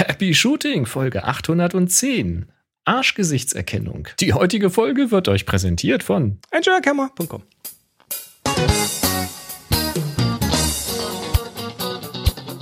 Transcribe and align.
Happy 0.00 0.32
Shooting, 0.32 0.86
Folge 0.86 1.24
810. 1.24 2.46
Arschgesichtserkennung. 2.86 4.08
Die 4.18 4.32
heutige 4.32 4.70
Folge 4.70 5.10
wird 5.10 5.28
euch 5.28 5.44
präsentiert 5.44 6.02
von 6.02 6.38
enjoycamera.com. 6.50 7.42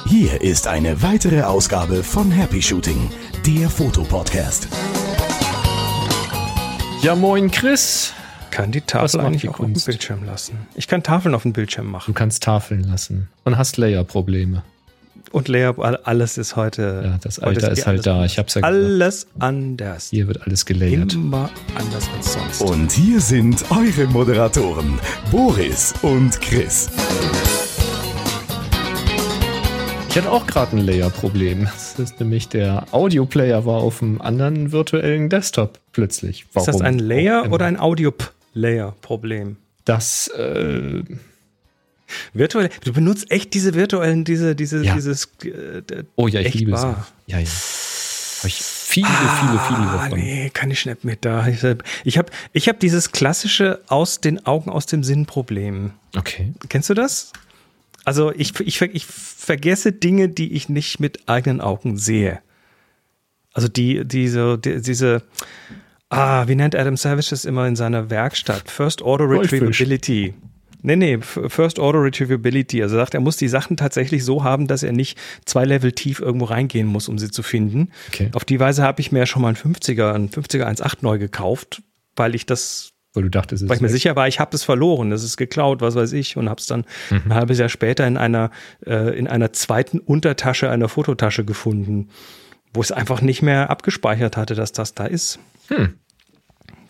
Hier 0.08 0.42
ist 0.42 0.66
eine 0.66 1.00
weitere 1.00 1.42
Ausgabe 1.42 2.02
von 2.02 2.32
Happy 2.32 2.60
Shooting, 2.60 3.08
der 3.46 3.70
Fotopodcast. 3.70 4.66
Ja, 7.02 7.14
moin 7.14 7.52
Chris. 7.52 8.14
Kann 8.50 8.72
die 8.72 8.80
Tafel 8.80 9.20
eigentlich 9.20 9.48
auch 9.48 9.60
auf 9.60 9.66
dem 9.66 9.74
Bildschirm 9.74 10.24
lassen? 10.24 10.66
Ich 10.74 10.88
kann 10.88 11.04
Tafeln 11.04 11.36
auf 11.36 11.42
dem 11.42 11.52
Bildschirm 11.52 11.88
machen. 11.88 12.12
Du 12.12 12.18
kannst 12.18 12.42
Tafeln 12.42 12.82
lassen 12.82 13.28
und 13.44 13.56
hast 13.56 13.76
Layer-Probleme. 13.76 14.64
Und 15.32 15.48
Layer, 15.48 15.74
alles 16.06 16.38
ist 16.38 16.56
heute. 16.56 17.02
Ja, 17.04 17.18
das 17.22 17.38
Alter 17.38 17.70
ist 17.70 17.86
halt 17.86 18.06
da. 18.06 18.24
Ich 18.24 18.38
hab's 18.38 18.54
ja 18.54 18.62
Alles 18.62 19.26
anders. 19.38 20.08
Hier 20.10 20.26
wird 20.26 20.42
alles 20.42 20.64
gelayert. 20.64 21.14
Immer 21.14 21.50
anders 21.74 22.08
als 22.16 22.32
sonst. 22.32 22.62
Und 22.62 22.92
hier 22.92 23.20
sind 23.20 23.64
eure 23.70 24.06
Moderatoren, 24.06 24.98
Boris 25.30 25.94
und 26.02 26.40
Chris. 26.40 26.88
Ich 30.08 30.16
hatte 30.16 30.32
auch 30.32 30.46
gerade 30.46 30.76
ein 30.76 30.86
Layer-Problem. 30.86 31.64
Das 31.64 31.98
ist 31.98 32.18
nämlich 32.18 32.48
der 32.48 32.86
Audio-Player 32.92 33.66
war 33.66 33.82
auf 33.82 34.02
einem 34.02 34.20
anderen 34.20 34.72
virtuellen 34.72 35.28
Desktop 35.28 35.78
plötzlich. 35.92 36.46
Warum? 36.54 36.68
Ist 36.68 36.74
das 36.74 36.80
ein 36.80 36.98
Layer 36.98 37.52
oder 37.52 37.66
ein 37.66 37.78
Audio-Layer-Problem? 37.78 39.56
Das 39.84 40.28
äh, 40.28 41.02
Virtuell, 42.32 42.70
du 42.84 42.92
benutzt 42.92 43.30
echt 43.30 43.54
diese 43.54 43.74
virtuellen, 43.74 44.24
diese, 44.24 44.54
diese, 44.54 44.84
ja. 44.84 44.94
dieses. 44.94 45.28
Äh, 45.44 46.04
oh 46.16 46.28
ja, 46.28 46.40
ich 46.40 46.54
liebe 46.54 46.72
wahr. 46.72 47.06
es. 47.26 47.32
Ja, 47.32 47.38
ja. 47.38 47.48
Habe 48.38 48.48
ich 48.48 48.62
viele, 48.62 49.08
ah, 49.08 49.36
viele, 49.40 49.60
viele 49.60 49.92
davon. 49.92 50.18
Nee, 50.18 50.50
kann 50.50 50.70
ich 50.70 50.86
nicht 50.86 51.04
mit 51.04 51.24
da. 51.24 51.46
Ich 51.48 51.64
habe 51.64 52.30
ich 52.52 52.68
hab, 52.68 52.80
dieses 52.80 53.12
klassische 53.12 53.80
aus 53.88 54.20
den 54.20 54.46
Augen, 54.46 54.70
aus 54.70 54.86
dem 54.86 55.02
Sinn 55.02 55.26
Problem. 55.26 55.92
Okay. 56.16 56.52
Kennst 56.68 56.88
du 56.88 56.94
das? 56.94 57.32
Also 58.04 58.32
ich, 58.32 58.58
ich, 58.60 58.80
ich 58.80 59.06
vergesse 59.06 59.92
Dinge, 59.92 60.28
die 60.28 60.52
ich 60.52 60.68
nicht 60.68 61.00
mit 61.00 61.28
eigenen 61.28 61.60
Augen 61.60 61.98
sehe. 61.98 62.40
Also 63.52 63.68
die, 63.68 64.06
diese, 64.06 64.56
die, 64.56 64.80
diese, 64.80 65.22
ah, 66.08 66.46
wie 66.46 66.54
nennt 66.54 66.76
Adam 66.76 66.96
Savage 66.96 67.30
das 67.30 67.44
immer 67.44 67.66
in 67.66 67.76
seiner 67.76 68.08
Werkstatt? 68.08 68.70
First 68.70 69.02
Order 69.02 69.28
Retrievability. 69.28 70.34
Nee, 70.80 70.96
nee, 70.96 71.18
First 71.20 71.78
Order 71.78 72.02
Retrievability. 72.02 72.82
Also 72.82 72.96
er 72.96 73.00
sagt, 73.00 73.14
er 73.14 73.20
muss 73.20 73.36
die 73.36 73.48
Sachen 73.48 73.76
tatsächlich 73.76 74.24
so 74.24 74.44
haben, 74.44 74.66
dass 74.66 74.82
er 74.82 74.92
nicht 74.92 75.18
zwei 75.44 75.64
Level 75.64 75.92
tief 75.92 76.20
irgendwo 76.20 76.46
reingehen 76.46 76.86
muss, 76.86 77.08
um 77.08 77.18
sie 77.18 77.30
zu 77.30 77.42
finden. 77.42 77.90
Okay. 78.08 78.30
Auf 78.34 78.44
die 78.44 78.60
Weise 78.60 78.82
habe 78.82 79.00
ich 79.00 79.10
mir 79.10 79.26
schon 79.26 79.42
mal 79.42 79.48
einen 79.48 79.56
50er, 79.56 80.12
einen 80.12 80.28
50er 80.28 80.64
1.8 80.64 80.98
neu 81.00 81.18
gekauft, 81.18 81.82
weil 82.14 82.34
ich 82.34 82.46
das 82.46 82.92
weil 83.14 83.22
du 83.24 83.30
dachtest, 83.30 83.68
weil 83.68 83.76
ich 83.76 83.82
mir 83.82 83.88
sicher 83.88 84.14
war, 84.16 84.28
ich 84.28 84.38
habe 84.38 84.54
es 84.54 84.62
verloren, 84.62 85.10
das 85.10 85.24
ist 85.24 85.38
geklaut, 85.38 85.80
was 85.80 85.94
weiß 85.94 86.12
ich, 86.12 86.36
und 86.36 86.48
habe 86.48 86.60
es 86.60 86.66
dann 86.66 86.84
mhm. 87.10 87.22
ein 87.24 87.34
halbes 87.34 87.58
Jahr 87.58 87.70
später 87.70 88.06
in 88.06 88.16
einer 88.16 88.50
äh, 88.86 89.18
in 89.18 89.26
einer 89.26 89.52
zweiten 89.52 89.98
Untertasche 89.98 90.70
einer 90.70 90.88
Fototasche 90.88 91.44
gefunden, 91.44 92.10
wo 92.74 92.80
es 92.80 92.92
einfach 92.92 93.22
nicht 93.22 93.42
mehr 93.42 93.70
abgespeichert 93.70 94.36
hatte, 94.36 94.54
dass 94.54 94.72
das 94.72 94.94
da 94.94 95.06
ist. 95.06 95.38
Hm. 95.68 95.94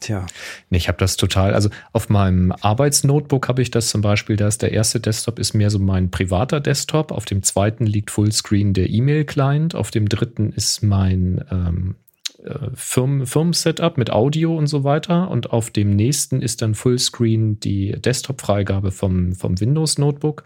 Tja. 0.01 0.27
Ich 0.71 0.89
habe 0.89 0.99
das 0.99 1.17
total, 1.17 1.55
also 1.55 1.71
auf 1.93 2.09
meinem 2.09 2.53
Arbeitsnotebook 2.53 3.49
habe 3.49 3.63
ich 3.63 3.71
das 3.71 3.89
zum 3.89 4.01
Beispiel, 4.01 4.37
da 4.37 4.47
ist 4.47 4.63
der 4.63 4.73
erste 4.73 5.01
Desktop 5.01 5.39
ist 5.39 5.55
mehr 5.55 5.71
so 5.71 5.79
mein 5.79 6.11
privater 6.11 6.61
Desktop, 6.61 7.11
auf 7.11 7.25
dem 7.25 7.43
zweiten 7.43 7.87
liegt 7.87 8.11
Fullscreen 8.11 8.75
der 8.75 8.91
E-Mail-Client, 8.91 9.75
auf 9.75 9.91
dem 9.91 10.09
dritten 10.09 10.53
ist 10.53 10.83
mein 10.83 11.45
ähm, 11.51 11.97
äh, 12.45 12.71
Firmen, 12.75 13.27
Firmen-Setup 13.27 13.99
mit 13.99 14.11
Audio 14.11 14.57
und 14.57 14.69
so 14.69 14.85
weiter 14.85 15.31
und 15.31 15.53
auf 15.53 15.71
dem 15.71 15.91
nächsten 15.97 16.43
ist 16.43 16.63
dann 16.63 16.75
Fullscreen 16.75 17.59
die 17.59 17.93
Desktop-Freigabe 17.93 18.93
vom, 18.93 19.35
vom 19.35 19.59
Windows-Notebook. 19.59 20.45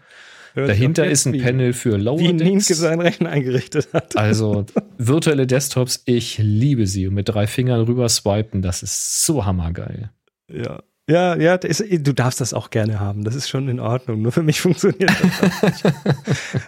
Dahinter 0.55 1.05
ist 1.07 1.25
ein 1.25 1.33
wie, 1.33 1.41
Panel 1.41 1.73
für 1.73 1.97
Lower 1.97 2.19
Wie 2.19 2.33
Nienke 2.33 2.75
seinen 2.75 3.01
Rechner 3.01 3.29
eingerichtet 3.29 3.89
hat. 3.93 4.15
Also 4.17 4.65
virtuelle 4.97 5.47
Desktops, 5.47 6.03
ich 6.05 6.37
liebe 6.37 6.85
sie. 6.85 7.07
Und 7.07 7.15
mit 7.15 7.29
drei 7.29 7.47
Fingern 7.47 7.81
rüber 7.81 8.07
swipen, 8.09 8.61
das 8.61 8.83
ist 8.83 9.25
so 9.25 9.45
hammergeil. 9.45 10.11
Ja. 10.47 10.81
Ja, 11.09 11.35
ja, 11.35 11.55
ist, 11.55 11.83
du 11.89 12.13
darfst 12.13 12.39
das 12.39 12.53
auch 12.53 12.69
gerne 12.69 13.01
haben. 13.01 13.25
Das 13.25 13.35
ist 13.35 13.49
schon 13.49 13.67
in 13.67 13.81
Ordnung. 13.81 14.21
Nur 14.21 14.31
für 14.31 14.43
mich 14.43 14.61
funktioniert 14.61 15.11
das 15.11 15.83
nicht. 15.83 15.95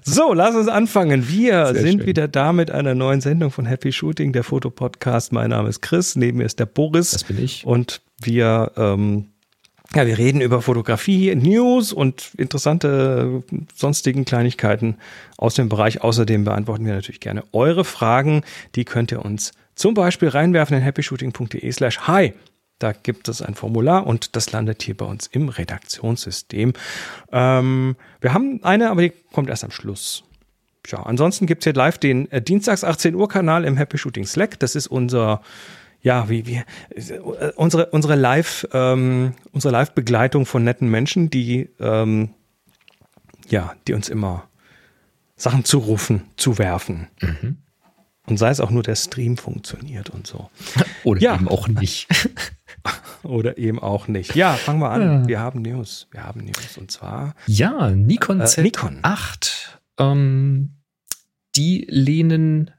so, 0.04 0.34
lass 0.34 0.56
uns 0.56 0.68
anfangen. 0.68 1.30
Wir 1.30 1.68
Sehr 1.68 1.76
sind 1.76 2.00
schön. 2.00 2.08
wieder 2.08 2.28
da 2.28 2.52
mit 2.52 2.70
einer 2.70 2.96
neuen 2.96 3.22
Sendung 3.22 3.52
von 3.52 3.66
Happy 3.66 3.94
Shooting, 3.94 4.34
der 4.34 4.44
Fotopodcast. 4.44 5.32
Mein 5.32 5.52
Name 5.52 5.70
ist 5.70 5.82
Chris, 5.82 6.18
neben 6.18 6.40
mir 6.40 6.44
ist 6.44 6.60
der 6.60 6.66
Boris. 6.66 7.12
Das 7.12 7.24
bin 7.24 7.42
ich. 7.42 7.66
Und 7.66 8.02
wir 8.22 8.74
ähm, 8.76 9.35
ja, 9.96 10.06
wir 10.06 10.18
reden 10.18 10.42
über 10.42 10.62
Fotografie, 10.62 11.34
News 11.36 11.94
und 11.94 12.32
interessante 12.38 13.44
sonstigen 13.74 14.26
Kleinigkeiten 14.26 14.98
aus 15.38 15.56
dem 15.56 15.70
Bereich. 15.70 16.02
Außerdem 16.02 16.44
beantworten 16.44 16.86
wir 16.86 16.94
natürlich 16.94 17.22
gerne 17.22 17.44
eure 17.54 17.86
Fragen. 17.86 18.44
Die 18.76 18.84
könnt 18.84 19.12
ihr 19.12 19.24
uns 19.24 19.54
zum 19.76 19.94
Beispiel 19.94 20.28
reinwerfen 20.28 20.78
in 20.78 20.84
happyshooting.de 20.84 21.72
slash 21.72 22.00
hi. 22.02 22.34
Da 22.78 22.92
gibt 22.92 23.30
es 23.30 23.42
ein 23.42 23.56
Formular 23.56 24.06
und 24.06 24.36
das 24.36 24.52
landet 24.52 24.84
hier 24.84 24.98
bei 24.98 25.06
uns 25.06 25.28
im 25.28 25.48
Redaktionssystem. 25.48 26.74
Ähm, 27.32 27.96
wir 28.20 28.34
haben 28.34 28.60
eine, 28.64 28.90
aber 28.90 29.02
die 29.02 29.14
kommt 29.32 29.50
erst 29.50 29.64
am 29.64 29.72
Schluss. 29.72 30.26
Ja, 30.88 31.04
ansonsten 31.04 31.46
gibt 31.48 31.64
es 31.64 31.64
hier 31.64 31.74
live 31.74 31.98
den 31.98 32.30
äh, 32.32 32.42
Dienstags 32.42 32.84
18 32.84 33.16
Uhr 33.16 33.30
Kanal 33.30 33.64
im 33.64 33.78
Happy 33.78 33.98
Shooting 33.98 34.26
Slack. 34.26 34.60
Das 34.60 34.76
ist 34.76 34.88
unser 34.88 35.42
ja, 36.06 36.30
wie 36.30 36.46
wir 36.46 36.66
unsere 37.56 37.88
unsere 37.88 38.16
Live 38.16 38.68
ähm, 38.74 39.34
unsere 39.52 39.72
Live 39.72 39.94
Begleitung 39.94 40.46
von 40.46 40.64
netten 40.64 40.88
Menschen, 40.88 41.32
die 41.32 41.72
ähm, 41.80 42.30
ja, 43.50 43.74
die 43.88 43.94
uns 43.94 44.08
immer 44.08 44.48
Sachen 45.36 45.66
zurufen, 45.66 46.30
zuwerfen. 46.38 47.08
Mhm. 47.22 47.58
Und 48.28 48.38
sei 48.38 48.50
es 48.50 48.60
auch 48.60 48.70
nur 48.70 48.84
der 48.84 48.96
Stream 48.96 49.38
funktioniert 49.38 50.12
und 50.12 50.28
so. 50.28 50.52
Oder 51.04 51.22
ja. 51.22 51.36
eben 51.36 51.48
auch 51.48 51.68
nicht. 51.68 52.08
Oder 53.24 53.58
eben 53.58 53.80
auch 53.80 54.08
nicht. 54.08 54.36
Ja, 54.36 54.54
fangen 54.54 54.80
wir 54.82 54.92
an. 54.92 55.02
Ja. 55.02 55.28
Wir 55.28 55.40
haben 55.40 55.64
News. 55.64 56.08
Wir 56.12 56.24
haben 56.24 56.42
News. 56.42 56.78
Und 56.78 56.92
zwar. 56.92 57.34
Ja, 57.48 57.90
Nikon 57.90 58.42
äh, 58.42 58.44
Z8. 58.44 58.62
Nikon. 58.62 59.02
Ähm, 59.98 60.70
die 61.56 61.88
lehnen 61.90 62.70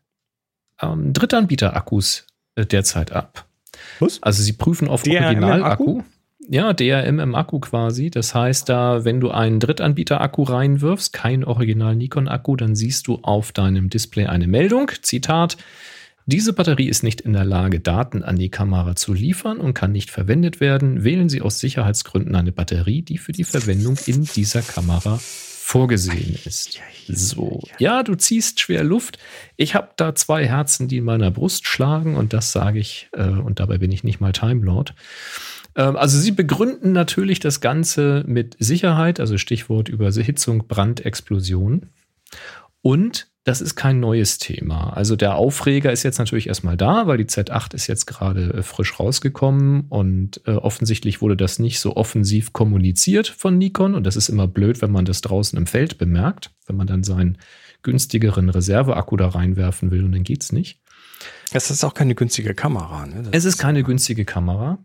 ähm, 0.80 1.12
Drittanbieter-Akkus 1.12 2.26
derzeit 2.64 3.12
ab. 3.12 3.46
Was? 4.00 4.22
Also 4.22 4.42
sie 4.42 4.52
prüfen 4.52 4.88
auf 4.88 5.06
Original-Akku. 5.06 6.02
Ja, 6.48 6.72
DRM 6.72 7.18
im 7.18 7.34
Akku 7.34 7.58
quasi. 7.58 8.10
Das 8.10 8.34
heißt, 8.34 8.68
da, 8.68 9.04
wenn 9.04 9.20
du 9.20 9.30
einen 9.30 9.58
Drittanbieter-Akku 9.58 10.44
reinwirfst, 10.44 11.12
kein 11.12 11.44
Original-Nikon-Akku, 11.44 12.56
dann 12.56 12.76
siehst 12.76 13.08
du 13.08 13.16
auf 13.22 13.50
deinem 13.50 13.90
Display 13.90 14.26
eine 14.26 14.46
Meldung. 14.46 14.92
Zitat. 15.02 15.56
Diese 16.26 16.52
Batterie 16.52 16.88
ist 16.88 17.02
nicht 17.02 17.20
in 17.20 17.32
der 17.32 17.44
Lage, 17.44 17.80
Daten 17.80 18.22
an 18.22 18.36
die 18.36 18.48
Kamera 18.48 18.96
zu 18.96 19.12
liefern 19.12 19.58
und 19.58 19.74
kann 19.74 19.92
nicht 19.92 20.10
verwendet 20.10 20.60
werden. 20.60 21.04
Wählen 21.04 21.28
Sie 21.28 21.40
aus 21.40 21.58
Sicherheitsgründen 21.60 22.34
eine 22.34 22.52
Batterie, 22.52 23.02
die 23.02 23.18
für 23.18 23.32
die 23.32 23.44
Verwendung 23.44 23.96
in 24.06 24.24
dieser 24.24 24.62
Kamera 24.62 25.20
vorgesehen 25.66 26.38
ist. 26.44 26.78
So, 27.08 27.60
ja, 27.80 28.04
du 28.04 28.14
ziehst 28.14 28.60
schwer 28.60 28.84
Luft. 28.84 29.18
Ich 29.56 29.74
habe 29.74 29.88
da 29.96 30.14
zwei 30.14 30.46
Herzen, 30.46 30.86
die 30.86 30.98
in 30.98 31.04
meiner 31.04 31.32
Brust 31.32 31.66
schlagen 31.66 32.14
und 32.14 32.32
das 32.32 32.52
sage 32.52 32.78
ich, 32.78 33.08
äh, 33.14 33.26
und 33.26 33.58
dabei 33.58 33.78
bin 33.78 33.90
ich 33.90 34.04
nicht 34.04 34.20
mal 34.20 34.30
Time 34.30 34.64
Lord. 34.64 34.94
Ähm, 35.74 35.96
also 35.96 36.20
sie 36.20 36.30
begründen 36.30 36.92
natürlich 36.92 37.40
das 37.40 37.60
Ganze 37.60 38.22
mit 38.28 38.54
Sicherheit, 38.60 39.18
also 39.18 39.38
Stichwort 39.38 39.88
Überhitzung, 39.88 40.68
Brand, 40.68 41.04
Explosion. 41.04 41.86
Und 42.80 43.26
das 43.46 43.60
ist 43.60 43.76
kein 43.76 44.00
neues 44.00 44.38
Thema. 44.38 44.90
Also 44.96 45.14
der 45.14 45.36
Aufreger 45.36 45.92
ist 45.92 46.02
jetzt 46.02 46.18
natürlich 46.18 46.48
erstmal 46.48 46.76
da, 46.76 47.06
weil 47.06 47.16
die 47.16 47.26
Z8 47.26 47.74
ist 47.74 47.86
jetzt 47.86 48.06
gerade 48.06 48.52
äh, 48.54 48.62
frisch 48.64 48.98
rausgekommen 48.98 49.86
und 49.88 50.40
äh, 50.46 50.50
offensichtlich 50.50 51.22
wurde 51.22 51.36
das 51.36 51.60
nicht 51.60 51.78
so 51.78 51.94
offensiv 51.94 52.52
kommuniziert 52.52 53.28
von 53.28 53.56
Nikon 53.56 53.94
und 53.94 54.04
das 54.04 54.16
ist 54.16 54.28
immer 54.28 54.48
blöd, 54.48 54.82
wenn 54.82 54.90
man 54.90 55.04
das 55.04 55.20
draußen 55.20 55.56
im 55.56 55.68
Feld 55.68 55.96
bemerkt, 55.96 56.50
wenn 56.66 56.76
man 56.76 56.88
dann 56.88 57.04
seinen 57.04 57.38
günstigeren 57.82 58.50
Reserveakku 58.50 59.16
da 59.16 59.28
reinwerfen 59.28 59.92
will 59.92 60.02
und 60.02 60.10
dann 60.10 60.24
geht's 60.24 60.50
nicht. 60.50 60.80
Es 61.52 61.70
ist 61.70 61.84
auch 61.84 61.94
keine 61.94 62.16
günstige 62.16 62.52
Kamera. 62.52 63.06
Ne? 63.06 63.28
Es 63.30 63.44
ist 63.44 63.58
keine 63.58 63.84
günstige 63.84 64.24
Kamera. 64.24 64.78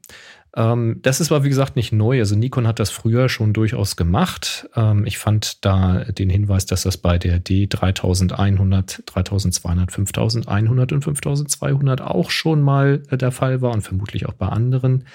Ähm, 0.56 1.00
das 1.02 1.22
ist 1.22 1.32
aber, 1.32 1.46
wie 1.46 1.50
gesagt, 1.50 1.78
nicht 1.78 1.94
neu. 1.94 2.20
Also 2.20 2.36
Nikon 2.36 2.68
hat 2.68 2.80
das 2.80 2.90
früher 2.90 3.30
schon 3.30 3.54
durchaus 3.54 3.96
gemacht. 3.96 4.70
Ähm, 4.76 5.06
ich 5.06 5.18
fand 5.18 5.64
da 5.64 6.04
den 6.04 6.30
Hinweis, 6.30 6.66
dass 6.66 6.84
das 6.84 6.98
bei 6.98 7.18
der 7.18 7.42
D3100, 7.42 9.06
3200, 9.06 9.92
5100 9.92 10.92
und 10.92 11.04
5200 11.04 12.02
auch 12.02 12.32
schon 12.32 12.62
mal 12.62 13.02
äh, 13.10 13.18
der 13.18 13.32
Fall 13.32 13.62
war 13.62 13.72
und 13.72 13.82
vermutlich 13.82 14.26
auch 14.26 14.34
bei 14.34 14.48
anderen. 14.48 15.06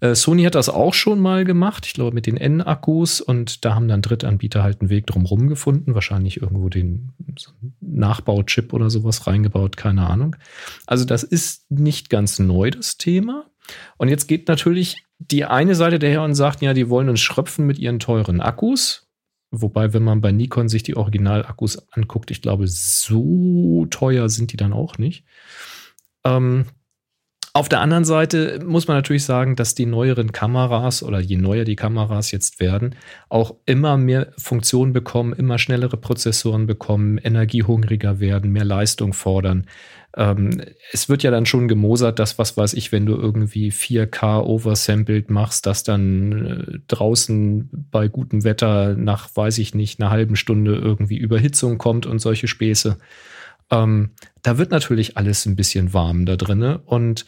Äh, 0.00 0.14
Sony 0.14 0.44
hat 0.44 0.54
das 0.54 0.68
auch 0.68 0.94
schon 0.94 1.18
mal 1.20 1.44
gemacht, 1.44 1.86
ich 1.86 1.94
glaube 1.94 2.14
mit 2.14 2.26
den 2.26 2.36
N-Akkus 2.36 3.20
und 3.20 3.64
da 3.64 3.74
haben 3.74 3.88
dann 3.88 4.02
Drittanbieter 4.02 4.62
halt 4.62 4.80
einen 4.80 4.90
Weg 4.90 5.06
drumherum 5.06 5.48
gefunden, 5.48 5.94
wahrscheinlich 5.94 6.40
irgendwo 6.40 6.68
den 6.68 7.12
Nachbauchip 7.80 8.72
oder 8.72 8.90
sowas 8.90 9.26
reingebaut, 9.26 9.76
keine 9.76 10.06
Ahnung. 10.06 10.36
Also 10.86 11.04
das 11.04 11.24
ist 11.24 11.70
nicht 11.70 12.08
ganz 12.08 12.38
neu, 12.38 12.70
das 12.70 12.98
Thema. 12.98 13.46
Und 13.96 14.08
jetzt 14.08 14.26
geht 14.26 14.48
natürlich 14.48 15.04
die 15.18 15.44
eine 15.44 15.74
Seite 15.74 15.98
daher 15.98 16.22
und 16.22 16.34
sagt, 16.34 16.62
ja, 16.62 16.74
die 16.74 16.90
wollen 16.90 17.08
uns 17.08 17.20
schröpfen 17.20 17.66
mit 17.66 17.78
ihren 17.78 17.98
teuren 17.98 18.40
Akkus. 18.40 19.08
Wobei, 19.50 19.92
wenn 19.92 20.02
man 20.02 20.20
bei 20.20 20.32
Nikon 20.32 20.68
sich 20.68 20.82
die 20.82 20.96
Originalakkus 20.96 21.88
anguckt, 21.92 22.30
ich 22.30 22.42
glaube, 22.42 22.66
so 22.66 23.86
teuer 23.90 24.28
sind 24.28 24.52
die 24.52 24.56
dann 24.56 24.72
auch 24.72 24.98
nicht. 24.98 25.24
Ähm, 26.24 26.66
auf 27.56 27.70
der 27.70 27.80
anderen 27.80 28.04
Seite 28.04 28.60
muss 28.66 28.86
man 28.86 28.98
natürlich 28.98 29.24
sagen, 29.24 29.56
dass 29.56 29.74
die 29.74 29.86
neueren 29.86 30.30
Kameras 30.30 31.02
oder 31.02 31.20
je 31.20 31.38
neuer 31.38 31.64
die 31.64 31.74
Kameras 31.74 32.30
jetzt 32.30 32.60
werden, 32.60 32.94
auch 33.30 33.54
immer 33.64 33.96
mehr 33.96 34.30
Funktionen 34.36 34.92
bekommen, 34.92 35.32
immer 35.32 35.56
schnellere 35.58 35.96
Prozessoren 35.96 36.66
bekommen, 36.66 37.16
energiehungriger 37.16 38.20
werden, 38.20 38.52
mehr 38.52 38.66
Leistung 38.66 39.14
fordern. 39.14 39.64
Ähm, 40.16 40.62
es 40.92 41.08
wird 41.08 41.22
ja 41.22 41.30
dann 41.30 41.44
schon 41.44 41.68
gemosert, 41.68 42.18
dass, 42.18 42.38
was 42.38 42.56
weiß 42.56 42.72
ich, 42.74 42.90
wenn 42.90 43.04
du 43.04 43.14
irgendwie 43.14 43.70
4K 43.70 44.42
oversampled 44.42 45.30
machst, 45.30 45.66
dass 45.66 45.82
dann 45.82 46.32
äh, 46.32 46.78
draußen 46.88 47.68
bei 47.90 48.08
gutem 48.08 48.42
Wetter 48.42 48.94
nach, 48.94 49.28
weiß 49.36 49.58
ich 49.58 49.74
nicht, 49.74 50.00
einer 50.00 50.10
halben 50.10 50.36
Stunde 50.36 50.76
irgendwie 50.76 51.18
Überhitzung 51.18 51.76
kommt 51.76 52.06
und 52.06 52.18
solche 52.18 52.48
Späße. 52.48 52.96
Ähm, 53.70 54.12
da 54.42 54.56
wird 54.56 54.70
natürlich 54.70 55.18
alles 55.18 55.44
ein 55.44 55.56
bisschen 55.56 55.92
warm 55.92 56.24
da 56.24 56.36
drinne 56.36 56.78
und 56.86 57.26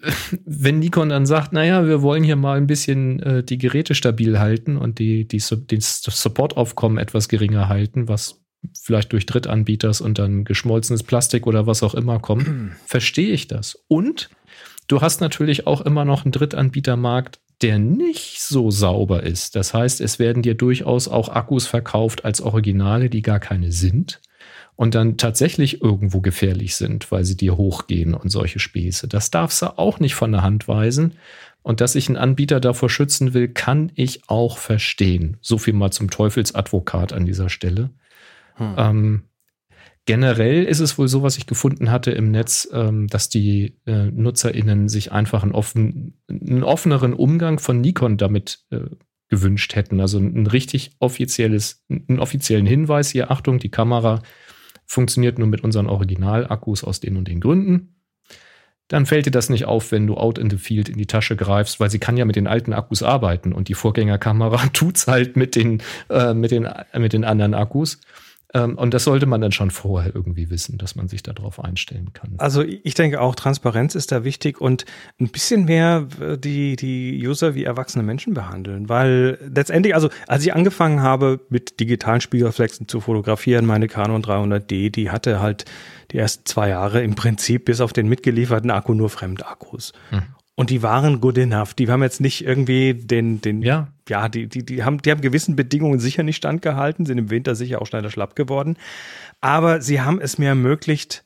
wenn 0.44 0.78
Nikon 0.78 1.08
dann 1.08 1.26
sagt, 1.26 1.52
naja, 1.52 1.86
wir 1.86 2.02
wollen 2.02 2.22
hier 2.22 2.36
mal 2.36 2.56
ein 2.56 2.68
bisschen 2.68 3.20
äh, 3.20 3.42
die 3.42 3.58
Geräte 3.58 3.94
stabil 3.94 4.38
halten 4.38 4.76
und 4.76 4.98
die, 4.98 5.26
die, 5.26 5.38
das 5.38 6.00
Supportaufkommen 6.02 6.98
etwas 6.98 7.28
geringer 7.28 7.68
halten, 7.68 8.08
was 8.08 8.40
vielleicht 8.80 9.12
durch 9.12 9.26
Drittanbieters 9.26 10.00
und 10.00 10.18
dann 10.18 10.44
geschmolzenes 10.44 11.02
Plastik 11.02 11.46
oder 11.46 11.66
was 11.66 11.82
auch 11.82 11.94
immer 11.94 12.18
kommt, 12.18 12.48
verstehe 12.86 13.32
ich 13.32 13.48
das. 13.48 13.78
Und 13.88 14.30
du 14.86 15.00
hast 15.00 15.20
natürlich 15.20 15.66
auch 15.66 15.80
immer 15.80 16.04
noch 16.04 16.24
einen 16.24 16.32
Drittanbietermarkt, 16.32 17.38
der 17.62 17.78
nicht 17.78 18.40
so 18.40 18.70
sauber 18.70 19.24
ist. 19.24 19.56
Das 19.56 19.74
heißt, 19.74 20.00
es 20.00 20.18
werden 20.18 20.42
dir 20.42 20.54
durchaus 20.54 21.08
auch 21.08 21.28
Akkus 21.28 21.66
verkauft 21.66 22.24
als 22.24 22.40
Originale, 22.40 23.10
die 23.10 23.22
gar 23.22 23.40
keine 23.40 23.72
sind 23.72 24.20
und 24.78 24.94
dann 24.94 25.16
tatsächlich 25.16 25.82
irgendwo 25.82 26.20
gefährlich 26.20 26.76
sind, 26.76 27.10
weil 27.10 27.24
sie 27.24 27.36
dir 27.36 27.56
hochgehen 27.56 28.14
und 28.14 28.30
solche 28.30 28.60
Späße. 28.60 29.08
Das 29.08 29.32
darfst 29.32 29.60
du 29.60 29.76
auch 29.76 29.98
nicht 29.98 30.14
von 30.14 30.30
der 30.30 30.42
Hand 30.42 30.68
weisen. 30.68 31.14
Und 31.62 31.80
dass 31.80 31.96
ich 31.96 32.08
einen 32.08 32.16
Anbieter 32.16 32.60
davor 32.60 32.88
schützen 32.88 33.34
will, 33.34 33.48
kann 33.48 33.90
ich 33.96 34.22
auch 34.28 34.56
verstehen. 34.56 35.36
So 35.40 35.58
viel 35.58 35.74
mal 35.74 35.90
zum 35.90 36.10
Teufelsadvokat 36.10 37.12
an 37.12 37.26
dieser 37.26 37.48
Stelle. 37.48 37.90
Hm. 38.58 38.74
Ähm, 38.76 39.22
generell 40.04 40.64
ist 40.64 40.80
es 40.80 40.98
wohl 40.98 41.08
so, 41.08 41.22
was 41.22 41.36
ich 41.38 41.46
gefunden 41.46 41.90
hatte 41.90 42.10
im 42.10 42.30
Netz, 42.30 42.68
ähm, 42.72 43.08
dass 43.08 43.28
die 43.28 43.76
äh, 43.86 44.10
NutzerInnen 44.10 44.88
sich 44.88 45.12
einfach 45.12 45.42
einen, 45.42 45.52
offen, 45.52 46.18
einen 46.28 46.62
offeneren 46.62 47.12
Umgang 47.12 47.58
von 47.58 47.80
Nikon 47.80 48.16
damit 48.16 48.60
äh, 48.70 48.80
gewünscht 49.28 49.74
hätten. 49.74 50.00
Also 50.00 50.18
ein 50.18 50.46
richtig 50.46 50.92
offizielles, 50.98 51.84
einen 51.88 52.20
offiziellen 52.20 52.66
Hinweis 52.66 53.10
hier, 53.10 53.30
Achtung, 53.30 53.58
die 53.58 53.70
Kamera 53.70 54.22
funktioniert 54.86 55.38
nur 55.38 55.48
mit 55.48 55.62
unseren 55.62 55.86
Originalakkus 55.86 56.82
aus 56.82 57.00
den 57.00 57.16
und 57.16 57.28
den 57.28 57.40
Gründen. 57.40 57.94
Dann 58.88 59.04
fällt 59.04 59.26
dir 59.26 59.30
das 59.30 59.50
nicht 59.50 59.66
auf, 59.66 59.92
wenn 59.92 60.06
du 60.06 60.16
out 60.16 60.38
in 60.38 60.48
the 60.48 60.56
field 60.56 60.88
in 60.88 60.96
die 60.96 61.06
Tasche 61.06 61.36
greifst, 61.36 61.78
weil 61.78 61.90
sie 61.90 61.98
kann 61.98 62.16
ja 62.16 62.24
mit 62.24 62.36
den 62.36 62.46
alten 62.46 62.72
Akkus 62.72 63.02
arbeiten 63.02 63.52
und 63.52 63.68
die 63.68 63.74
Vorgängerkamera 63.74 64.66
tut's 64.72 65.06
halt 65.06 65.36
mit 65.36 65.54
den, 65.54 65.82
äh, 66.08 66.32
mit 66.32 66.50
den, 66.50 66.66
mit 66.96 67.12
den 67.12 67.24
anderen 67.24 67.52
Akkus. 67.52 68.00
Ähm, 68.54 68.78
und 68.78 68.94
das 68.94 69.04
sollte 69.04 69.26
man 69.26 69.40
dann 69.40 69.52
schon 69.52 69.70
vorher 69.70 70.14
irgendwie 70.14 70.48
wissen, 70.48 70.78
dass 70.78 70.96
man 70.96 71.08
sich 71.08 71.22
darauf 71.22 71.62
einstellen 71.62 72.12
kann. 72.14 72.34
Also 72.38 72.62
ich 72.62 72.94
denke 72.94 73.20
auch, 73.20 73.34
Transparenz 73.34 73.94
ist 73.94 74.10
da 74.10 74.24
wichtig 74.24 74.60
und 74.60 74.86
ein 75.20 75.28
bisschen 75.28 75.66
mehr 75.66 76.06
äh, 76.20 76.38
die, 76.38 76.76
die 76.76 77.26
User 77.26 77.54
wie 77.54 77.64
erwachsene 77.64 78.02
Menschen 78.02 78.32
behandeln, 78.32 78.88
weil 78.88 79.38
letztendlich, 79.54 79.94
also 79.94 80.08
als 80.26 80.44
ich 80.44 80.54
angefangen 80.54 81.02
habe, 81.02 81.40
mit 81.50 81.78
digitalen 81.78 82.22
Spiegelreflexen 82.22 82.88
zu 82.88 83.00
fotografieren, 83.00 83.66
meine 83.66 83.86
Canon 83.86 84.22
300D, 84.22 84.90
die 84.90 85.10
hatte 85.10 85.40
halt 85.40 85.66
die 86.10 86.18
ersten 86.18 86.46
zwei 86.46 86.70
Jahre 86.70 87.02
im 87.02 87.14
Prinzip 87.14 87.66
bis 87.66 87.82
auf 87.82 87.92
den 87.92 88.08
mitgelieferten 88.08 88.70
Akku 88.70 88.94
nur 88.94 89.10
Fremdakkus. 89.10 89.92
Mhm. 90.10 90.22
Und 90.58 90.70
die 90.70 90.82
waren 90.82 91.20
good 91.20 91.38
enough. 91.38 91.72
Die 91.74 91.88
haben 91.88 92.02
jetzt 92.02 92.20
nicht 92.20 92.44
irgendwie 92.44 92.92
den, 92.92 93.40
den, 93.40 93.62
ja, 93.62 93.86
ja, 94.08 94.28
die, 94.28 94.48
die, 94.48 94.66
die 94.66 94.82
haben, 94.82 95.00
die 95.00 95.12
haben 95.12 95.20
gewissen 95.20 95.54
Bedingungen 95.54 96.00
sicher 96.00 96.24
nicht 96.24 96.34
standgehalten, 96.34 97.06
sind 97.06 97.16
im 97.16 97.30
Winter 97.30 97.54
sicher 97.54 97.80
auch 97.80 97.86
schneller 97.86 98.10
schlapp 98.10 98.34
geworden. 98.34 98.76
Aber 99.40 99.80
sie 99.80 100.00
haben 100.00 100.20
es 100.20 100.36
mir 100.36 100.48
ermöglicht, 100.48 101.22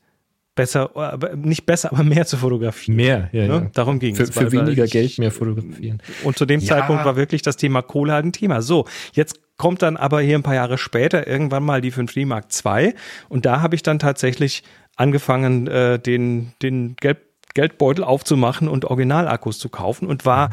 besser, 0.54 1.18
nicht 1.34 1.64
besser, 1.64 1.92
aber 1.92 2.04
mehr 2.04 2.26
zu 2.26 2.36
fotografieren. 2.36 2.94
Mehr, 2.94 3.30
ja, 3.32 3.44
ja. 3.44 3.70
Darum 3.72 4.00
ging 4.00 4.16
für, 4.16 4.24
es. 4.24 4.30
Für 4.32 4.52
weniger 4.52 4.84
ich, 4.84 4.90
Geld 4.92 5.18
mehr 5.18 5.30
fotografieren. 5.30 6.02
Und 6.24 6.36
zu 6.36 6.44
dem 6.44 6.60
ja. 6.60 6.66
Zeitpunkt 6.66 7.06
war 7.06 7.16
wirklich 7.16 7.40
das 7.40 7.56
Thema 7.56 7.80
Kohle 7.80 8.12
halt 8.12 8.26
ein 8.26 8.32
Thema. 8.34 8.60
So, 8.60 8.86
jetzt 9.14 9.40
kommt 9.56 9.80
dann 9.80 9.96
aber 9.96 10.20
hier 10.20 10.36
ein 10.36 10.42
paar 10.42 10.56
Jahre 10.56 10.76
später 10.76 11.26
irgendwann 11.26 11.62
mal 11.62 11.80
die 11.80 11.90
5D 11.90 12.26
Mark 12.26 12.48
II 12.62 12.92
und 13.30 13.46
da 13.46 13.62
habe 13.62 13.76
ich 13.76 13.82
dann 13.82 13.98
tatsächlich 13.98 14.62
angefangen, 14.96 15.68
äh, 15.68 15.98
den, 15.98 16.52
den 16.60 16.96
Gelb 17.00 17.31
Geldbeutel 17.54 18.04
aufzumachen 18.04 18.68
und 18.68 18.84
Originalakkus 18.84 19.58
zu 19.58 19.68
kaufen 19.68 20.06
und 20.06 20.24
war 20.24 20.50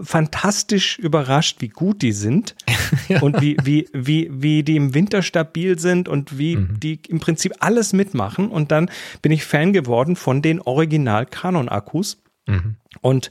fantastisch 0.00 0.98
überrascht, 0.98 1.60
wie 1.60 1.68
gut 1.68 2.02
die 2.02 2.12
sind 2.12 2.56
ja. 3.08 3.20
und 3.22 3.40
wie, 3.40 3.56
wie, 3.62 3.88
wie, 3.92 4.28
wie 4.30 4.62
die 4.62 4.76
im 4.76 4.94
Winter 4.94 5.22
stabil 5.22 5.78
sind 5.78 6.08
und 6.08 6.38
wie 6.38 6.56
mhm. 6.56 6.80
die 6.80 7.00
im 7.08 7.20
Prinzip 7.20 7.54
alles 7.60 7.92
mitmachen. 7.92 8.48
Und 8.48 8.70
dann 8.70 8.90
bin 9.22 9.32
ich 9.32 9.44
Fan 9.44 9.72
geworden 9.72 10.16
von 10.16 10.42
den 10.42 10.60
Original-Canon-Akkus. 10.60 12.22
Mhm. 12.46 12.76
Und 13.00 13.30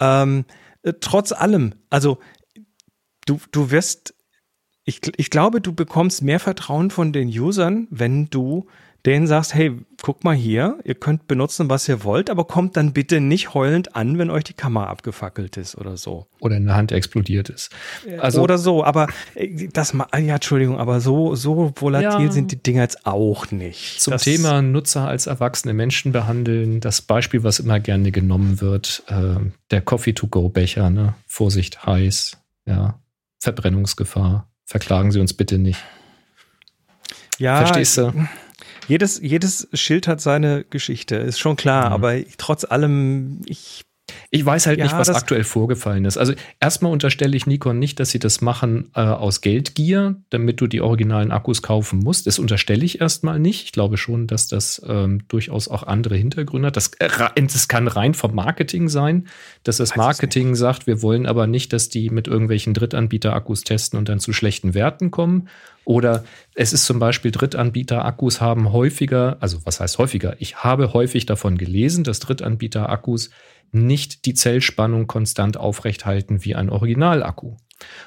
ähm, 0.00 0.44
trotz 1.00 1.32
allem, 1.32 1.74
also 1.88 2.18
du, 3.26 3.40
du 3.52 3.70
wirst, 3.70 4.14
ich, 4.84 5.00
ich 5.16 5.30
glaube, 5.30 5.60
du 5.60 5.72
bekommst 5.72 6.22
mehr 6.22 6.40
Vertrauen 6.40 6.90
von 6.90 7.12
den 7.12 7.28
Usern, 7.28 7.86
wenn 7.90 8.28
du 8.30 8.66
denen 9.06 9.26
sagst, 9.26 9.54
hey, 9.54 9.78
guck 10.02 10.24
mal 10.24 10.34
hier, 10.34 10.78
ihr 10.84 10.94
könnt 10.94 11.26
benutzen, 11.26 11.70
was 11.70 11.88
ihr 11.88 12.04
wollt, 12.04 12.28
aber 12.30 12.44
kommt 12.44 12.76
dann 12.76 12.92
bitte 12.92 13.20
nicht 13.20 13.54
heulend 13.54 13.96
an, 13.96 14.18
wenn 14.18 14.30
euch 14.30 14.44
die 14.44 14.52
Kamera 14.52 14.86
abgefackelt 14.86 15.56
ist 15.56 15.76
oder 15.76 15.96
so. 15.96 16.26
Oder 16.40 16.56
in 16.56 16.66
der 16.66 16.76
Hand 16.76 16.92
explodiert 16.92 17.48
ist. 17.48 17.70
Also, 18.18 18.42
oder 18.42 18.58
so, 18.58 18.84
aber 18.84 19.08
äh, 19.34 19.68
das, 19.72 19.92
ja, 19.92 20.34
Entschuldigung, 20.34 20.78
aber 20.78 21.00
so, 21.00 21.34
so 21.34 21.72
volatil 21.76 22.26
ja, 22.26 22.32
sind 22.32 22.52
die 22.52 22.62
Dinger 22.62 22.82
jetzt 22.82 23.06
auch 23.06 23.50
nicht. 23.50 24.00
Zum 24.00 24.12
das 24.12 24.22
Thema 24.22 24.62
Nutzer 24.62 25.08
als 25.08 25.26
erwachsene 25.26 25.72
Menschen 25.72 26.12
behandeln, 26.12 26.80
das 26.80 27.02
Beispiel, 27.02 27.42
was 27.42 27.58
immer 27.58 27.80
gerne 27.80 28.12
genommen 28.12 28.60
wird, 28.60 29.02
äh, 29.08 29.36
der 29.70 29.80
Coffee-to-go-Becher, 29.80 30.90
ne? 30.90 31.14
Vorsicht, 31.26 31.86
heiß, 31.86 32.38
ja, 32.66 33.00
Verbrennungsgefahr. 33.38 34.48
Verklagen 34.64 35.10
Sie 35.10 35.20
uns 35.20 35.32
bitte 35.34 35.58
nicht. 35.58 35.82
Ja, 37.38 37.56
Verstehst 37.56 37.96
du? 37.96 38.12
Jedes, 38.88 39.20
jedes 39.22 39.68
Schild 39.72 40.08
hat 40.08 40.20
seine 40.20 40.64
Geschichte, 40.64 41.16
ist 41.16 41.38
schon 41.38 41.56
klar, 41.56 41.88
mhm. 41.88 41.92
aber 41.94 42.14
trotz 42.38 42.64
allem, 42.64 43.40
ich 43.46 43.84
ich 44.30 44.44
weiß 44.44 44.66
halt 44.66 44.78
ja, 44.78 44.84
nicht, 44.84 44.96
was 44.96 45.08
aktuell 45.08 45.44
vorgefallen 45.44 46.04
ist. 46.04 46.18
Also 46.18 46.34
erstmal 46.60 46.92
unterstelle 46.92 47.36
ich 47.36 47.46
Nikon 47.46 47.78
nicht, 47.78 48.00
dass 48.00 48.10
sie 48.10 48.18
das 48.18 48.40
machen 48.40 48.90
äh, 48.94 49.00
aus 49.00 49.40
Geldgier, 49.40 50.16
damit 50.30 50.60
du 50.60 50.66
die 50.66 50.80
originalen 50.80 51.30
Akkus 51.30 51.62
kaufen 51.62 52.00
musst. 52.00 52.26
Das 52.26 52.38
unterstelle 52.38 52.84
ich 52.84 53.00
erstmal 53.00 53.38
nicht. 53.38 53.64
Ich 53.64 53.72
glaube 53.72 53.96
schon, 53.96 54.26
dass 54.26 54.48
das 54.48 54.82
ähm, 54.86 55.22
durchaus 55.28 55.68
auch 55.68 55.82
andere 55.82 56.16
Hintergründe 56.16 56.68
hat. 56.68 56.76
Das, 56.76 56.92
äh, 56.98 57.08
das 57.36 57.68
kann 57.68 57.88
rein 57.88 58.14
vom 58.14 58.34
Marketing 58.34 58.88
sein, 58.88 59.28
dass 59.64 59.78
das 59.78 59.96
Marketing 59.96 60.54
sagt, 60.54 60.86
wir 60.86 61.02
wollen 61.02 61.26
aber 61.26 61.46
nicht, 61.46 61.72
dass 61.72 61.88
die 61.88 62.10
mit 62.10 62.28
irgendwelchen 62.28 62.74
Drittanbieter-Akkus 62.74 63.64
testen 63.64 63.98
und 63.98 64.08
dann 64.08 64.20
zu 64.20 64.32
schlechten 64.32 64.74
Werten 64.74 65.10
kommen. 65.10 65.48
Oder 65.84 66.24
es 66.54 66.72
ist 66.72 66.84
zum 66.84 66.98
Beispiel 66.98 67.30
Drittanbieter-Akkus 67.30 68.40
haben 68.40 68.72
häufiger, 68.72 69.38
also 69.40 69.58
was 69.64 69.80
heißt 69.80 69.98
häufiger? 69.98 70.36
Ich 70.38 70.56
habe 70.56 70.92
häufig 70.92 71.26
davon 71.26 71.58
gelesen, 71.58 72.04
dass 72.04 72.20
Drittanbieter-Akkus 72.20 73.30
nicht 73.72 74.24
die 74.24 74.34
Zellspannung 74.34 75.06
konstant 75.06 75.56
aufrecht 75.56 76.06
halten 76.06 76.44
wie 76.44 76.54
ein 76.54 76.70
Originalakku. 76.70 77.56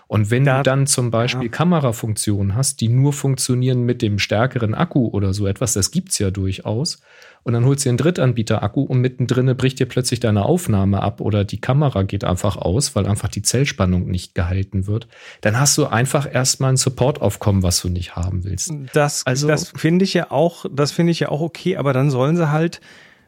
Und 0.08 0.30
wenn 0.30 0.46
da, 0.46 0.58
du 0.58 0.64
dann 0.64 0.88
zum 0.88 1.12
Beispiel 1.12 1.48
ja. 1.48 1.52
Kamerafunktionen 1.52 2.56
hast, 2.56 2.82
die 2.82 2.90
nur 2.90 3.14
funktionieren 3.14 3.84
mit 3.84 4.02
dem 4.02 4.20
stärkeren 4.20 4.76
Akku 4.76 5.08
oder 5.08 5.34
so 5.34 5.48
etwas, 5.48 5.74
das 5.74 5.92
gibt 5.92 6.12
es 6.12 6.20
ja 6.20 6.32
durchaus, 6.32 7.02
und 7.44 7.54
dann 7.54 7.66
holst 7.66 7.86
du 7.86 7.90
einen 7.90 7.98
Drittanbieter-Akku 7.98 8.84
und 8.84 9.02
mittendrin 9.02 9.56
bricht 9.58 9.80
dir 9.80 9.86
plötzlich 9.86 10.22
deine 10.22 10.46
Aufnahme 10.46 11.02
ab 11.02 11.20
oder 11.20 11.44
die 11.44 11.60
Kamera 11.60 12.04
geht 12.04 12.24
einfach 12.24 12.56
aus, 12.56 12.96
weil 12.96 13.06
einfach 13.06 13.28
die 13.28 13.42
Zellspannung 13.42 14.08
nicht 14.08 14.34
gehalten 14.34 14.88
wird, 14.88 15.08
dann 15.42 15.60
hast 15.60 15.78
du 15.78 15.86
einfach 15.86 16.32
erstmal 16.32 16.72
ein 16.72 16.78
Supportaufkommen, 16.78 17.62
was 17.62 17.82
du 17.82 17.90
nicht 17.90 18.16
haben 18.16 18.46
willst. 18.46 18.72
Das, 18.94 19.26
also, 19.26 19.48
das 19.48 19.74
finde 19.76 20.06
ich 20.06 20.14
ja 20.14 20.32
auch, 20.32 20.66
das 20.72 20.94
finde 20.94 21.12
ich 21.12 21.20
ja 21.20 21.30
auch 21.30 21.42
okay, 21.42 21.76
aber 21.76 21.92
dann 21.92 22.10
sollen 22.10 22.38
sie 22.38 22.50
halt, 22.50 22.80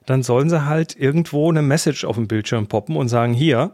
dann 0.06 0.24
sollen 0.24 0.50
sie 0.50 0.66
halt 0.66 0.96
irgendwo 0.98 1.50
eine 1.50 1.62
Message 1.62 2.06
auf 2.06 2.16
dem 2.16 2.28
Bildschirm 2.28 2.68
poppen 2.68 2.96
und 2.96 3.10
sagen, 3.10 3.34
hier, 3.34 3.72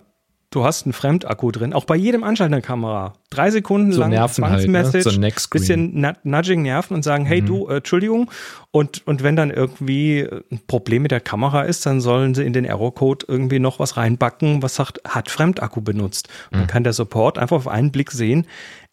du 0.51 0.65
hast 0.65 0.85
einen 0.85 0.93
Fremdakku 0.93 1.51
drin, 1.51 1.73
auch 1.73 1.85
bei 1.85 1.95
jedem 1.95 2.23
Anschalten 2.23 2.51
der 2.51 2.61
Kamera. 2.61 3.13
Drei 3.29 3.49
Sekunden 3.51 3.93
so 3.93 4.01
lang 4.01 4.11
Zwangsmessage, 4.11 5.05
halt, 5.05 5.19
ne? 5.19 5.33
so 5.37 5.49
bisschen 5.49 6.05
Nudging 6.23 6.61
nerven 6.61 6.93
und 6.93 7.03
sagen, 7.03 7.25
hey 7.25 7.41
mhm. 7.41 7.45
du, 7.45 7.67
äh, 7.69 7.77
Entschuldigung. 7.77 8.29
Und, 8.71 9.07
und 9.07 9.23
wenn 9.23 9.35
dann 9.35 9.49
irgendwie 9.49 10.27
ein 10.51 10.59
Problem 10.67 11.03
mit 11.03 11.11
der 11.11 11.21
Kamera 11.21 11.63
ist, 11.63 11.85
dann 11.85 12.01
sollen 12.01 12.35
sie 12.35 12.43
in 12.43 12.53
den 12.53 12.65
Error-Code 12.65 13.25
irgendwie 13.29 13.59
noch 13.59 13.79
was 13.79 13.95
reinbacken, 13.97 14.61
was 14.61 14.75
sagt, 14.75 15.01
hat 15.07 15.31
Fremdakku 15.31 15.81
benutzt. 15.81 16.27
Und 16.51 16.57
dann 16.57 16.61
mhm. 16.63 16.67
kann 16.67 16.83
der 16.83 16.93
Support 16.93 17.37
einfach 17.37 17.55
auf 17.55 17.67
einen 17.67 17.91
Blick 17.91 18.11
sehen, 18.11 18.45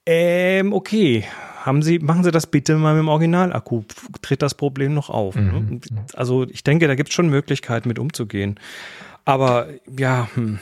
ähm, 0.07 0.73
okay, 0.73 1.25
haben 1.68 1.82
Sie, 1.82 1.98
machen 2.00 2.25
Sie 2.25 2.32
das 2.32 2.46
bitte 2.46 2.76
mal 2.76 2.94
mit 2.94 3.02
dem 3.02 3.08
Originalakku. 3.08 3.84
Tritt 4.22 4.42
das 4.42 4.54
Problem 4.54 4.94
noch 4.94 5.10
auf. 5.10 5.37
Ne? 5.37 5.42
Mhm. 5.42 5.80
Ne? 5.90 6.04
Also 6.14 6.44
ich 6.48 6.64
denke, 6.64 6.88
da 6.88 6.96
gibt 6.96 7.10
es 7.10 7.14
schon 7.14 7.28
Möglichkeiten, 7.28 7.88
mit 7.88 7.98
umzugehen. 7.98 8.58
Aber 9.25 9.68
ja, 9.96 10.28
hm. 10.34 10.58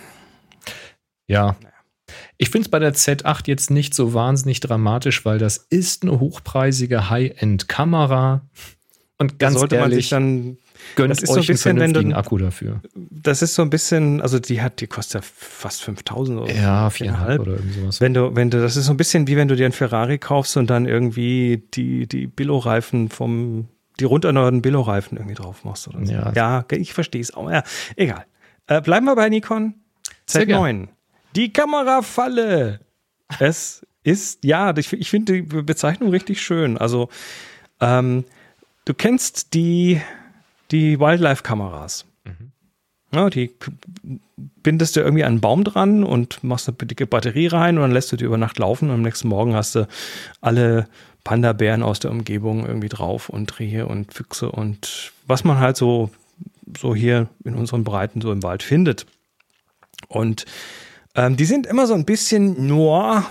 Ja. 1.27 1.57
Ich 2.37 2.51
finde 2.51 2.67
es 2.67 2.71
bei 2.71 2.79
der 2.79 2.95
Z8 2.95 3.43
jetzt 3.47 3.71
nicht 3.71 3.95
so 3.95 4.15
wahnsinnig 4.15 4.61
dramatisch, 4.61 5.25
weil 5.25 5.39
das 5.39 5.57
ist 5.57 6.03
eine 6.03 6.21
hochpreisige 6.21 7.11
High-End-Kamera. 7.11 8.43
Und 9.19 9.39
ganz 9.39 9.59
sollte 9.59 9.77
ehrlich, 9.77 9.91
man 9.91 10.01
sich 10.01 10.09
dann 10.11 10.59
gönnt 10.95 11.11
das 11.11 11.23
ist 11.23 11.31
euch 11.31 11.35
so 11.35 11.41
ein 11.41 11.47
bisschen, 11.47 11.71
einen 11.71 11.79
vernünftigen 11.79 12.11
du, 12.11 12.17
Akku 12.17 12.39
dafür. 12.39 12.81
Das 12.95 13.43
ist 13.43 13.55
so 13.55 13.63
ein 13.63 13.71
bisschen, 13.71 14.21
also 14.21 14.39
die 14.39 14.63
hat, 14.63 14.81
die 14.81 14.87
kostet 14.87 15.23
ja 15.23 15.29
fast 15.35 15.83
5000 15.83 16.39
Euro. 16.39 16.51
Ja, 16.51 16.91
viereinhalb 16.91 17.41
oder 17.41 17.53
irgendwie 17.53 17.81
sowas. 17.81 18.01
Wenn 18.01 18.15
du, 18.15 18.35
wenn 18.37 18.51
du, 18.51 18.61
das 18.61 18.77
ist 18.77 18.87
so 18.87 18.93
ein 18.93 18.97
bisschen 18.97 19.27
wie 19.27 19.37
wenn 19.37 19.49
du 19.49 19.57
dir 19.57 19.67
einen 19.67 19.73
Ferrari 19.73 20.19
kaufst 20.19 20.57
und 20.57 20.69
dann 20.69 20.87
irgendwie 20.87 21.63
die, 21.75 22.07
die 22.07 22.27
Billo-Reifen 22.27 23.09
vom, 23.09 23.69
die 23.99 24.05
runderneuerten 24.05 24.63
Billo-Reifen 24.63 25.19
irgendwie 25.19 25.35
drauf 25.35 25.65
machst 25.65 25.89
oder 25.89 26.05
so. 26.05 26.13
Ja, 26.13 26.33
ja 26.35 26.65
ich 26.71 26.93
verstehe 26.93 27.21
es 27.21 27.35
auch. 27.35 27.51
Ja, 27.51 27.63
egal. 27.97 28.25
Äh, 28.67 28.81
bleiben 28.81 29.07
wir 29.07 29.17
bei 29.17 29.29
Nikon 29.29 29.75
Z9. 30.29 30.89
Die 31.35 31.53
Kamerafalle. 31.53 32.81
Es 33.39 33.85
ist, 34.03 34.45
ja, 34.45 34.77
ich, 34.77 34.93
ich 34.93 35.11
finde 35.11 35.33
die 35.33 35.43
Bezeichnung 35.43 36.11
richtig 36.11 36.41
schön. 36.41 36.79
Also, 36.79 37.09
ähm, 37.81 38.25
du 38.85 38.95
kennst 38.95 39.53
die, 39.55 40.01
die 40.71 40.99
Wildlife-Kameras. 40.99 42.05
Mhm. 42.25 42.53
Ja, 43.13 43.31
die 43.31 43.51
bindest 44.63 44.97
du 44.97 45.01
irgendwie 45.01 45.25
an 45.25 45.33
einen 45.33 45.41
Baum 45.41 45.65
dran 45.65 46.05
und 46.05 46.43
machst 46.43 46.69
eine 46.69 46.77
dicke 46.77 47.07
Batterie 47.07 47.47
rein 47.47 47.77
und 47.77 47.83
dann 47.83 47.93
lässt 47.93 48.13
du 48.13 48.17
die 48.17 48.25
über 48.25 48.37
Nacht 48.37 48.59
laufen 48.59 48.89
und 48.89 48.97
am 48.97 49.03
nächsten 49.03 49.29
Morgen 49.29 49.55
hast 49.55 49.75
du 49.75 49.87
alle 50.41 50.89
Panda-Bären 51.25 51.83
aus 51.83 52.01
der 52.01 52.11
Umgebung 52.11 52.67
irgendwie 52.67 52.89
drauf 52.89 53.29
und 53.29 53.59
Rehe 53.59 53.87
und 53.87 54.13
Füchse 54.13 54.51
und 54.51 55.13
was 55.27 55.45
man 55.45 55.59
halt 55.59 55.77
so, 55.77 56.11
so 56.79 56.95
hier 56.95 57.29
in 57.45 57.55
unseren 57.55 57.85
Breiten 57.85 58.21
so 58.21 58.31
im 58.33 58.43
Wald 58.43 58.63
findet. 58.63 59.07
Und 60.09 60.45
ähm, 61.15 61.37
die 61.37 61.47
sind 61.47 61.67
immer 61.67 61.87
so 61.87 61.95
ein 61.95 62.05
bisschen 62.05 62.67
nur, 62.67 63.25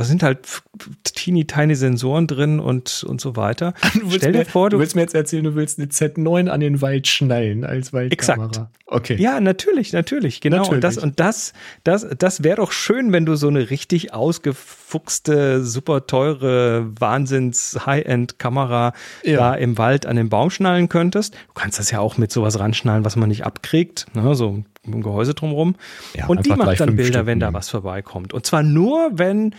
da 0.00 0.06
sind 0.06 0.22
halt 0.22 0.62
teeny 1.04 1.46
tiny 1.46 1.74
Sensoren 1.74 2.26
drin 2.26 2.58
und, 2.58 3.04
und 3.06 3.20
so 3.20 3.36
weiter. 3.36 3.74
Stell 4.16 4.32
dir 4.32 4.38
mir, 4.38 4.44
vor, 4.46 4.70
du, 4.70 4.76
du, 4.76 4.80
willst 4.80 4.96
mir 4.96 5.02
jetzt 5.02 5.14
erzählen, 5.14 5.44
du 5.44 5.54
willst 5.54 5.78
eine 5.78 5.88
Z9 5.88 6.48
an 6.48 6.60
den 6.60 6.80
Wald 6.80 7.06
schnallen 7.06 7.64
als 7.64 7.92
Waldkamera. 7.92 8.46
Exakt. 8.46 8.70
Okay. 8.86 9.16
Ja, 9.16 9.40
natürlich, 9.40 9.92
natürlich, 9.92 10.40
genau. 10.40 10.56
Natürlich. 10.56 10.74
Und 10.74 10.84
das, 10.84 10.96
und 10.96 11.20
das, 11.20 11.52
das, 11.84 12.06
das 12.16 12.42
wäre 12.42 12.56
doch 12.56 12.72
schön, 12.72 13.12
wenn 13.12 13.26
du 13.26 13.34
so 13.34 13.48
eine 13.48 13.68
richtig 13.68 14.14
ausgefuchste, 14.14 15.62
super 15.62 16.06
teure, 16.06 16.90
Wahnsinns 16.98 17.78
High-End-Kamera 17.84 18.94
ja. 19.22 19.36
da 19.36 19.54
im 19.54 19.76
Wald 19.76 20.06
an 20.06 20.16
den 20.16 20.30
Baum 20.30 20.48
schnallen 20.48 20.88
könntest. 20.88 21.34
Du 21.34 21.52
kannst 21.52 21.78
das 21.78 21.90
ja 21.90 22.00
auch 22.00 22.16
mit 22.16 22.32
sowas 22.32 22.58
ranschnallen, 22.58 23.04
was 23.04 23.16
man 23.16 23.28
nicht 23.28 23.44
abkriegt, 23.44 24.06
ne? 24.14 24.34
so 24.34 24.64
ein 24.86 25.02
Gehäuse 25.02 25.34
drumherum. 25.34 25.76
Ja, 26.14 26.26
und 26.26 26.46
die 26.46 26.50
macht 26.50 26.80
dann 26.80 26.96
Bilder, 26.96 27.18
Stück 27.18 27.26
wenn 27.26 27.38
da 27.38 27.52
was 27.52 27.68
vorbeikommt. 27.68 28.32
Und 28.32 28.46
zwar 28.46 28.62
nur, 28.62 29.10
wenn 29.12 29.54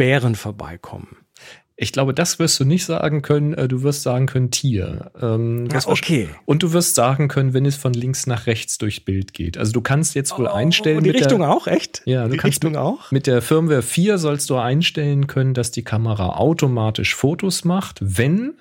Bären 0.00 0.34
vorbeikommen. 0.34 1.18
Ich 1.76 1.92
glaube, 1.92 2.14
das 2.14 2.38
wirst 2.38 2.58
du 2.58 2.64
nicht 2.64 2.86
sagen 2.86 3.20
können. 3.20 3.52
Äh, 3.52 3.68
du 3.68 3.82
wirst 3.82 4.02
sagen 4.02 4.24
können 4.24 4.50
Tier. 4.50 5.12
Ähm, 5.20 5.68
ah, 5.74 5.80
okay. 5.84 6.30
Und 6.46 6.62
du 6.62 6.72
wirst 6.72 6.94
sagen 6.94 7.28
können, 7.28 7.52
wenn 7.52 7.66
es 7.66 7.76
von 7.76 7.92
links 7.92 8.26
nach 8.26 8.46
rechts 8.46 8.78
durchs 8.78 9.00
Bild 9.00 9.34
geht. 9.34 9.58
Also 9.58 9.72
du 9.72 9.82
kannst 9.82 10.14
jetzt 10.14 10.38
wohl 10.38 10.46
oh, 10.46 10.54
einstellen. 10.54 11.04
Die 11.04 11.10
Richtung 11.10 11.40
der, 11.40 11.50
auch, 11.50 11.66
echt? 11.66 12.00
Ja, 12.06 12.24
du 12.24 12.30
die 12.30 12.38
kannst 12.38 12.56
Richtung 12.56 12.72
mit, 12.72 12.80
auch. 12.80 13.10
Mit 13.10 13.26
der 13.26 13.42
Firmware 13.42 13.82
4 13.82 14.16
sollst 14.16 14.48
du 14.48 14.56
einstellen 14.56 15.26
können, 15.26 15.52
dass 15.52 15.70
die 15.70 15.84
Kamera 15.84 16.36
automatisch 16.36 17.14
Fotos 17.14 17.66
macht, 17.66 17.98
wenn 18.00 18.54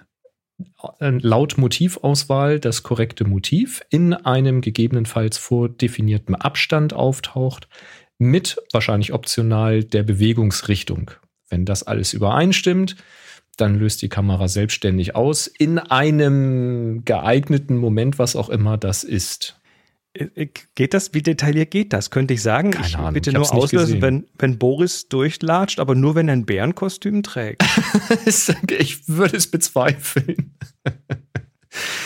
äh, 0.99 1.11
laut 1.11 1.57
Motivauswahl 1.57 2.59
das 2.59 2.83
korrekte 2.83 3.23
Motiv 3.23 3.81
in 3.89 4.13
einem 4.13 4.59
gegebenenfalls 4.59 5.37
vordefinierten 5.37 6.35
Abstand 6.35 6.91
auftaucht, 6.93 7.69
mit 8.17 8.61
wahrscheinlich 8.73 9.13
optional 9.13 9.85
der 9.85 10.03
Bewegungsrichtung. 10.03 11.11
Wenn 11.49 11.65
das 11.65 11.83
alles 11.83 12.13
übereinstimmt, 12.13 12.95
dann 13.57 13.75
löst 13.75 14.01
die 14.01 14.09
Kamera 14.09 14.47
selbstständig 14.47 15.15
aus 15.15 15.47
in 15.47 15.79
einem 15.79 17.03
geeigneten 17.05 17.77
Moment, 17.77 18.19
was 18.19 18.35
auch 18.35 18.49
immer 18.49 18.77
das 18.77 19.03
ist. 19.03 19.59
Äh, 20.13 20.25
äh, 20.35 20.49
geht 20.75 20.93
das? 20.93 21.13
Wie 21.13 21.21
detailliert 21.21 21.71
geht 21.71 21.93
das? 21.93 22.09
Könnte 22.09 22.33
ich 22.33 22.41
sagen? 22.41 22.71
Keine 22.71 22.87
ich 22.87 22.97
Ahnung, 22.97 23.13
bitte 23.13 23.31
nur 23.31 23.53
auslösen, 23.53 24.01
wenn, 24.01 24.27
wenn 24.37 24.57
Boris 24.57 25.07
durchlatscht, 25.07 25.79
aber 25.79 25.95
nur 25.95 26.15
wenn 26.15 26.27
er 26.27 26.33
ein 26.33 26.45
Bärenkostüm 26.45 27.21
trägt. 27.23 27.63
ich 28.25 29.07
würde 29.07 29.37
es 29.37 29.47
bezweifeln. 29.51 30.55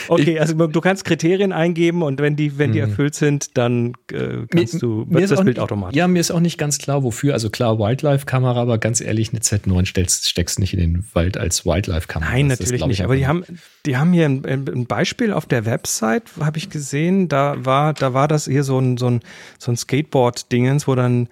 Okay, 0.09 0.39
also 0.39 0.67
du 0.67 0.81
kannst 0.81 1.05
Kriterien 1.05 1.53
eingeben 1.53 2.01
und 2.01 2.19
wenn 2.19 2.35
die, 2.35 2.57
wenn 2.57 2.73
die 2.73 2.81
mhm. 2.81 2.89
erfüllt 2.89 3.15
sind, 3.15 3.57
dann 3.57 3.93
äh, 4.11 4.45
kannst 4.49 4.73
mir, 4.73 4.79
du 4.79 5.05
wird 5.09 5.31
das 5.31 5.43
Bild 5.43 5.59
automatisch. 5.59 5.95
Ja, 5.95 6.07
mir 6.07 6.19
ist 6.19 6.31
auch 6.31 6.41
nicht 6.41 6.57
ganz 6.57 6.77
klar, 6.79 7.03
wofür. 7.03 7.33
Also 7.33 7.49
klar, 7.49 7.79
Wildlife-Kamera, 7.79 8.61
aber 8.61 8.77
ganz 8.77 8.99
ehrlich, 8.99 9.29
eine 9.29 9.39
Z9 9.39 9.85
steckst, 9.85 10.27
steckst 10.27 10.59
nicht 10.59 10.73
in 10.73 10.79
den 10.79 11.05
Wald 11.13 11.37
als 11.37 11.65
Wildlife-Kamera. 11.65 12.31
Nein, 12.31 12.49
das 12.49 12.59
natürlich 12.59 12.81
ist, 12.81 12.87
nicht. 12.87 13.03
Aber 13.03 13.15
die 13.15 13.27
haben, 13.27 13.45
die 13.85 13.95
haben 13.95 14.11
hier 14.11 14.25
ein, 14.25 14.43
ein 14.45 14.85
Beispiel 14.85 15.31
auf 15.31 15.45
der 15.45 15.65
Website, 15.65 16.23
habe 16.39 16.57
ich 16.57 16.69
gesehen. 16.69 17.29
Da 17.29 17.55
war, 17.63 17.93
da 17.93 18.13
war 18.13 18.27
das 18.27 18.45
hier 18.45 18.63
so 18.63 18.79
ein, 18.79 18.97
so 18.97 19.07
ein, 19.07 19.21
so 19.59 19.71
ein 19.71 19.77
Skateboard-Dingens, 19.77 20.87
wo 20.87 20.95
dann 20.95 21.29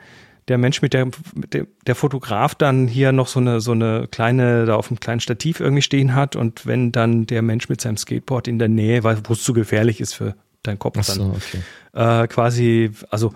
der 0.47 0.57
Mensch 0.57 0.81
mit 0.81 0.93
der, 0.93 1.05
mit 1.35 1.53
der, 1.53 1.67
der 1.85 1.95
Fotograf 1.95 2.55
dann 2.55 2.87
hier 2.87 3.11
noch 3.11 3.27
so 3.27 3.39
eine, 3.39 3.61
so 3.61 3.71
eine 3.71 4.07
kleine, 4.09 4.65
da 4.65 4.75
auf 4.75 4.89
einem 4.89 4.99
kleinen 4.99 5.19
Stativ 5.19 5.59
irgendwie 5.59 5.81
stehen 5.81 6.15
hat 6.15 6.35
und 6.35 6.65
wenn 6.65 6.91
dann 6.91 7.27
der 7.27 7.41
Mensch 7.41 7.69
mit 7.69 7.81
seinem 7.81 7.97
Skateboard 7.97 8.47
in 8.47 8.59
der 8.59 8.67
Nähe, 8.67 9.03
weil 9.03 9.17
wo 9.25 9.33
es 9.33 9.43
zu 9.43 9.53
gefährlich 9.53 10.01
ist 10.01 10.13
für 10.13 10.35
deinen 10.63 10.79
Kopf 10.79 11.01
so, 11.03 11.13
dann 11.13 11.31
okay. 11.31 12.23
äh, 12.23 12.27
quasi, 12.27 12.91
also 13.09 13.33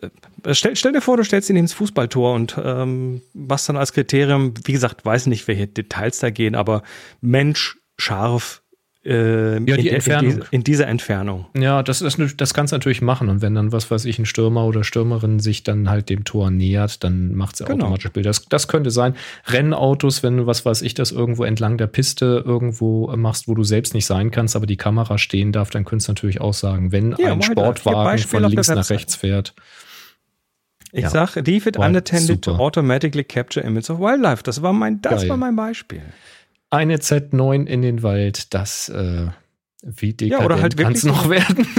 äh, 0.00 0.08
Stell, 0.52 0.76
stell, 0.76 0.92
dir 0.92 1.00
vor, 1.00 1.16
du 1.16 1.24
stellst 1.24 1.50
ihn 1.50 1.56
ins 1.56 1.72
Fußballtor 1.72 2.34
und 2.34 2.56
ähm, 2.62 3.22
was 3.34 3.66
dann 3.66 3.76
als 3.76 3.92
Kriterium, 3.92 4.54
wie 4.64 4.72
gesagt, 4.72 5.04
weiß 5.04 5.26
nicht, 5.26 5.48
welche 5.48 5.66
Details 5.66 6.20
da 6.20 6.30
gehen, 6.30 6.54
aber 6.54 6.82
Mensch 7.20 7.78
scharf 7.98 8.62
äh, 9.06 9.54
ja, 9.54 9.76
die 9.76 9.88
in, 9.88 9.94
Entfernung. 9.94 10.32
In, 10.32 10.42
in, 10.50 10.64
dieser 10.64 10.88
Entfernung. 10.88 11.46
Ja, 11.56 11.82
das, 11.82 12.00
das, 12.00 12.16
das 12.36 12.54
kannst 12.54 12.72
du 12.72 12.76
natürlich 12.76 13.02
machen. 13.02 13.28
Und 13.28 13.40
wenn 13.40 13.54
dann, 13.54 13.70
was 13.70 13.90
weiß 13.90 14.04
ich, 14.04 14.18
ein 14.18 14.26
Stürmer 14.26 14.64
oder 14.64 14.82
Stürmerin 14.82 15.38
sich 15.38 15.62
dann 15.62 15.88
halt 15.88 16.08
dem 16.10 16.24
Tor 16.24 16.50
nähert, 16.50 17.04
dann 17.04 17.34
macht 17.34 17.56
sie 17.56 17.64
genau. 17.64 17.84
automatisch 17.84 18.10
Bilder. 18.10 18.30
Das, 18.30 18.46
das 18.46 18.68
könnte 18.68 18.90
sein. 18.90 19.14
Rennautos, 19.46 20.22
wenn 20.22 20.36
du, 20.38 20.46
was 20.46 20.64
weiß 20.64 20.82
ich, 20.82 20.94
das 20.94 21.12
irgendwo 21.12 21.44
entlang 21.44 21.78
der 21.78 21.86
Piste 21.86 22.42
irgendwo 22.44 23.14
machst, 23.16 23.46
wo 23.46 23.54
du 23.54 23.62
selbst 23.62 23.94
nicht 23.94 24.06
sein 24.06 24.30
kannst, 24.30 24.56
aber 24.56 24.66
die 24.66 24.76
Kamera 24.76 25.18
stehen 25.18 25.52
darf, 25.52 25.70
dann 25.70 25.84
könntest 25.84 26.08
du 26.08 26.12
natürlich 26.12 26.40
auch 26.40 26.54
sagen, 26.54 26.90
wenn 26.90 27.14
ja, 27.18 27.32
ein 27.32 27.42
Sportwagen 27.42 28.18
von 28.18 28.44
links 28.44 28.68
nach 28.68 28.90
rechts 28.90 29.14
fährt. 29.14 29.54
Ich 30.92 31.02
ja. 31.02 31.10
sag, 31.10 31.36
leave 31.36 31.68
it 31.68 31.76
unattended 31.76 32.42
to 32.42 32.52
automatically 32.52 33.24
capture 33.24 33.64
images 33.64 33.90
of 33.90 33.98
wildlife. 33.98 34.42
Das 34.42 34.62
war 34.62 34.72
mein, 34.72 35.00
das 35.02 35.28
war 35.28 35.36
mein 35.36 35.54
Beispiel 35.54 36.02
eine 36.76 36.98
Z9 36.98 37.66
in 37.66 37.82
den 37.82 38.02
Wald, 38.02 38.54
das 38.54 38.88
äh, 38.88 39.26
wie 39.82 40.12
dekadent 40.12 40.50
ja, 40.50 40.62
halt 40.62 40.76
kann 40.76 40.92
es 40.92 41.04
noch 41.04 41.28
werden. 41.28 41.66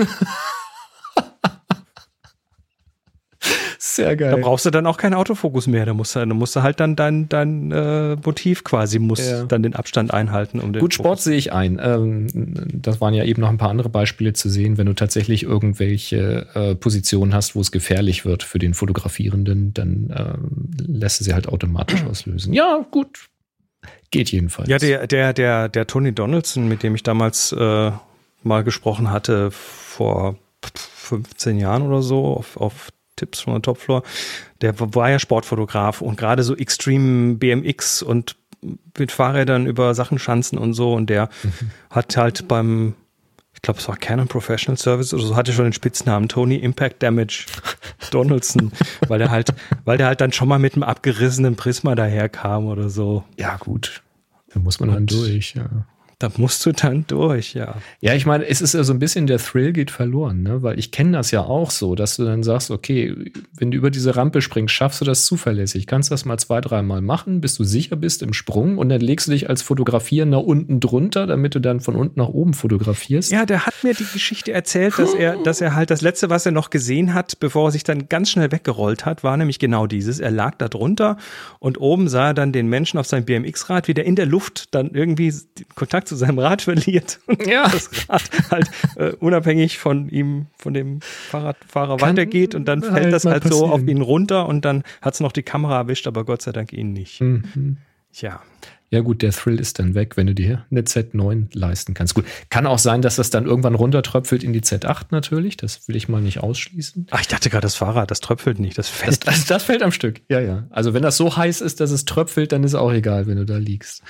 Sehr 3.79 4.15
geil. 4.15 4.31
Da 4.31 4.37
brauchst 4.37 4.65
du 4.65 4.69
dann 4.69 4.85
auch 4.85 4.97
keinen 4.97 5.13
Autofokus 5.13 5.67
mehr. 5.67 5.85
Da 5.85 5.93
musst 5.93 6.15
du, 6.15 6.19
da 6.19 6.33
musst 6.33 6.55
du 6.55 6.61
halt 6.61 6.79
dann 6.79 6.95
dein, 6.95 7.29
dein 7.29 7.71
äh, 7.71 8.15
Motiv 8.23 8.63
quasi, 8.63 8.99
muss 8.99 9.27
ja. 9.27 9.45
dann 9.45 9.63
den 9.63 9.75
Abstand 9.75 10.13
einhalten. 10.13 10.59
Um 10.59 10.73
den 10.73 10.79
Gut, 10.81 10.93
Sport 10.93 11.19
sehe 11.19 11.37
ich 11.37 11.51
ein. 11.51 11.79
Ähm, 11.81 12.27
das 12.73 13.01
waren 13.01 13.13
ja 13.13 13.23
eben 13.23 13.41
noch 13.41 13.49
ein 13.49 13.57
paar 13.57 13.69
andere 13.69 13.89
Beispiele 13.89 14.33
zu 14.33 14.49
sehen. 14.49 14.77
Wenn 14.77 14.85
du 14.87 14.93
tatsächlich 14.93 15.43
irgendwelche 15.43 16.47
äh, 16.53 16.75
Positionen 16.75 17.33
hast, 17.33 17.55
wo 17.55 17.61
es 17.61 17.71
gefährlich 17.71 18.25
wird 18.25 18.43
für 18.43 18.59
den 18.59 18.73
Fotografierenden, 18.73 19.73
dann 19.73 20.09
äh, 20.09 20.83
lässt 20.85 21.19
du 21.19 21.23
sie 21.23 21.33
halt 21.33 21.47
automatisch 21.47 22.03
auslösen. 22.09 22.53
Ja, 22.53 22.85
gut. 22.91 23.29
Geht 24.11 24.31
jedenfalls. 24.31 24.69
Ja, 24.69 24.77
der, 24.77 25.07
der, 25.07 25.33
der, 25.33 25.69
der 25.69 25.87
Tony 25.87 26.13
Donaldson, 26.13 26.67
mit 26.67 26.83
dem 26.83 26.95
ich 26.95 27.03
damals 27.03 27.51
äh, 27.51 27.91
mal 28.43 28.63
gesprochen 28.63 29.11
hatte, 29.11 29.51
vor 29.51 30.37
15 30.63 31.57
Jahren 31.57 31.83
oder 31.83 32.01
so 32.01 32.25
auf, 32.37 32.57
auf 32.57 32.89
Tipps 33.15 33.41
von 33.41 33.53
der 33.53 33.61
Topfloor, 33.61 34.03
der 34.61 34.79
war 34.79 35.09
ja 35.09 35.19
Sportfotograf 35.19 36.01
und 36.01 36.17
gerade 36.17 36.43
so 36.43 36.55
Extreme 36.55 37.35
BMX 37.35 38.01
und 38.01 38.35
mit 38.97 39.11
Fahrrädern 39.11 39.67
über 39.67 39.93
Sachenschanzen 39.93 40.57
und 40.57 40.73
so 40.73 40.93
und 40.93 41.09
der 41.09 41.29
mhm. 41.43 41.71
hat 41.89 42.17
halt 42.17 42.47
beim 42.47 42.95
ich 43.53 43.63
glaube, 43.63 43.79
es 43.79 43.87
war 43.87 43.97
Canon 43.97 44.27
Professional 44.27 44.77
Service 44.77 45.15
oder 45.15 45.23
so, 45.23 45.35
hatte 45.35 45.51
schon 45.51 45.65
den 45.65 45.73
Spitznamen 45.73 46.29
Tony 46.29 46.57
Impact 46.57 47.01
Damage 47.01 47.47
Donaldson, 48.09 48.71
weil 49.07 49.19
der 49.19 49.31
halt, 49.31 49.53
weil 49.85 49.97
der 49.97 50.07
halt 50.07 50.21
dann 50.21 50.31
schon 50.31 50.47
mal 50.47 50.59
mit 50.59 50.73
einem 50.73 50.83
abgerissenen 50.83 51.55
Prisma 51.55 51.95
daherkam 51.95 52.67
oder 52.67 52.89
so. 52.89 53.23
Ja, 53.37 53.57
gut. 53.57 54.03
Da 54.53 54.59
muss 54.59 54.79
man 54.79 54.91
dann 54.91 55.05
durch, 55.05 55.55
ja. 55.55 55.85
Da 56.19 56.31
musst 56.37 56.65
du 56.65 56.71
dann 56.71 57.05
durch, 57.05 57.53
ja. 57.53 57.75
Ja, 58.01 58.15
ich 58.15 58.25
meine, 58.25 58.47
es 58.47 58.59
ist 58.59 58.73
ja 58.73 58.83
so 58.83 58.91
ein 58.91 58.97
bisschen 58.97 59.27
der 59.27 59.37
Thrill 59.37 59.71
geht 59.71 59.91
verloren, 59.91 60.41
ne? 60.41 60.63
Weil 60.63 60.79
ich 60.79 60.91
kenne 60.91 61.11
das 61.11 61.29
ja 61.29 61.41
auch 61.41 61.69
so, 61.69 61.93
dass 61.93 62.15
du 62.15 62.25
dann 62.25 62.41
sagst, 62.41 62.71
okay, 62.71 63.31
wenn 63.55 63.69
du 63.69 63.77
über 63.77 63.91
diese 63.91 64.15
Rampe 64.15 64.41
springst, 64.41 64.73
schaffst 64.73 64.99
du 64.99 65.05
das 65.05 65.27
zuverlässig. 65.27 65.85
Kannst 65.85 66.09
das 66.09 66.25
mal 66.25 66.39
zwei, 66.39 66.59
dreimal 66.59 67.01
machen, 67.01 67.39
bis 67.39 67.53
du 67.53 67.63
sicher 67.63 67.97
bist 67.97 68.23
im 68.23 68.33
Sprung 68.33 68.79
und 68.79 68.89
dann 68.89 68.99
legst 68.99 69.27
du 69.27 69.31
dich 69.31 69.47
als 69.47 69.61
Fotografierender 69.61 70.43
unten 70.43 70.79
drunter, 70.79 71.27
damit 71.27 71.53
du 71.53 71.59
dann 71.59 71.81
von 71.81 71.95
unten 71.95 72.19
nach 72.19 72.29
oben 72.29 72.55
fotografierst. 72.55 73.31
Ja, 73.31 73.45
der 73.45 73.67
hat 73.67 73.75
mir 73.83 73.93
die 73.93 74.07
Geschichte 74.11 74.51
erzählt, 74.51 74.97
dass 74.97 75.13
er, 75.13 75.37
dass 75.43 75.61
er 75.61 75.75
halt 75.75 75.91
das 75.91 76.01
letzte, 76.01 76.31
was 76.31 76.47
er 76.47 76.51
noch 76.51 76.71
gesehen 76.71 77.13
hat, 77.13 77.39
bevor 77.39 77.67
er 77.67 77.71
sich 77.71 77.83
dann 77.83 78.09
ganz 78.09 78.31
schnell 78.31 78.51
weggerollt 78.51 79.05
hat, 79.05 79.23
war 79.23 79.37
nämlich 79.37 79.59
genau 79.59 79.85
dieses. 79.85 80.19
Er 80.19 80.31
lag 80.31 80.55
da 80.57 80.67
drunter 80.67 81.17
und 81.59 81.79
oben 81.79 82.09
sah 82.09 82.29
er 82.29 82.33
dann 82.33 82.53
den 82.53 82.65
Menschen 82.65 82.97
auf 82.97 83.05
seinem 83.05 83.25
BMX-Rad, 83.25 83.87
wie 83.87 83.93
der 83.93 84.05
in 84.05 84.15
der 84.15 84.25
Luft 84.25 84.73
dann 84.73 84.89
irgendwie 84.95 85.31
Kontakt 85.75 86.06
zu 86.07 86.15
seinem 86.15 86.39
Rad 86.39 86.61
verliert 86.63 87.19
und 87.27 87.45
ja. 87.45 87.67
das 87.67 87.89
Rad 88.09 88.23
halt 88.51 88.69
äh, 88.95 89.11
unabhängig 89.19 89.77
von 89.77 90.09
ihm, 90.09 90.47
von 90.57 90.73
dem 90.73 91.01
Fahrradfahrer 91.01 91.97
Kann 91.97 92.09
weitergeht 92.09 92.55
und 92.55 92.65
dann 92.65 92.81
fällt 92.81 92.93
halt 92.95 93.13
das 93.13 93.25
halt 93.25 93.43
passieren. 93.43 93.67
so 93.67 93.73
auf 93.73 93.87
ihn 93.87 94.01
runter 94.01 94.47
und 94.47 94.65
dann 94.65 94.83
hat 95.01 95.13
es 95.13 95.19
noch 95.19 95.31
die 95.31 95.43
Kamera 95.43 95.77
erwischt, 95.77 96.07
aber 96.07 96.25
Gott 96.25 96.41
sei 96.41 96.51
Dank 96.51 96.73
ihn 96.73 96.93
nicht. 96.93 97.21
Mhm. 97.21 97.77
Ja. 98.13 98.41
Ja 98.89 99.01
gut, 99.01 99.21
der 99.21 99.31
Thrill 99.31 99.59
ist 99.59 99.79
dann 99.79 99.95
weg, 99.95 100.15
wenn 100.15 100.27
du 100.27 100.33
dir 100.33 100.65
eine 100.71 100.81
Z9 100.83 101.47
leisten 101.51 101.93
kannst. 101.93 102.13
Gut, 102.13 102.23
kann 102.49 102.65
auch 102.65 102.79
sein, 102.79 103.01
dass 103.01 103.17
das 103.17 103.29
dann 103.29 103.45
irgendwann 103.45 103.75
runtertröpfelt 103.75 104.45
in 104.45 104.53
die 104.53 104.61
Z8 104.61 105.07
natürlich. 105.11 105.57
Das 105.57 105.89
will 105.89 105.97
ich 105.97 106.07
mal 106.07 106.21
nicht 106.21 106.39
ausschließen. 106.39 107.07
Ach, 107.11 107.19
ich 107.19 107.27
dachte 107.27 107.49
gerade, 107.49 107.63
das 107.63 107.75
Fahrrad, 107.75 108.11
das 108.11 108.21
tröpfelt 108.21 108.59
nicht, 108.59 108.77
das 108.77 108.87
fällt. 108.87 109.27
Das, 109.27 109.39
das, 109.39 109.45
das 109.45 109.63
fällt 109.63 109.83
am 109.83 109.91
Stück, 109.91 110.21
ja, 110.29 110.39
ja. 110.39 110.67
Also 110.69 110.93
wenn 110.93 111.03
das 111.03 111.17
so 111.17 111.35
heiß 111.35 111.59
ist, 111.59 111.81
dass 111.81 111.91
es 111.91 112.05
tröpfelt, 112.05 112.53
dann 112.53 112.63
ist 112.63 112.75
auch 112.75 112.93
egal, 112.93 113.27
wenn 113.27 113.35
du 113.35 113.45
da 113.45 113.57
liegst. 113.57 114.03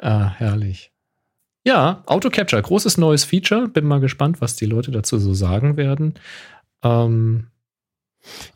Ah, 0.00 0.32
herrlich. 0.36 0.92
Ja, 1.68 2.02
Auto 2.06 2.30
Capture, 2.30 2.62
großes 2.62 2.96
neues 2.96 3.24
Feature. 3.24 3.68
Bin 3.68 3.84
mal 3.84 4.00
gespannt, 4.00 4.40
was 4.40 4.56
die 4.56 4.64
Leute 4.64 4.90
dazu 4.90 5.18
so 5.18 5.34
sagen 5.34 5.76
werden. 5.76 6.14
Ähm, 6.82 7.48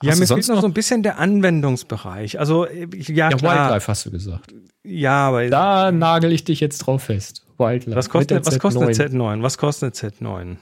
ja, 0.03 0.17
mir 0.17 0.27
fehlt 0.27 0.49
noch 0.49 0.63
so 0.63 0.67
ein 0.67 0.73
bisschen 0.73 1.03
der 1.03 1.19
Anwendungsbereich. 1.19 2.41
Also, 2.41 2.67
ja, 2.67 3.29
ja 3.29 3.29
klar. 3.29 3.69
Wildlife 3.69 3.89
hast 3.89 4.07
du 4.07 4.11
gesagt. 4.13 4.55
Ja, 4.83 5.29
aber. 5.29 5.47
Da 5.51 5.93
nagel 5.93 6.33
ich 6.33 6.45
dich 6.45 6.61
jetzt 6.61 6.79
drauf 6.79 7.03
fest. 7.03 7.45
Wildlife. 7.59 7.99
Was 7.99 8.09
kostet, 8.09 8.47
was 8.47 8.59
kostet 8.59 8.83
eine 8.83 8.93
Z9? 8.93 9.43
Was 9.43 9.59
kostet 9.59 10.03
eine 10.03 10.15
Z9? 10.15 10.57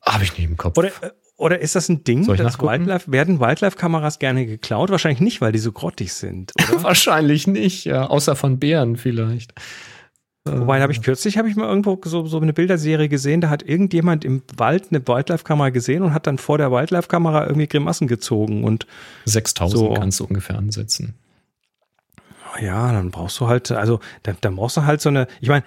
Habe 0.00 0.24
ich 0.24 0.38
nicht 0.38 0.48
im 0.48 0.56
Kopf. 0.56 0.78
Oder, 0.78 0.88
äh, 0.88 1.10
oder 1.36 1.58
ist 1.58 1.76
das 1.76 1.90
ein 1.90 2.02
Ding, 2.02 2.26
dass 2.34 2.58
Wildlife, 2.58 3.12
werden 3.12 3.40
Wildlife-Kameras 3.40 4.20
gerne 4.20 4.46
geklaut? 4.46 4.88
Wahrscheinlich 4.88 5.20
nicht, 5.20 5.42
weil 5.42 5.52
die 5.52 5.58
so 5.58 5.72
grottig 5.72 6.14
sind? 6.14 6.52
Wahrscheinlich 6.76 7.46
nicht, 7.46 7.84
ja. 7.84 8.06
Außer 8.06 8.36
von 8.36 8.58
Bären 8.58 8.96
vielleicht. 8.96 9.52
Wobei, 10.44 10.80
habe 10.80 10.90
ich 10.90 11.02
kürzlich, 11.02 11.36
habe 11.36 11.50
ich 11.50 11.56
mal 11.56 11.68
irgendwo 11.68 12.00
so, 12.02 12.24
so 12.24 12.40
eine 12.40 12.54
Bilderserie 12.54 13.10
gesehen, 13.10 13.42
da 13.42 13.50
hat 13.50 13.62
irgendjemand 13.62 14.24
im 14.24 14.42
Wald 14.56 14.86
eine 14.90 15.06
Wildlife-Kamera 15.06 15.68
gesehen 15.68 16.02
und 16.02 16.14
hat 16.14 16.26
dann 16.26 16.38
vor 16.38 16.56
der 16.56 16.72
Wildlife-Kamera 16.72 17.46
irgendwie 17.46 17.66
Grimassen 17.66 18.08
gezogen 18.08 18.64
und 18.64 18.86
6000 19.26 19.78
so. 19.78 19.92
kannst 19.92 20.18
du 20.20 20.24
ungefähr 20.24 20.56
ansetzen. 20.56 21.14
Ja, 22.60 22.90
dann 22.90 23.10
brauchst 23.10 23.38
du 23.38 23.48
halt, 23.48 23.70
also 23.70 24.00
dann, 24.22 24.38
dann 24.40 24.56
brauchst 24.56 24.78
du 24.78 24.84
halt 24.84 25.02
so 25.02 25.10
eine, 25.10 25.28
ich 25.40 25.48
meine, 25.48 25.62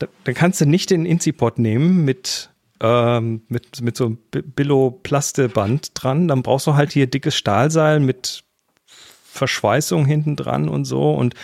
da, 0.00 0.08
dann 0.24 0.34
kannst 0.34 0.60
du 0.60 0.66
nicht 0.66 0.90
den 0.90 1.06
Incipod 1.06 1.58
nehmen 1.58 2.04
mit, 2.04 2.50
ähm, 2.80 3.42
mit, 3.48 3.80
mit 3.80 3.96
so 3.96 4.06
einem 4.06 4.18
Billo-Plasteband 4.30 5.92
dran, 5.94 6.26
dann 6.26 6.42
brauchst 6.42 6.66
du 6.66 6.74
halt 6.74 6.92
hier 6.92 7.06
dickes 7.06 7.36
Stahlseil 7.36 8.00
mit 8.00 8.42
Verschweißung 9.36 10.04
hinten 10.06 10.34
dran 10.34 10.68
und 10.68 10.84
so. 10.84 11.12
Und 11.12 11.34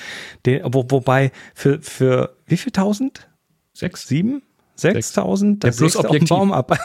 den, 0.47 0.63
wo, 0.65 0.85
wobei 0.89 1.31
für, 1.55 1.81
für 1.81 2.35
wie 2.53 2.59
viel 2.59 2.71
tausend? 2.71 3.29
Sechs, 3.73 4.07
sieben? 4.07 4.43
6000, 4.75 5.65
das 5.65 5.77
ja, 5.77 5.81
plus 5.81 5.97
Objektiv. 5.97 6.29
Baum 6.29 6.53
ab. 6.53 6.77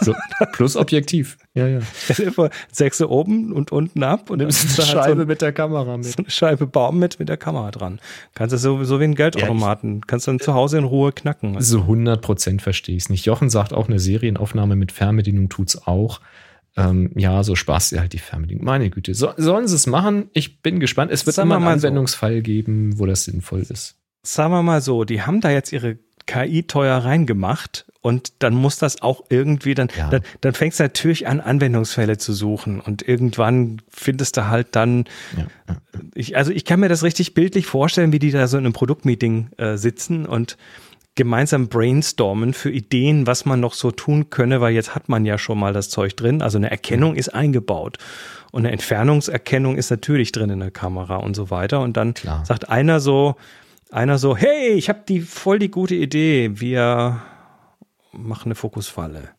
plus 0.54 0.78
Objektiv. 0.78 1.38
Ja, 1.54 1.68
ja. 1.68 1.80
Sechs 2.72 3.02
oben 3.02 3.52
und 3.52 3.72
unten 3.72 4.04
ab 4.04 4.30
und 4.30 4.38
nimmst 4.38 4.80
eine 4.80 4.88
Scheibe 4.88 5.16
so 5.16 5.22
ein, 5.22 5.28
mit 5.28 5.42
der 5.42 5.52
Kamera 5.52 5.98
mit. 5.98 6.06
So 6.06 6.18
eine 6.18 6.30
Scheibe 6.30 6.68
Baum 6.68 7.00
mit 7.00 7.20
mit 7.20 7.28
der 7.28 7.38
Kamera 7.38 7.72
dran. 7.72 8.00
Kannst 8.34 8.54
du 8.54 8.58
so, 8.58 8.84
so 8.86 9.00
wie 9.02 9.06
ein 9.06 9.16
Geldautomaten. 9.16 10.02
Kannst 10.08 10.28
du 10.28 10.32
dann 10.32 10.40
zu 10.40 10.54
Hause 10.54 10.78
in 10.78 10.86
Ruhe 10.86 11.12
knacken. 11.12 11.56
Also. 11.58 11.80
So 11.80 11.82
100 11.84 12.22
Prozent 12.22 12.62
verstehe 12.62 12.96
ich 12.96 13.04
es 13.04 13.10
nicht. 13.10 13.26
Jochen 13.26 13.50
sagt 13.50 13.74
auch, 13.74 13.88
eine 13.88 14.00
Serienaufnahme 14.00 14.78
mit 14.78 14.94
Fernbedienung 14.94 15.50
tut's 15.50 15.86
auch 15.86 16.22
ähm, 16.78 17.12
ja, 17.16 17.44
so 17.44 17.56
Spaß 17.56 17.90
sie 17.90 18.00
halt 18.00 18.14
die 18.14 18.20
Fernbedienung. 18.20 18.64
Meine 18.64 18.92
Güte, 18.92 19.16
so, 19.16 19.32
sollen 19.36 19.68
sie 19.68 19.76
es 19.76 19.88
machen? 19.88 20.30
Ich 20.34 20.62
bin 20.62 20.80
gespannt. 20.80 21.12
Es 21.12 21.26
wird 21.26 21.36
immer 21.40 21.56
einen 21.56 21.66
Anwendungsfall 21.66 22.36
so. 22.36 22.42
geben, 22.44 23.00
wo 23.00 23.08
das 23.08 23.24
sinnvoll 23.24 23.62
ist. 23.62 23.98
Sagen 24.28 24.52
wir 24.52 24.64
mal 24.64 24.82
so, 24.82 25.06
die 25.06 25.22
haben 25.22 25.42
da 25.42 25.50
jetzt 25.50 25.72
ihre 25.72 25.98
KI 26.26 26.64
teuer 26.64 26.98
reingemacht 26.98 27.86
und 28.02 28.34
dann 28.40 28.54
muss 28.54 28.78
das 28.78 29.02
auch 29.02 29.24
irgendwie, 29.30 29.74
dann, 29.74 29.88
ja. 29.98 30.10
dann, 30.10 30.22
dann 30.42 30.54
fängst 30.54 30.80
du 30.80 30.84
natürlich 30.84 31.28
an, 31.28 31.40
Anwendungsfälle 31.40 32.18
zu 32.18 32.34
suchen 32.34 32.82
und 32.82 33.08
irgendwann 33.08 33.82
findest 33.90 34.38
du 34.38 34.48
halt 34.48 34.76
dann, 34.76 35.06
ja, 35.36 35.48
ja. 35.70 35.76
Ich, 36.14 36.36
also 36.36 36.52
ich 36.52 36.66
kann 36.66 36.80
mir 36.80 36.90
das 36.90 37.04
richtig 37.04 37.34
bildlich 37.34 37.66
vorstellen, 37.66 38.12
wie 38.12 38.20
die 38.20 38.32
da 38.32 38.48
so 38.48 38.58
in 38.58 38.66
einem 38.66 38.74
Produktmeeting 38.74 39.50
äh, 39.58 39.78
sitzen 39.78 40.26
und 40.26 40.58
gemeinsam 41.16 41.70
brainstormen 41.70 42.54
für 42.54 42.70
Ideen, 42.70 43.28
was 43.28 43.46
man 43.46 43.60
noch 43.60 43.74
so 43.74 43.92
tun 43.92 44.30
könne, 44.30 44.62
weil 44.62 44.74
jetzt 44.74 44.94
hat 44.94 45.10
man 45.10 45.26
ja 45.26 45.38
schon 45.38 45.58
mal 45.58 45.74
das 45.74 45.90
Zeug 45.90 46.16
drin. 46.16 46.42
Also 46.42 46.58
eine 46.58 46.70
Erkennung 46.70 47.16
ist 47.16 47.34
eingebaut 47.34 47.98
und 48.52 48.62
eine 48.62 48.72
Entfernungserkennung 48.72 49.78
ist 49.78 49.90
natürlich 49.90 50.32
drin 50.32 50.50
in 50.50 50.60
der 50.60 50.72
Kamera 50.72 51.16
und 51.18 51.36
so 51.36 51.50
weiter. 51.50 51.82
Und 51.82 51.98
dann 51.98 52.14
Klar. 52.14 52.46
sagt 52.46 52.70
einer 52.70 53.00
so, 53.00 53.36
einer 53.92 54.18
so, 54.18 54.36
hey, 54.36 54.74
ich 54.74 54.90
habe 54.90 55.04
die 55.08 55.22
voll 55.22 55.60
die 55.60 55.72
gute 55.72 55.96
Idee, 55.96 56.60
wir 56.60 57.22
machen 58.12 58.46
eine 58.46 58.56
Fokusfalle. 58.56 59.37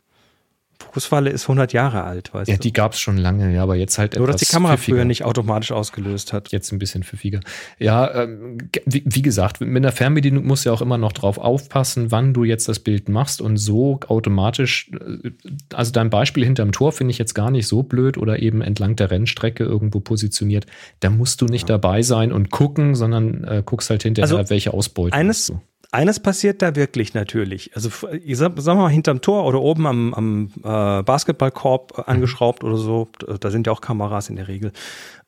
Fokusfalle 0.89 1.29
ist 1.29 1.45
100 1.45 1.75
Jahre 1.75 2.05
alt, 2.05 2.33
weißt 2.33 2.49
ja, 2.49 2.55
du? 2.55 2.59
Ja, 2.59 2.63
die 2.63 2.73
gab 2.73 2.95
es 2.95 3.01
schon 3.01 3.19
lange, 3.19 3.53
ja, 3.55 3.63
aber 3.63 3.77
jetzt 3.77 3.99
halt 3.99 4.17
Nur, 4.17 4.27
dass 4.27 4.37
die 4.37 4.47
Kamera 4.47 4.77
pfiffiger. 4.77 4.97
früher 4.97 5.05
nicht 5.05 5.25
automatisch 5.25 5.71
ausgelöst 5.71 6.33
hat. 6.33 6.51
Jetzt 6.51 6.73
ein 6.73 6.79
bisschen 6.79 7.03
pfiffiger. 7.03 7.41
Ja, 7.79 8.23
ähm, 8.23 8.59
wie, 8.87 9.03
wie, 9.05 9.23
gesagt, 9.23 9.61
mit 9.61 9.77
einer 9.77 9.93
Fernbedienung 9.93 10.47
musst 10.47 10.65
du 10.65 10.71
ja 10.71 10.75
auch 10.75 10.81
immer 10.81 10.97
noch 10.97 11.13
drauf 11.13 11.37
aufpassen, 11.37 12.11
wann 12.11 12.33
du 12.33 12.45
jetzt 12.45 12.69
das 12.69 12.79
Bild 12.81 13.09
machst 13.11 13.43
und 13.43 13.59
so 13.59 14.01
automatisch, 14.09 14.91
äh, 14.93 15.31
also 15.75 15.93
dein 15.93 16.09
Beispiel 16.09 16.45
hinterm 16.45 16.73
Tor 16.73 16.93
finde 16.93 17.11
ich 17.11 17.19
jetzt 17.19 17.35
gar 17.35 17.51
nicht 17.51 17.67
so 17.67 17.83
blöd 17.83 18.17
oder 18.17 18.41
eben 18.41 18.63
entlang 18.63 18.97
der 18.97 19.11
Rennstrecke 19.11 19.65
irgendwo 19.65 20.01
positioniert. 20.01 20.67
Da 21.01 21.11
musst 21.11 21.43
du 21.43 21.47
nicht 21.47 21.69
ja. 21.69 21.77
dabei 21.77 22.03
sein 22.03 22.33
und 22.33 22.51
gucken, 22.51 22.95
sondern 22.95 23.45
äh, 23.45 23.63
guckst 23.65 23.91
halt 23.91 24.03
hinterher, 24.03 24.39
also 24.39 24.51
welche 24.51 24.73
Ausbeute. 24.73 25.15
Eines, 25.15 25.53
eines 25.91 26.21
passiert 26.21 26.61
da 26.63 26.77
wirklich 26.77 27.15
natürlich. 27.15 27.75
Also 27.75 27.91
ich 28.23 28.37
sag, 28.37 28.53
sag 28.57 28.77
mal 28.77 28.89
hinterm 28.89 29.21
Tor 29.21 29.45
oder 29.45 29.61
oben 29.61 29.87
am, 29.87 30.15
am 30.15 30.51
äh, 30.59 31.03
Basketballkorb 31.03 32.09
angeschraubt 32.09 32.63
oder 32.63 32.77
so. 32.77 33.09
Da 33.41 33.51
sind 33.51 33.67
ja 33.67 33.73
auch 33.73 33.81
Kameras 33.81 34.29
in 34.29 34.37
der 34.37 34.49
Regel. 34.49 34.73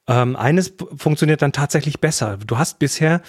Ähm, 0.07 0.37
eines 0.37 0.75
funktioniert 0.97 1.43
dann 1.43 1.53
tatsächlich 1.53 2.01
besser. 2.01 2.39
Du 2.47 2.59
hast 2.59 2.79
bisher 2.79 3.23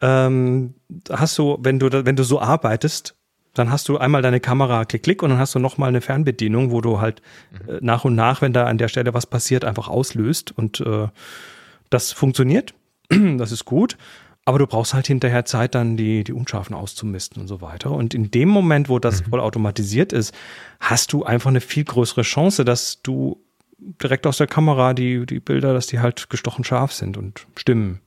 ähm, 0.00 0.74
hast 1.10 1.36
du, 1.38 1.58
wenn 1.60 1.78
du 1.78 1.90
wenn 2.06 2.16
du 2.16 2.22
so 2.22 2.40
arbeitest, 2.40 3.16
dann 3.54 3.70
hast 3.70 3.88
du 3.88 3.98
einmal 3.98 4.22
deine 4.22 4.40
Kamera 4.40 4.84
klick 4.84 5.02
klick 5.02 5.22
und 5.22 5.30
dann 5.30 5.38
hast 5.38 5.54
du 5.54 5.58
noch 5.58 5.78
mal 5.78 5.88
eine 5.88 6.00
Fernbedienung, 6.00 6.70
wo 6.70 6.80
du 6.80 7.00
halt 7.00 7.22
mhm. 7.50 7.76
äh, 7.76 7.78
nach 7.80 8.04
und 8.04 8.14
nach, 8.14 8.40
wenn 8.40 8.52
da 8.52 8.64
an 8.66 8.78
der 8.78 8.88
Stelle 8.88 9.14
was 9.14 9.26
passiert, 9.26 9.64
einfach 9.64 9.88
auslöst 9.88 10.56
und 10.56 10.80
äh, 10.80 11.08
das 11.90 12.12
funktioniert. 12.12 12.74
das 13.08 13.52
ist 13.52 13.64
gut. 13.64 13.96
Aber 14.48 14.58
du 14.58 14.66
brauchst 14.66 14.94
halt 14.94 15.06
hinterher 15.06 15.44
Zeit, 15.44 15.74
dann 15.74 15.98
die, 15.98 16.24
die 16.24 16.32
Unscharfen 16.32 16.74
auszumisten 16.74 17.42
und 17.42 17.48
so 17.48 17.60
weiter. 17.60 17.90
Und 17.90 18.14
in 18.14 18.30
dem 18.30 18.48
Moment, 18.48 18.88
wo 18.88 18.98
das 18.98 19.20
mhm. 19.20 19.28
voll 19.28 19.40
automatisiert 19.40 20.10
ist, 20.10 20.34
hast 20.80 21.12
du 21.12 21.22
einfach 21.22 21.50
eine 21.50 21.60
viel 21.60 21.84
größere 21.84 22.22
Chance, 22.22 22.64
dass 22.64 23.02
du 23.02 23.44
direkt 23.76 24.26
aus 24.26 24.38
der 24.38 24.46
Kamera 24.46 24.94
die, 24.94 25.26
die 25.26 25.38
Bilder, 25.38 25.74
dass 25.74 25.86
die 25.86 25.98
halt 25.98 26.30
gestochen 26.30 26.64
scharf 26.64 26.94
sind 26.94 27.18
und 27.18 27.46
stimmen. 27.56 28.00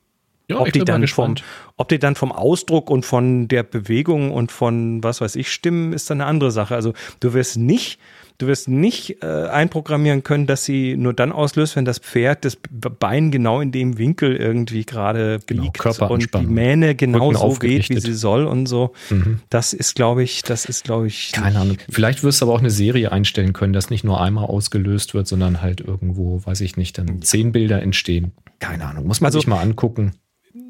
Ja, 0.48 0.58
ob, 0.58 0.72
die 0.72 0.84
dann 0.84 1.06
vom, 1.06 1.36
ob 1.78 1.90
die 1.90 2.00
dann 2.00 2.16
vom 2.16 2.32
Ausdruck 2.32 2.90
und 2.90 3.06
von 3.06 3.48
der 3.48 3.62
Bewegung 3.62 4.32
und 4.32 4.52
von 4.52 5.04
was 5.04 5.22
weiß 5.22 5.36
ich 5.36 5.52
stimmen, 5.52 5.94
ist 5.94 6.10
dann 6.10 6.22
eine 6.22 6.28
andere 6.28 6.50
Sache. 6.50 6.74
Also 6.74 6.94
du 7.20 7.34
wirst 7.36 7.58
nicht 7.58 8.00
Du 8.42 8.48
wirst 8.48 8.68
nicht 8.68 9.22
äh, 9.22 9.28
einprogrammieren 9.28 10.24
können, 10.24 10.48
dass 10.48 10.66
sie 10.66 10.98
nur 10.98 11.14
dann 11.14 11.32
auslöst, 11.32 11.76
wenn 11.76 11.86
das 11.86 12.00
Pferd 12.00 12.44
das 12.44 12.58
Bein 12.72 13.30
genau 13.30 13.62
in 13.62 13.72
dem 13.72 14.00
Winkel 14.00 14.36
irgendwie 14.36 14.84
gerade 14.84 15.40
genau, 15.46 15.64
liegt 15.66 15.86
und 16.02 16.34
die 16.34 16.48
Mähne 16.48 16.96
genau 16.96 17.32
so 17.34 17.54
geht, 17.60 17.90
wie 17.90 18.00
sie 18.00 18.16
soll 18.16 18.46
und 18.46 18.66
so. 18.66 18.94
Mhm. 19.12 19.42
Das 19.50 19.74
ist, 19.74 19.94
glaube 19.94 20.24
ich, 20.24 20.42
das 20.42 20.66
ist, 20.66 20.86
glaube 20.86 21.06
ich. 21.06 21.34
Keine 21.34 21.60
Ahnung. 21.60 21.78
Vielleicht 21.88 22.24
wirst 22.24 22.42
du 22.42 22.46
aber 22.46 22.56
auch 22.56 22.62
eine 22.62 22.72
Serie 22.72 23.12
einstellen 23.12 23.54
können, 23.54 23.74
dass 23.74 23.92
nicht 23.92 24.04
nur 24.04 24.20
einmal 24.20 24.46
ausgelöst 24.46 25.14
wird, 25.14 25.28
sondern 25.28 25.62
halt 25.62 25.80
irgendwo, 25.80 26.44
weiß 26.44 26.62
ich 26.62 26.78
nicht, 26.78 26.98
dann 26.98 27.22
zehn 27.22 27.52
Bilder 27.52 27.84
entstehen. 27.84 28.32
Keine 28.58 28.86
Ahnung. 28.86 29.06
Muss 29.06 29.22
man 29.22 29.28
also, 29.28 29.40
sich 29.40 29.48
mal 29.48 29.62
angucken. 29.62 30.14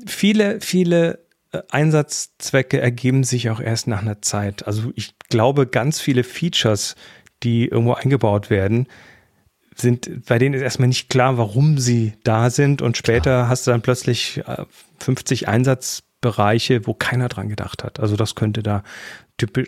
Viele, 0.05 0.59
viele 0.59 1.19
äh, 1.51 1.61
Einsatzzwecke 1.69 2.79
ergeben 2.81 3.23
sich 3.23 3.49
auch 3.49 3.59
erst 3.59 3.87
nach 3.87 4.01
einer 4.01 4.21
Zeit. 4.21 4.67
Also 4.67 4.91
ich 4.95 5.15
glaube, 5.29 5.67
ganz 5.67 5.99
viele 5.99 6.23
Features, 6.23 6.95
die 7.43 7.67
irgendwo 7.67 7.93
eingebaut 7.93 8.49
werden, 8.49 8.87
sind, 9.75 10.25
bei 10.25 10.37
denen 10.37 10.53
ist 10.53 10.61
erstmal 10.61 10.89
nicht 10.89 11.09
klar, 11.09 11.37
warum 11.37 11.77
sie 11.77 12.13
da 12.23 12.49
sind 12.49 12.81
und 12.81 12.97
später 12.97 13.21
klar. 13.21 13.49
hast 13.49 13.67
du 13.67 13.71
dann 13.71 13.81
plötzlich 13.81 14.41
50 14.99 15.43
äh, 15.43 15.45
Einsatzbereiche, 15.47 16.85
wo 16.85 16.93
keiner 16.93 17.29
dran 17.29 17.49
gedacht 17.49 17.83
hat. 17.83 17.99
Also 17.99 18.15
das 18.15 18.35
könnte 18.35 18.63
da 18.63 18.83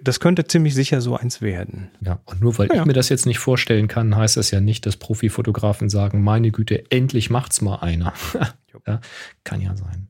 das 0.03 0.19
könnte 0.19 0.45
ziemlich 0.45 0.75
sicher 0.75 1.01
so 1.01 1.17
eins 1.17 1.41
werden. 1.41 1.89
Ja, 2.01 2.19
und 2.25 2.41
nur 2.41 2.57
weil 2.59 2.67
ja. 2.67 2.75
ich 2.75 2.85
mir 2.85 2.93
das 2.93 3.09
jetzt 3.09 3.25
nicht 3.25 3.39
vorstellen 3.39 3.87
kann, 3.87 4.15
heißt 4.15 4.37
das 4.37 4.51
ja 4.51 4.61
nicht, 4.61 4.85
dass 4.85 4.97
Profifotografen 4.97 5.89
sagen, 5.89 6.21
meine 6.21 6.51
Güte, 6.51 6.91
endlich 6.91 7.31
macht's 7.31 7.61
mal 7.61 7.77
einer. 7.77 8.13
ja, 8.87 9.01
kann 9.43 9.61
ja 9.61 9.75
sein. 9.75 10.09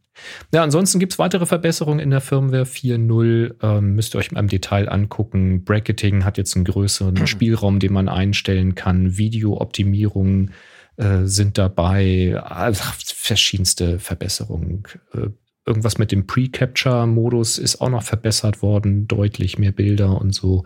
Ja, 0.53 0.63
ansonsten 0.63 0.99
gibt 0.99 1.13
es 1.13 1.19
weitere 1.19 1.45
Verbesserungen 1.45 1.99
in 1.99 2.09
der 2.09 2.21
Firmware 2.21 2.63
4.0. 2.63 3.55
Ähm, 3.61 3.95
müsst 3.95 4.15
ihr 4.15 4.19
euch 4.19 4.31
mal 4.31 4.39
im 4.39 4.47
Detail 4.47 4.89
angucken. 4.89 5.63
Bracketing 5.63 6.23
hat 6.23 6.37
jetzt 6.37 6.55
einen 6.55 6.65
größeren 6.65 7.25
Spielraum, 7.27 7.79
den 7.79 7.93
man 7.93 8.09
einstellen 8.09 8.75
kann. 8.75 9.17
Videooptimierungen 9.17 10.51
äh, 10.97 11.23
sind 11.23 11.57
dabei. 11.57 12.39
Also, 12.43 12.83
verschiedenste 13.15 13.99
Verbesserungen. 13.99 14.83
Äh, 15.13 15.29
irgendwas 15.65 15.97
mit 15.97 16.11
dem 16.11 16.27
Pre-Capture-Modus 16.27 17.57
ist 17.57 17.81
auch 17.81 17.89
noch 17.89 18.03
verbessert 18.03 18.61
worden. 18.61 19.07
Deutlich 19.07 19.57
mehr 19.57 19.71
Bilder 19.71 20.19
und 20.21 20.33
so. 20.33 20.63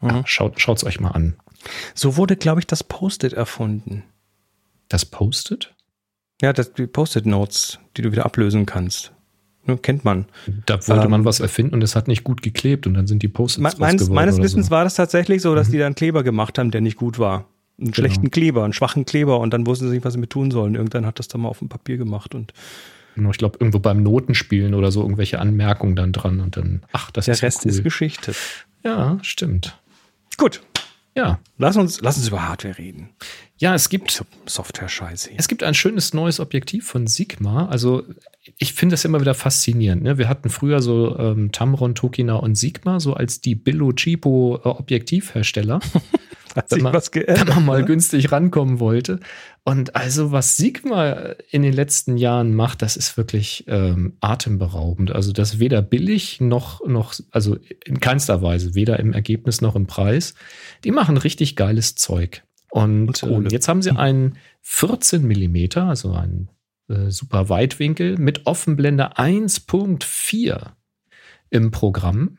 Mhm. 0.00 0.08
Ja, 0.08 0.22
schaut 0.24 0.78
es 0.78 0.84
euch 0.84 1.00
mal 1.00 1.10
an. 1.10 1.36
So 1.94 2.16
wurde, 2.16 2.36
glaube 2.36 2.60
ich, 2.60 2.66
das 2.66 2.84
Post-it 2.84 3.32
erfunden. 3.32 4.04
Das 4.88 5.04
Post-it? 5.04 5.74
Ja, 6.42 6.52
das, 6.52 6.72
die 6.72 6.86
Post-it-Notes, 6.86 7.78
die 7.96 8.02
du 8.02 8.12
wieder 8.12 8.26
ablösen 8.26 8.66
kannst. 8.66 9.12
Ne, 9.64 9.76
kennt 9.78 10.04
man. 10.04 10.26
Da 10.66 10.74
wollte 10.86 11.04
ähm, 11.04 11.10
man 11.10 11.24
was 11.24 11.40
erfinden 11.40 11.74
und 11.74 11.82
es 11.82 11.96
hat 11.96 12.06
nicht 12.06 12.22
gut 12.22 12.40
geklebt 12.40 12.86
und 12.86 12.94
dann 12.94 13.06
sind 13.06 13.22
die 13.22 13.28
Post-its 13.28 13.78
meins, 13.78 14.08
Meines 14.08 14.38
Wissens 14.38 14.66
so. 14.66 14.70
war 14.70 14.84
das 14.84 14.94
tatsächlich 14.94 15.42
so, 15.42 15.54
dass 15.54 15.68
mhm. 15.68 15.72
die 15.72 15.78
da 15.78 15.86
einen 15.86 15.94
Kleber 15.96 16.22
gemacht 16.22 16.58
haben, 16.58 16.70
der 16.70 16.80
nicht 16.80 16.96
gut 16.96 17.18
war. 17.18 17.46
Einen 17.78 17.90
genau. 17.90 17.94
schlechten 17.94 18.30
Kleber, 18.30 18.64
einen 18.64 18.72
schwachen 18.72 19.04
Kleber 19.06 19.40
und 19.40 19.52
dann 19.52 19.66
wussten 19.66 19.88
sie 19.88 19.94
nicht, 19.94 20.04
was 20.04 20.14
sie 20.14 20.20
mit 20.20 20.30
tun 20.30 20.50
sollen. 20.50 20.76
Irgendwann 20.76 21.04
hat 21.04 21.18
das 21.18 21.28
dann 21.28 21.40
mal 21.40 21.48
auf 21.48 21.58
dem 21.58 21.68
Papier 21.68 21.96
gemacht 21.96 22.34
und 22.34 22.52
genau, 23.16 23.30
ich 23.30 23.38
glaube, 23.38 23.58
irgendwo 23.58 23.80
beim 23.80 24.02
Notenspielen 24.02 24.74
oder 24.74 24.92
so 24.92 25.02
irgendwelche 25.02 25.40
Anmerkungen 25.40 25.96
dann 25.96 26.12
dran 26.12 26.40
und 26.40 26.56
dann, 26.56 26.82
ach, 26.92 27.10
das 27.10 27.24
der 27.24 27.32
ist 27.32 27.42
Der 27.42 27.46
Rest 27.48 27.64
cool. 27.64 27.70
ist 27.70 27.82
Geschichte. 27.82 28.32
Ja, 28.84 29.18
stimmt. 29.22 29.76
Gut. 30.36 30.62
Ja. 31.16 31.40
Lass 31.56 31.76
uns, 31.76 32.00
lass 32.02 32.18
uns 32.18 32.28
über 32.28 32.46
Hardware 32.46 32.76
reden. 32.76 33.08
Ja, 33.56 33.74
es 33.74 33.88
gibt 33.88 34.22
Software-Scheiße. 34.44 35.30
Es 35.38 35.48
gibt 35.48 35.62
ein 35.62 35.72
schönes 35.72 36.12
neues 36.12 36.40
Objektiv 36.40 36.86
von 36.86 37.06
Sigma. 37.06 37.66
Also 37.68 38.04
ich 38.58 38.74
finde 38.74 38.92
das 38.92 39.04
immer 39.06 39.20
wieder 39.20 39.34
faszinierend. 39.34 40.02
Ne? 40.02 40.18
Wir 40.18 40.28
hatten 40.28 40.50
früher 40.50 40.82
so 40.82 41.18
ähm, 41.18 41.52
Tamron, 41.52 41.94
Tokina 41.94 42.34
und 42.34 42.54
Sigma 42.54 43.00
so 43.00 43.14
als 43.14 43.40
die 43.40 43.54
Billo 43.54 43.92
Chipo 43.92 44.60
äh, 44.62 44.68
Objektivhersteller. 44.68 45.80
Hat 46.56 46.68
sich 46.68 46.82
man, 46.82 46.92
was 46.92 47.10
geändert, 47.10 47.48
wenn 47.48 47.54
man 47.54 47.64
mal 47.66 47.80
ne? 47.80 47.86
günstig 47.86 48.32
rankommen 48.32 48.80
wollte. 48.80 49.20
Und 49.64 49.94
also, 49.96 50.32
was 50.32 50.56
Sigma 50.56 51.34
in 51.50 51.62
den 51.62 51.72
letzten 51.72 52.16
Jahren 52.16 52.54
macht, 52.54 52.82
das 52.82 52.96
ist 52.96 53.16
wirklich 53.16 53.64
ähm, 53.68 54.16
atemberaubend. 54.20 55.12
Also, 55.12 55.32
das 55.32 55.58
weder 55.58 55.82
billig 55.82 56.40
noch, 56.40 56.86
noch, 56.86 57.14
also 57.30 57.56
in 57.84 58.00
keinster 58.00 58.42
Weise, 58.42 58.74
weder 58.74 58.98
im 58.98 59.12
Ergebnis 59.12 59.60
noch 59.60 59.76
im 59.76 59.86
Preis. 59.86 60.34
Die 60.84 60.90
machen 60.90 61.16
richtig 61.16 61.56
geiles 61.56 61.94
Zeug. 61.94 62.42
Und, 62.70 63.22
Und 63.22 63.46
äh, 63.46 63.48
jetzt 63.50 63.68
haben 63.68 63.82
sie 63.82 63.96
einen 63.96 64.36
14 64.62 65.26
Millimeter, 65.26 65.84
also 65.84 66.12
einen 66.12 66.50
äh, 66.88 67.10
super 67.10 67.48
Weitwinkel 67.48 68.16
mit 68.18 68.46
Offenblende 68.46 69.16
1.4 69.16 70.72
im 71.50 71.70
Programm. 71.70 72.36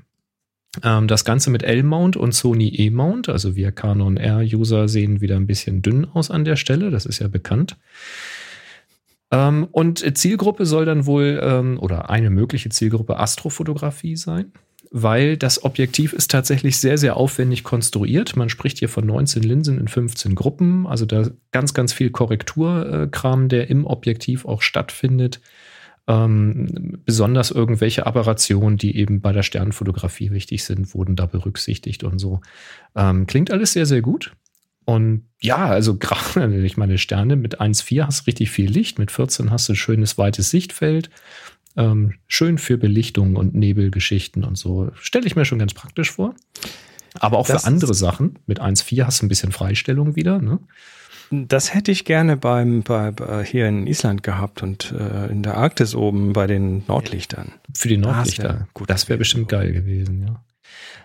Ähm, 0.84 1.08
das 1.08 1.26
Ganze 1.26 1.50
mit 1.50 1.64
L-Mount 1.64 2.18
und 2.18 2.34
Sony 2.34 2.70
E-Mount. 2.70 3.30
Also 3.30 3.56
wir 3.56 3.72
Canon 3.72 4.18
R-User 4.18 4.88
sehen 4.88 5.22
wieder 5.22 5.36
ein 5.36 5.48
bisschen 5.48 5.82
dünn 5.82 6.06
aus 6.06 6.32
an 6.32 6.46
der 6.46 6.56
Stelle. 6.56 6.92
Das 6.92 7.06
ist 7.06 7.20
ja 7.20 7.28
bekannt. 7.28 7.78
Ähm, 9.32 9.68
und 9.72 10.18
Zielgruppe 10.18 10.66
soll 10.66 10.86
dann 10.86 11.06
wohl, 11.06 11.40
ähm, 11.44 11.80
oder 11.80 12.10
eine 12.10 12.30
mögliche 12.30 12.70
Zielgruppe 12.70 13.20
Astrofotografie 13.20 14.16
sein, 14.16 14.54
weil 14.90 15.36
das 15.36 15.66
Objektiv 15.66 16.14
ist 16.14 16.32
tatsächlich 16.32 16.78
sehr, 16.78 16.98
sehr 16.98 17.18
aufwendig 17.18 17.64
konstruiert. 17.64 18.38
Man 18.38 18.50
spricht 18.50 18.80
hier 18.80 18.88
von 18.88 19.06
19 19.06 19.44
Linsen 19.44 19.80
in 19.80 19.90
15 19.90 20.34
Gruppen. 20.34 20.88
Also 20.88 21.06
da 21.06 21.30
ganz, 21.52 21.74
ganz 21.74 21.92
viel 21.92 22.10
Korrekturkram, 22.10 23.50
der 23.50 23.70
im 23.70 23.86
Objektiv 23.86 24.46
auch 24.46 24.62
stattfindet. 24.62 25.42
Ähm, 26.10 27.00
besonders 27.06 27.52
irgendwelche 27.52 28.06
Aberrationen, 28.06 28.78
die 28.78 28.96
eben 28.96 29.20
bei 29.20 29.34
der 29.34 29.44
Sternfotografie 29.44 30.32
wichtig 30.32 30.64
sind, 30.64 30.94
wurden 30.94 31.18
da 31.18 31.26
berücksichtigt 31.26 32.04
und 32.06 32.20
so. 32.20 32.40
Ähm, 32.96 33.28
klingt 33.28 33.52
alles 33.52 33.74
sehr, 33.74 33.86
sehr 33.86 34.02
gut. 34.02 34.32
Und 34.86 35.24
ja, 35.42 35.66
also 35.66 35.98
gerade, 36.00 36.66
ich 36.66 36.78
meine, 36.78 36.98
Sterne 36.98 37.36
mit 37.36 37.60
1,4 37.60 38.06
hast 38.06 38.22
du 38.22 38.26
richtig 38.28 38.52
viel 38.52 38.70
Licht, 38.72 39.00
mit 39.00 39.12
14 39.12 39.52
hast 39.52 39.68
du 39.68 39.74
ein 39.74 39.76
schönes 39.76 40.18
weites 40.18 40.50
Sichtfeld. 40.50 41.10
Ähm, 41.76 42.14
schön 42.28 42.58
für 42.58 42.78
Belichtung 42.78 43.36
und 43.36 43.54
Nebelgeschichten 43.54 44.46
und 44.46 44.58
so. 44.58 44.92
Stelle 44.96 45.28
ich 45.28 45.36
mir 45.36 45.46
schon 45.46 45.60
ganz 45.60 45.74
praktisch 45.74 46.12
vor. 46.12 46.34
Aber 47.20 47.38
auch 47.38 47.48
das 47.48 47.64
für 47.64 47.68
andere 47.68 47.94
Sachen. 47.94 48.40
Mit 48.48 48.62
1,4 48.62 49.04
hast 49.04 49.22
du 49.22 49.26
ein 49.26 49.30
bisschen 49.30 49.52
Freistellung 49.52 50.16
wieder. 50.16 50.42
Ne? 50.42 50.60
Das 51.32 51.74
hätte 51.74 51.92
ich 51.92 52.06
gerne 52.06 52.38
beim, 52.38 52.84
bei, 52.84 53.14
hier 53.46 53.68
in 53.68 53.88
Island 53.88 54.24
gehabt 54.24 54.64
und 54.64 54.94
äh, 54.98 55.28
in 55.32 55.44
der 55.44 55.58
Arktis 55.58 55.96
oben 55.96 56.34
bei 56.34 56.48
den 56.48 56.84
Nordlichtern. 56.88 57.54
Für 57.74 57.88
die 57.90 57.98
Nordlichter. 57.98 58.68
Gut, 58.74 58.90
das 58.90 59.10
wäre 59.10 59.18
bestimmt 59.18 59.50
geil 59.50 59.74
gewesen, 59.74 60.26
ja. 60.26 60.44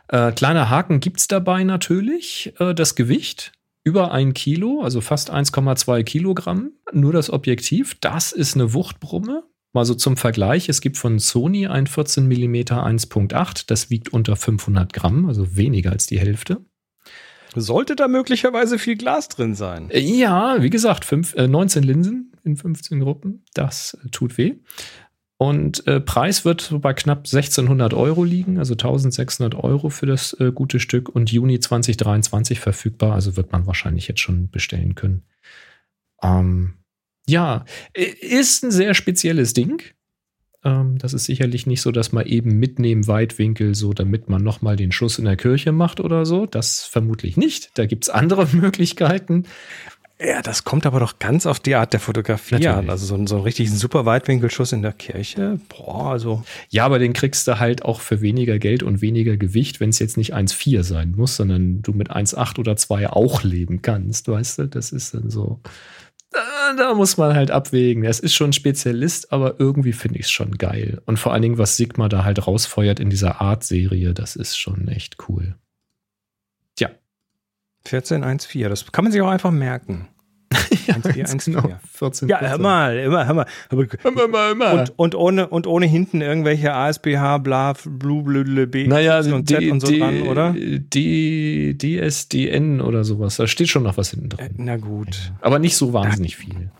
Äh, 0.09 0.33
kleiner 0.33 0.69
Haken 0.69 1.01
gibt's 1.01 1.29
dabei 1.29 1.65
natürlich. 1.65 2.53
Äh, 2.59 2.75
das 2.75 2.95
Gewicht 2.95 3.53
über 3.85 4.13
ein 4.13 4.35
Kilo, 4.35 4.83
also 4.83 5.01
fast 5.01 5.33
1,2 5.33 6.03
Kilogramm. 6.05 6.73
Nur 6.93 7.13
das 7.13 7.31
Objektiv, 7.31 7.97
das 8.01 8.33
ist 8.33 8.55
eine 8.55 8.75
Wuchtbrumme. 8.75 9.45
Mal 9.73 9.87
so 9.87 9.95
zum 9.95 10.19
Vergleich, 10.19 10.69
es 10.69 10.83
gibt 10.83 10.99
von 10.99 11.19
Sony 11.19 11.67
ein 11.67 11.87
14 11.87 12.27
mm 12.29 12.55
1.8, 12.55 13.65
das 13.67 13.89
wiegt 13.89 14.11
unter 14.11 14.37
500 14.37 14.93
Gramm, 14.93 15.27
also 15.27 15.57
weniger 15.57 15.93
als 15.93 16.07
die 16.07 16.21
Hälfte. 16.21 16.63
Sollte 17.55 17.97
da 17.97 18.09
möglicherweise 18.09 18.79
viel 18.79 18.97
Glas 18.97 19.29
drin 19.29 19.55
sein? 19.55 19.91
Äh, 19.91 20.01
ja, 20.01 20.63
wie 20.63 20.71
gesagt, 20.71 21.05
fünf, 21.05 21.35
äh, 21.35 21.49
19 21.49 21.83
Linsen 21.83 22.33
in 22.45 22.57
15 22.57 23.01
Gruppen. 23.01 23.45
Das 23.55 23.97
äh, 24.05 24.09
tut 24.09 24.39
weh. 24.39 24.55
Und 25.39 25.87
äh, 25.89 26.01
Preis 26.01 26.45
wird 26.45 26.73
bei 26.81 26.95
knapp 26.95 27.19
1600 27.27 27.95
Euro 27.95 28.23
liegen, 28.23 28.59
also 28.59 28.75
1600 28.75 29.57
Euro 29.57 29.91
für 29.91 30.07
das 30.07 30.35
äh, 30.39 30.53
gute 30.53 30.79
Stück 30.79 31.09
und 31.09 31.33
Juni 31.33 31.59
2023 31.59 32.61
verfügbar. 32.61 33.15
Also 33.15 33.37
wird 33.37 33.51
man 33.51 33.67
wahrscheinlich 33.67 34.07
jetzt 34.07 34.21
schon 34.21 34.51
bestellen 34.51 34.95
können. 34.95 35.25
Ähm, 36.23 36.75
ja, 37.27 37.65
ist 37.95 38.63
ein 38.63 38.71
sehr 38.71 38.95
spezielles 38.95 39.53
Ding. 39.53 39.83
Ähm, 40.65 40.99
das 40.99 41.13
ist 41.13 41.25
sicherlich 41.25 41.67
nicht 41.67 41.83
so, 41.83 41.91
dass 41.91 42.13
man 42.13 42.27
eben 42.27 42.59
mitnehmen 42.59 43.07
Weitwinkel, 43.07 43.75
so 43.75 43.93
damit 43.93 44.29
man 44.29 44.43
nochmal 44.43 44.77
den 44.77 44.93
Schuss 44.93 45.19
in 45.19 45.25
der 45.25 45.37
Kirche 45.37 45.73
macht 45.73 46.01
oder 46.01 46.25
so. 46.25 46.47
Das 46.47 46.85
vermutlich 46.85 47.37
nicht. 47.37 47.71
Da 47.75 47.87
gibt 47.87 48.05
es 48.05 48.11
andere 48.11 48.47
Möglichkeiten. 48.53 49.45
Ja, 50.25 50.41
das 50.41 50.63
kommt 50.63 50.87
aber 50.87 51.01
doch 51.01 51.19
ganz 51.19 51.47
auf 51.47 51.59
die 51.59 51.75
Art 51.75 51.93
der 51.93 51.99
Fotografie 51.99 52.55
Natürlich. 52.55 52.77
an. 52.77 52.91
Also 52.91 53.07
so, 53.07 53.17
ein, 53.17 53.27
so 53.27 53.37
ein 53.37 53.43
richtig 53.43 53.73
super 53.73 54.07
Weitwinkelschuss 54.07 54.73
in 54.73 54.83
der 54.83 54.93
Kirche. 54.93 55.59
Boah, 55.69 56.13
also. 56.13 56.45
Ja, 56.69 56.85
aber 56.85 57.01
den 57.01 57.13
kriegst 57.13 57.49
du 57.49 57.59
halt 57.59 57.85
auch 57.85 58.01
für 58.01 58.21
weniger 58.21 58.61
Geld 58.61 58.85
und 58.85 59.03
weniger 59.03 59.37
Gewicht, 59.37 59.81
wenn 59.81 59.91
es 59.91 59.99
jetzt 59.99 60.17
nicht 60.17 60.33
1,4 60.33 60.85
sein 60.85 61.15
muss, 61.17 61.37
sondern 61.37 61.83
du 61.83 61.93
mit 61.93 62.13
1,8 62.13 62.61
oder 62.61 62.77
2 62.77 63.11
auch 63.11 63.43
leben 63.43 63.83
kannst, 63.83 64.29
weißt 64.29 64.59
du? 64.61 64.69
Das 64.69 64.93
ist 64.93 65.15
dann 65.15 65.29
so 65.29 65.61
da, 66.77 66.95
muss 66.95 67.17
man 67.17 67.35
halt 67.35 67.51
abwägen. 67.51 68.05
Es 68.05 68.21
ist 68.21 68.35
schon 68.35 68.51
ein 68.51 68.53
Spezialist, 68.53 69.33
aber 69.33 69.59
irgendwie 69.59 69.93
finde 69.93 70.19
ich 70.19 70.27
es 70.27 70.31
schon 70.31 70.59
geil. 70.59 71.01
Und 71.07 71.19
vor 71.19 71.33
allen 71.33 71.43
Dingen, 71.43 71.59
was 71.59 71.77
Sigma 71.77 72.09
da 72.09 72.25
halt 72.25 72.47
rausfeuert 72.47 73.01
in 73.01 73.11
dieser 73.11 73.41
Art-Serie, 73.41 74.15
das 74.15 74.37
ist 74.37 74.57
schon 74.57 74.89
echt 74.89 75.17
cool. 75.29 75.57
Tja. 76.77 76.91
1414, 77.85 78.71
das 78.71 78.93
kann 78.93 79.05
man 79.05 79.13
sich 79.13 79.21
auch 79.21 79.29
einfach 79.29 79.51
merken. 79.51 80.09
ja, 80.87 80.97
1, 80.97 81.51
14 81.93 82.29
ja, 82.29 82.41
hör 82.41 82.59
mal, 82.59 82.99
immer, 82.99 83.27
hör 83.27 83.35
mal. 83.35 83.47
Immer, 83.71 84.25
immer, 84.25 84.51
immer. 84.51 84.73
Und, 84.73 84.99
und, 84.99 85.15
ohne, 85.15 85.49
und 85.49 85.67
ohne 85.67 85.87
hinten 85.87 86.21
irgendwelche 86.21 86.73
ASBH, 86.75 87.39
bla, 87.39 87.75
blue, 87.85 88.23
blue, 88.23 88.67
B, 88.67 88.87
naja, 88.87 89.21
und 89.21 89.49
Z 89.49 89.71
und 89.71 89.81
so 89.81 89.87
die, 89.89 89.99
dran, 89.99 90.23
oder? 90.23 90.55
Die 90.55 91.77
DSDN 91.77 92.81
oder 92.81 93.05
sowas. 93.05 93.37
Da 93.37 93.47
steht 93.47 93.69
schon 93.69 93.83
noch 93.83 93.97
was 93.97 94.11
hinten 94.11 94.31
dran. 94.31 94.47
Äh, 94.47 94.51
na 94.57 94.77
gut. 94.77 95.33
Aber 95.41 95.59
nicht 95.59 95.77
so 95.77 95.93
wahnsinnig 95.93 96.39
ja. 96.39 96.45
viel. 96.45 96.71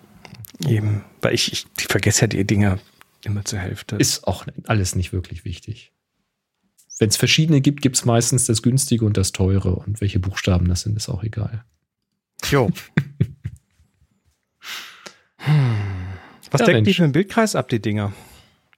Eben, 0.69 1.05
weil 1.21 1.35
ich, 1.35 1.53
ich, 1.53 1.67
ich 1.79 1.87
vergesse 1.87 2.23
ja 2.23 2.27
die 2.29 2.45
Dinger 2.45 2.79
immer 3.25 3.45
zur 3.45 3.59
Hälfte. 3.59 3.97
Ist 3.97 4.27
auch 4.27 4.47
alles 4.67 4.95
nicht 4.95 5.13
wirklich 5.13 5.45
wichtig. 5.45 5.93
Wenn 6.99 7.09
es 7.09 7.17
verschiedene 7.17 7.61
gibt, 7.61 7.83
gibt 7.83 7.97
es 7.97 8.05
meistens 8.05 8.47
das 8.47 8.63
günstige 8.63 9.05
und 9.05 9.17
das 9.17 9.33
teure. 9.33 9.75
Und 9.75 10.01
welche 10.01 10.21
Buchstaben 10.21 10.69
das 10.69 10.83
sind, 10.83 10.97
ist 10.97 11.09
auch 11.09 11.25
egal. 11.25 11.65
Jo. 12.51 12.71
Was 16.51 16.61
ja, 16.61 16.67
deckt 16.67 16.87
die 16.87 16.95
für 16.95 17.05
einen 17.05 17.13
Bildkreis 17.13 17.57
ab, 17.57 17.69
die 17.69 17.81
Dinger? 17.81 18.13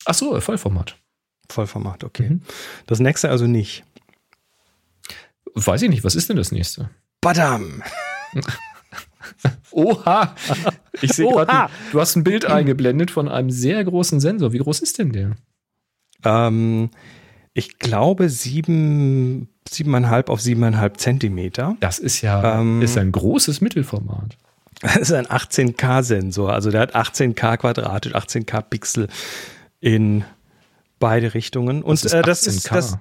Ach 0.05 0.15
so, 0.15 0.39
Vollformat. 0.41 0.97
Vollformat, 1.51 2.05
okay. 2.05 2.31
Mhm. 2.31 2.43
Das 2.87 3.01
nächste 3.01 3.31
also 3.31 3.47
nicht. 3.47 3.85
Weiß 5.55 5.83
ich 5.83 5.91
nicht, 5.91 6.05
was 6.05 6.15
ist 6.15 6.29
denn 6.29 6.37
das 6.37 6.53
nächste? 6.53 6.91
Badam! 7.21 7.83
Oha! 9.71 10.35
Ich 11.01 11.13
sehe 11.13 11.29
gerade, 11.29 11.73
du 11.93 12.01
hast 12.01 12.17
ein 12.17 12.25
Bild 12.25 12.45
eingeblendet 12.47 13.11
von 13.11 13.29
einem 13.29 13.51
sehr 13.51 13.83
großen 13.85 14.21
Sensor. 14.21 14.53
Wie 14.53 14.59
groß 14.59 14.81
ist 14.81 14.99
denn 14.99 15.13
der? 15.13 15.37
Ähm, 16.25 16.91
ich 17.53 17.79
glaube 17.79 18.29
sieben, 18.29 19.49
siebeneinhalb 19.69 20.29
auf 20.31 20.41
siebeneinhalb 20.41 20.99
Zentimeter. 20.99 21.77
Das 21.81 21.99
ist 21.99 22.21
ja 22.21 22.61
ähm, 22.61 22.83
ist 22.83 22.99
ein 22.99 23.13
großes 23.13 23.61
Mittelformat. 23.61 24.37
Das 24.95 24.97
ist 24.97 25.13
ein 25.13 25.27
18K-Sensor. 25.27 26.53
Also 26.53 26.71
der 26.71 26.83
hat 26.83 26.95
18K 26.95 27.57
quadratisch, 27.57 28.15
18K 28.15 28.61
Pixel 28.63 29.09
in 29.81 30.25
beide 30.99 31.33
Richtungen. 31.33 31.83
Und 31.83 32.05
das 32.05 32.05
ist, 32.05 32.13
äh, 32.13 32.21
das 32.23 32.47
ist 32.47 32.71
das. 32.71 32.99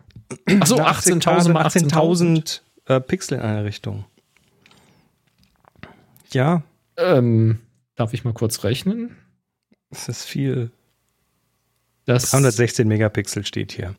Achso, 0.60 0.78
18.000 0.78 1.52
mal 1.52 1.68
18.000 1.68 2.62
äh, 2.86 3.02
Pixel 3.02 3.38
in 3.38 3.44
eine 3.44 3.66
Richtung. 3.66 4.06
Ja. 6.32 6.64
Ähm, 6.96 7.60
darf 7.96 8.14
ich 8.14 8.24
mal 8.24 8.34
kurz 8.34 8.64
rechnen? 8.64 9.18
Das 9.90 10.08
ist 10.08 10.24
viel. 10.24 10.72
Das 12.06 12.32
316 12.32 12.88
Megapixel 12.88 13.46
steht 13.46 13.74
hier. 13.74 13.94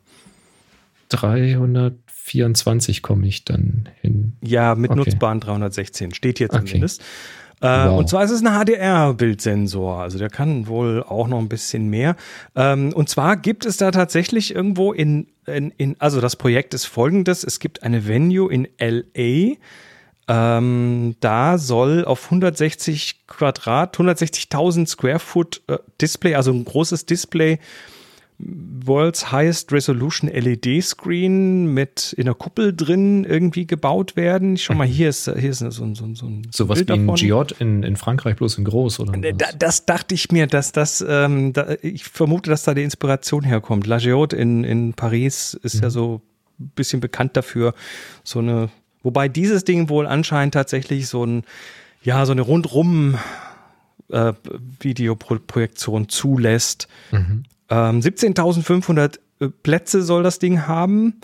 324 1.09 3.03
komme 3.03 3.27
ich 3.27 3.45
dann 3.45 3.89
hin. 4.01 4.37
Ja, 4.41 4.73
mit 4.73 4.89
okay. 4.89 4.99
nutzbaren 4.99 5.39
316 5.39 6.15
steht 6.15 6.39
hier 6.39 6.49
zumindest. 6.49 7.01
Okay. 7.01 7.09
Äh, 7.65 7.89
wow. 7.89 7.97
Und 7.97 8.09
zwar 8.09 8.23
ist 8.23 8.31
es 8.31 8.45
ein 8.45 8.53
HDR-Bildsensor, 8.53 9.99
also 9.99 10.19
der 10.19 10.29
kann 10.29 10.67
wohl 10.67 11.03
auch 11.03 11.27
noch 11.27 11.39
ein 11.39 11.49
bisschen 11.49 11.89
mehr. 11.89 12.15
Ähm, 12.55 12.93
und 12.93 13.09
zwar 13.09 13.37
gibt 13.37 13.65
es 13.65 13.77
da 13.77 13.89
tatsächlich 13.91 14.53
irgendwo 14.53 14.93
in, 14.93 15.27
in, 15.47 15.71
in, 15.77 15.95
also 15.99 16.21
das 16.21 16.35
Projekt 16.35 16.75
ist 16.75 16.85
folgendes, 16.85 17.43
es 17.43 17.59
gibt 17.59 17.81
eine 17.81 18.07
Venue 18.07 18.51
in 18.51 18.67
LA, 18.79 19.55
ähm, 20.27 21.15
da 21.19 21.57
soll 21.57 22.05
auf 22.05 22.25
160 22.25 23.27
Quadrat, 23.27 23.97
160.000 23.97 24.87
Square 24.87 25.19
Foot 25.19 25.61
äh, 25.67 25.77
Display, 26.01 26.35
also 26.35 26.51
ein 26.51 26.65
großes 26.65 27.05
Display, 27.05 27.59
World's 28.37 29.31
Highest 29.31 29.71
Resolution 29.71 30.29
LED 30.29 30.83
Screen 30.83 31.73
mit 31.73 32.13
in 32.13 32.25
der 32.25 32.33
Kuppel 32.33 32.75
drin 32.75 33.23
irgendwie 33.23 33.65
gebaut 33.65 34.15
werden. 34.17 34.57
Schau 34.57 34.73
mal, 34.73 34.85
hier 34.85 35.09
ist, 35.09 35.25
hier 35.25 35.51
ist 35.51 35.59
so, 35.59 35.69
so, 35.69 35.93
so 35.93 36.25
ein. 36.25 36.47
So 36.51 36.67
was 36.67 36.85
wie 36.85 36.91
ein 36.91 37.13
Giot 37.15 37.53
in, 37.59 37.83
in 37.83 37.95
Frankreich, 37.95 38.35
bloß 38.35 38.57
in 38.57 38.65
groß, 38.65 38.99
oder? 38.99 39.17
Da, 39.31 39.47
das 39.57 39.85
dachte 39.85 40.13
ich 40.15 40.31
mir, 40.31 40.47
dass 40.47 40.73
das, 40.73 41.03
ähm, 41.07 41.53
da, 41.53 41.75
ich 41.81 42.03
vermute, 42.03 42.49
dass 42.49 42.63
da 42.63 42.73
die 42.73 42.83
Inspiration 42.83 43.43
herkommt. 43.43 43.87
La 43.87 43.99
Giot 43.99 44.33
in, 44.33 44.63
in 44.65 44.93
Paris 44.93 45.53
ist 45.63 45.75
mhm. 45.75 45.83
ja 45.83 45.89
so 45.89 46.21
ein 46.59 46.71
bisschen 46.75 46.99
bekannt 46.99 47.37
dafür, 47.37 47.73
so 48.23 48.39
eine, 48.39 48.69
wobei 49.01 49.29
dieses 49.29 49.63
Ding 49.63 49.87
wohl 49.87 50.07
anscheinend 50.07 50.53
tatsächlich 50.53 51.07
so 51.07 51.25
ein, 51.25 51.43
ja, 52.03 52.25
so 52.25 52.33
eine 52.33 52.41
rundrum 52.41 53.17
äh, 54.09 54.33
Videoprojektion 54.81 56.09
zulässt. 56.09 56.87
Mhm. 57.11 57.45
Ähm, 57.69 57.99
17.500 57.99 59.19
äh, 59.39 59.49
Plätze 59.63 60.03
soll 60.03 60.23
das 60.23 60.39
Ding 60.39 60.67
haben. 60.67 61.19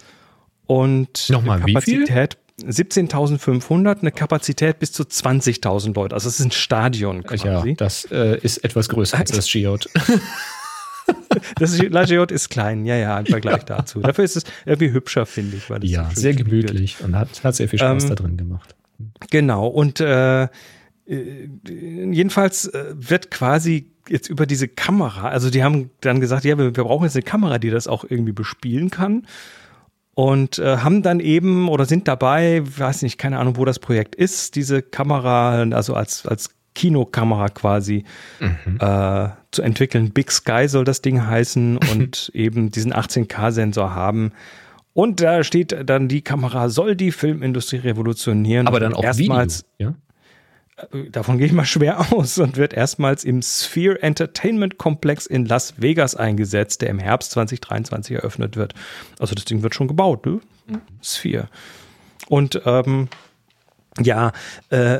Und 0.66 1.30
Nochmal, 1.30 1.60
Kapazität 1.60 2.38
17.500, 2.64 4.02
eine 4.02 4.12
Kapazität 4.12 4.80
bis 4.80 4.92
zu 4.92 5.04
20.000 5.04 5.96
Leute. 5.96 6.16
Also 6.16 6.30
es 6.30 6.40
ist 6.40 6.46
ein 6.46 6.52
Stadion 6.52 7.24
quasi. 7.24 7.48
Ja, 7.48 7.76
das 7.76 8.06
äh, 8.12 8.38
ist 8.42 8.64
etwas 8.64 8.90
größer 8.90 9.18
als 9.18 9.32
das 9.32 9.52
Geot. 9.52 9.90
das 11.60 11.82
La 11.82 12.04
ist 12.04 12.50
klein, 12.50 12.86
ja, 12.86 12.96
ja, 12.96 13.20
im 13.20 13.26
Vergleich 13.26 13.64
dazu. 13.64 14.00
Dafür 14.00 14.24
ist 14.24 14.38
es 14.38 14.44
irgendwie 14.66 14.92
hübscher, 14.92 15.26
finde 15.26 15.58
ich. 15.58 15.70
Weil 15.70 15.84
ja, 15.86 16.10
sehr 16.14 16.34
gemütlich 16.34 17.00
wird. 17.00 17.10
und 17.10 17.18
hat, 17.18 17.44
hat 17.44 17.56
sehr 17.56 17.68
viel 17.68 17.80
Spaß 17.80 18.04
ähm, 18.04 18.10
da 18.10 18.16
drin 18.16 18.38
gemacht. 18.38 18.76
Genau, 19.30 19.68
und 19.68 20.00
äh, 20.00 20.44
äh, 20.44 20.50
jedenfalls 21.66 22.68
äh, 22.68 22.94
wird 22.94 23.32
quasi 23.32 23.92
jetzt 24.12 24.30
über 24.30 24.46
diese 24.46 24.68
Kamera, 24.68 25.30
also 25.30 25.50
die 25.50 25.64
haben 25.64 25.90
dann 26.02 26.20
gesagt, 26.20 26.44
ja, 26.44 26.58
wir, 26.58 26.76
wir 26.76 26.84
brauchen 26.84 27.04
jetzt 27.06 27.16
eine 27.16 27.24
Kamera, 27.24 27.58
die 27.58 27.70
das 27.70 27.88
auch 27.88 28.04
irgendwie 28.08 28.34
bespielen 28.34 28.90
kann. 28.90 29.26
Und 30.14 30.60
äh, 30.60 30.78
haben 30.78 31.04
dann 31.04 31.22
eben 31.22 31.70
oder 31.70 31.86
sind 31.86 32.08
dabei, 32.08 32.62
weiß 32.64 33.02
nicht, 33.04 33.18
keine 33.18 33.40
Ahnung, 33.40 33.56
wo 33.56 33.64
das 33.64 33.80
Projekt 33.80 34.14
ist, 34.14 34.56
diese 34.56 34.82
Kamera, 34.82 35.62
also 35.72 35.94
als, 35.94 36.26
als 36.26 36.50
Kinokamera 36.76 37.48
quasi 37.48 38.04
mhm. 38.40 38.78
äh, 38.80 39.30
zu 39.52 39.62
entwickeln. 39.62 40.12
Big 40.12 40.32
Sky 40.32 40.68
soll 40.68 40.84
das 40.84 41.02
Ding 41.02 41.26
heißen 41.26 41.78
und 41.92 42.30
eben 42.34 42.72
diesen 42.72 42.94
18K-Sensor 42.94 43.96
haben. 43.96 44.34
Und 44.94 45.22
da 45.22 45.44
steht 45.46 45.90
dann, 45.90 46.10
die 46.10 46.22
Kamera 46.22 46.68
soll 46.68 46.98
die 46.98 47.14
Filmindustrie 47.14 47.78
revolutionieren. 47.78 48.68
Aber 48.68 48.82
dann 48.82 48.94
auch 48.94 49.04
erstmals, 49.04 49.64
Video, 49.78 49.92
ja? 49.92 49.96
Davon 51.10 51.38
gehe 51.38 51.48
ich 51.48 51.54
mal 51.54 51.66
schwer 51.66 52.14
aus 52.14 52.38
und 52.38 52.58
wird 52.58 52.74
erstmals 52.74 53.24
im 53.24 53.42
Sphere 53.42 54.02
Entertainment 54.02 54.78
Komplex 54.78 55.26
in 55.26 55.46
Las 55.46 55.82
Vegas 55.82 56.16
eingesetzt, 56.16 56.82
der 56.82 56.90
im 56.90 57.00
Herbst 57.00 57.32
2023 57.32 58.16
eröffnet 58.16 58.56
wird. 58.56 58.74
Also 59.20 59.36
das 59.36 59.46
Ding 59.46 59.64
wird 59.64 59.76
schon 59.76 59.88
gebaut, 59.88 60.26
ne? 60.26 60.42
Mhm. 60.68 60.82
Sphere. 61.02 61.50
Und 62.28 62.62
ähm, 62.66 63.10
ja, 64.00 64.32
äh, 64.70 65.00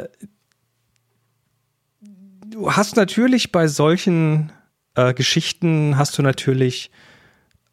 du 2.48 2.72
hast 2.74 2.96
natürlich 2.96 3.52
bei 3.52 3.68
solchen 3.68 4.52
äh, 4.96 5.14
Geschichten 5.14 5.98
hast 5.98 6.18
du 6.18 6.22
natürlich 6.22 6.92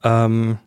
ähm, 0.04 0.58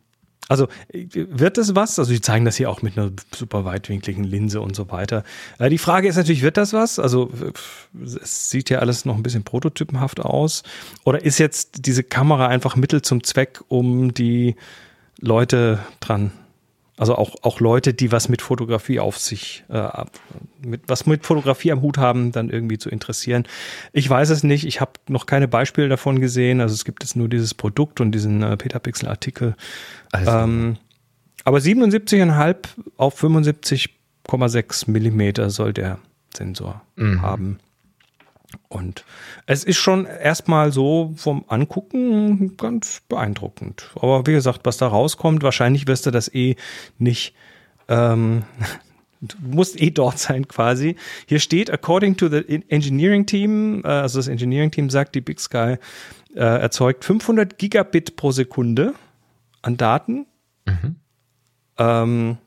also 0.51 0.67
wird 0.91 1.57
das 1.57 1.75
was? 1.75 1.97
Also 1.97 2.11
die 2.11 2.19
zeigen 2.19 2.43
das 2.43 2.57
hier 2.57 2.69
auch 2.69 2.81
mit 2.81 2.97
einer 2.97 3.09
super 3.33 3.63
weitwinkligen 3.63 4.25
Linse 4.25 4.59
und 4.59 4.75
so 4.75 4.91
weiter. 4.91 5.23
Äh, 5.59 5.69
die 5.69 5.77
Frage 5.77 6.09
ist 6.09 6.17
natürlich, 6.17 6.41
wird 6.41 6.57
das 6.57 6.73
was? 6.73 6.99
Also 6.99 7.31
es 8.21 8.49
sieht 8.49 8.69
ja 8.69 8.79
alles 8.79 9.05
noch 9.05 9.15
ein 9.15 9.23
bisschen 9.23 9.43
prototypenhaft 9.43 10.19
aus. 10.19 10.63
Oder 11.05 11.23
ist 11.23 11.37
jetzt 11.37 11.85
diese 11.85 12.03
Kamera 12.03 12.47
einfach 12.47 12.75
Mittel 12.75 13.01
zum 13.01 13.23
Zweck, 13.23 13.61
um 13.69 14.13
die 14.13 14.57
Leute 15.21 15.79
dran 16.01 16.33
also 17.01 17.15
auch, 17.15 17.33
auch 17.41 17.59
Leute, 17.59 17.95
die 17.95 18.11
was 18.11 18.29
mit 18.29 18.43
Fotografie 18.43 18.99
auf 18.99 19.17
sich, 19.17 19.63
äh, 19.69 19.89
mit, 20.63 20.83
was 20.85 21.07
mit 21.07 21.25
Fotografie 21.25 21.71
am 21.71 21.81
Hut 21.81 21.97
haben, 21.97 22.31
dann 22.31 22.51
irgendwie 22.51 22.77
zu 22.77 22.91
interessieren. 22.91 23.47
Ich 23.91 24.07
weiß 24.07 24.29
es 24.29 24.43
nicht, 24.43 24.67
ich 24.67 24.81
habe 24.81 24.91
noch 25.07 25.25
keine 25.25 25.47
Beispiele 25.47 25.89
davon 25.89 26.21
gesehen. 26.21 26.61
Also 26.61 26.75
es 26.75 26.85
gibt 26.85 27.01
jetzt 27.01 27.15
nur 27.15 27.27
dieses 27.27 27.55
Produkt 27.55 28.01
und 28.01 28.11
diesen 28.11 28.43
äh, 28.43 28.55
Petapixel-Artikel. 28.55 29.55
Also. 30.11 30.29
Ähm, 30.29 30.77
aber 31.43 31.57
77,5 31.57 32.55
auf 32.97 33.19
75,6 33.19 34.91
Millimeter 34.91 35.49
soll 35.49 35.73
der 35.73 35.97
Sensor 36.37 36.83
mhm. 36.97 37.23
haben. 37.23 37.59
Und 38.69 39.05
es 39.45 39.63
ist 39.63 39.77
schon 39.77 40.05
erstmal 40.05 40.71
so 40.71 41.13
vom 41.15 41.45
Angucken 41.47 42.57
ganz 42.57 43.01
beeindruckend. 43.07 43.89
Aber 43.95 44.25
wie 44.27 44.33
gesagt, 44.33 44.61
was 44.63 44.77
da 44.77 44.87
rauskommt, 44.87 45.43
wahrscheinlich 45.43 45.87
wirst 45.87 46.05
du 46.05 46.11
das 46.11 46.33
eh 46.33 46.55
nicht. 46.97 47.33
Ähm, 47.87 48.43
du 49.21 49.35
musst 49.41 49.81
eh 49.81 49.91
dort 49.91 50.19
sein 50.19 50.47
quasi. 50.47 50.95
Hier 51.27 51.39
steht, 51.39 51.71
according 51.71 52.17
to 52.17 52.27
the 52.29 52.63
engineering 52.69 53.25
team, 53.25 53.81
äh, 53.83 53.87
also 53.87 54.19
das 54.19 54.27
Engineering 54.27 54.71
Team 54.71 54.89
sagt, 54.89 55.15
die 55.15 55.21
Big 55.21 55.39
Sky 55.39 55.77
äh, 56.35 56.39
erzeugt 56.39 57.05
500 57.05 57.57
Gigabit 57.57 58.15
pro 58.15 58.31
Sekunde 58.31 58.93
an 59.61 59.77
Daten. 59.77 60.25
Mhm. 60.65 60.95
Ähm, 61.77 62.37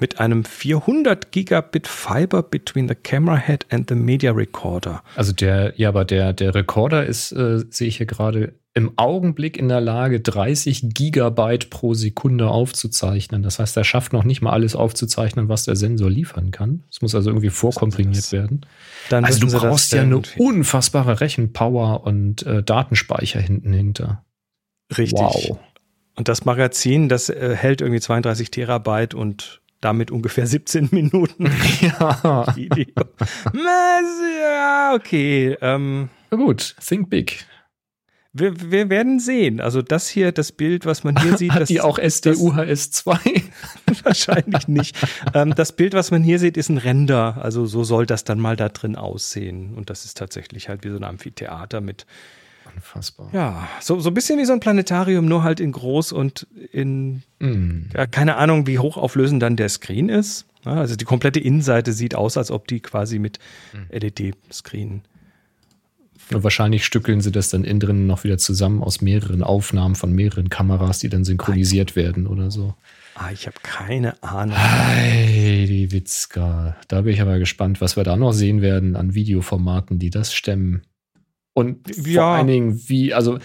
mit 0.00 0.20
einem 0.20 0.44
400 0.44 1.32
Gigabit 1.32 1.86
Fiber 1.86 2.42
between 2.42 2.88
the 2.88 2.94
camera 2.94 3.36
head 3.36 3.66
and 3.70 3.88
the 3.88 3.94
media 3.94 4.32
recorder. 4.32 5.02
Also 5.14 5.32
der, 5.32 5.74
ja, 5.76 5.88
aber 5.88 6.04
der, 6.04 6.32
der 6.32 6.54
Recorder 6.54 7.04
ist, 7.06 7.32
äh, 7.32 7.64
sehe 7.70 7.88
ich 7.88 7.98
hier 7.98 8.06
gerade, 8.06 8.54
im 8.76 8.92
Augenblick 8.98 9.56
in 9.56 9.70
der 9.70 9.80
Lage, 9.80 10.20
30 10.20 10.90
Gigabyte 10.92 11.70
pro 11.70 11.94
Sekunde 11.94 12.48
aufzuzeichnen. 12.48 13.42
Das 13.42 13.58
heißt, 13.58 13.74
er 13.74 13.84
schafft 13.84 14.12
noch 14.12 14.22
nicht 14.22 14.42
mal 14.42 14.50
alles 14.50 14.76
aufzuzeichnen, 14.76 15.48
was 15.48 15.64
der 15.64 15.76
Sensor 15.76 16.10
liefern 16.10 16.50
kann. 16.50 16.82
Es 16.90 17.00
muss 17.00 17.14
also 17.14 17.30
irgendwie 17.30 17.48
vorkomprimiert 17.48 18.32
werden. 18.32 18.66
Dann 19.08 19.24
also 19.24 19.40
du 19.40 19.50
brauchst 19.50 19.94
ja 19.94 20.02
eine 20.02 20.20
unfassbare 20.36 21.22
Rechenpower 21.22 22.04
und 22.04 22.42
äh, 22.42 22.62
Datenspeicher 22.62 23.40
hinten 23.40 23.72
hinter. 23.72 24.26
Richtig. 24.90 25.20
Wow. 25.20 25.58
Und 26.14 26.28
das 26.28 26.44
Magazin, 26.44 27.08
das 27.08 27.30
äh, 27.30 27.56
hält 27.56 27.80
irgendwie 27.80 28.00
32 28.00 28.50
Terabyte 28.50 29.14
und 29.14 29.62
damit 29.86 30.10
ungefähr 30.10 30.46
17 30.48 30.88
Minuten 30.92 31.46
Ja. 31.80 32.44
Video. 32.56 32.84
ja, 33.54 34.92
okay. 34.94 35.56
Ähm, 35.60 36.08
Na 36.30 36.36
gut, 36.36 36.74
think 36.84 37.08
big. 37.08 37.44
wir, 38.32 38.70
wir 38.70 38.90
werden 38.90 39.20
sehen. 39.20 39.60
Also 39.60 39.82
das 39.82 40.08
hier, 40.08 40.32
das 40.32 40.50
Bild, 40.52 40.84
was 40.86 41.04
man 41.04 41.20
hier 41.22 41.36
sieht, 41.38 41.52
Hat 41.52 41.62
das 41.62 41.68
die 41.68 41.80
auch 41.80 41.98
SDUHS2? 41.98 43.42
wahrscheinlich 44.02 44.68
nicht. 44.68 44.96
ähm, 45.34 45.54
das 45.54 45.72
Bild, 45.74 45.94
was 45.94 46.10
man 46.10 46.22
hier 46.22 46.38
sieht, 46.38 46.56
ist 46.56 46.68
ein 46.68 46.78
Render. 46.78 47.38
Also 47.42 47.66
so 47.66 47.84
soll 47.84 48.06
das 48.06 48.24
dann 48.24 48.40
mal 48.40 48.56
da 48.56 48.68
drin 48.68 48.96
aussehen. 48.96 49.74
Und 49.74 49.88
das 49.90 50.04
ist 50.04 50.16
tatsächlich 50.18 50.68
halt 50.68 50.84
wie 50.84 50.90
so 50.90 50.96
ein 50.96 51.04
Amphitheater 51.04 51.80
mit, 51.80 52.06
Unfassbar. 52.74 53.28
ja, 53.32 53.68
so, 53.80 54.00
so 54.00 54.10
ein 54.10 54.14
bisschen 54.14 54.38
wie 54.38 54.44
so 54.44 54.52
ein 54.52 54.60
Planetarium, 54.60 55.26
nur 55.26 55.42
halt 55.42 55.60
in 55.60 55.72
groß 55.72 56.12
und 56.12 56.46
in 56.72 57.22
Mm. 57.38 57.90
Ja, 57.94 58.06
keine 58.06 58.36
Ahnung, 58.36 58.66
wie 58.66 58.78
hochauflösend 58.78 59.42
dann 59.42 59.56
der 59.56 59.68
Screen 59.68 60.08
ist. 60.08 60.46
Also 60.64 60.96
die 60.96 61.04
komplette 61.04 61.38
Innenseite 61.38 61.92
sieht 61.92 62.14
aus, 62.14 62.36
als 62.36 62.50
ob 62.50 62.66
die 62.66 62.80
quasi 62.80 63.18
mit 63.18 63.38
LED-Screen. 63.90 65.02
Und 66.32 66.42
wahrscheinlich 66.42 66.84
stückeln 66.84 67.20
sie 67.20 67.30
das 67.30 67.50
dann 67.50 67.62
innen 67.62 67.78
drin 67.78 68.06
noch 68.06 68.24
wieder 68.24 68.38
zusammen 68.38 68.82
aus 68.82 69.00
mehreren 69.00 69.44
Aufnahmen 69.44 69.94
von 69.94 70.12
mehreren 70.12 70.48
Kameras, 70.48 70.98
die 70.98 71.08
dann 71.08 71.24
synchronisiert 71.24 71.94
werden 71.94 72.26
oder 72.26 72.50
so. 72.50 72.74
Ah, 73.14 73.30
ich 73.32 73.46
habe 73.46 73.56
keine 73.62 74.20
Ahnung. 74.24 74.56
Hey, 74.56 75.66
die 75.66 75.92
Witzka. 75.92 76.76
Da 76.88 77.02
bin 77.02 77.12
ich 77.14 77.20
aber 77.20 77.38
gespannt, 77.38 77.80
was 77.80 77.96
wir 77.96 78.02
da 78.02 78.16
noch 78.16 78.32
sehen 78.32 78.60
werden 78.60 78.96
an 78.96 79.14
Videoformaten, 79.14 79.98
die 80.00 80.10
das 80.10 80.34
stemmen. 80.34 80.82
Und 81.56 81.88
vor 81.96 82.06
Ja. 82.06 82.34
allen 82.34 82.48
Dingen, 82.48 82.82
wie, 82.86 83.14
also 83.14 83.38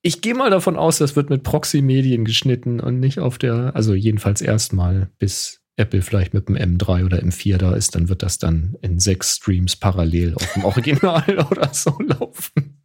ich 0.00 0.20
gehe 0.20 0.34
mal 0.36 0.50
davon 0.50 0.76
aus, 0.76 0.98
das 0.98 1.16
wird 1.16 1.30
mit 1.30 1.42
Proxy-Medien 1.42 2.24
geschnitten 2.24 2.78
und 2.78 3.00
nicht 3.00 3.18
auf 3.18 3.38
der, 3.38 3.72
also 3.74 3.92
jedenfalls 3.92 4.40
erstmal, 4.40 5.10
bis 5.18 5.62
Apple 5.74 6.00
vielleicht 6.00 6.32
mit 6.32 6.48
dem 6.48 6.54
M3 6.54 7.04
oder 7.04 7.18
M4 7.18 7.56
da 7.58 7.74
ist, 7.74 7.96
dann 7.96 8.08
wird 8.08 8.22
das 8.22 8.38
dann 8.38 8.76
in 8.82 9.00
sechs 9.00 9.34
Streams 9.34 9.74
parallel 9.74 10.34
auf 10.36 10.52
dem 10.54 10.64
Original 10.64 11.24
oder 11.50 11.74
so 11.74 11.98
laufen. 11.98 12.78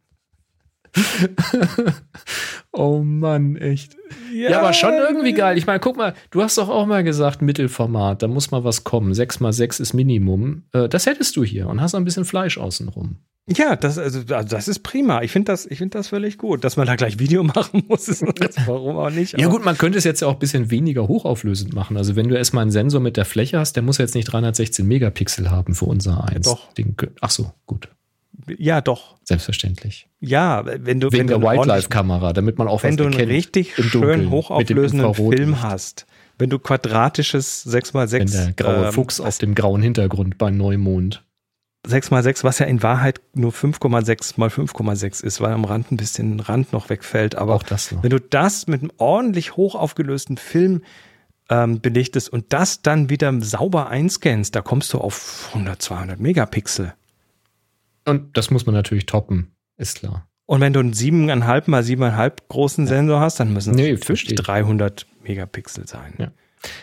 oh 2.72 2.98
Mann, 3.02 3.54
echt. 3.56 3.96
Ja, 4.34 4.58
aber 4.58 4.72
schon 4.72 4.94
irgendwie 4.94 5.32
geil. 5.32 5.56
Ich 5.56 5.66
meine, 5.66 5.78
guck 5.78 5.96
mal, 5.96 6.14
du 6.32 6.42
hast 6.42 6.58
doch 6.58 6.68
auch 6.68 6.86
mal 6.86 7.04
gesagt, 7.04 7.40
Mittelformat, 7.40 8.20
da 8.22 8.26
muss 8.26 8.50
mal 8.50 8.64
was 8.64 8.82
kommen. 8.82 9.14
6 9.14 9.38
mal 9.38 9.52
6 9.52 9.78
ist 9.80 9.92
Minimum. 9.94 10.64
Äh, 10.72 10.88
das 10.88 11.06
hättest 11.06 11.36
du 11.36 11.44
hier 11.44 11.68
und 11.68 11.80
hast 11.80 11.94
ein 11.94 12.04
bisschen 12.04 12.24
Fleisch 12.24 12.58
außenrum. 12.58 13.18
Ja, 13.48 13.74
das, 13.74 13.98
also, 13.98 14.22
das 14.22 14.68
ist 14.68 14.80
prima. 14.84 15.22
Ich 15.22 15.32
finde 15.32 15.50
das, 15.50 15.66
ich 15.66 15.78
finde 15.78 15.98
das 15.98 16.08
völlig 16.08 16.38
gut. 16.38 16.62
Dass 16.62 16.76
man 16.76 16.86
da 16.86 16.94
gleich 16.94 17.18
Video 17.18 17.42
machen 17.42 17.82
muss, 17.88 18.08
ist 18.08 18.22
warum 18.66 18.96
auch 18.96 19.10
nicht. 19.10 19.38
Ja 19.38 19.48
gut, 19.48 19.64
man 19.64 19.76
könnte 19.76 19.98
es 19.98 20.04
jetzt 20.04 20.22
ja 20.22 20.28
auch 20.28 20.34
ein 20.34 20.38
bisschen 20.38 20.70
weniger 20.70 21.08
hochauflösend 21.08 21.74
machen. 21.74 21.96
Also 21.96 22.14
wenn 22.14 22.28
du 22.28 22.36
erstmal 22.36 22.62
einen 22.62 22.70
Sensor 22.70 23.00
mit 23.00 23.16
der 23.16 23.24
Fläche 23.24 23.58
hast, 23.58 23.74
der 23.74 23.82
muss 23.82 23.98
jetzt 23.98 24.14
nicht 24.14 24.26
316 24.26 24.86
Megapixel 24.86 25.50
haben 25.50 25.74
für 25.74 25.86
unser 25.86 26.24
eins. 26.28 26.46
doch. 26.46 26.72
Den, 26.74 26.96
ach 27.20 27.30
so, 27.30 27.52
gut. 27.66 27.88
Ja, 28.58 28.80
doch. 28.80 29.16
Selbstverständlich. 29.24 30.08
Ja, 30.20 30.64
wenn 30.64 31.00
du, 31.00 31.12
Wegen 31.12 31.28
wenn 31.28 31.40
der 31.40 31.42
Wildlife-Kamera, 31.42 32.32
damit 32.32 32.58
man 32.58 32.68
auch 32.68 32.82
wenn 32.82 32.96
du 32.96 33.04
einen 33.04 33.14
richtig 33.14 33.74
schön 33.74 34.30
hochauflösenden. 34.30 35.14
Film 35.14 35.62
hast, 35.62 36.06
wenn 36.38 36.48
du 36.48 36.58
quadratisches 36.58 37.66
6x6 37.66 38.12
Wenn 38.12 38.30
der 38.30 38.52
graue 38.52 38.86
ähm, 38.86 38.92
Fuchs 38.92 39.20
auf 39.20 39.38
dem 39.38 39.54
grauen 39.54 39.82
Hintergrund 39.82 40.38
bei 40.38 40.50
Neumond. 40.50 41.22
6x6, 41.86 42.44
was 42.44 42.58
ja 42.60 42.66
in 42.66 42.82
Wahrheit 42.82 43.20
nur 43.34 43.50
5,6 43.52 44.34
mal 44.36 44.48
5,6 44.48 45.24
ist, 45.24 45.40
weil 45.40 45.52
am 45.52 45.64
Rand 45.64 45.90
ein 45.90 45.96
bisschen 45.96 46.38
Rand 46.40 46.72
noch 46.72 46.88
wegfällt. 46.90 47.34
Aber 47.34 47.54
Auch 47.54 47.62
das 47.64 47.90
noch. 47.90 48.02
wenn 48.02 48.10
du 48.10 48.20
das 48.20 48.66
mit 48.68 48.82
einem 48.82 48.92
ordentlich 48.98 49.56
hoch 49.56 49.74
aufgelösten 49.74 50.36
Film 50.36 50.82
ähm, 51.50 51.80
belichtest 51.80 52.28
und 52.28 52.52
das 52.52 52.82
dann 52.82 53.10
wieder 53.10 53.32
sauber 53.40 53.88
einscannst, 53.88 54.54
da 54.54 54.60
kommst 54.62 54.92
du 54.92 54.98
auf 54.98 55.48
100, 55.54 55.82
200 55.82 56.20
Megapixel. 56.20 56.94
Und 58.04 58.36
das 58.36 58.50
muss 58.50 58.64
man 58.66 58.74
natürlich 58.74 59.06
toppen, 59.06 59.52
ist 59.76 59.98
klar. 59.98 60.26
Und 60.46 60.60
wenn 60.60 60.72
du 60.72 60.80
einen 60.80 60.92
7,5 60.92 61.62
mal 61.70 61.82
7,5 61.82 62.32
großen 62.48 62.86
Sensor 62.86 63.20
hast, 63.20 63.40
dann 63.40 63.52
müssen 63.52 63.70
es 63.70 63.76
Nee, 63.76 63.82
natürlich 63.90 64.04
verstehe 64.04 64.34
ich. 64.34 64.40
300 64.40 65.06
Megapixel 65.24 65.86
sein. 65.88 66.14
Ja. 66.18 66.28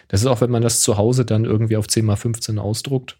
Das 0.09 0.21
ist 0.21 0.27
auch, 0.27 0.41
wenn 0.41 0.49
man 0.51 0.62
das 0.62 0.81
zu 0.81 0.97
Hause 0.97 1.23
dann 1.23 1.45
irgendwie 1.45 1.77
auf 1.77 1.88
10 1.88 2.03
mal 2.05 2.15
15 2.15 2.59
ausdruckt. 2.59 3.17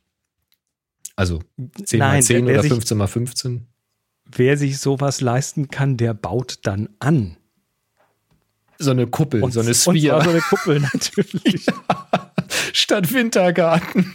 Also 1.16 1.40
10 1.84 2.00
mal 2.00 2.12
Nein, 2.14 2.22
10 2.24 2.46
wer 2.46 2.54
oder 2.54 2.62
sich- 2.64 2.72
15 2.72 2.98
mal 2.98 3.08
15. 3.08 3.68
Wer 4.32 4.58
sich 4.58 4.78
sowas 4.78 5.22
leisten 5.22 5.70
kann, 5.70 5.98
der 5.98 6.14
baut 6.14 6.60
dann 6.64 6.90
an. 7.00 7.36
So 8.78 8.92
eine 8.92 9.08
Kuppel, 9.08 9.40
so 9.52 9.60
eine 9.60 9.70
und 9.70 9.76
Sphere 9.76 10.24
so 10.24 10.30
eine 10.30 10.40
Kuppel 10.50 10.80
natürlich. 10.80 11.66
statt 12.74 13.12
Wintergarten. 13.14 14.14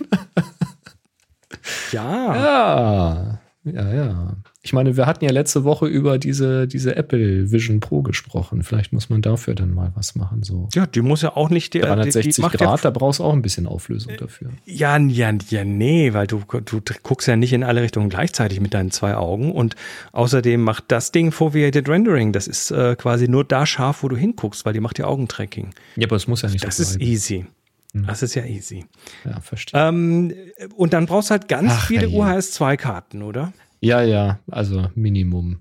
ja. 1.93 2.35
Ja, 2.35 3.41
ja, 3.65 3.95
ja. 3.95 4.37
Ich 4.67 4.73
meine, 4.73 4.97
wir 4.97 5.05
hatten 5.05 5.23
ja 5.27 5.31
letzte 5.31 5.63
Woche 5.65 5.87
über 5.87 6.19
diese, 6.19 6.67
diese 6.67 6.97
Apple 6.97 7.53
Vision 7.53 7.81
Pro 7.81 8.01
gesprochen. 8.01 8.63
Vielleicht 8.63 8.95
muss 8.95 9.11
man 9.11 9.21
dafür 9.21 9.55
dann 9.55 9.75
mal 9.75 9.93
was 9.95 10.15
machen. 10.15 10.43
So 10.43 10.71
Ja, 10.75 10.87
die 10.87 11.03
muss 11.03 11.21
ja 11.21 11.37
auch 11.37 11.51
nicht 11.51 11.75
die, 11.75 11.81
die, 11.81 11.85
360 11.85 12.35
die 12.35 12.41
macht 12.41 12.57
Grad, 12.57 12.83
Ja, 12.83 12.91
da 12.91 12.91
brauchst 12.91 13.21
du 13.21 13.25
auch 13.25 13.35
ein 13.35 13.43
bisschen 13.43 13.67
Auflösung 13.67 14.15
dafür. 14.17 14.49
ja, 14.65 14.97
ja, 14.97 15.33
ja, 15.51 15.65
nee, 15.65 16.15
weil 16.15 16.27
du, 16.27 16.43
du 16.65 16.81
guckst 17.03 17.29
ja 17.29 17.37
nicht 17.37 17.53
in 17.53 17.63
alle 17.63 17.83
Richtungen 17.83 18.09
gleichzeitig 18.09 18.59
mit 18.61 18.73
deinen 18.73 18.91
zwei 18.91 19.17
Augen 19.17 19.53
und 19.53 19.77
außerdem 20.13 20.63
macht 20.63 20.85
das 20.89 21.13
Ding 21.13 21.31
Foveated 21.31 21.87
Rendering. 21.87 22.33
Das 22.33 22.47
ist 22.47 22.71
äh, 22.71 22.97
quasi 22.97 23.29
nur 23.29 23.45
da 23.45 23.67
scharf, 23.67 24.03
wo 24.03 24.09
du 24.09 24.17
hinguckst, 24.17 24.65
weil 24.65 24.73
die 24.73 24.81
macht 24.81 24.99
ja 24.99 25.05
Augentracking. 25.05 25.75
Ja, 25.97 26.07
aber 26.09 26.17
es 26.17 26.27
muss 26.27 26.41
ja 26.41 26.49
nicht 26.49 26.65
Das 26.65 26.79
so 26.79 26.83
ist 26.85 27.01
easy. 27.03 27.45
Mhm. 27.93 28.07
Das 28.07 28.23
ist 28.23 28.35
ja 28.35 28.45
easy. 28.45 28.87
Ja, 29.27 29.41
verstehe. 29.41 29.79
Ähm, 29.79 30.33
und 30.75 30.95
dann 30.95 31.05
brauchst 31.07 31.29
du 31.29 31.33
halt 31.33 31.49
ganz 31.49 31.71
Ach, 31.73 31.87
viele 31.87 32.09
herrje. 32.09 32.39
UHS-2-Karten, 32.39 33.23
oder? 33.23 33.53
Ja, 33.85 34.03
ja, 34.03 34.39
also 34.51 34.89
Minimum. 34.95 35.61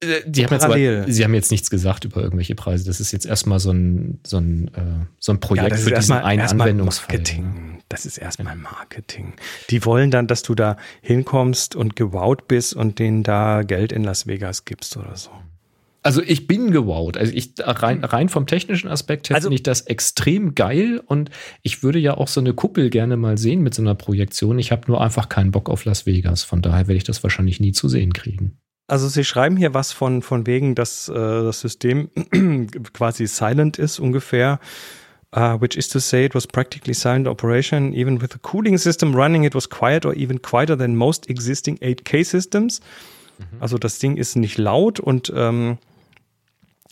Äh, 0.00 0.20
Die 0.26 0.44
haben 0.44 0.52
jetzt 0.52 0.64
aber, 0.64 0.74
Parallel. 0.74 1.10
sie 1.12 1.24
haben 1.24 1.34
jetzt 1.34 1.50
nichts 1.50 1.70
gesagt 1.70 2.04
über 2.04 2.22
irgendwelche 2.22 2.54
Preise. 2.54 2.84
Das 2.84 3.00
ist 3.00 3.12
jetzt 3.12 3.26
erstmal 3.26 3.58
so 3.58 3.72
ein, 3.72 4.20
so 4.24 4.38
ein, 4.38 4.68
äh, 4.74 5.06
so 5.18 5.32
ein 5.32 5.40
Projekt 5.40 5.76
für 5.76 5.90
diesen 5.90 6.14
einen 6.14 6.40
erstmal 6.40 6.68
Anwendungsfall. 6.68 7.16
Marketing. 7.16 7.44
ne? 7.44 7.78
Das 7.88 8.06
ist 8.06 8.18
erstmal 8.18 8.54
Marketing. 8.54 9.32
Die 9.70 9.84
wollen 9.84 10.10
dann, 10.10 10.26
dass 10.26 10.42
du 10.42 10.54
da 10.54 10.76
hinkommst 11.00 11.74
und 11.74 11.96
gewowt 11.96 12.46
bist 12.46 12.74
und 12.74 12.98
denen 12.98 13.22
da 13.22 13.62
Geld 13.62 13.92
in 13.92 14.04
Las 14.04 14.26
Vegas 14.26 14.64
gibst 14.64 14.96
oder 14.96 15.16
so. 15.16 15.30
Also 16.08 16.22
ich 16.22 16.46
bin 16.46 16.70
gewowt. 16.70 17.18
Also 17.18 17.34
ich 17.34 17.52
rein, 17.58 18.02
rein 18.02 18.30
vom 18.30 18.46
technischen 18.46 18.88
Aspekt 18.88 19.28
her 19.28 19.36
Also- 19.36 19.48
finde 19.48 19.56
ich 19.56 19.62
das 19.62 19.82
extrem 19.82 20.54
geil 20.54 21.02
und 21.04 21.28
ich 21.62 21.82
würde 21.82 21.98
ja 21.98 22.16
auch 22.16 22.28
so 22.28 22.40
eine 22.40 22.54
Kuppel 22.54 22.88
gerne 22.88 23.18
mal 23.18 23.36
sehen 23.36 23.60
mit 23.60 23.74
so 23.74 23.82
einer 23.82 23.94
Projektion. 23.94 24.58
Ich 24.58 24.72
habe 24.72 24.84
nur 24.86 25.02
einfach 25.02 25.28
keinen 25.28 25.50
Bock 25.50 25.68
auf 25.68 25.84
Las 25.84 26.06
Vegas. 26.06 26.44
Von 26.44 26.62
daher 26.62 26.88
werde 26.88 26.96
ich 26.96 27.04
das 27.04 27.22
wahrscheinlich 27.22 27.60
nie 27.60 27.72
zu 27.72 27.90
sehen 27.90 28.14
kriegen. 28.14 28.56
Also 28.86 29.06
sie 29.06 29.22
schreiben 29.22 29.58
hier 29.58 29.74
was 29.74 29.92
von, 29.92 30.22
von 30.22 30.46
wegen, 30.46 30.74
dass 30.74 31.10
äh, 31.10 31.12
das 31.12 31.60
System 31.60 32.08
quasi 32.94 33.26
silent 33.26 33.76
ist 33.76 33.98
ungefähr. 33.98 34.60
Uh, 35.36 35.60
which 35.60 35.76
is 35.76 35.90
to 35.90 35.98
say 35.98 36.24
it 36.24 36.34
was 36.34 36.46
practically 36.46 36.94
silent 36.94 37.28
operation. 37.28 37.92
Even 37.92 38.22
with 38.22 38.30
the 38.32 38.38
cooling 38.40 38.78
system 38.78 39.14
running, 39.14 39.44
it 39.44 39.54
was 39.54 39.68
quiet 39.68 40.06
or 40.06 40.14
even 40.14 40.40
quieter 40.40 40.74
than 40.74 40.96
most 40.96 41.28
existing 41.28 41.76
8K 41.80 42.24
systems. 42.24 42.80
Also 43.60 43.76
das 43.76 43.98
Ding 43.98 44.16
ist 44.16 44.36
nicht 44.36 44.56
laut 44.56 44.98
und 45.00 45.30
ähm, 45.36 45.76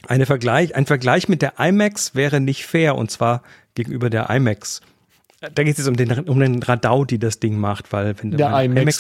eine 0.07 0.27
Vergleich, 0.27 0.75
ein 0.75 0.87
Vergleich 0.87 1.29
mit 1.29 1.43
der 1.43 1.55
IMAX 1.59 2.15
wäre 2.15 2.41
nicht 2.41 2.67
fair 2.67 2.97
und 2.97 3.11
zwar 3.11 3.43
gegenüber 3.75 4.11
der 4.11 4.31
IMAX. 4.31 4.81
Da 5.41 5.63
geht 5.63 5.73
es 5.73 5.79
jetzt 5.79 5.89
um 5.89 5.97
den, 5.97 6.11
um 6.29 6.41
den 6.41 6.63
Radau, 6.63 7.05
die 7.05 7.19
das 7.19 7.41
Ding 7.41 7.59
macht, 7.59 7.93
weil 7.93 8.15
wenn 8.21 8.31
du 8.31 8.39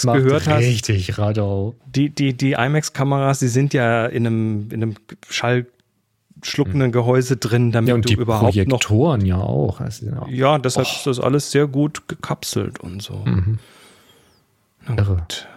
mal 0.04 0.22
gehört 0.22 0.46
hast, 0.46 0.58
richtig 0.58 1.18
Radau. 1.18 1.74
die, 1.86 2.10
die, 2.10 2.34
die 2.34 2.52
IMAX-Kameras, 2.52 3.38
die 3.38 3.48
sind 3.48 3.72
ja 3.72 4.06
in 4.06 4.26
einem, 4.26 4.68
in 4.70 4.82
einem 4.82 4.94
schallschluckenden 5.30 6.92
Gehäuse 6.92 7.38
drin, 7.38 7.72
damit 7.72 7.88
Ja, 7.88 7.94
und 7.94 8.04
du 8.04 8.08
die 8.10 8.20
überhaupt 8.20 8.42
noch. 8.42 8.52
Projektoren 8.52 9.24
ja 9.24 9.38
auch. 9.38 9.80
Also, 9.80 10.06
ja. 10.06 10.26
Ja, 10.28 10.58
deshalb 10.58 10.86
ist 10.86 11.06
das 11.06 11.18
alles 11.20 11.50
sehr 11.50 11.66
gut 11.66 12.06
gekapselt 12.06 12.80
und 12.80 13.02
so. 13.02 13.22
Mhm. 13.24 13.58
Irre. 14.88 15.16
gut. 15.16 15.48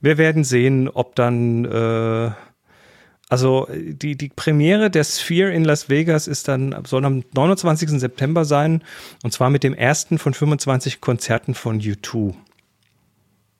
Wir 0.00 0.18
werden 0.18 0.44
sehen, 0.44 0.88
ob 0.88 1.14
dann 1.16 1.64
äh, 1.64 2.30
Also 3.32 3.66
die, 3.72 4.14
die 4.14 4.28
Premiere 4.28 4.90
der 4.90 5.04
Sphere 5.04 5.54
in 5.54 5.64
Las 5.64 5.88
Vegas 5.88 6.28
ist 6.28 6.48
dann, 6.48 6.76
soll 6.86 7.02
am 7.06 7.24
29. 7.32 7.88
September 7.98 8.44
sein 8.44 8.84
und 9.22 9.32
zwar 9.32 9.48
mit 9.48 9.62
dem 9.64 9.72
ersten 9.72 10.18
von 10.18 10.34
25 10.34 11.00
Konzerten 11.00 11.54
von 11.54 11.80
U2. 11.80 12.34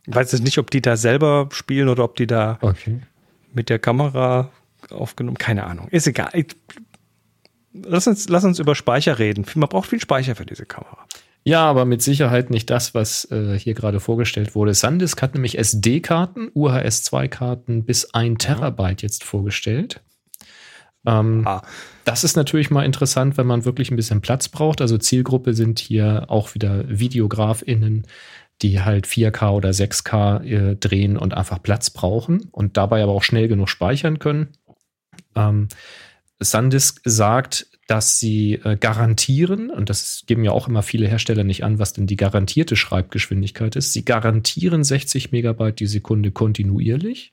Ich 0.07 0.15
weiß 0.15 0.31
jetzt 0.33 0.45
nicht, 0.45 0.59
ob 0.59 0.71
die 0.71 0.83
da 0.83 0.99
selber 0.99 1.49
spielen 1.53 1.89
oder 1.89 2.05
ob 2.05 2.17
die 2.17 2.27
da 2.27 2.59
okay. 2.61 3.01
mit 3.55 3.71
der 3.71 3.79
Kamera 3.79 4.51
aufgenommen, 4.91 5.39
keine 5.39 5.65
Ahnung. 5.65 5.89
Ist 5.89 6.07
egal. 6.07 6.31
Lass 7.73 8.07
uns, 8.07 8.29
lass 8.29 8.45
uns 8.45 8.59
über 8.59 8.75
Speicher 8.75 9.19
reden. 9.19 9.47
Man 9.55 9.71
braucht 9.71 9.89
viel 9.89 10.01
Speicher 10.03 10.37
für 10.37 10.45
diese 10.45 10.67
Kamera. 10.67 11.07
Ja, 11.45 11.65
aber 11.65 11.85
mit 11.85 12.03
Sicherheit 12.03 12.51
nicht 12.51 12.71
das, 12.71 12.95
was 12.95 13.31
äh, 13.31 13.59
hier 13.59 13.75
gerade 13.75 13.99
vorgestellt 13.99 14.55
wurde. 14.55 14.75
Sandisk 14.75 15.23
hat 15.23 15.35
nämlich 15.35 15.59
SD-Karten, 15.59 16.51
UHS-2-Karten 16.55 17.85
bis 17.85 18.15
ein 18.15 18.39
Terabyte 18.39 19.03
jetzt 19.03 19.25
vorgestellt. 19.25 20.01
Ähm, 21.05 21.43
ah. 21.47 21.63
Das 22.05 22.23
ist 22.23 22.37
natürlich 22.37 22.71
mal 22.71 22.85
interessant, 22.85 23.37
wenn 23.37 23.47
man 23.47 23.65
wirklich 23.65 23.91
ein 23.91 23.97
bisschen 23.97 24.21
Platz 24.21 24.49
braucht. 24.49 24.81
Also 24.81 24.99
Zielgruppe 24.99 25.55
sind 25.55 25.81
hier 25.81 26.27
auch 26.29 26.55
wieder 26.55 26.85
VideografInnen, 26.89 28.07
die 28.63 28.81
halt 28.81 29.07
4K 29.07 29.51
oder 29.51 29.71
6K 29.71 30.45
äh, 30.45 30.77
drehen 30.77 31.17
und 31.17 31.35
einfach 31.35 31.61
Platz 31.61 31.91
brauchen 31.91 32.49
und 32.53 32.77
dabei 32.77 33.03
aber 33.03 33.13
auch 33.13 33.25
schnell 33.25 33.49
genug 33.49 33.69
speichern 33.69 34.21
können. 34.21 34.49
Ähm, 35.35 35.69
Sandisk 36.39 37.01
sagt, 37.05 37.67
dass 37.93 38.19
sie 38.19 38.55
äh, 38.55 38.75
garantieren, 38.75 39.69
und 39.69 39.91
das 39.91 40.23
geben 40.27 40.45
ja 40.45 40.53
auch 40.53 40.67
immer 40.67 40.83
viele 40.83 41.07
Hersteller 41.07 41.45
nicht 41.45 41.63
an, 41.63 41.79
was 41.79 41.93
denn 41.93 42.07
die 42.07 42.17
garantierte 42.17 42.75
Schreibgeschwindigkeit 42.75 43.77
ist. 43.77 43.93
Sie 43.93 44.03
garantieren 44.03 44.83
60 44.83 45.31
Megabyte 45.31 45.79
die 45.79 45.87
Sekunde 45.87 46.31
kontinuierlich. 46.31 47.33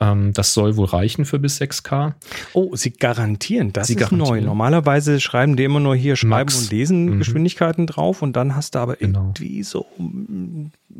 Ähm, 0.00 0.32
das 0.32 0.54
soll 0.54 0.76
wohl 0.76 0.86
reichen 0.86 1.24
für 1.24 1.38
bis 1.38 1.60
6K. 1.60 2.14
Oh, 2.54 2.74
sie 2.74 2.90
garantieren, 2.90 3.72
das 3.72 3.88
sie 3.88 3.94
ist 3.94 4.00
garantieren. 4.00 4.40
neu. 4.40 4.40
Normalerweise 4.40 5.20
schreiben 5.20 5.56
die 5.56 5.64
immer 5.64 5.80
nur 5.80 5.94
hier 5.94 6.16
Schreiben 6.16 6.30
Max. 6.30 6.62
und 6.62 6.70
Lesen 6.70 7.04
mhm. 7.06 7.18
Geschwindigkeiten 7.18 7.86
drauf 7.86 8.22
und 8.22 8.34
dann 8.34 8.56
hast 8.56 8.74
du 8.74 8.78
aber 8.78 8.96
genau. 8.96 9.20
irgendwie 9.20 9.62
so 9.62 9.86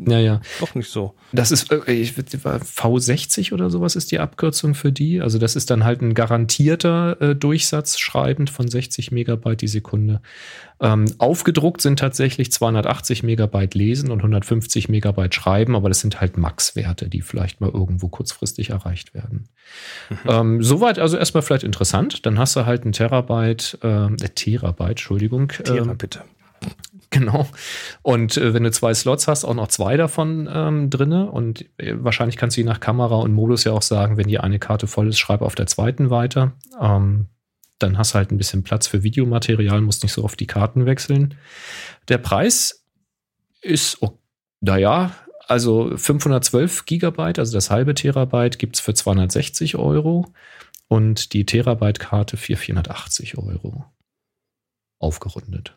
ja, 0.06 0.18
ja. 0.18 0.40
Doch 0.60 0.74
nicht 0.74 0.88
so. 0.88 1.14
Das 1.32 1.50
ist 1.50 1.70
äh, 1.72 1.92
ich, 1.92 2.12
V60 2.12 3.52
oder 3.52 3.70
sowas 3.70 3.96
ist 3.96 4.12
die 4.12 4.18
Abkürzung 4.18 4.74
für 4.74 4.92
die. 4.92 5.20
Also 5.20 5.38
das 5.38 5.56
ist 5.56 5.70
dann 5.70 5.84
halt 5.84 6.00
ein 6.00 6.14
garantierter 6.14 7.20
äh, 7.20 7.34
Durchsatz 7.34 7.98
schreibend 7.98 8.50
von 8.50 8.68
60 8.68 9.10
Megabyte 9.10 9.60
die 9.60 9.68
Sekunde. 9.68 10.20
Ähm, 10.80 11.06
aufgedruckt 11.18 11.80
sind 11.80 11.98
tatsächlich 11.98 12.50
280 12.52 13.22
Megabyte 13.22 13.74
lesen 13.74 14.10
und 14.10 14.18
150 14.20 14.88
Megabyte 14.88 15.34
schreiben, 15.34 15.76
aber 15.76 15.88
das 15.88 16.00
sind 16.00 16.20
halt 16.20 16.38
Max-Werte, 16.38 17.08
die 17.08 17.20
vielleicht 17.20 17.60
mal 17.60 17.70
irgendwo 17.70 18.08
kurzfristig 18.08 18.70
erreicht 18.70 19.12
werden. 19.12 19.48
Mhm. 20.08 20.16
Ähm, 20.26 20.62
soweit 20.62 20.98
also 20.98 21.16
erstmal 21.16 21.42
vielleicht 21.42 21.64
interessant. 21.64 22.24
Dann 22.24 22.38
hast 22.38 22.56
du 22.56 22.64
halt 22.64 22.84
ein 22.84 22.92
Terabyte, 22.92 23.78
äh, 23.82 24.16
Terabyte, 24.16 24.90
Entschuldigung. 24.90 25.48
Terabit. 25.48 26.16
Äh, 26.16 26.20
Genau. 27.10 27.48
Und 28.02 28.36
äh, 28.36 28.54
wenn 28.54 28.62
du 28.62 28.70
zwei 28.70 28.94
Slots 28.94 29.26
hast, 29.26 29.44
auch 29.44 29.54
noch 29.54 29.68
zwei 29.68 29.96
davon 29.96 30.48
ähm, 30.52 30.90
drinne. 30.90 31.30
Und 31.30 31.64
äh, 31.78 31.94
wahrscheinlich 31.98 32.36
kannst 32.36 32.56
du 32.56 32.60
je 32.60 32.66
nach 32.66 32.78
Kamera 32.78 33.16
und 33.16 33.32
Modus 33.32 33.64
ja 33.64 33.72
auch 33.72 33.82
sagen, 33.82 34.16
wenn 34.16 34.28
die 34.28 34.38
eine 34.38 34.60
Karte 34.60 34.86
voll 34.86 35.08
ist, 35.08 35.18
schreib 35.18 35.42
auf 35.42 35.56
der 35.56 35.66
zweiten 35.66 36.10
weiter. 36.10 36.52
Ähm, 36.80 37.26
dann 37.82 37.98
hast 37.98 38.12
du 38.12 38.16
halt 38.16 38.30
ein 38.30 38.38
bisschen 38.38 38.62
Platz 38.62 38.86
für 38.86 39.02
Videomaterial, 39.02 39.80
musst 39.80 40.02
nicht 40.02 40.12
so 40.12 40.24
oft 40.24 40.38
die 40.38 40.46
Karten 40.46 40.86
wechseln. 40.86 41.34
Der 42.08 42.18
Preis 42.18 42.84
ist, 43.62 44.02
oh, 44.02 44.18
naja, 44.60 45.14
also 45.46 45.96
512 45.96 46.86
Gigabyte, 46.86 47.38
also 47.38 47.52
das 47.52 47.70
halbe 47.70 47.94
Terabyte, 47.94 48.58
gibt 48.58 48.76
es 48.76 48.80
für 48.80 48.94
260 48.94 49.76
Euro 49.76 50.32
und 50.88 51.32
die 51.32 51.46
Terabyte-Karte 51.46 52.36
für 52.36 52.56
480 52.56 53.38
Euro. 53.38 53.84
Aufgerundet. 54.98 55.76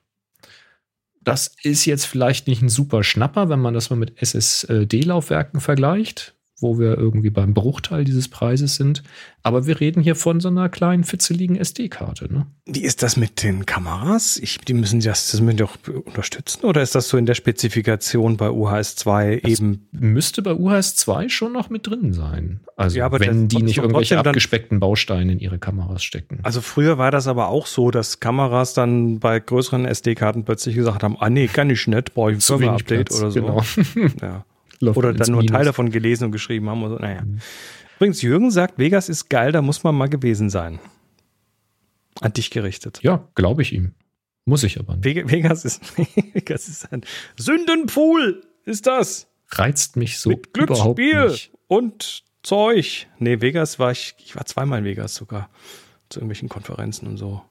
Das 1.22 1.56
ist 1.64 1.86
jetzt 1.86 2.06
vielleicht 2.06 2.48
nicht 2.48 2.62
ein 2.62 2.70
super 2.70 3.04
Schnapper, 3.04 3.48
wenn 3.48 3.60
man 3.60 3.74
das 3.74 3.90
mal 3.90 3.96
mit 3.96 4.22
SSD-Laufwerken 4.22 5.62
vergleicht 5.62 6.36
wo 6.64 6.80
wir 6.80 6.98
irgendwie 6.98 7.30
beim 7.30 7.54
Bruchteil 7.54 8.04
dieses 8.04 8.28
Preises 8.28 8.76
sind. 8.76 9.04
Aber 9.44 9.68
wir 9.68 9.80
reden 9.80 10.02
hier 10.02 10.16
von 10.16 10.40
so 10.40 10.48
einer 10.48 10.70
kleinen, 10.70 11.04
fitzeligen 11.04 11.58
SD-Karte. 11.58 12.32
Ne? 12.34 12.48
Wie 12.66 12.82
ist 12.82 13.04
das 13.04 13.18
mit 13.18 13.44
den 13.44 13.66
Kameras? 13.66 14.38
Ich, 14.38 14.58
die 14.60 14.74
müssen 14.74 15.02
das, 15.02 15.32
das 15.32 15.42
müssen 15.42 15.58
die 15.58 15.64
auch 15.64 15.78
unterstützen 16.06 16.64
oder 16.66 16.82
ist 16.82 16.96
das 16.96 17.10
so 17.10 17.18
in 17.18 17.26
der 17.26 17.36
Spezifikation 17.36 18.38
bei 18.38 18.50
UHS 18.50 18.96
2 18.96 19.42
das 19.44 19.52
eben? 19.52 19.88
Müsste 19.92 20.42
bei 20.42 20.54
UHS 20.54 20.96
2 20.96 21.30
schon 21.30 21.52
noch 21.52 21.70
mit 21.70 21.86
drin 21.86 22.14
sein. 22.14 22.62
Also 22.78 22.98
ja, 22.98 23.12
wenn 23.12 23.50
die 23.50 23.62
nicht 23.62 23.78
irgendwelche 23.78 24.18
abgespeckten 24.18 24.80
Bausteine 24.80 25.34
in 25.34 25.40
ihre 25.40 25.60
Kameras 25.60 26.04
stecken. 26.04 26.40
Also 26.44 26.62
früher 26.62 26.98
war 26.98 27.12
das 27.12 27.28
aber 27.28 27.50
auch 27.50 27.68
so, 27.68 27.92
dass 27.92 28.20
Kameras 28.20 28.74
dann 28.74 29.20
bei 29.20 29.40
größeren 29.40 29.86
SD-Karten 29.86 30.46
plötzlich 30.46 30.76
gesagt 30.76 31.04
haben, 31.04 31.18
ah 31.20 31.30
nee, 31.30 31.48
kann 31.48 31.70
ich 31.70 31.86
nicht, 31.86 32.14
brauche 32.14 32.32
ich 32.32 32.38
ein 32.38 32.42
Server-Update 32.42 33.12
oder 33.12 33.30
so. 33.30 33.42
Genau. 33.42 33.64
ja. 34.22 34.46
Oder 34.92 35.14
dann 35.14 35.32
nur 35.32 35.42
einen 35.42 35.48
Teil 35.48 35.66
davon 35.66 35.90
gelesen 35.90 36.26
und 36.26 36.32
geschrieben 36.32 36.70
haben. 36.70 36.88
So. 36.88 36.96
Naja. 36.96 37.22
Mhm. 37.22 37.40
Übrigens, 37.98 38.22
Jürgen 38.22 38.52
sagt, 38.52 38.78
Vegas 38.78 39.10
ist 39.10 39.30
geil, 39.30 39.52
da 39.52 39.62
muss 39.62 39.84
man 39.84 39.96
mal 39.96 40.10
gewesen 40.10 40.50
sein. 40.50 40.80
An 42.22 42.34
dich 42.34 42.52
gerichtet. 42.52 43.00
Ja, 43.02 43.28
glaube 43.36 43.62
ich 43.62 43.74
ihm. 43.74 43.94
Muss 44.46 44.64
ich 44.64 44.80
aber 44.80 44.98
nicht. 44.98 45.32
Vegas 45.32 45.66
ist, 45.66 45.98
Vegas 46.34 46.68
ist 46.68 46.92
ein 46.92 47.02
Sündenpool, 47.38 48.42
ist 48.66 48.88
das. 48.88 49.28
Reizt 49.50 49.96
mich 49.96 50.20
so 50.20 50.30
Mit 50.30 50.54
Glücksspiel 50.54 51.34
und 51.68 52.24
Zeug. 52.44 53.08
Nee, 53.20 53.42
Vegas 53.42 53.80
war 53.80 53.92
ich, 53.92 54.16
ich 54.20 54.36
war 54.36 54.46
zweimal 54.46 54.80
in 54.80 54.86
Vegas 54.86 55.16
sogar. 55.16 55.50
Zu 56.10 56.20
irgendwelchen 56.20 56.50
Konferenzen 56.50 57.08
und 57.08 57.18
so 57.18 57.42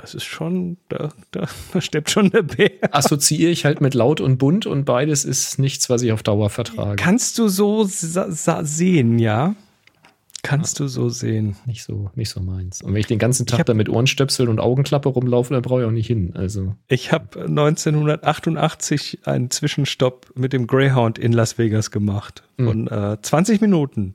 das 0.00 0.14
ist 0.14 0.24
schon, 0.24 0.76
da, 0.88 1.10
da, 1.30 1.48
da 1.72 1.80
steppt 1.80 2.10
schon 2.10 2.30
der 2.30 2.42
Bär. 2.42 2.70
Assoziiere 2.90 3.50
ich 3.50 3.64
halt 3.64 3.80
mit 3.80 3.94
laut 3.94 4.20
und 4.20 4.38
bunt 4.38 4.66
und 4.66 4.84
beides 4.84 5.24
ist 5.24 5.58
nichts, 5.58 5.90
was 5.90 6.02
ich 6.02 6.12
auf 6.12 6.22
Dauer 6.22 6.50
vertrage. 6.50 6.96
Kannst 6.96 7.38
du 7.38 7.48
so 7.48 7.84
sehen, 7.84 9.18
ja? 9.18 9.54
Kannst 10.42 10.78
ja. 10.78 10.84
du 10.84 10.88
so 10.88 11.08
sehen. 11.08 11.56
Nicht 11.66 11.82
so, 11.82 12.10
nicht 12.14 12.30
so 12.30 12.40
meins. 12.40 12.80
Und 12.80 12.94
wenn 12.94 13.00
ich 13.00 13.08
den 13.08 13.18
ganzen 13.18 13.44
Tag 13.44 13.60
hab, 13.60 13.66
da 13.66 13.74
mit 13.74 13.88
Ohrenstöpseln 13.88 14.48
und 14.48 14.60
Augenklappe 14.60 15.08
rumlaufe, 15.08 15.52
dann 15.52 15.62
brauche 15.62 15.80
ich 15.80 15.86
auch 15.86 15.92
nicht 15.92 16.06
hin. 16.06 16.32
Also. 16.34 16.76
Ich 16.86 17.10
habe 17.10 17.40
1988 17.40 19.20
einen 19.24 19.50
Zwischenstopp 19.50 20.30
mit 20.36 20.52
dem 20.52 20.68
Greyhound 20.68 21.18
in 21.18 21.32
Las 21.32 21.58
Vegas 21.58 21.90
gemacht. 21.90 22.44
Von 22.56 22.82
mhm. 22.82 22.88
äh, 22.88 23.20
20 23.20 23.60
Minuten. 23.60 24.14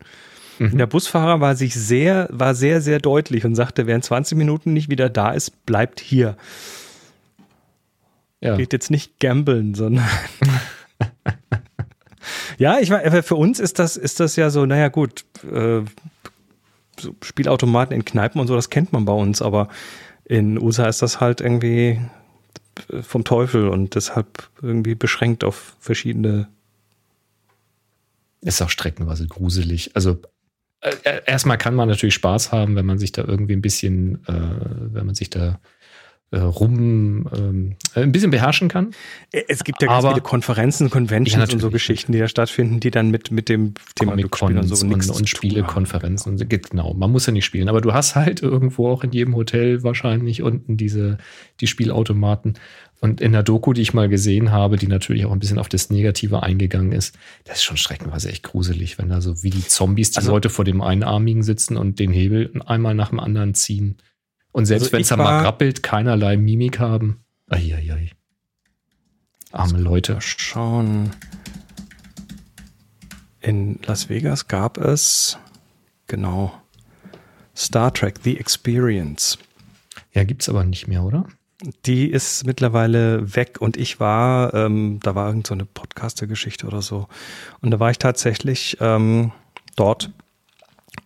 Mhm. 0.60 0.78
Der 0.78 0.88
Busfahrer 0.88 1.42
war 1.42 1.56
sich 1.56 1.74
sehr, 1.76 2.28
war 2.32 2.56
sehr, 2.56 2.82
sehr 2.82 3.00
deutlich 3.00 3.46
und 3.46 3.56
sagte, 3.56 3.88
wer 3.88 3.96
in 3.96 4.02
20 4.02 4.38
Minuten 4.38 4.74
nicht 4.74 4.90
wieder 4.90 5.10
da 5.10 5.32
ist, 5.32 5.66
bleibt 5.66 6.00
hier. 6.00 6.38
Ja. 8.42 8.58
Geht 8.58 8.74
jetzt 8.74 8.92
nicht 8.92 9.20
gambeln, 9.20 9.74
sondern. 9.74 10.06
ja, 12.58 12.80
ich 12.80 12.90
meine, 12.90 13.24
für 13.24 13.36
uns 13.36 13.60
ist 13.60 13.80
das, 13.80 13.98
ist 13.98 14.20
das 14.20 14.36
ja 14.36 14.50
so, 14.50 14.66
naja, 14.66 14.90
gut, 14.90 15.26
äh, 15.44 15.82
so 17.00 17.16
Spielautomaten 17.24 17.96
in 17.96 18.06
Kneipen 18.06 18.40
und 18.42 18.48
so, 18.48 18.56
das 18.56 18.70
kennt 18.70 18.92
man 18.94 19.06
bei 19.06 19.14
uns, 19.14 19.42
aber 19.42 19.70
in 20.26 20.62
USA 20.62 20.88
ist 20.88 21.02
das 21.02 21.20
halt 21.20 21.42
irgendwie 21.42 22.00
vom 23.02 23.24
Teufel 23.24 23.68
und 23.68 23.96
deshalb 23.96 24.50
irgendwie 24.62 24.96
beschränkt 24.96 25.44
auf 25.44 25.76
verschiedene. 25.80 26.48
Ist 28.42 28.62
auch 28.62 28.70
streckenweise 28.70 29.28
gruselig. 29.28 29.92
Also 29.96 30.12
äh, 30.12 30.16
äh, 30.16 30.33
erstmal 31.26 31.58
kann 31.58 31.76
man 31.76 31.88
natürlich 31.88 32.16
Spaß 32.16 32.52
haben, 32.52 32.76
wenn 32.76 32.86
man 32.86 33.00
sich 33.00 33.12
da 33.12 33.24
irgendwie 33.24 33.54
ein 33.54 33.62
bisschen, 33.62 34.24
äh, 34.28 34.34
wenn 34.94 35.06
man 35.06 35.16
sich 35.16 35.30
da 35.30 35.60
äh, 36.34 36.40
rum 36.40 37.30
ähm, 37.38 37.76
ein 37.94 38.12
bisschen 38.12 38.32
beherrschen 38.32 38.68
kann. 38.68 38.92
Es 39.32 39.64
gibt 39.64 39.84
ja 39.84 39.88
ganz 39.88 40.08
viele 40.08 40.22
Konferenzen, 40.22 40.90
Conventions 40.90 41.50
ja, 41.50 41.54
und 41.54 41.60
so 41.60 41.70
Geschichten, 41.70 42.12
die 42.12 42.18
da 42.18 42.28
stattfinden, 42.28 42.80
die 42.80 42.90
dann 42.90 43.12
mit, 43.12 43.30
mit 43.30 43.50
dem 43.50 43.76
Thema 43.96 44.16
Glücksspiel 44.16 44.58
und 44.58 44.68
so 44.68 44.84
und, 44.84 45.10
und 45.10 45.30
Spielekonferenzen. 45.30 46.38
Genau, 46.50 46.96
man 46.96 47.12
muss 47.12 47.28
ja 47.28 47.34
nicht 47.34 47.46
spielen, 47.46 47.70
aber 47.70 47.82
du 47.82 47.94
hast 47.94 48.16
halt 48.16 48.42
irgendwo 48.42 48.90
auch 48.90 49.04
in 49.04 49.12
jedem 49.12 49.36
Hotel 49.36 49.84
wahrscheinlich 49.84 50.42
unten 50.42 50.76
diese 50.76 51.20
die 51.62 51.68
Spielautomaten 51.68 52.56
und 53.04 53.20
in 53.20 53.34
der 53.34 53.44
Doku, 53.44 53.74
die 53.74 53.82
ich 53.82 53.94
mal 53.94 54.08
gesehen 54.08 54.54
habe, 54.54 54.78
die 54.78 54.88
natürlich 54.88 55.26
auch 55.26 55.34
ein 55.34 55.40
bisschen 55.40 55.60
auf 55.60 55.68
das 55.68 55.90
Negative 55.90 56.42
eingegangen 56.42 56.94
ist, 56.94 57.18
das 57.44 57.58
ist 57.58 57.64
schon 57.64 57.76
streckenweise 57.76 58.30
echt 58.30 58.44
gruselig, 58.44 58.98
wenn 58.98 59.10
da 59.10 59.20
so 59.20 59.44
wie 59.44 59.50
die 59.50 59.68
Zombies 59.68 60.12
die 60.12 60.20
also, 60.20 60.32
Leute 60.32 60.50
vor 60.50 60.64
dem 60.64 60.82
Einarmigen 60.82 61.44
sitzen 61.44 61.76
und 61.76 62.00
den 62.00 62.14
Hebel 62.14 62.54
einmal 62.66 62.96
nach 62.96 63.10
dem 63.10 63.20
anderen 63.20 63.56
ziehen. 63.56 63.98
Und 64.54 64.68
selbst 64.68 64.84
also 64.84 64.94
wenn 64.94 65.02
es 65.02 65.10
da 65.10 65.18
mal 65.18 65.44
rappelt, 65.44 65.84
keinerlei 65.84 66.38
Mimik 66.38 66.80
haben. 66.80 67.26
Eieiei. 67.50 68.12
Arme 69.52 69.80
Leute. 69.80 70.16
Schauen. 70.22 71.12
In 73.42 73.80
Las 73.86 74.08
Vegas 74.08 74.48
gab 74.48 74.78
es, 74.78 75.38
genau, 76.08 76.54
Star 77.54 77.94
Trek 77.94 78.22
The 78.24 78.40
Experience. 78.40 79.38
Ja, 80.14 80.24
gibt's 80.24 80.48
aber 80.48 80.64
nicht 80.64 80.88
mehr, 80.88 81.04
oder? 81.04 81.28
Die 81.86 82.08
ist 82.10 82.46
mittlerweile 82.46 83.36
weg 83.36 83.58
und 83.60 83.78
ich 83.78 84.00
war, 84.00 84.54
ähm, 84.54 85.00
da 85.02 85.16
war 85.16 85.28
irgend 85.28 85.48
so 85.48 85.54
eine 85.54 85.66
Podcaster-Geschichte 85.66 86.68
oder 86.68 86.82
so. 86.82 87.08
Und 87.62 87.72
da 87.72 87.80
war 87.80 87.90
ich 87.90 88.00
tatsächlich 88.00 88.78
ähm, 88.82 89.32
dort 89.76 90.12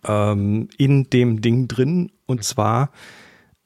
ähm, 0.04 0.68
in 0.76 1.08
dem 1.10 1.40
Ding 1.40 1.68
drin. 1.68 2.10
Und 2.26 2.42
zwar 2.44 2.90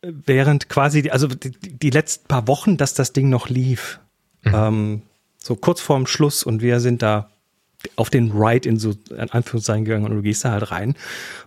äh, 0.02 0.12
während 0.26 0.68
quasi, 0.68 1.08
also 1.10 1.28
die, 1.28 1.50
die 1.50 1.90
letzten 1.90 2.28
paar 2.28 2.46
Wochen, 2.46 2.76
dass 2.76 2.94
das 2.94 3.12
Ding 3.12 3.30
noch 3.30 3.48
lief. 3.48 4.00
Mhm. 4.42 4.54
Ähm, 4.54 5.02
so 5.38 5.56
kurz 5.56 5.80
vorm 5.80 6.06
Schluss 6.06 6.44
und 6.44 6.62
wir 6.62 6.78
sind 6.80 7.02
da 7.02 7.31
auf 7.96 8.10
den 8.10 8.32
Ride 8.32 8.68
in 8.68 8.78
so 8.78 8.94
in 9.10 9.30
Anführungszeichen 9.30 9.84
gegangen 9.84 10.04
und 10.04 10.16
du 10.16 10.22
gehst 10.22 10.44
da 10.44 10.52
halt 10.52 10.70
rein 10.70 10.94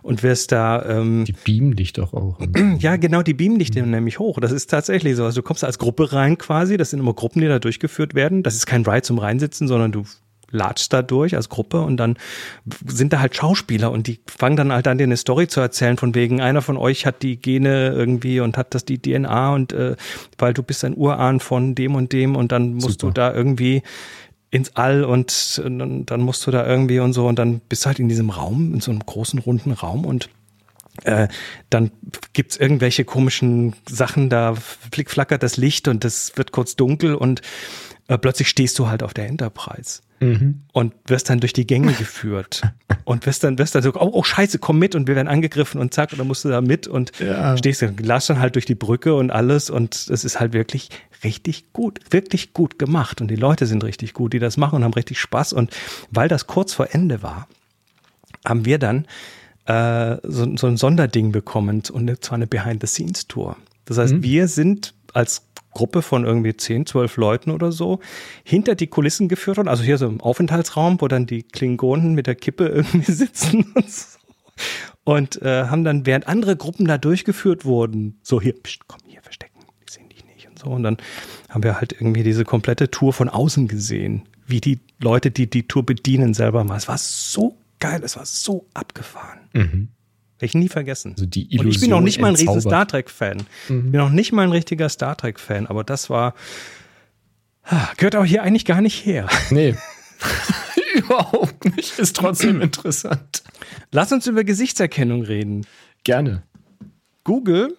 und 0.02 0.22
wirst 0.22 0.52
da 0.52 0.84
ähm, 0.84 1.24
die 1.24 1.32
beamen 1.32 1.76
dich 1.76 1.92
doch 1.92 2.12
auch 2.12 2.38
ja 2.78 2.96
genau 2.96 3.22
die 3.22 3.34
beamen 3.34 3.58
dich 3.58 3.74
mhm. 3.74 3.90
nämlich 3.90 4.18
hoch 4.18 4.38
das 4.40 4.52
ist 4.52 4.70
tatsächlich 4.70 5.16
so 5.16 5.24
also 5.24 5.40
du 5.40 5.46
kommst 5.46 5.64
als 5.64 5.78
Gruppe 5.78 6.12
rein 6.12 6.38
quasi 6.38 6.76
das 6.76 6.90
sind 6.90 7.00
immer 7.00 7.14
Gruppen 7.14 7.40
die 7.40 7.48
da 7.48 7.58
durchgeführt 7.58 8.14
werden 8.14 8.42
das 8.42 8.54
ist 8.54 8.66
kein 8.66 8.84
Ride 8.84 9.02
zum 9.02 9.18
reinsitzen 9.18 9.68
sondern 9.68 9.92
du 9.92 10.04
latschst 10.50 10.92
da 10.92 11.02
durch 11.02 11.34
als 11.34 11.48
Gruppe 11.48 11.80
und 11.80 11.96
dann 11.96 12.16
sind 12.86 13.12
da 13.12 13.20
halt 13.20 13.36
Schauspieler 13.36 13.90
und 13.90 14.06
die 14.06 14.20
fangen 14.26 14.56
dann 14.56 14.72
halt 14.72 14.86
an, 14.86 14.98
dir 14.98 15.04
eine 15.04 15.16
Story 15.16 15.48
zu 15.48 15.60
erzählen 15.60 15.96
von 15.96 16.14
wegen, 16.14 16.40
einer 16.40 16.62
von 16.62 16.76
euch 16.76 17.06
hat 17.06 17.22
die 17.22 17.36
Gene 17.36 17.88
irgendwie 17.90 18.40
und 18.40 18.56
hat 18.56 18.74
das 18.74 18.84
die 18.84 19.00
DNA 19.00 19.54
und 19.54 19.72
äh, 19.72 19.96
weil 20.38 20.54
du 20.54 20.62
bist 20.62 20.84
ein 20.84 20.96
Urahn 20.96 21.40
von 21.40 21.74
dem 21.74 21.94
und 21.94 22.12
dem 22.12 22.36
und 22.36 22.52
dann 22.52 22.74
musst 22.74 23.00
Super. 23.00 23.06
du 23.06 23.10
da 23.12 23.34
irgendwie 23.34 23.82
ins 24.56 24.74
All 24.74 25.04
und 25.04 25.62
dann 25.64 26.20
musst 26.22 26.46
du 26.46 26.50
da 26.50 26.66
irgendwie 26.66 26.98
und 26.98 27.12
so. 27.12 27.26
Und 27.26 27.38
dann 27.38 27.60
bist 27.60 27.84
du 27.84 27.86
halt 27.86 27.98
in 27.98 28.08
diesem 28.08 28.30
Raum, 28.30 28.74
in 28.74 28.80
so 28.80 28.90
einem 28.90 29.00
großen 29.00 29.38
runden 29.38 29.72
Raum. 29.72 30.04
Und 30.04 30.30
äh, 31.04 31.28
dann 31.68 31.90
gibt's 32.32 32.56
irgendwelche 32.56 33.04
komischen 33.04 33.74
Sachen, 33.88 34.30
da 34.30 34.54
flickflackert 34.54 35.42
das 35.42 35.58
Licht 35.58 35.88
und 35.88 36.04
das 36.04 36.32
wird 36.36 36.52
kurz 36.52 36.74
dunkel. 36.74 37.14
Und 37.14 37.42
äh, 38.08 38.16
plötzlich 38.16 38.48
stehst 38.48 38.78
du 38.78 38.88
halt 38.88 39.02
auf 39.02 39.12
der 39.12 39.26
Enterprise 39.26 40.00
mhm. 40.20 40.62
und 40.72 40.94
wirst 41.06 41.30
dann 41.30 41.40
durch 41.40 41.52
die 41.52 41.66
Gänge 41.66 41.92
geführt 41.92 42.62
und 43.04 43.26
wirst 43.26 43.44
dann, 43.44 43.58
wirst 43.58 43.74
dann 43.74 43.82
so, 43.82 43.92
oh, 43.94 44.10
oh 44.12 44.22
scheiße, 44.22 44.58
komm 44.58 44.78
mit 44.78 44.94
und 44.94 45.08
wir 45.08 45.16
werden 45.16 45.28
angegriffen 45.28 45.80
und 45.80 45.94
zack, 45.94 46.12
und 46.12 46.18
dann 46.18 46.26
musst 46.26 46.44
du 46.44 46.48
da 46.48 46.60
mit 46.60 46.86
und 46.86 47.12
ja. 47.18 47.56
stehst 47.56 47.82
dann, 47.82 47.96
lass 48.00 48.26
dann 48.26 48.40
halt 48.40 48.54
durch 48.54 48.66
die 48.66 48.74
Brücke 48.74 49.14
und 49.14 49.30
alles 49.30 49.70
und 49.70 49.94
es 49.94 50.24
ist 50.24 50.40
halt 50.40 50.52
wirklich 50.52 50.90
richtig 51.24 51.72
gut, 51.72 52.00
wirklich 52.10 52.52
gut 52.52 52.78
gemacht 52.78 53.20
und 53.20 53.28
die 53.28 53.36
Leute 53.36 53.66
sind 53.66 53.84
richtig 53.84 54.12
gut, 54.14 54.32
die 54.32 54.38
das 54.38 54.56
machen 54.56 54.76
und 54.76 54.84
haben 54.84 54.94
richtig 54.94 55.20
Spaß 55.20 55.52
und 55.52 55.70
weil 56.10 56.28
das 56.28 56.46
kurz 56.46 56.72
vor 56.72 56.88
Ende 56.92 57.22
war, 57.22 57.48
haben 58.44 58.64
wir 58.64 58.78
dann 58.78 59.06
äh, 59.66 60.16
so, 60.22 60.56
so 60.56 60.66
ein 60.66 60.76
Sonderding 60.76 61.32
bekommen 61.32 61.82
und 61.90 62.24
zwar 62.24 62.36
eine 62.36 62.46
Behind-the-Scenes-Tour. 62.46 63.56
Das 63.84 63.98
heißt, 63.98 64.14
mhm. 64.14 64.22
wir 64.22 64.48
sind 64.48 64.94
als 65.12 65.45
Gruppe 65.76 66.00
von 66.00 66.24
irgendwie 66.24 66.56
10, 66.56 66.86
12 66.86 67.18
Leuten 67.18 67.50
oder 67.50 67.70
so 67.70 68.00
hinter 68.44 68.74
die 68.74 68.86
Kulissen 68.86 69.28
geführt 69.28 69.58
worden. 69.58 69.68
Also 69.68 69.82
hier 69.82 69.98
so 69.98 70.06
im 70.06 70.22
Aufenthaltsraum, 70.22 71.02
wo 71.02 71.06
dann 71.06 71.26
die 71.26 71.42
Klingonen 71.42 72.14
mit 72.14 72.26
der 72.26 72.34
Kippe 72.34 72.66
irgendwie 72.66 73.12
sitzen 73.12 73.72
und 73.74 73.90
so. 73.90 74.18
Und 75.04 75.42
äh, 75.42 75.64
haben 75.64 75.84
dann, 75.84 76.06
während 76.06 76.28
andere 76.28 76.56
Gruppen 76.56 76.86
da 76.86 76.96
durchgeführt 76.96 77.66
wurden, 77.66 78.18
so 78.22 78.40
hier, 78.40 78.54
pst, 78.54 78.88
komm 78.88 79.00
hier, 79.06 79.20
verstecken, 79.20 79.60
die 79.86 79.92
sehen 79.92 80.08
dich 80.08 80.24
nicht 80.24 80.48
und 80.48 80.58
so. 80.58 80.70
Und 80.70 80.82
dann 80.82 80.96
haben 81.50 81.62
wir 81.62 81.78
halt 81.78 81.92
irgendwie 81.92 82.22
diese 82.22 82.44
komplette 82.44 82.90
Tour 82.90 83.12
von 83.12 83.28
außen 83.28 83.68
gesehen, 83.68 84.22
wie 84.46 84.62
die 84.62 84.80
Leute, 84.98 85.30
die 85.30 85.50
die 85.50 85.68
Tour 85.68 85.84
bedienen, 85.84 86.32
selber 86.32 86.64
mal. 86.64 86.76
Es 86.76 86.88
war 86.88 86.96
so 86.96 87.58
geil, 87.80 88.00
es 88.02 88.16
war 88.16 88.24
so 88.24 88.66
abgefahren. 88.72 89.40
Mhm. 89.52 89.88
Werde 90.38 90.46
ich 90.46 90.54
nie 90.54 90.68
vergessen. 90.68 91.12
Also 91.12 91.26
die 91.26 91.52
Illusion 91.52 91.66
Und 91.66 91.70
ich 91.72 91.80
bin 91.80 91.90
noch 91.90 92.00
nicht 92.00 92.20
mal 92.20 92.28
ein 92.28 92.34
riesen 92.34 92.60
Star 92.60 92.86
Trek-Fan. 92.86 93.38
Mhm. 93.68 93.92
Bin 93.92 94.00
noch 94.00 94.10
nicht 94.10 94.32
mal 94.32 94.42
ein 94.42 94.52
richtiger 94.52 94.88
Star 94.88 95.16
Trek-Fan, 95.16 95.66
aber 95.66 95.82
das 95.82 96.10
war. 96.10 96.34
Gehört 97.96 98.16
auch 98.16 98.24
hier 98.24 98.42
eigentlich 98.42 98.64
gar 98.64 98.80
nicht 98.80 99.04
her. 99.04 99.28
Nee. 99.50 99.74
Überhaupt 100.94 101.76
nicht. 101.76 101.98
Ist 101.98 102.16
trotzdem 102.16 102.62
interessant. 102.62 103.42
Lass 103.92 104.12
uns 104.12 104.26
über 104.26 104.44
Gesichtserkennung 104.44 105.22
reden. 105.22 105.66
Gerne. 106.04 106.42
Google 107.24 107.76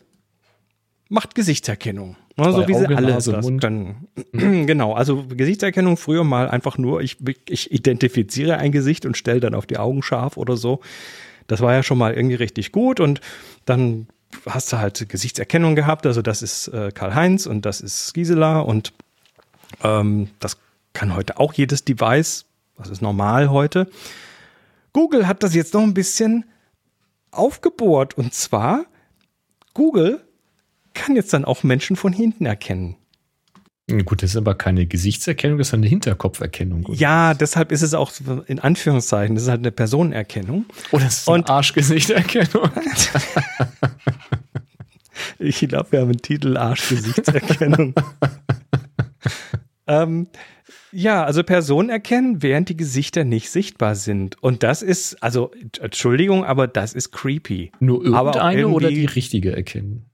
macht 1.10 1.34
Gesichtserkennung. 1.34 2.16
Ne, 2.36 2.52
so 2.52 2.68
wie 2.68 2.76
Auge, 2.76 2.88
sie 2.88 2.96
alle 2.96 3.10
Nase, 3.10 3.32
das 3.32 3.46
Mund. 3.46 3.62
können. 3.62 4.08
genau, 4.34 4.94
also 4.94 5.26
Gesichtserkennung 5.26 5.98
früher 5.98 6.24
mal 6.24 6.48
einfach 6.50 6.78
nur, 6.78 7.02
ich, 7.02 7.18
ich 7.50 7.72
identifiziere 7.72 8.58
ein 8.58 8.72
Gesicht 8.72 9.06
und 9.08 9.18
stelle 9.18 9.40
dann 9.40 9.56
auf 9.56 9.66
die 9.66 9.78
Augen 9.78 10.04
scharf 10.04 10.38
oder 10.38 10.56
so. 10.58 10.82
Das 11.48 11.62
war 11.62 11.74
ja 11.74 11.84
schon 11.84 11.98
mal 11.98 12.14
irgendwie 12.14 12.36
richtig 12.36 12.72
gut 12.72 13.00
und 13.00 13.22
dann 13.66 14.08
hast 14.48 14.72
du 14.72 14.78
halt 14.78 15.10
Gesichtserkennung 15.10 15.76
gehabt. 15.76 16.06
Also 16.06 16.22
das 16.22 16.42
ist 16.42 16.68
äh, 16.70 16.92
Karl-Heinz 16.92 17.46
und 17.46 17.66
das 17.66 17.82
ist 17.82 18.14
Gisela 18.14 18.60
und 18.60 18.94
ähm, 19.84 20.30
das 20.40 20.58
kann 20.94 21.16
heute 21.16 21.40
auch 21.40 21.54
jedes 21.54 21.86
Device. 21.86 22.46
Das 22.78 22.90
ist 22.90 23.02
normal 23.02 23.50
heute. 23.50 23.90
Google 24.94 25.28
hat 25.28 25.44
das 25.44 25.56
jetzt 25.56 25.74
noch 25.74 25.84
ein 25.84 25.94
bisschen 25.94 26.46
aufgebohrt 27.32 28.18
und 28.18 28.34
zwar 28.34 28.86
Google 29.74 30.22
kann 30.94 31.16
jetzt 31.16 31.34
dann 31.34 31.46
auch 31.46 31.64
Menschen 31.64 31.96
von 31.96 32.14
hinten 32.14 32.46
erkennen. 32.46 32.96
Gut, 33.90 34.22
das 34.22 34.32
ist 34.32 34.36
aber 34.36 34.54
keine 34.54 34.86
Gesichtserkennung, 34.86 35.58
das 35.58 35.70
ist 35.70 35.74
eine 35.74 35.88
Hinterkopferkennung. 35.88 36.88
Oder? 36.88 36.98
Ja, 36.98 37.34
deshalb 37.34 37.72
ist 37.72 37.84
es 37.84 37.94
auch 37.94 38.12
in 38.48 38.60
Anführungszeichen, 38.60 39.36
das 39.36 39.46
ist 39.46 39.50
halt 39.50 39.62
eine 39.62 39.72
Personenerkennung. 39.72 40.66
Oder 40.92 41.06
oh, 41.06 41.08
ist 41.08 41.30
eine 41.30 41.48
Arschgesichterkennung? 41.48 42.70
ich 45.40 45.60
glaube, 45.60 45.92
wir 45.92 46.02
haben 46.02 46.10
einen 46.10 46.22
Titel 46.22 46.58
Arschgesichtserkennung. 46.58 47.94
ähm, 49.88 50.28
ja, 50.92 51.24
also 51.24 51.44
Personen 51.44 51.90
erkennen, 51.90 52.44
während 52.44 52.68
die 52.68 52.76
Gesichter 52.76 53.24
nicht 53.24 53.50
sichtbar 53.50 53.96
sind. 53.96 54.42
Und 54.44 54.64
das 54.64 54.82
ist, 54.82 55.24
also, 55.24 55.52
Entschuldigung, 55.80 56.44
aber 56.44 56.68
das 56.68 56.94
ist 56.94 57.12
creepy. 57.12 57.72
Nur 57.80 58.04
irgendeine 58.04 58.68
oder 58.68 58.90
die 58.90 59.06
richtige 59.06 59.56
erkennen? 59.56 60.07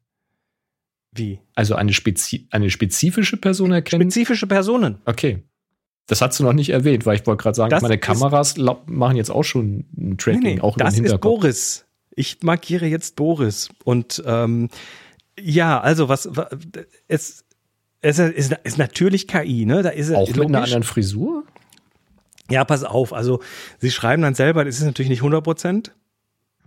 Wie? 1.15 1.39
Also 1.55 1.75
eine, 1.75 1.93
spezi 1.93 2.47
eine 2.49 2.69
spezifische 2.69 3.37
Person 3.37 3.71
erkennen? 3.71 4.03
Spezifische 4.03 4.47
Personen. 4.47 4.97
Okay. 5.05 5.43
Das 6.07 6.21
hast 6.21 6.39
du 6.39 6.43
noch 6.43 6.53
nicht 6.53 6.69
erwähnt, 6.69 7.05
weil 7.05 7.15
ich 7.15 7.25
wollte 7.25 7.43
gerade 7.43 7.55
sagen, 7.55 7.69
das 7.69 7.81
meine 7.81 7.97
Kameras 7.97 8.55
machen 8.85 9.15
jetzt 9.15 9.29
auch 9.29 9.43
schon 9.43 9.85
ein 9.97 10.17
Tracking, 10.17 10.41
nee, 10.41 10.55
nee, 10.55 10.61
auch 10.61 10.75
das 10.75 10.99
ist 10.99 11.21
Boris. 11.21 11.85
Ich 12.15 12.41
markiere 12.43 12.85
jetzt 12.85 13.15
Boris. 13.15 13.69
Und 13.85 14.21
ähm, 14.25 14.69
ja, 15.39 15.79
also 15.79 16.09
was, 16.09 16.27
was 16.31 16.47
es, 17.07 17.45
es 18.01 18.19
ist, 18.19 18.51
ist 18.63 18.77
natürlich 18.77 19.27
KI, 19.27 19.65
ne? 19.65 19.81
Da 19.81 19.89
ist 19.89 20.11
auch 20.11 20.27
logisch. 20.27 20.37
mit 20.37 20.47
einer 20.49 20.63
anderen 20.63 20.83
Frisur? 20.83 21.43
Ja, 22.49 22.65
pass 22.65 22.83
auf. 22.83 23.13
Also 23.13 23.41
sie 23.79 23.89
schreiben 23.89 24.21
dann 24.21 24.35
selber, 24.35 24.65
das 24.65 24.75
ist 24.75 24.83
natürlich 24.83 25.09
nicht 25.09 25.21
100 25.21 25.43
Prozent. 25.43 25.95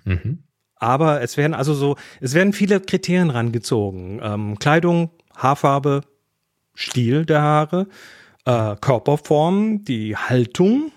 Mhm. 0.04 0.38
Aber 0.76 1.22
es 1.22 1.36
werden 1.36 1.54
also 1.54 1.74
so, 1.74 1.96
es 2.20 2.34
werden 2.34 2.52
viele 2.52 2.80
Kriterien 2.80 3.30
rangezogen. 3.30 4.20
Ähm, 4.22 4.58
Kleidung, 4.58 5.10
Haarfarbe, 5.34 6.02
Stil 6.74 7.24
der 7.24 7.42
Haare, 7.42 7.86
äh, 8.44 8.76
Körperform, 8.76 9.84
die 9.84 10.16
Haltung, 10.16 10.92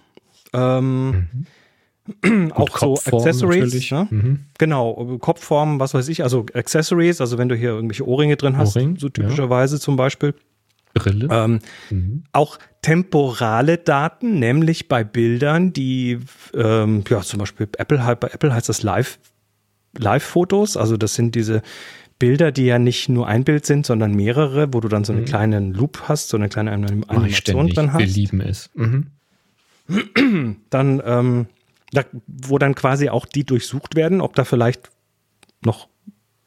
ähm, 0.54 1.28
mhm. 2.24 2.52
auch 2.52 2.78
so 2.78 2.94
Accessories. 2.96 3.92
Ne? 3.92 4.08
Mhm. 4.10 4.40
Genau, 4.58 5.18
Kopfform, 5.20 5.80
was 5.80 5.94
weiß 5.94 6.10
ich, 6.10 6.24
also 6.24 6.46
Accessories, 6.54 7.22
also 7.22 7.38
wenn 7.38 7.50
du 7.50 7.56
hier 7.56 7.70
irgendwelche 7.70 8.08
Ohrringe 8.08 8.36
drin 8.36 8.58
hast, 8.58 8.76
Ohrring, 8.76 8.98
so 8.98 9.10
typischerweise 9.10 9.78
ja. 9.78 9.82
zum 9.82 9.96
Beispiel. 9.96 10.34
Brille. 10.94 11.28
Ähm, 11.32 11.60
mhm. 11.90 12.24
Auch 12.34 12.58
temporale 12.82 13.78
Daten, 13.78 14.40
nämlich 14.40 14.88
bei 14.88 15.04
Bildern, 15.04 15.72
die, 15.72 16.20
ähm, 16.54 17.04
ja, 17.10 17.22
zum 17.22 17.40
Beispiel 17.40 17.68
Apple, 17.78 18.18
bei 18.20 18.28
Apple 18.30 18.54
heißt 18.54 18.68
das 18.70 18.84
Live 18.84 19.20
Live-Fotos. 19.98 20.78
Also 20.78 20.98
das 20.98 21.16
sind 21.16 21.36
diese 21.36 21.62
Bilder, 22.20 22.52
die 22.52 22.66
ja 22.66 22.80
nicht 22.80 23.10
nur 23.10 23.28
ein 23.28 23.44
Bild 23.44 23.66
sind, 23.66 23.86
sondern 23.86 24.14
mehrere, 24.14 24.74
wo 24.74 24.82
du 24.82 24.90
dann 24.90 25.06
so 25.06 25.14
einen 25.14 25.22
mhm. 25.22 25.28
kleinen 25.28 25.74
Loop 25.74 26.04
hast, 26.08 26.30
so 26.30 26.38
eine 26.38 26.50
kleine 26.50 26.72
Animation 26.72 27.70
drin 27.70 27.94
hast. 27.94 28.00
Wir 28.00 28.08
lieben 28.08 28.42
es. 28.42 28.70
Mhm. 28.76 29.08
Dann, 30.70 31.02
ähm, 31.04 31.48
da, 31.92 32.04
wo 32.28 32.60
dann 32.60 32.76
quasi 32.76 33.10
auch 33.10 33.26
die 33.26 33.44
durchsucht 33.44 33.96
werden, 33.96 34.22
ob 34.22 34.36
da 34.36 34.44
vielleicht 34.44 34.92
noch 35.66 35.88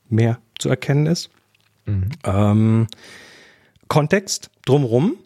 mehr 0.09 0.39
zu 0.61 0.69
erkennen 0.69 1.07
ist. 1.07 1.31
Mhm. 1.87 2.11
Ähm, 2.23 2.87
Kontext 3.89 4.51
drumrum, 4.65 5.17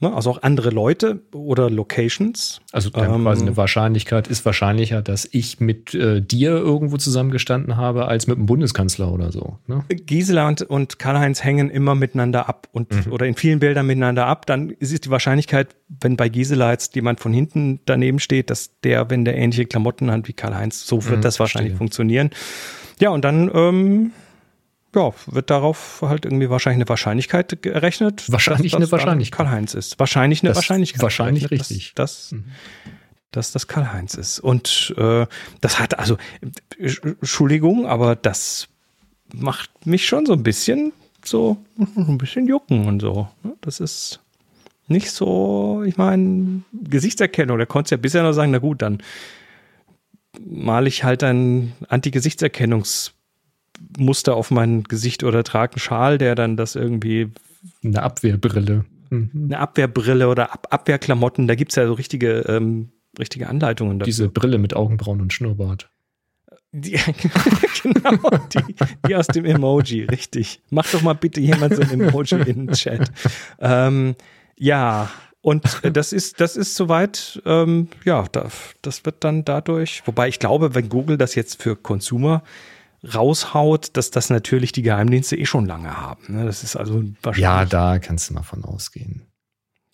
Ne? 0.00 0.14
Also 0.14 0.30
auch 0.30 0.42
andere 0.42 0.70
Leute 0.70 1.20
oder 1.32 1.68
Locations. 1.68 2.62
Also 2.72 2.90
ähm, 2.94 3.22
quasi 3.22 3.42
eine 3.42 3.56
Wahrscheinlichkeit 3.56 4.28
ist 4.28 4.46
wahrscheinlicher, 4.46 5.02
dass 5.02 5.28
ich 5.30 5.60
mit 5.60 5.94
äh, 5.94 6.22
dir 6.22 6.52
irgendwo 6.52 6.96
zusammengestanden 6.96 7.76
habe, 7.76 8.08
als 8.08 8.26
mit 8.26 8.38
dem 8.38 8.46
Bundeskanzler 8.46 9.12
oder 9.12 9.30
so. 9.30 9.58
Ne? 9.66 9.84
Gisela 9.88 10.48
und, 10.48 10.62
und 10.62 10.98
Karl-Heinz 10.98 11.44
hängen 11.44 11.68
immer 11.68 11.94
miteinander 11.94 12.48
ab 12.48 12.66
und 12.72 13.06
mhm. 13.06 13.12
oder 13.12 13.26
in 13.26 13.34
vielen 13.34 13.58
Bildern 13.58 13.86
miteinander 13.86 14.26
ab. 14.26 14.46
Dann 14.46 14.70
ist 14.70 14.90
es 14.92 15.02
die 15.02 15.10
Wahrscheinlichkeit, 15.10 15.76
wenn 16.00 16.16
bei 16.16 16.30
Gisela 16.30 16.70
jetzt 16.70 16.94
jemand 16.94 17.20
von 17.20 17.34
hinten 17.34 17.80
daneben 17.84 18.20
steht, 18.20 18.48
dass 18.48 18.80
der, 18.80 19.10
wenn 19.10 19.26
der 19.26 19.36
ähnliche 19.36 19.66
Klamotten 19.66 20.10
hat 20.10 20.26
wie 20.28 20.32
Karl-Heinz, 20.32 20.86
so 20.86 21.04
wird 21.04 21.18
mhm, 21.18 21.22
das 21.22 21.38
wahrscheinlich 21.38 21.72
verstehe. 21.72 21.78
funktionieren. 21.78 22.30
Ja, 23.00 23.10
und 23.10 23.22
dann 23.24 23.50
ähm, 23.54 24.12
ja, 24.94 25.12
wird 25.26 25.50
darauf 25.50 26.02
halt 26.02 26.24
irgendwie 26.24 26.50
wahrscheinlich 26.50 26.78
eine 26.78 26.88
Wahrscheinlichkeit 26.88 27.64
errechnet. 27.64 28.24
Wahrscheinlich 28.30 28.74
eine 28.74 28.90
Wahrscheinlichkeit. 28.90 29.46
Karl-Heinz 29.46 29.74
ist. 29.74 29.98
Wahrscheinlich 29.98 30.42
eine 30.42 30.50
das 30.50 30.56
Wahrscheinlichkeit. 30.56 31.02
Wahrscheinlich 31.02 31.50
richtig. 31.50 31.92
Das, 31.94 32.32
mhm. 32.32 32.44
dass 33.30 33.52
das 33.52 33.68
Karl-Heinz 33.68 34.14
ist. 34.14 34.40
Und 34.40 34.94
äh, 34.96 35.26
das 35.60 35.78
hat, 35.78 35.98
also, 35.98 36.16
Entschuldigung, 36.78 37.86
aber 37.86 38.16
das 38.16 38.68
macht 39.32 39.86
mich 39.86 40.06
schon 40.06 40.26
so 40.26 40.32
ein 40.32 40.42
bisschen 40.42 40.92
so 41.24 41.58
ein 41.76 42.18
bisschen 42.18 42.46
jucken 42.46 42.86
und 42.86 43.00
so. 43.00 43.28
Das 43.60 43.80
ist 43.80 44.20
nicht 44.88 45.10
so, 45.10 45.82
ich 45.84 45.96
meine, 45.96 46.62
Gesichtserkennung. 46.72 47.58
Da 47.58 47.66
konntest 47.66 47.92
du 47.92 47.94
ja 47.96 48.00
bisher 48.00 48.22
noch 48.22 48.32
sagen, 48.32 48.50
na 48.50 48.58
gut, 48.58 48.82
dann 48.82 49.02
male 50.38 50.88
ich 50.88 51.04
halt 51.04 51.22
ein 51.22 51.72
Anti-Gesichtserkennungsmuster 53.80 54.34
auf 54.34 54.50
mein 54.50 54.84
Gesicht 54.84 55.24
oder 55.24 55.44
trage 55.44 55.74
einen 55.74 55.80
Schal, 55.80 56.18
der 56.18 56.34
dann 56.34 56.56
das 56.56 56.76
irgendwie. 56.76 57.30
Eine 57.84 58.02
Abwehrbrille. 58.02 58.84
Mhm. 59.10 59.30
Eine 59.34 59.58
Abwehrbrille 59.58 60.28
oder 60.28 60.52
Ab 60.52 60.68
Abwehrklamotten, 60.70 61.48
da 61.48 61.54
gibt 61.54 61.72
es 61.72 61.76
ja 61.76 61.86
so 61.86 61.94
richtige, 61.94 62.40
ähm, 62.40 62.90
richtige 63.18 63.48
Anleitungen 63.48 63.98
dafür. 63.98 64.06
Diese 64.06 64.28
Brille 64.28 64.58
mit 64.58 64.74
Augenbrauen 64.74 65.20
und 65.20 65.32
Schnurrbart. 65.32 65.90
Die, 66.72 66.92
genau, 67.82 68.30
die, 68.54 68.76
die, 69.06 69.16
aus 69.16 69.26
dem 69.26 69.44
Emoji, 69.44 70.04
richtig. 70.04 70.60
Mach 70.70 70.88
doch 70.90 71.02
mal 71.02 71.14
bitte 71.14 71.40
jemand 71.40 71.74
so 71.74 71.82
ein 71.82 72.00
Emoji 72.00 72.38
in 72.42 72.66
den 72.66 72.72
Chat. 72.74 73.10
Ähm, 73.58 74.14
ja, 74.56 75.10
und 75.42 75.64
das 75.82 76.12
ist, 76.12 76.40
das 76.40 76.56
ist 76.56 76.76
soweit, 76.76 77.42
ähm, 77.44 77.88
ja, 78.04 78.24
das 78.82 79.04
wird 79.04 79.24
dann 79.24 79.44
dadurch, 79.44 80.02
wobei 80.04 80.28
ich 80.28 80.38
glaube, 80.38 80.76
wenn 80.76 80.88
Google 80.88 81.16
das 81.16 81.34
jetzt 81.34 81.60
für 81.60 81.74
Consumer 81.74 82.44
raushaut, 83.02 83.96
dass 83.96 84.10
das 84.10 84.30
natürlich 84.30 84.72
die 84.72 84.82
Geheimdienste 84.82 85.36
eh 85.36 85.46
schon 85.46 85.66
lange 85.66 85.96
haben. 85.96 86.36
Ne? 86.36 86.44
Das 86.44 86.62
ist 86.62 86.76
also 86.76 87.02
wahrscheinlich. 87.22 87.42
Ja, 87.42 87.64
da 87.64 87.98
kannst 87.98 88.30
du 88.30 88.34
mal 88.34 88.42
von 88.42 88.64
ausgehen. 88.64 89.22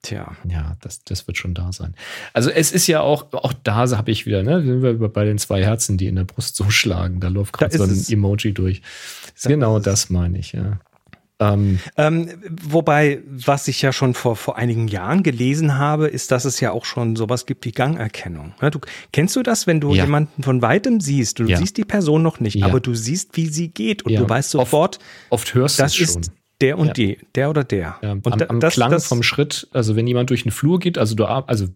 Tja. 0.02 0.36
Ja, 0.48 0.76
das, 0.82 1.02
das 1.02 1.26
wird 1.26 1.36
schon 1.36 1.54
da 1.54 1.72
sein. 1.72 1.94
Also 2.32 2.50
es 2.50 2.70
ist 2.70 2.86
ja 2.86 3.00
auch, 3.00 3.32
auch 3.32 3.52
da 3.64 3.90
habe 3.90 4.10
ich 4.10 4.24
wieder, 4.24 4.42
ne, 4.44 4.62
sind 4.62 4.82
wir 4.82 5.08
bei 5.08 5.24
den 5.24 5.38
zwei 5.38 5.64
Herzen, 5.64 5.98
die 5.98 6.06
in 6.06 6.14
der 6.14 6.24
Brust 6.24 6.54
so 6.54 6.70
schlagen. 6.70 7.18
Da 7.18 7.28
läuft 7.28 7.54
gerade 7.54 7.76
so 7.76 7.84
ein. 7.84 8.06
Emoji 8.08 8.52
durch. 8.52 8.82
Da 9.42 9.48
genau 9.48 9.80
das 9.80 10.08
meine 10.08 10.38
ich, 10.38 10.52
ja. 10.52 10.78
Ähm, 11.38 11.80
ähm, 11.98 12.30
wobei, 12.62 13.22
was 13.26 13.68
ich 13.68 13.82
ja 13.82 13.92
schon 13.92 14.14
vor, 14.14 14.36
vor 14.36 14.56
einigen 14.56 14.88
Jahren 14.88 15.22
gelesen 15.22 15.76
habe, 15.76 16.08
ist, 16.08 16.30
dass 16.30 16.46
es 16.46 16.60
ja 16.60 16.70
auch 16.70 16.86
schon 16.86 17.14
sowas 17.14 17.44
gibt 17.44 17.66
wie 17.66 17.72
Gangerkennung. 17.72 18.54
Ja, 18.62 18.70
du, 18.70 18.78
kennst 19.12 19.36
du 19.36 19.42
das, 19.42 19.66
wenn 19.66 19.80
du 19.80 19.92
ja. 19.92 20.04
jemanden 20.04 20.42
von 20.42 20.62
weitem 20.62 21.00
siehst? 21.00 21.38
Du 21.38 21.44
ja. 21.44 21.58
siehst 21.58 21.76
die 21.76 21.84
Person 21.84 22.22
noch 22.22 22.40
nicht, 22.40 22.62
aber 22.62 22.80
du 22.80 22.94
siehst, 22.94 23.36
wie 23.36 23.48
sie 23.48 23.68
geht 23.68 24.02
und 24.04 24.14
du 24.14 24.28
weißt 24.28 24.50
sofort, 24.50 24.96
oft, 25.28 25.48
oft 25.48 25.54
hörst 25.54 25.78
du 25.78 25.84
es 25.84 25.94
schon. 25.94 26.22
Ist, 26.22 26.32
der 26.60 26.78
und 26.78 26.88
ja. 26.88 26.92
die, 26.94 27.18
der 27.34 27.50
oder 27.50 27.64
der. 27.64 27.96
Ja, 28.02 28.12
und 28.12 28.26
am, 28.26 28.42
am 28.48 28.60
das, 28.60 28.74
Klang 28.74 28.90
das, 28.90 29.06
vom 29.06 29.22
Schritt, 29.22 29.68
also 29.72 29.94
wenn 29.94 30.06
jemand 30.06 30.30
durch 30.30 30.44
den 30.44 30.52
Flur 30.52 30.78
geht, 30.78 30.96
also 30.96 31.14
du, 31.14 31.26
also 31.26 31.66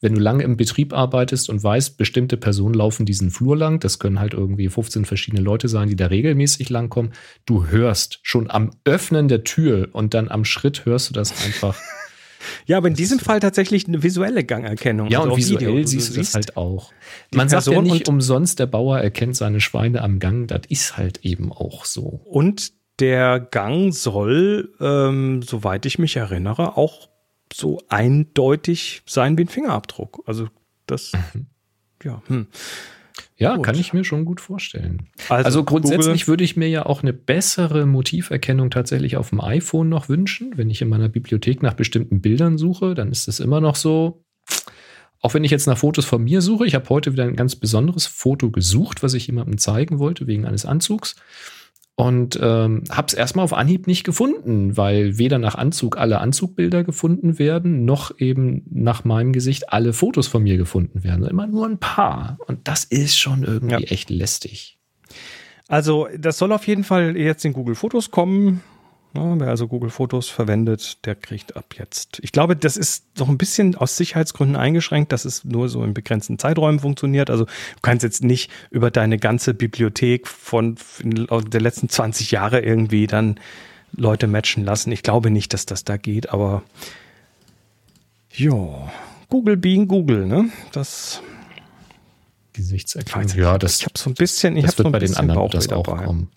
wenn 0.00 0.14
du 0.14 0.20
lange 0.20 0.44
im 0.44 0.56
Betrieb 0.56 0.92
arbeitest 0.92 1.48
und 1.48 1.62
weißt, 1.62 1.96
bestimmte 1.96 2.36
Personen 2.36 2.74
laufen 2.74 3.06
diesen 3.06 3.30
Flur 3.30 3.56
lang, 3.56 3.80
das 3.80 3.98
können 3.98 4.20
halt 4.20 4.34
irgendwie 4.34 4.68
15 4.68 5.06
verschiedene 5.06 5.42
Leute 5.42 5.68
sein, 5.68 5.88
die 5.88 5.96
da 5.96 6.06
regelmäßig 6.06 6.68
langkommen, 6.68 7.12
du 7.46 7.68
hörst 7.68 8.20
schon 8.22 8.50
am 8.50 8.70
Öffnen 8.84 9.28
der 9.28 9.44
Tür 9.44 9.88
und 9.92 10.12
dann 10.12 10.28
am 10.28 10.44
Schritt 10.44 10.84
hörst 10.84 11.10
du 11.10 11.14
das 11.14 11.44
einfach. 11.44 11.76
Ja, 12.66 12.76
aber 12.76 12.86
in 12.88 12.94
diesem 12.94 13.18
Fall 13.18 13.40
tatsächlich 13.40 13.88
eine 13.88 14.02
visuelle 14.02 14.44
Gangerkennung. 14.44 15.08
Ja, 15.08 15.18
also 15.20 15.32
und 15.32 15.38
visuell 15.38 15.60
Video. 15.60 15.86
siehst 15.86 16.14
du 16.14 16.20
das 16.20 16.34
halt 16.34 16.56
auch. 16.56 16.92
Man 17.34 17.48
sagt 17.48 17.66
ja 17.66 17.82
nicht 17.82 18.08
umsonst, 18.08 18.60
der 18.60 18.66
Bauer 18.66 19.00
erkennt 19.00 19.36
seine 19.36 19.60
Schweine 19.60 20.02
am 20.02 20.20
Gang. 20.20 20.46
Das 20.46 20.62
ist 20.68 20.96
halt 20.96 21.24
eben 21.24 21.52
auch 21.52 21.84
so. 21.84 22.20
Und 22.24 22.72
der 23.00 23.40
Gang 23.40 23.92
soll, 23.92 24.74
ähm, 24.80 25.42
soweit 25.42 25.86
ich 25.86 25.98
mich 25.98 26.16
erinnere, 26.16 26.76
auch 26.76 27.08
so 27.52 27.80
eindeutig 27.88 29.02
sein 29.06 29.38
wie 29.38 29.42
ein 29.42 29.48
Fingerabdruck. 29.48 30.22
Also 30.26 30.48
das, 30.86 31.12
mhm. 31.34 31.46
ja. 32.02 32.22
Hm. 32.26 32.46
Ja, 33.36 33.54
gut. 33.56 33.64
kann 33.64 33.78
ich 33.78 33.92
mir 33.92 34.04
schon 34.04 34.24
gut 34.24 34.40
vorstellen. 34.40 35.08
Also, 35.28 35.44
also 35.44 35.64
grundsätzlich 35.64 36.22
Google. 36.22 36.26
würde 36.26 36.44
ich 36.44 36.56
mir 36.56 36.68
ja 36.68 36.86
auch 36.86 37.02
eine 37.02 37.12
bessere 37.12 37.86
Motiverkennung 37.86 38.70
tatsächlich 38.70 39.16
auf 39.16 39.30
dem 39.30 39.40
iPhone 39.40 39.88
noch 39.88 40.08
wünschen. 40.08 40.56
Wenn 40.56 40.70
ich 40.70 40.82
in 40.82 40.88
meiner 40.88 41.08
Bibliothek 41.08 41.62
nach 41.62 41.74
bestimmten 41.74 42.20
Bildern 42.20 42.58
suche, 42.58 42.94
dann 42.94 43.12
ist 43.12 43.28
es 43.28 43.38
immer 43.38 43.60
noch 43.60 43.76
so. 43.76 44.24
Auch 45.20 45.34
wenn 45.34 45.44
ich 45.44 45.50
jetzt 45.50 45.66
nach 45.66 45.78
Fotos 45.78 46.04
von 46.04 46.22
mir 46.22 46.40
suche, 46.42 46.66
ich 46.66 46.74
habe 46.74 46.88
heute 46.88 47.12
wieder 47.12 47.24
ein 47.24 47.36
ganz 47.36 47.56
besonderes 47.56 48.06
Foto 48.06 48.50
gesucht, 48.50 49.02
was 49.02 49.14
ich 49.14 49.26
jemandem 49.26 49.58
zeigen 49.58 49.98
wollte 49.98 50.26
wegen 50.26 50.44
eines 50.44 50.64
Anzugs. 50.64 51.16
Und 52.00 52.38
ähm, 52.40 52.84
habe 52.90 53.08
es 53.08 53.14
erstmal 53.14 53.44
auf 53.44 53.52
Anhieb 53.52 53.88
nicht 53.88 54.04
gefunden, 54.04 54.76
weil 54.76 55.18
weder 55.18 55.40
nach 55.40 55.56
Anzug 55.56 55.98
alle 55.98 56.20
Anzugbilder 56.20 56.84
gefunden 56.84 57.40
werden, 57.40 57.84
noch 57.84 58.20
eben 58.20 58.62
nach 58.70 59.02
meinem 59.02 59.32
Gesicht 59.32 59.72
alle 59.72 59.92
Fotos 59.92 60.28
von 60.28 60.44
mir 60.44 60.56
gefunden 60.58 61.02
werden. 61.02 61.26
Immer 61.26 61.48
nur 61.48 61.66
ein 61.66 61.78
paar. 61.78 62.38
Und 62.46 62.68
das 62.68 62.84
ist 62.84 63.18
schon 63.18 63.42
irgendwie 63.42 63.82
ja. 63.82 63.90
echt 63.90 64.10
lästig. 64.10 64.78
Also, 65.66 66.06
das 66.16 66.38
soll 66.38 66.52
auf 66.52 66.68
jeden 66.68 66.84
Fall 66.84 67.16
jetzt 67.16 67.44
in 67.44 67.52
Google 67.52 67.74
Fotos 67.74 68.12
kommen. 68.12 68.62
Ja, 69.14 69.40
wer 69.40 69.48
also 69.48 69.68
Google 69.68 69.90
Fotos 69.90 70.28
verwendet, 70.28 71.04
der 71.06 71.14
kriegt 71.14 71.56
ab 71.56 71.74
jetzt. 71.78 72.20
Ich 72.22 72.30
glaube, 72.30 72.56
das 72.56 72.76
ist 72.76 73.18
noch 73.18 73.28
ein 73.28 73.38
bisschen 73.38 73.74
aus 73.74 73.96
Sicherheitsgründen 73.96 74.56
eingeschränkt, 74.56 75.12
dass 75.12 75.24
es 75.24 75.44
nur 75.44 75.68
so 75.68 75.82
in 75.82 75.94
begrenzten 75.94 76.38
Zeiträumen 76.38 76.80
funktioniert. 76.80 77.30
Also 77.30 77.44
du 77.46 77.80
kannst 77.82 78.02
jetzt 78.02 78.22
nicht 78.22 78.50
über 78.70 78.90
deine 78.90 79.18
ganze 79.18 79.54
Bibliothek 79.54 80.28
von 80.28 80.76
der 81.02 81.60
letzten 81.60 81.88
20 81.88 82.30
Jahre 82.30 82.60
irgendwie 82.60 83.06
dann 83.06 83.40
Leute 83.92 84.26
matchen 84.26 84.64
lassen. 84.64 84.92
Ich 84.92 85.02
glaube 85.02 85.30
nicht, 85.30 85.54
dass 85.54 85.64
das 85.64 85.84
da 85.84 85.96
geht, 85.96 86.30
aber 86.30 86.62
ja, 88.30 88.92
Google 89.30 89.56
being 89.56 89.88
Google, 89.88 90.26
ne? 90.26 90.50
Das 90.72 91.22
Gesichtserkennung. 92.52 93.36
Ja, 93.36 93.58
das, 93.58 93.78
ich 93.78 93.84
habe 93.84 93.98
so 93.98 94.10
ein 94.10 94.14
bisschen, 94.14 94.56
ich 94.56 94.66
habe 94.66 94.76
so 94.76 94.84
ein 94.84 94.92
bei 94.92 94.98
den 94.98 95.16
anderen 95.16 95.50
das 95.50 95.70
auch 95.70 95.84
kommen. 95.84 96.28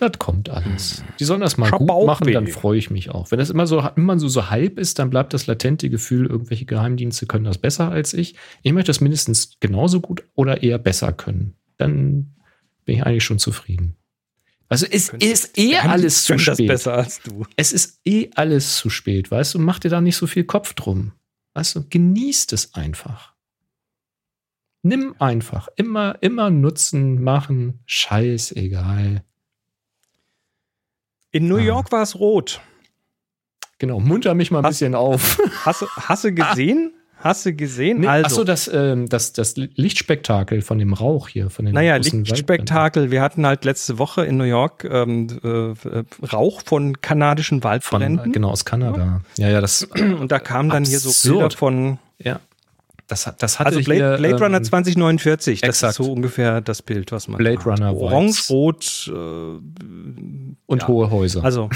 Das 0.00 0.18
kommt 0.18 0.50
alles. 0.50 1.02
Die 1.18 1.24
sollen 1.24 1.40
das 1.40 1.56
mal 1.56 1.68
Schabau 1.68 2.00
gut 2.00 2.06
machen, 2.06 2.32
dann 2.32 2.46
freue 2.46 2.78
ich 2.78 2.90
mich 2.90 3.10
auch. 3.10 3.30
Wenn 3.30 3.38
das 3.38 3.50
immer 3.50 3.66
so, 3.66 3.86
immer 3.96 4.18
so, 4.18 4.28
so 4.28 4.50
halb 4.50 4.78
ist, 4.78 4.98
dann 4.98 5.10
bleibt 5.10 5.32
das 5.34 5.46
latente 5.46 5.90
Gefühl, 5.90 6.26
irgendwelche 6.26 6.64
Geheimdienste 6.64 7.26
können 7.26 7.44
das 7.44 7.58
besser 7.58 7.90
als 7.90 8.14
ich. 8.14 8.34
Ich 8.62 8.72
möchte 8.72 8.88
das 8.88 9.00
mindestens 9.00 9.58
genauso 9.60 10.00
gut 10.00 10.24
oder 10.34 10.62
eher 10.62 10.78
besser 10.78 11.12
können. 11.12 11.54
Dann 11.76 12.34
bin 12.84 12.96
ich 12.96 13.06
eigentlich 13.06 13.24
schon 13.24 13.38
zufrieden. 13.38 13.96
Also 14.68 14.86
es 14.90 15.10
ist 15.10 15.56
eh 15.58 15.76
alles 15.76 16.24
zu 16.24 16.38
spät. 16.38 16.66
besser 16.66 16.94
als 16.94 17.20
du. 17.20 17.44
Es 17.56 17.72
ist 17.72 18.00
eh 18.04 18.30
alles 18.34 18.76
zu 18.76 18.90
spät, 18.90 19.30
weißt 19.30 19.54
du? 19.54 19.58
Mach 19.58 19.78
dir 19.78 19.90
da 19.90 20.00
nicht 20.00 20.16
so 20.16 20.26
viel 20.26 20.44
Kopf 20.44 20.74
drum. 20.74 21.12
Weißt 21.54 21.76
du, 21.76 21.88
genießt 21.88 22.52
es 22.52 22.74
einfach. 22.74 23.34
Nimm 24.82 25.14
einfach. 25.18 25.68
Immer, 25.76 26.18
immer 26.20 26.50
nutzen, 26.50 27.22
machen. 27.22 27.80
Scheißegal. 27.86 29.24
In 31.34 31.48
New 31.48 31.56
ah. 31.56 31.62
York 31.62 31.90
war 31.90 32.02
es 32.02 32.14
rot. 32.14 32.60
Genau, 33.78 33.98
munter 33.98 34.34
mich 34.34 34.52
mal 34.52 34.60
ein 34.60 34.64
hast, 34.64 34.78
bisschen 34.78 34.94
auf. 34.94 35.40
Hast, 35.64 35.84
hast 35.96 36.22
du 36.22 36.32
gesehen? 36.32 36.94
Hast 37.16 37.44
du 37.44 37.52
gesehen? 37.52 38.00
Nee, 38.00 38.06
also. 38.06 38.26
Achso, 38.26 38.44
das, 38.44 38.70
ähm, 38.72 39.08
das, 39.08 39.32
das 39.32 39.56
Lichtspektakel 39.56 40.62
von 40.62 40.78
dem 40.78 40.92
Rauch 40.92 41.26
hier. 41.26 41.50
Von 41.50 41.64
den 41.64 41.74
naja, 41.74 41.96
Lichtspektakel. 41.96 43.10
Wir 43.10 43.20
hatten 43.20 43.44
halt 43.46 43.64
letzte 43.64 43.98
Woche 43.98 44.24
in 44.24 44.36
New 44.36 44.44
York 44.44 44.84
ähm, 44.88 45.26
äh, 45.42 46.04
Rauch 46.24 46.62
von 46.64 47.00
kanadischen 47.00 47.64
Waldbränden. 47.64 48.20
Von, 48.20 48.32
genau, 48.32 48.50
aus 48.50 48.64
Kanada. 48.64 49.22
Ja, 49.36 49.48
ja, 49.48 49.60
das. 49.60 49.82
Und 49.92 50.30
da 50.30 50.38
kamen 50.38 50.68
dann 50.68 50.84
absurd. 50.84 51.02
hier 51.02 51.12
so 51.12 51.30
Bilder 51.32 51.50
von. 51.50 51.98
Ja. 52.18 52.38
Das, 53.06 53.30
das 53.38 53.58
hatte 53.58 53.76
also 53.76 53.82
Blade, 53.82 54.08
hier, 54.10 54.16
Blade 54.16 54.44
Runner 54.44 54.56
ähm, 54.56 54.64
2049, 54.64 55.60
das 55.60 55.68
exakt. 55.68 55.90
ist 55.90 55.96
so 55.96 56.10
ungefähr 56.10 56.60
das 56.62 56.80
Bild, 56.80 57.12
was 57.12 57.28
man 57.28 57.36
Blade 57.36 57.62
Runner 57.62 57.94
Orange, 57.94 58.48
Rot 58.48 59.08
äh, 59.08 59.12
und 60.66 60.82
ja. 60.82 60.88
hohe 60.88 61.10
Häuser. 61.10 61.44
Also 61.44 61.68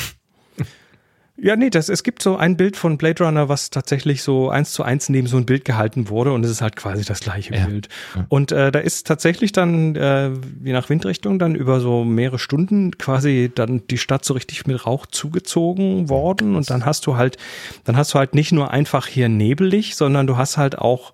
ja, 1.40 1.54
nee, 1.54 1.70
das, 1.70 1.88
es 1.88 2.02
gibt 2.02 2.20
so 2.20 2.36
ein 2.36 2.56
Bild 2.56 2.76
von 2.76 2.98
Blade 2.98 3.24
Runner, 3.24 3.48
was 3.48 3.70
tatsächlich 3.70 4.22
so 4.22 4.50
eins 4.50 4.72
zu 4.72 4.82
eins 4.82 5.08
neben 5.08 5.28
so 5.28 5.36
ein 5.36 5.46
Bild 5.46 5.64
gehalten 5.64 6.08
wurde 6.08 6.32
und 6.32 6.44
es 6.44 6.50
ist 6.50 6.62
halt 6.62 6.74
quasi 6.74 7.04
das 7.04 7.20
gleiche 7.20 7.54
ja. 7.54 7.64
Bild. 7.64 7.88
Ja. 8.16 8.26
Und 8.28 8.50
äh, 8.50 8.72
da 8.72 8.80
ist 8.80 9.06
tatsächlich 9.06 9.52
dann, 9.52 9.94
äh, 9.94 10.30
je 10.64 10.72
nach 10.72 10.88
Windrichtung, 10.88 11.38
dann 11.38 11.54
über 11.54 11.78
so 11.78 12.04
mehrere 12.04 12.40
Stunden 12.40 12.98
quasi 12.98 13.52
dann 13.54 13.86
die 13.86 13.98
Stadt 13.98 14.24
so 14.24 14.34
richtig 14.34 14.66
mit 14.66 14.84
Rauch 14.84 15.06
zugezogen 15.06 16.08
worden 16.08 16.56
und 16.56 16.68
dann 16.70 16.84
hast 16.84 17.06
du 17.06 17.16
halt, 17.16 17.36
dann 17.84 17.96
hast 17.96 18.14
du 18.14 18.18
halt 18.18 18.34
nicht 18.34 18.50
nur 18.50 18.72
einfach 18.72 19.06
hier 19.06 19.28
nebelig, 19.28 19.94
sondern 19.94 20.26
du 20.26 20.36
hast 20.36 20.56
halt 20.56 20.76
auch 20.78 21.12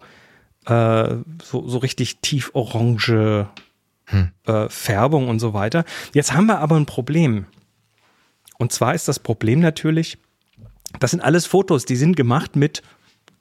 äh, 0.64 1.16
so, 1.42 1.68
so 1.68 1.78
richtig 1.78 2.20
tief 2.20 2.50
orange 2.54 3.46
hm. 4.06 4.30
äh, 4.46 4.68
Färbung 4.70 5.28
und 5.28 5.38
so 5.38 5.52
weiter. 5.52 5.84
Jetzt 6.14 6.32
haben 6.32 6.46
wir 6.46 6.60
aber 6.60 6.76
ein 6.76 6.86
Problem. 6.86 7.44
Und 8.58 8.72
zwar 8.72 8.94
ist 8.94 9.08
das 9.08 9.18
Problem 9.18 9.60
natürlich, 9.60 10.18
das 11.00 11.10
sind 11.10 11.20
alles 11.20 11.46
Fotos, 11.46 11.84
die 11.84 11.96
sind 11.96 12.16
gemacht 12.16 12.56
mit 12.56 12.82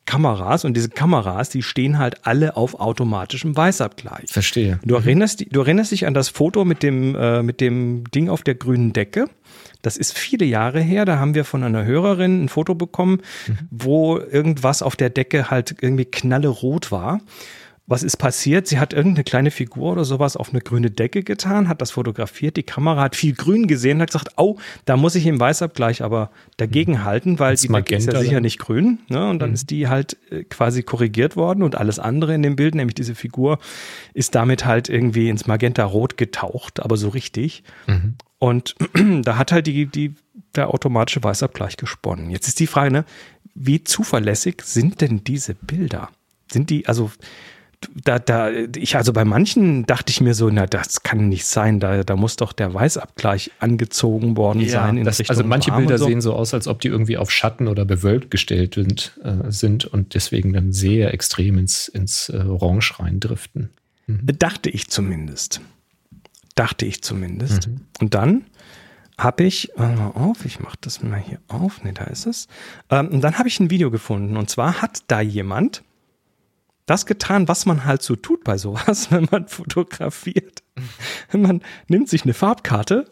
Kameras 0.05 0.65
und 0.65 0.75
diese 0.75 0.89
Kameras, 0.89 1.49
die 1.49 1.61
stehen 1.61 1.97
halt 1.97 2.25
alle 2.27 2.57
auf 2.57 2.79
automatischem 2.79 3.55
Weißabgleich. 3.55 4.29
Verstehe. 4.29 4.79
Du 4.83 4.95
erinnerst, 4.95 5.45
du 5.49 5.59
erinnerst 5.61 5.91
dich 5.91 6.05
an 6.05 6.13
das 6.13 6.27
Foto 6.29 6.65
mit 6.65 6.83
dem, 6.83 7.15
äh, 7.15 7.41
mit 7.41 7.61
dem 7.61 8.03
Ding 8.11 8.27
auf 8.27 8.43
der 8.43 8.55
grünen 8.55 8.91
Decke. 8.91 9.29
Das 9.81 9.95
ist 9.95 10.17
viele 10.17 10.45
Jahre 10.45 10.81
her. 10.81 11.05
Da 11.05 11.19
haben 11.19 11.35
wir 11.35 11.45
von 11.45 11.63
einer 11.63 11.85
Hörerin 11.85 12.43
ein 12.43 12.49
Foto 12.49 12.75
bekommen, 12.75 13.21
mhm. 13.47 13.57
wo 13.71 14.17
irgendwas 14.17 14.81
auf 14.81 14.95
der 14.95 15.09
Decke 15.09 15.49
halt 15.49 15.75
irgendwie 15.81 16.05
knallerot 16.05 16.91
war 16.91 17.21
was 17.85 18.01
ist 18.01 18.15
passiert? 18.15 18.65
Sie 18.67 18.79
hat 18.79 18.93
irgendeine 18.93 19.25
kleine 19.25 19.51
Figur 19.51 19.91
oder 19.91 20.05
sowas 20.05 20.37
auf 20.37 20.51
eine 20.51 20.61
grüne 20.61 20.89
Decke 20.89 21.21
getan, 21.21 21.67
hat 21.67 21.81
das 21.81 21.91
fotografiert, 21.91 22.55
die 22.55 22.63
Kamera 22.63 23.01
hat 23.01 23.15
viel 23.15 23.33
grün 23.33 23.67
gesehen, 23.67 24.01
hat 24.01 24.07
gesagt, 24.07 24.29
oh, 24.37 24.57
da 24.85 24.95
muss 24.95 25.15
ich 25.15 25.25
im 25.25 25.39
Weißabgleich 25.39 26.01
aber 26.01 26.31
dagegen 26.55 26.93
mhm. 26.93 27.03
halten, 27.03 27.39
weil 27.39 27.55
die 27.57 27.67
Decke 27.67 27.95
ist 27.95 28.11
ja 28.11 28.19
sicher 28.19 28.39
nicht 28.39 28.57
grün. 28.57 28.99
Ne? 29.09 29.29
Und 29.29 29.39
dann 29.39 29.49
mhm. 29.49 29.55
ist 29.55 29.69
die 29.69 29.89
halt 29.89 30.17
äh, 30.31 30.43
quasi 30.43 30.83
korrigiert 30.83 31.35
worden 31.35 31.61
und 31.61 31.75
alles 31.75 31.99
andere 31.99 32.33
in 32.33 32.41
dem 32.41 32.55
Bild, 32.55 32.73
nämlich 32.73 32.95
diese 32.95 33.15
Figur, 33.15 33.59
ist 34.13 34.33
damit 34.33 34.65
halt 34.65 34.87
irgendwie 34.87 35.27
ins 35.27 35.45
Magenta-Rot 35.45 36.15
getaucht, 36.15 36.79
aber 36.79 36.95
so 36.95 37.09
richtig. 37.09 37.63
Mhm. 37.87 38.15
Und 38.39 38.75
da 39.23 39.37
hat 39.37 39.51
halt 39.51 39.67
die, 39.67 39.87
die, 39.87 40.15
der 40.55 40.73
automatische 40.73 41.21
Weißabgleich 41.21 41.75
gesponnen. 41.75 42.29
Jetzt 42.29 42.47
ist 42.47 42.61
die 42.61 42.67
Frage, 42.67 42.91
ne, 42.91 43.05
wie 43.55 43.83
zuverlässig 43.83 44.61
sind 44.63 45.01
denn 45.01 45.23
diese 45.25 45.53
Bilder? 45.53 46.09
Sind 46.51 46.69
die, 46.69 46.87
also 46.87 47.11
da, 47.93 48.19
da, 48.19 48.49
ich, 48.51 48.95
also 48.95 49.13
bei 49.13 49.25
manchen 49.25 49.85
dachte 49.85 50.11
ich 50.11 50.21
mir 50.21 50.33
so, 50.33 50.49
na, 50.49 50.65
das 50.65 51.03
kann 51.03 51.29
nicht 51.29 51.45
sein, 51.45 51.79
da, 51.79 52.03
da 52.03 52.15
muss 52.15 52.35
doch 52.35 52.53
der 52.53 52.73
Weißabgleich 52.73 53.51
angezogen 53.59 54.37
worden 54.37 54.61
ja, 54.61 54.69
sein. 54.69 54.97
In 54.97 55.05
das, 55.05 55.27
also 55.29 55.43
manche 55.43 55.71
Bilder 55.71 55.97
so. 55.97 56.05
sehen 56.05 56.21
so 56.21 56.33
aus, 56.33 56.53
als 56.53 56.67
ob 56.67 56.81
die 56.81 56.87
irgendwie 56.87 57.17
auf 57.17 57.31
Schatten 57.31 57.67
oder 57.67 57.85
bewölkt 57.85 58.31
gestellt 58.31 58.75
sind, 58.75 59.19
äh, 59.23 59.51
sind 59.51 59.85
und 59.85 60.13
deswegen 60.13 60.53
dann 60.53 60.71
sehr 60.71 61.13
extrem 61.13 61.57
ins, 61.57 61.87
ins 61.87 62.29
äh, 62.29 62.37
Orange 62.37 62.99
reindriften. 62.99 63.69
Mhm. 64.07 64.27
Dachte 64.39 64.69
ich 64.69 64.89
zumindest. 64.89 65.61
Dachte 66.55 66.85
ich 66.85 67.01
zumindest. 67.01 67.67
Mhm. 67.67 67.81
Und 67.99 68.13
dann 68.13 68.45
habe 69.17 69.43
ich, 69.43 69.75
äh, 69.77 69.95
mal 69.95 70.11
auf, 70.15 70.45
ich 70.45 70.59
mache 70.59 70.77
das 70.81 71.01
mal 71.03 71.19
hier 71.19 71.39
auf, 71.47 71.83
ne, 71.83 71.93
da 71.93 72.05
ist 72.05 72.25
es. 72.25 72.47
Ähm, 72.89 73.09
und 73.09 73.21
dann 73.21 73.37
habe 73.37 73.47
ich 73.47 73.59
ein 73.59 73.69
Video 73.69 73.91
gefunden 73.91 74.37
und 74.37 74.49
zwar 74.49 74.81
hat 74.81 75.03
da 75.07 75.21
jemand 75.21 75.83
das 76.85 77.05
getan, 77.05 77.47
was 77.47 77.65
man 77.65 77.85
halt 77.85 78.01
so 78.01 78.15
tut 78.15 78.43
bei 78.43 78.57
sowas, 78.57 79.07
wenn 79.11 79.27
man 79.31 79.47
fotografiert. 79.47 80.63
Man 81.31 81.61
nimmt 81.87 82.09
sich 82.09 82.23
eine 82.23 82.33
Farbkarte 82.33 83.05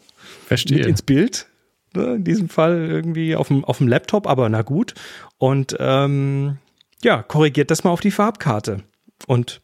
Verstehe. 0.46 0.80
mit 0.80 0.88
ins 0.88 1.02
Bild, 1.02 1.48
ne, 1.96 2.16
in 2.16 2.24
diesem 2.24 2.50
Fall 2.50 2.90
irgendwie 2.90 3.36
auf 3.36 3.48
dem, 3.48 3.64
auf 3.64 3.78
dem 3.78 3.88
Laptop, 3.88 4.28
aber 4.28 4.50
na 4.50 4.62
gut. 4.62 4.94
Und 5.38 5.76
ähm, 5.80 6.58
ja, 7.04 7.24
korrigiert 7.24 7.72
das 7.72 7.84
mal 7.84 7.92
auf 7.92 8.02
die 8.02 8.12
Farbkarte. 8.12 8.84
Und 9.28 9.62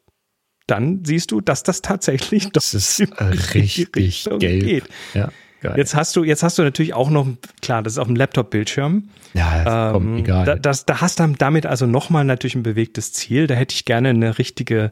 dann 0.67 1.05
siehst 1.05 1.31
du, 1.31 1.39
dass 1.39 1.63
das 1.63 1.81
tatsächlich 1.81 2.51
das 2.51 2.73
ist 2.73 3.01
richtig 3.53 4.25
gelb. 4.39 4.39
Geht. 4.39 4.83
Ja. 5.13 5.29
Geil. 5.61 5.73
Jetzt 5.77 5.95
hast 5.95 6.15
du, 6.15 6.23
jetzt 6.23 6.43
hast 6.43 6.57
du 6.57 6.63
natürlich 6.63 6.93
auch 6.93 7.09
noch, 7.09 7.27
klar, 7.61 7.81
das 7.81 7.93
ist 7.93 7.99
auf 7.99 8.07
dem 8.07 8.15
Laptop-Bildschirm. 8.15 9.09
Ja, 9.33 9.91
komm, 9.91 10.07
ähm, 10.07 10.17
egal. 10.17 10.45
Da, 10.45 10.55
das, 10.55 10.85
da 10.85 11.01
hast 11.01 11.19
du 11.19 11.27
damit 11.37 11.65
also 11.65 11.85
nochmal 11.85 12.25
natürlich 12.25 12.55
ein 12.55 12.63
bewegtes 12.63 13.13
Ziel. 13.13 13.47
Da 13.47 13.55
hätte 13.55 13.73
ich 13.73 13.85
gerne 13.85 14.09
eine 14.09 14.37
richtige 14.37 14.91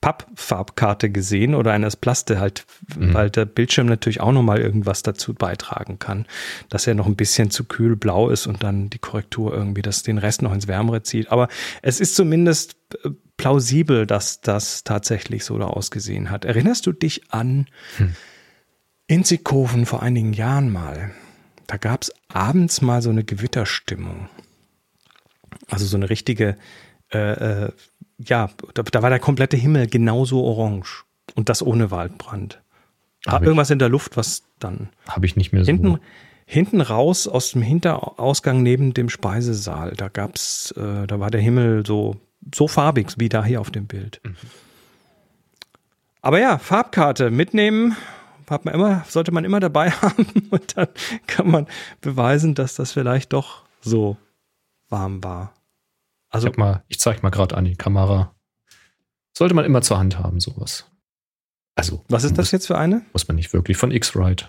Pappfarbkarte 0.00 1.10
gesehen 1.10 1.54
oder 1.54 1.72
eines 1.72 1.96
Plaste 1.96 2.38
halt, 2.38 2.64
mhm. 2.96 3.14
weil 3.14 3.30
der 3.30 3.46
Bildschirm 3.46 3.88
natürlich 3.88 4.20
auch 4.20 4.30
nochmal 4.30 4.60
irgendwas 4.60 5.02
dazu 5.02 5.34
beitragen 5.34 5.98
kann, 5.98 6.26
dass 6.68 6.86
er 6.86 6.94
noch 6.94 7.06
ein 7.06 7.16
bisschen 7.16 7.50
zu 7.50 7.64
kühl 7.64 7.96
blau 7.96 8.30
ist 8.30 8.46
und 8.46 8.62
dann 8.62 8.90
die 8.90 9.00
Korrektur 9.00 9.52
irgendwie 9.52 9.82
das 9.82 10.04
den 10.04 10.18
Rest 10.18 10.42
noch 10.42 10.54
ins 10.54 10.68
Wärmere 10.68 11.02
zieht. 11.02 11.32
Aber 11.32 11.48
es 11.82 11.98
ist 11.98 12.14
zumindest 12.14 12.76
äh, 13.04 13.10
plausibel, 13.36 14.06
dass 14.06 14.40
das 14.40 14.84
tatsächlich 14.84 15.44
so 15.44 15.58
da 15.58 15.66
ausgesehen 15.66 16.30
hat. 16.30 16.44
Erinnerst 16.44 16.86
du 16.86 16.92
dich 16.92 17.32
an 17.32 17.66
hm 17.96 18.14
in 19.08 19.24
Sickhofen 19.24 19.86
vor 19.86 20.02
einigen 20.02 20.32
Jahren 20.32 20.70
mal, 20.70 21.10
da 21.66 21.78
gab 21.78 22.02
es 22.02 22.12
abends 22.28 22.80
mal 22.82 23.02
so 23.02 23.10
eine 23.10 23.24
Gewitterstimmung. 23.24 24.28
Also 25.68 25.86
so 25.86 25.96
eine 25.96 26.08
richtige, 26.08 26.56
äh, 27.12 27.64
äh, 27.64 27.72
ja, 28.18 28.50
da, 28.74 28.82
da, 28.82 29.02
war 29.02 29.10
der 29.10 29.18
komplette 29.18 29.56
Himmel 29.56 29.88
genauso 29.88 30.44
orange. 30.44 31.04
Und 31.34 31.48
das 31.48 31.62
ohne 31.62 31.90
Waldbrand. 31.90 32.62
War 33.24 33.42
irgendwas 33.42 33.70
in 33.70 33.78
der 33.78 33.88
Luft, 33.88 34.16
was 34.16 34.44
dann. 34.58 34.88
Habe 35.08 35.26
ich 35.26 35.36
nicht 35.36 35.52
mehr 35.52 35.64
so. 35.64 35.66
Hinten, 35.66 35.98
hinten 36.46 36.80
raus 36.80 37.28
aus 37.28 37.52
dem 37.52 37.62
Hinterausgang 37.62 38.62
neben 38.62 38.94
dem 38.94 39.10
Speisesaal, 39.10 39.92
da 39.96 40.08
gab's, 40.08 40.70
äh, 40.72 41.06
da 41.06 41.20
war 41.20 41.30
der 41.30 41.40
Himmel 41.40 41.84
so, 41.84 42.16
so 42.54 42.68
farbig 42.68 43.08
wie 43.18 43.28
da 43.28 43.44
hier 43.44 43.60
auf 43.60 43.70
dem 43.70 43.86
Bild. 43.86 44.20
Mhm. 44.24 44.36
Aber 46.22 46.40
ja, 46.40 46.58
Farbkarte 46.58 47.30
mitnehmen, 47.30 47.96
hat 48.50 48.64
man 48.64 48.74
immer, 48.74 49.04
sollte 49.08 49.32
man 49.32 49.44
immer 49.44 49.60
dabei 49.60 49.90
haben 50.02 50.26
und 50.50 50.76
dann 50.76 50.88
kann 51.26 51.50
man 51.50 51.66
beweisen, 52.00 52.54
dass 52.54 52.74
das 52.74 52.92
vielleicht 52.92 53.32
doch 53.32 53.64
so 53.80 54.16
warm 54.88 55.22
war. 55.22 55.54
Also, 56.30 56.48
ich, 56.48 56.56
mal, 56.56 56.84
ich 56.88 57.00
zeige 57.00 57.22
mal 57.22 57.30
gerade 57.30 57.56
an 57.56 57.64
die 57.64 57.76
Kamera. 57.76 58.34
Sollte 59.32 59.54
man 59.54 59.64
immer 59.64 59.82
zur 59.82 59.98
Hand 59.98 60.18
haben, 60.18 60.40
sowas. 60.40 60.86
Also, 61.74 62.04
was 62.08 62.24
ist 62.24 62.36
das 62.36 62.46
muss, 62.46 62.52
jetzt 62.52 62.66
für 62.66 62.76
eine? 62.76 63.02
Muss 63.12 63.28
man 63.28 63.36
nicht 63.36 63.52
wirklich 63.52 63.76
von 63.76 63.92
X-Rite. 63.92 64.46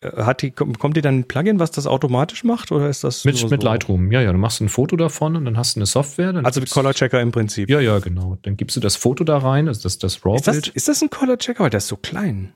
Äh, 0.00 0.22
hat 0.22 0.42
die, 0.42 0.50
kommt 0.50 0.96
die 0.96 1.00
dann 1.00 1.20
ein 1.20 1.24
Plugin, 1.24 1.58
was 1.58 1.70
das 1.70 1.86
automatisch 1.86 2.44
macht 2.44 2.70
oder 2.70 2.88
ist 2.88 3.02
das 3.02 3.24
mit, 3.24 3.50
mit 3.50 3.62
Lightroom? 3.62 4.12
Ja, 4.12 4.20
ja, 4.20 4.32
du 4.32 4.38
machst 4.38 4.60
ein 4.60 4.68
Foto 4.68 4.96
davon 4.96 5.36
und 5.36 5.44
dann 5.44 5.56
hast 5.56 5.74
du 5.74 5.80
eine 5.80 5.86
Software. 5.86 6.34
also 6.44 6.60
mit 6.60 6.70
Color 6.70 6.94
Checker 6.94 7.20
im 7.20 7.32
Prinzip. 7.32 7.68
Ja, 7.68 7.80
ja, 7.80 7.98
genau. 7.98 8.36
Dann 8.42 8.56
gibst 8.56 8.76
du 8.76 8.80
das 8.80 8.96
Foto 8.96 9.24
da 9.24 9.38
rein, 9.38 9.68
also 9.68 9.82
das, 9.82 9.98
das 9.98 10.24
RAW-Bild. 10.24 10.46
Ist 10.46 10.66
das, 10.66 10.74
ist 10.74 10.88
das 10.88 11.02
ein 11.02 11.10
Color 11.10 11.38
Checker? 11.38 11.64
Weil 11.64 11.70
der 11.70 11.78
ist 11.78 11.88
so 11.88 11.96
klein. 11.96 12.52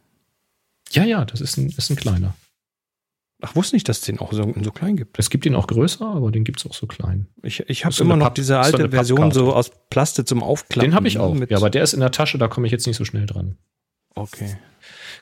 Ja, 0.95 1.05
ja, 1.05 1.24
das 1.24 1.40
ist 1.40 1.57
ein, 1.57 1.68
ist 1.68 1.90
ein 1.90 1.97
kleiner. 1.97 2.34
Ach, 3.45 3.57
wusste 3.57 3.74
nicht, 3.74 3.88
dass 3.88 3.99
es 3.99 4.05
den 4.05 4.20
auch 4.20 4.32
so, 4.32 4.55
so 4.62 4.70
klein 4.70 4.97
gibt. 4.97 5.18
Es 5.18 5.28
gibt 5.28 5.45
ihn 5.47 5.57
auch 5.57 5.66
größer, 5.66 6.07
aber 6.07 6.30
den 6.30 6.45
gibt 6.45 6.61
es 6.61 6.66
auch 6.70 6.74
so 6.74 6.86
klein. 6.86 7.26
Ich, 7.43 7.61
ich 7.68 7.84
habe 7.84 7.95
immer 8.01 8.16
noch 8.16 8.26
Papp, 8.26 8.36
diese 8.36 8.61
alte 8.61 8.82
so 8.82 8.88
Version 8.88 9.32
so 9.32 9.53
aus 9.53 9.72
Plastik 9.90 10.28
zum 10.28 10.45
Aufklappen. 10.45 10.90
Den 10.90 10.95
habe 10.95 11.09
ich 11.09 11.18
auch. 11.18 11.34
Ja, 11.49 11.57
aber 11.57 11.68
der 11.68 11.82
ist 11.82 11.93
in 11.93 12.01
der 12.01 12.12
Tasche, 12.12 12.38
da 12.38 12.47
komme 12.47 12.66
ich 12.66 12.72
jetzt 12.72 12.86
nicht 12.86 12.97
so 12.97 13.05
schnell 13.05 13.26
dran. 13.26 13.57
Okay. 14.14 14.57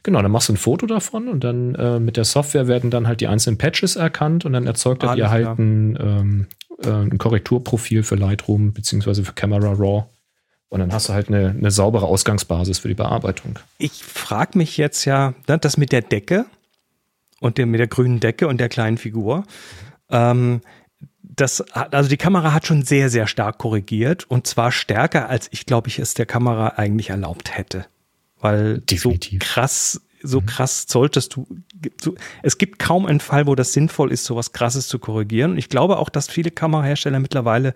Genau, 0.03 0.21
dann 0.21 0.31
machst 0.31 0.49
du 0.49 0.55
ein 0.55 0.59
Foto 0.59 0.87
davon 0.87 1.29
und 1.29 1.45
dann 1.45 1.75
äh, 1.75 1.99
mit 1.99 2.17
der 2.17 2.25
Software 2.25 2.67
werden 2.67 2.91
dann 2.91 3.07
halt 3.07 3.21
die 3.21 3.27
einzelnen 3.27 3.57
Patches 3.57 3.97
erkannt 3.97 4.45
und 4.45 4.53
dann 4.53 4.67
erzeugt 4.67 5.03
er 5.03 5.15
dir 5.15 5.31
halt 5.31 5.59
ein, 5.59 5.99
ähm, 6.01 6.47
äh, 6.83 6.91
ein 6.91 7.19
Korrekturprofil 7.19 8.03
für 8.03 8.17
Lightroom 8.17 8.73
beziehungsweise 8.73 9.25
für 9.25 9.33
Camera 9.33 9.73
Raw. 9.73 10.07
Und 10.71 10.79
dann 10.79 10.93
hast 10.93 11.09
du 11.09 11.13
halt 11.13 11.29
eine, 11.29 11.51
eine 11.51 11.71
saubere 11.71 12.07
Ausgangsbasis 12.07 12.79
für 12.79 12.89
die 12.89 12.95
Bearbeitung. 12.95 13.59
Ich 13.79 14.05
frage 14.05 14.57
mich 14.57 14.77
jetzt 14.77 15.05
ja, 15.05 15.35
ne, 15.49 15.59
das 15.59 15.77
mit 15.77 15.91
der 15.91 16.01
Decke 16.01 16.47
und 17.41 17.59
dem, 17.59 17.73
mit 17.73 17.81
der 17.81 17.89
grünen 17.89 18.21
Decke 18.21 18.47
und 18.47 18.59
der 18.59 18.69
kleinen 18.69 18.97
Figur. 18.97 19.45
Ähm, 20.11 20.61
das, 21.23 21.61
also 21.73 22.09
die 22.09 22.17
Kamera 22.17 22.53
hat 22.53 22.67
schon 22.67 22.83
sehr, 22.83 23.11
sehr 23.11 23.27
stark 23.27 23.59
korrigiert 23.59 24.31
und 24.31 24.47
zwar 24.47 24.71
stärker, 24.71 25.29
als 25.29 25.49
ich 25.51 25.67
glaube 25.67 25.89
ich 25.89 25.99
es 25.99 26.15
der 26.15 26.27
Kamera 26.27 26.75
eigentlich 26.77 27.11
erlaubt 27.11 27.57
hätte. 27.57 27.87
Weil 28.39 28.79
Definitiv. 28.79 29.43
so 29.43 29.49
krass, 29.53 30.01
so 30.23 30.41
mhm. 30.41 30.47
krass 30.47 30.87
solltest 30.89 31.35
du, 31.35 31.47
so, 32.01 32.15
es 32.43 32.59
gibt 32.59 32.79
kaum 32.79 33.07
einen 33.07 33.21
Fall, 33.21 33.49
wo 33.49 33.57
das 33.57 33.73
sinnvoll 33.73 34.13
ist, 34.13 34.25
sowas 34.25 34.53
krasses 34.53 34.87
zu 34.87 35.01
korrigieren. 35.01 35.53
Und 35.53 35.59
ich 35.59 35.69
glaube 35.69 35.99
auch, 35.99 36.11
dass 36.11 36.29
viele 36.29 36.53
Kamerahersteller 36.53 37.19
mittlerweile 37.19 37.75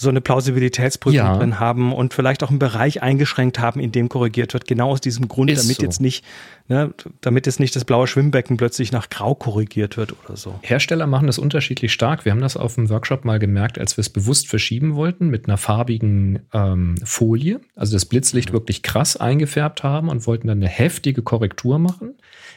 so 0.00 0.08
eine 0.08 0.22
Plausibilitätsprüfung 0.22 1.14
ja. 1.14 1.36
drin 1.36 1.60
haben 1.60 1.92
und 1.92 2.14
vielleicht 2.14 2.42
auch 2.42 2.48
einen 2.48 2.58
Bereich 2.58 3.02
eingeschränkt 3.02 3.58
haben, 3.58 3.80
in 3.80 3.92
dem 3.92 4.08
korrigiert 4.08 4.54
wird. 4.54 4.66
Genau 4.66 4.92
aus 4.92 5.02
diesem 5.02 5.28
Grund, 5.28 5.50
Ist 5.50 5.64
damit 5.64 5.76
so. 5.76 5.82
jetzt 5.82 6.00
nicht, 6.00 6.24
ne, 6.68 6.94
damit 7.20 7.44
jetzt 7.44 7.60
nicht 7.60 7.76
das 7.76 7.84
blaue 7.84 8.06
Schwimmbecken 8.06 8.56
plötzlich 8.56 8.92
nach 8.92 9.10
grau 9.10 9.34
korrigiert 9.34 9.98
wird 9.98 10.14
oder 10.24 10.38
so. 10.38 10.58
Hersteller 10.62 11.06
machen 11.06 11.26
das 11.26 11.38
unterschiedlich 11.38 11.92
stark. 11.92 12.24
Wir 12.24 12.32
haben 12.32 12.40
das 12.40 12.56
auf 12.56 12.76
dem 12.76 12.88
Workshop 12.88 13.26
mal 13.26 13.38
gemerkt, 13.38 13.78
als 13.78 13.98
wir 13.98 14.00
es 14.00 14.08
bewusst 14.08 14.48
verschieben 14.48 14.94
wollten 14.94 15.28
mit 15.28 15.48
einer 15.48 15.58
farbigen 15.58 16.38
ähm, 16.54 16.94
Folie, 17.04 17.60
also 17.76 17.92
das 17.92 18.06
Blitzlicht 18.06 18.48
mhm. 18.48 18.54
wirklich 18.54 18.82
krass 18.82 19.18
eingefärbt 19.18 19.82
haben 19.82 20.08
und 20.08 20.26
wollten 20.26 20.48
dann 20.48 20.58
eine 20.58 20.68
heftige 20.68 21.20
Korrektur 21.20 21.78
machen. 21.78 22.14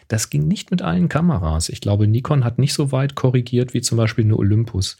Das 0.07 0.29
ging 0.29 0.47
nicht 0.47 0.71
mit 0.71 0.81
allen 0.81 1.09
Kameras. 1.09 1.67
Ich 1.67 1.81
glaube, 1.81 2.07
Nikon 2.07 2.45
hat 2.45 2.57
nicht 2.57 2.73
so 2.73 2.93
weit 2.93 3.15
korrigiert 3.15 3.73
wie 3.73 3.81
zum 3.81 3.97
Beispiel 3.97 4.23
eine 4.23 4.37
Olympus. 4.37 4.97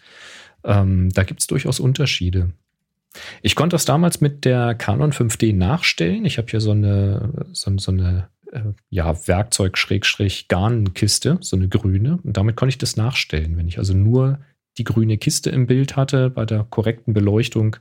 Ähm, 0.64 1.10
da 1.12 1.24
gibt 1.24 1.42
es 1.42 1.48
durchaus 1.48 1.80
Unterschiede. 1.80 2.52
Ich 3.42 3.56
konnte 3.56 3.76
das 3.76 3.86
damals 3.86 4.22
mit 4.22 4.46
der 4.46 4.76
Canon 4.76 5.12
5D 5.12 5.56
nachstellen. 5.56 6.26
Ich 6.26 6.38
habe 6.38 6.48
hier 6.50 6.62
so 6.62 6.72
eine, 6.72 7.48
so, 7.52 7.76
so 7.78 7.92
eine 7.92 8.30
äh, 8.52 8.62
ja, 8.90 9.28
Werkzeug-Garnkiste, 9.28 11.38
so 11.42 11.56
eine 11.56 11.70
grüne. 11.70 12.20
Und 12.24 12.38
damit 12.38 12.56
konnte 12.56 12.70
ich 12.70 12.78
das 12.78 12.98
nachstellen. 12.98 13.58
Wenn 13.58 13.68
ich 13.68 13.78
also 13.78 13.94
nur 13.94 14.40
die 14.78 14.84
grüne 14.84 15.18
Kiste 15.18 15.52
im 15.52 15.68
Bild 15.68 15.96
hatte 15.96 16.30
bei 16.30 16.46
der 16.46 16.64
korrekten 16.64 17.14
Beleuchtung, 17.14 17.78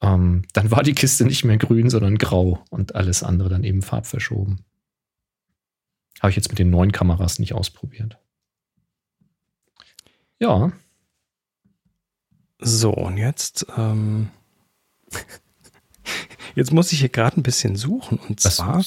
ähm, 0.00 0.42
dann 0.52 0.70
war 0.70 0.82
die 0.82 0.94
Kiste 0.94 1.24
nicht 1.24 1.44
mehr 1.44 1.58
grün, 1.58 1.90
sondern 1.90 2.18
grau 2.18 2.64
und 2.70 2.96
alles 2.96 3.22
andere 3.22 3.48
dann 3.48 3.64
eben 3.64 3.82
farbverschoben. 3.82 4.64
Habe 6.20 6.30
ich 6.30 6.36
jetzt 6.36 6.48
mit 6.48 6.58
den 6.58 6.70
neuen 6.70 6.92
Kameras 6.92 7.38
nicht 7.38 7.54
ausprobiert. 7.54 8.18
Ja, 10.38 10.72
so, 12.62 12.92
und 12.92 13.18
jetzt, 13.18 13.66
ähm, 13.76 14.28
jetzt 16.54 16.72
muss 16.72 16.92
ich 16.92 17.00
hier 17.00 17.08
gerade 17.08 17.40
ein 17.40 17.42
bisschen 17.42 17.76
suchen. 17.76 18.18
Und 18.28 18.44
Was 18.44 18.56
zwar 18.56 18.84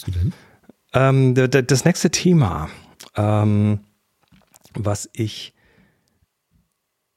ähm, 0.93 1.35
das 1.35 1.85
nächste 1.85 2.09
Thema. 2.09 2.69
Ähm, 3.15 3.79
was 4.73 5.09
ich 5.13 5.53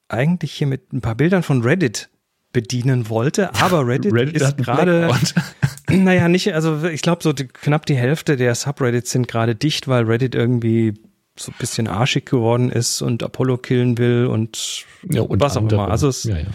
eigentlich 0.09 0.53
hier 0.53 0.67
mit 0.67 0.93
ein 0.93 1.01
paar 1.01 1.15
Bildern 1.15 1.43
von 1.43 1.63
Reddit 1.63 2.09
bedienen 2.53 3.09
wollte, 3.09 3.55
aber 3.61 3.87
Reddit, 3.87 4.13
Reddit 4.13 4.37
ist 4.37 4.57
gerade, 4.59 5.11
naja, 5.89 6.29
nicht, 6.29 6.55
also 6.55 6.85
ich 6.85 7.03
glaube 7.03 7.23
so 7.23 7.33
die, 7.33 7.47
knapp 7.47 7.87
die 7.87 7.97
Hälfte 7.97 8.37
der 8.37 8.55
Subreddits 8.55 9.11
sind 9.11 9.29
gerade 9.29 9.55
dicht, 9.55 9.87
weil 9.87 10.05
Reddit 10.05 10.35
irgendwie 10.35 10.95
so 11.39 11.53
ein 11.53 11.57
bisschen 11.59 11.86
arschig 11.86 12.26
geworden 12.26 12.70
ist 12.70 13.03
und 13.03 13.22
Apollo 13.22 13.59
killen 13.59 13.99
will 13.99 14.26
und, 14.26 14.84
ja, 15.09 15.22
und 15.22 15.41
was 15.41 15.57
andere. 15.57 15.80
auch 15.80 15.84
immer. 15.84 15.93
Also 15.93 16.09
es, 16.09 16.24
ja, 16.24 16.39
ja. 16.39 16.47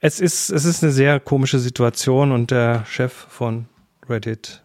es 0.00 0.20
ist 0.20 0.50
es 0.50 0.64
ist 0.64 0.82
eine 0.82 0.92
sehr 0.92 1.20
komische 1.20 1.58
Situation 1.58 2.32
und 2.32 2.50
der 2.50 2.84
Chef 2.86 3.12
von 3.12 3.66
Reddit 4.08 4.62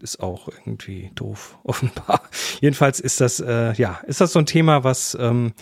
ist 0.00 0.20
auch 0.20 0.48
irgendwie 0.48 1.10
doof, 1.14 1.58
offenbar. 1.64 2.22
Jedenfalls 2.60 3.00
ist 3.00 3.20
das, 3.20 3.40
äh, 3.40 3.72
ja, 3.74 4.00
ist 4.06 4.20
das 4.20 4.32
so 4.32 4.38
ein 4.38 4.46
Thema, 4.46 4.84
was, 4.84 5.16
ähm, 5.18 5.52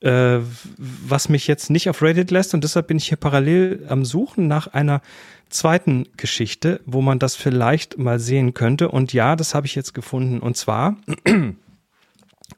äh, 0.00 0.38
was 0.76 1.28
mich 1.28 1.46
jetzt 1.46 1.70
nicht 1.70 1.88
auf 1.88 2.02
Reddit 2.02 2.30
lässt 2.30 2.54
und 2.54 2.62
deshalb 2.62 2.88
bin 2.88 2.98
ich 2.98 3.08
hier 3.08 3.16
parallel 3.16 3.86
am 3.88 4.04
Suchen 4.04 4.46
nach 4.48 4.68
einer 4.68 5.00
zweiten 5.48 6.06
Geschichte, 6.16 6.80
wo 6.84 7.00
man 7.00 7.18
das 7.18 7.36
vielleicht 7.36 7.98
mal 7.98 8.18
sehen 8.18 8.54
könnte. 8.54 8.90
Und 8.90 9.12
ja, 9.12 9.36
das 9.36 9.54
habe 9.54 9.66
ich 9.66 9.74
jetzt 9.74 9.94
gefunden. 9.94 10.40
Und 10.40 10.56
zwar 10.56 10.96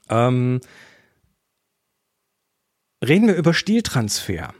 ähm, 0.08 0.60
reden 3.04 3.28
wir 3.28 3.36
über 3.36 3.54
Stiltransfer. 3.54 4.54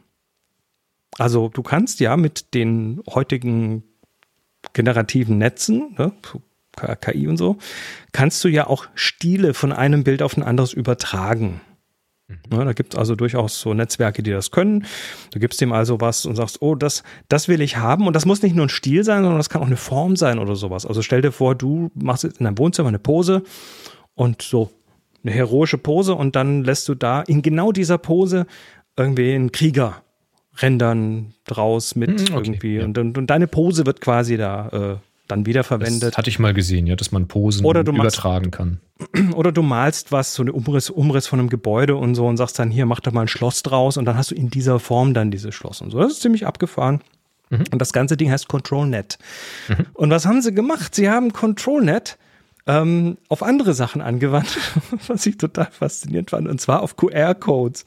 Also 1.19 1.49
du 1.49 1.63
kannst 1.63 2.01
ja 2.01 2.17
mit 2.17 2.55
den 2.55 3.03
heutigen 3.09 3.85
generativen 4.73 5.39
Netzen, 5.39 5.95
ne, 5.97 6.13
KI 7.01 7.27
und 7.29 7.37
so, 7.39 7.57
kannst 8.13 8.45
du 8.45 8.49
ja 8.49 8.67
auch 8.67 8.87
Stile 8.95 9.55
von 9.55 9.73
einem 9.73 10.05
Bild 10.05 10.23
auf 10.23 10.37
ein 10.37 10.43
anderes 10.43 10.73
übertragen. 10.73 11.61
Mhm. 12.29 12.39
Ja, 12.53 12.65
da 12.65 12.73
gibt 12.73 12.95
es 12.95 12.99
also 12.99 13.15
durchaus 13.15 13.61
so 13.61 13.73
Netzwerke, 13.73 14.23
die 14.23 14.31
das 14.31 14.51
können. 14.51 14.85
Du 15.33 15.39
gibst 15.39 15.61
dem 15.61 15.73
also 15.73 16.01
was 16.01 16.27
und 16.27 16.37
sagst, 16.37 16.61
oh, 16.61 16.75
das, 16.75 17.03
das 17.29 17.49
will 17.49 17.61
ich 17.61 17.77
haben. 17.77 18.07
Und 18.07 18.15
das 18.15 18.27
muss 18.27 18.43
nicht 18.43 18.55
nur 18.55 18.67
ein 18.67 18.71
Stil 18.71 19.05
sein, 19.05 19.23
sondern 19.23 19.39
das 19.39 19.49
kann 19.49 19.63
auch 19.63 19.67
eine 19.67 19.77
Form 19.77 20.17
sein 20.17 20.39
oder 20.39 20.57
sowas. 20.57 20.85
Also 20.85 21.03
stell 21.03 21.23
dir 21.23 21.33
vor, 21.33 21.55
du 21.55 21.91
machst 21.95 22.25
in 22.25 22.45
deinem 22.45 22.59
Wohnzimmer 22.59 22.89
eine 22.89 22.99
Pose 22.99 23.43
und 24.15 24.43
so 24.43 24.71
eine 25.23 25.33
heroische 25.33 25.79
Pose 25.79 26.15
und 26.15 26.37
dann 26.37 26.65
lässt 26.65 26.89
du 26.89 26.95
da 26.95 27.23
in 27.23 27.43
genau 27.43 27.73
dieser 27.73 27.99
Pose 27.99 28.47
irgendwie 28.97 29.35
einen 29.35 29.53
Krieger 29.53 30.03
rendern 30.59 31.35
draus 31.45 31.97
mit 31.97 32.11
mhm, 32.11 32.37
okay, 32.37 32.47
irgendwie. 32.47 32.77
Ja. 32.77 32.85
Und, 32.85 32.99
und, 32.99 33.19
und, 33.19 33.27
deine 33.29 33.47
Pose 33.47 33.87
wird 33.87 34.01
quasi 34.01 34.37
da 34.37 34.69
äh, 34.69 34.97
dann 35.29 35.45
wiederverwendet. 35.45 36.11
Das 36.11 36.17
hatte 36.17 36.31
ich 36.31 36.39
mal 36.39 36.55
gesehen, 36.55 36.87
ja, 36.87 36.97
dass 36.97 37.13
man 37.13 37.29
Posen 37.29 37.65
übertragen 37.65 38.51
kann. 38.51 38.81
Oder 39.35 39.53
du 39.53 39.63
malst 39.63 40.13
was, 40.13 40.35
so 40.35 40.43
eine 40.43 40.53
Umriss, 40.53 40.89
Umriss 40.89 41.27
von 41.27 41.41
einem 41.41 41.51
Gebäude 41.51 41.97
und 41.97 42.15
so 42.15 42.27
und 42.27 42.37
sagst 42.37 42.59
dann, 42.59 42.71
hier, 42.71 42.87
mach 42.87 43.01
da 43.01 43.11
mal 43.11 43.23
ein 43.23 43.29
Schloss 43.29 43.63
draus 43.63 43.97
und 43.97 44.05
dann 44.05 44.17
hast 44.17 44.31
du 44.31 44.35
in 44.35 44.49
dieser 44.51 44.79
Form 44.79 45.15
dann 45.15 45.31
dieses 45.31 45.55
Schloss 45.55 45.81
und 45.81 45.91
so. 45.91 45.99
Das 45.99 46.13
ist 46.13 46.23
ziemlich 46.23 46.47
abgefahren. 46.47 47.03
Mhm. 47.51 47.65
Und 47.71 47.79
das 47.81 47.93
ganze 47.93 48.17
Ding 48.17 48.31
heißt 48.31 48.49
ControlNet. 48.49 49.19
Mhm. 49.69 49.87
Und 49.95 50.11
was 50.11 50.27
haben 50.27 50.43
sie 50.43 50.55
gemacht? 50.55 50.95
Sie 50.95 51.09
haben 51.09 51.33
ControlNet 51.33 52.19
ähm, 52.67 53.19
auf 53.29 53.43
andere 53.43 53.75
Sachen 53.75 54.01
angewandt, 54.01 54.59
was 55.07 55.25
ich 55.27 55.39
total 55.39 55.69
faszinierend 55.71 56.31
fand, 56.31 56.49
und 56.49 56.61
zwar 56.61 56.83
auf 56.83 56.97
QR-Codes. 56.97 57.87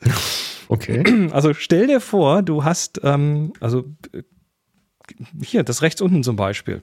Okay. 0.68 1.04
Also 1.32 1.54
stell 1.54 1.88
dir 1.88 2.00
vor, 2.00 2.42
du 2.44 2.64
hast, 2.64 3.02
ähm, 3.04 3.54
also 3.60 3.86
äh, 4.14 4.24
hier, 5.44 5.64
das 5.64 5.82
rechts 5.82 6.02
unten 6.02 6.24
zum 6.24 6.36
Beispiel. 6.36 6.82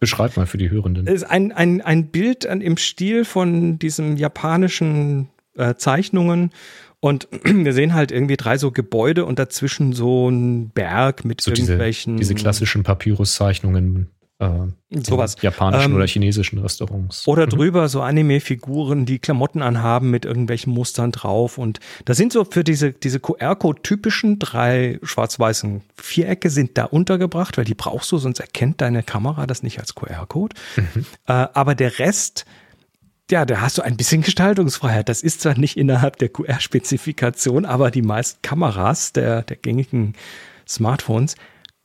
Beschreib 0.00 0.36
mal 0.36 0.46
für 0.46 0.58
die 0.58 0.70
Hörenden. 0.70 1.06
Ist 1.06 1.24
ein, 1.24 1.52
ein, 1.52 1.82
ein 1.82 2.08
Bild 2.08 2.46
im 2.46 2.78
Stil 2.78 3.26
von 3.26 3.78
diesem 3.78 4.16
japanischen 4.16 5.28
äh, 5.56 5.74
Zeichnungen 5.74 6.52
und 7.00 7.28
wir 7.44 7.72
sehen 7.72 7.94
halt 7.94 8.10
irgendwie 8.10 8.36
drei 8.36 8.58
so 8.58 8.70
Gebäude 8.70 9.24
und 9.24 9.38
dazwischen 9.38 9.92
so 9.92 10.28
ein 10.28 10.70
Berg 10.70 11.24
mit 11.24 11.40
so 11.40 11.50
irgendwelchen. 11.50 12.16
Diese, 12.16 12.34
diese 12.34 12.42
klassischen 12.42 12.82
Papyruszeichnungen 12.82 14.08
äh, 14.40 15.02
sowas 15.02 15.36
japanischen 15.40 15.90
ähm, 15.90 15.96
oder 15.96 16.06
chinesischen 16.06 16.58
Restaurants. 16.58 17.28
Oder 17.28 17.46
mhm. 17.46 17.50
drüber 17.50 17.88
so 17.88 18.00
Anime-Figuren, 18.00 19.04
die 19.04 19.18
Klamotten 19.18 19.60
anhaben 19.60 20.10
mit 20.10 20.24
irgendwelchen 20.24 20.72
Mustern 20.72 21.12
drauf. 21.12 21.58
Und 21.58 21.78
da 22.06 22.14
sind 22.14 22.32
so 22.32 22.44
für 22.44 22.64
diese, 22.64 22.92
diese 22.92 23.20
QR-Code-typischen 23.20 24.38
drei 24.38 24.98
schwarz-weißen 25.02 25.82
Vierecke 25.94 26.48
sind 26.48 26.78
da 26.78 26.84
untergebracht, 26.84 27.58
weil 27.58 27.66
die 27.66 27.74
brauchst 27.74 28.10
du, 28.12 28.18
sonst 28.18 28.40
erkennt 28.40 28.80
deine 28.80 29.02
Kamera 29.02 29.46
das 29.46 29.62
nicht 29.62 29.78
als 29.78 29.94
QR-Code. 29.94 30.56
Mhm. 30.76 31.06
Äh, 31.26 31.32
aber 31.52 31.74
der 31.74 31.98
Rest, 31.98 32.46
ja, 33.30 33.44
da 33.44 33.60
hast 33.60 33.76
du 33.76 33.82
ein 33.82 33.98
bisschen 33.98 34.22
Gestaltungsfreiheit. 34.22 35.08
Das 35.10 35.22
ist 35.22 35.42
zwar 35.42 35.58
nicht 35.58 35.76
innerhalb 35.76 36.16
der 36.16 36.30
QR-Spezifikation, 36.30 37.66
aber 37.66 37.90
die 37.90 38.02
meisten 38.02 38.40
Kameras 38.40 39.12
der, 39.12 39.42
der 39.42 39.56
gängigen 39.56 40.14
Smartphones 40.66 41.36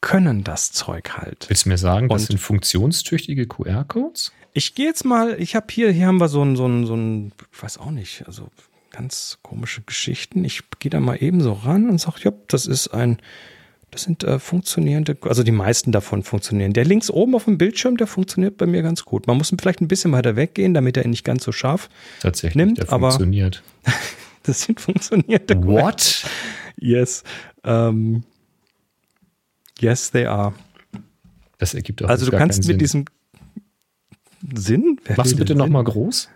können 0.06 0.43
das 0.43 0.72
Zeug 0.72 1.18
halt. 1.18 1.47
Willst 1.49 1.66
du 1.66 1.70
mir 1.70 1.80
sagen, 1.80 2.10
das 2.10 2.28
sind 2.28 2.39
funktionstüchtige 2.39 3.47
QR-Codes? 3.47 4.32
Ich 4.53 4.76
gehe 4.76 4.86
jetzt 4.86 5.03
mal, 5.03 5.36
ich 5.41 5.56
habe 5.56 5.66
hier, 5.72 5.91
hier 5.91 6.06
haben 6.06 6.22
wir 6.22 6.30
so 6.30 6.43
ein, 6.43 6.56
so 6.56 6.68
ein, 6.68 6.86
so 6.86 6.95
ein, 6.95 7.32
ich 7.51 7.64
weiß 7.64 7.80
auch 7.80 7.89
nicht, 7.89 8.24
also 8.28 8.49
ganz 8.91 9.39
komische 9.41 9.82
Geschichten. 9.82 10.45
Ich 10.45 10.62
gehe 10.78 10.91
da 10.91 10.99
mal 10.99 11.16
eben 11.16 11.41
so 11.41 11.53
ran 11.53 11.89
und 11.89 11.99
sage, 11.99 12.18
ja, 12.22 12.32
das 12.47 12.68
ist 12.68 12.89
ein, 12.89 13.18
das 13.89 14.03
sind 14.03 14.24
äh, 14.24 14.38
funktionierende, 14.38 15.18
also 15.22 15.41
die 15.41 15.51
meisten 15.51 15.91
davon 15.91 16.22
funktionieren. 16.22 16.74
Der 16.74 16.86
links 16.86 17.10
oben 17.10 17.34
auf 17.34 17.45
dem 17.45 17.58
Bildschirm, 17.58 17.97
der 17.97 18.06
funktioniert 18.06 18.58
bei 18.58 18.68
mir 18.68 18.84
ganz 18.84 19.06
gut. 19.06 19.26
Man 19.26 19.38
muss 19.38 19.51
vielleicht 19.60 19.82
ein 19.82 19.88
bisschen 19.88 20.12
weiter 20.12 20.36
weggehen, 20.36 20.76
damit 20.76 20.97
er 20.97 21.06
ihn 21.06 21.10
nicht 21.10 21.26
ganz 21.26 21.43
so 21.43 21.51
scharf 21.51 21.89
Tatsächlich, 22.20 22.64
nimmt. 22.64 22.78
Der 22.78 22.93
aber 22.93 23.10
funktioniert. 23.10 23.64
das 24.43 24.62
sind 24.62 24.80
funktionierende. 24.80 25.64
What? 25.66 26.26
Yes. 26.78 27.24
Ähm, 27.64 28.24
Yes, 29.80 30.11
they 30.11 30.26
are. 30.26 30.53
Das 31.57 31.73
ergibt 31.73 32.03
auch 32.03 32.09
Also 32.09 32.30
du 32.30 32.38
kannst 32.38 32.59
mit 32.59 32.65
Sinn. 32.65 32.78
diesem 32.80 33.05
Sinn. 34.53 34.99
Wer 35.05 35.17
Machst 35.17 35.34
du 35.34 35.38
bitte 35.38 35.55
nochmal 35.55 35.84
groß? 35.84 36.30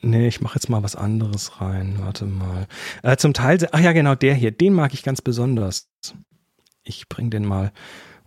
Nee, 0.00 0.28
ich 0.28 0.40
mache 0.40 0.56
jetzt 0.56 0.68
mal 0.68 0.82
was 0.82 0.96
anderes 0.96 1.60
rein. 1.60 1.96
Warte 1.98 2.26
mal. 2.26 2.66
Äh, 3.02 3.16
zum 3.16 3.32
Teil, 3.32 3.58
ach 3.72 3.80
ja, 3.80 3.92
genau, 3.92 4.14
der 4.14 4.34
hier, 4.34 4.50
den 4.50 4.74
mag 4.74 4.92
ich 4.92 5.02
ganz 5.02 5.22
besonders. 5.22 5.88
Ich 6.82 7.08
bringe 7.08 7.30
den 7.30 7.44
mal 7.44 7.72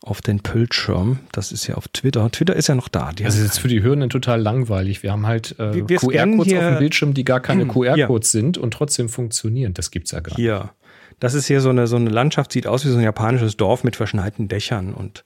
auf 0.01 0.21
den 0.21 0.39
Bildschirm. 0.39 1.19
Das 1.31 1.51
ist 1.51 1.67
ja 1.67 1.75
auf 1.75 1.87
Twitter. 1.89 2.29
Twitter 2.31 2.55
ist 2.55 2.67
ja 2.67 2.75
noch 2.75 2.87
da. 2.87 3.11
Die 3.11 3.23
das 3.23 3.35
ist 3.35 3.43
jetzt 3.43 3.59
für 3.59 3.67
die 3.67 3.81
Hörenden 3.83 4.09
total 4.09 4.41
langweilig. 4.41 5.03
Wir 5.03 5.11
haben 5.11 5.27
halt 5.27 5.55
äh, 5.59 5.81
QR-Codes 5.81 6.39
auf 6.39 6.45
dem 6.45 6.77
Bildschirm, 6.79 7.13
die 7.13 7.23
gar 7.23 7.39
keine 7.39 7.65
QR-Codes 7.67 8.31
sind 8.31 8.57
und 8.57 8.71
trotzdem 8.71 9.09
funktionieren. 9.09 9.73
Das 9.73 9.91
gibt's 9.91 10.11
ja 10.11 10.19
gar 10.19 10.31
nicht. 10.31 10.37
Hier. 10.37 10.71
Das 11.19 11.33
ist 11.33 11.47
hier 11.47 11.61
so 11.61 11.69
eine, 11.69 11.87
so 11.87 11.95
eine 11.95 12.09
Landschaft, 12.09 12.51
sieht 12.51 12.67
aus 12.67 12.85
wie 12.85 12.89
so 12.89 12.97
ein 12.97 13.03
japanisches 13.03 13.57
Dorf 13.57 13.83
mit 13.83 13.95
verschneiten 13.95 14.47
Dächern 14.47 14.93
und 14.93 15.23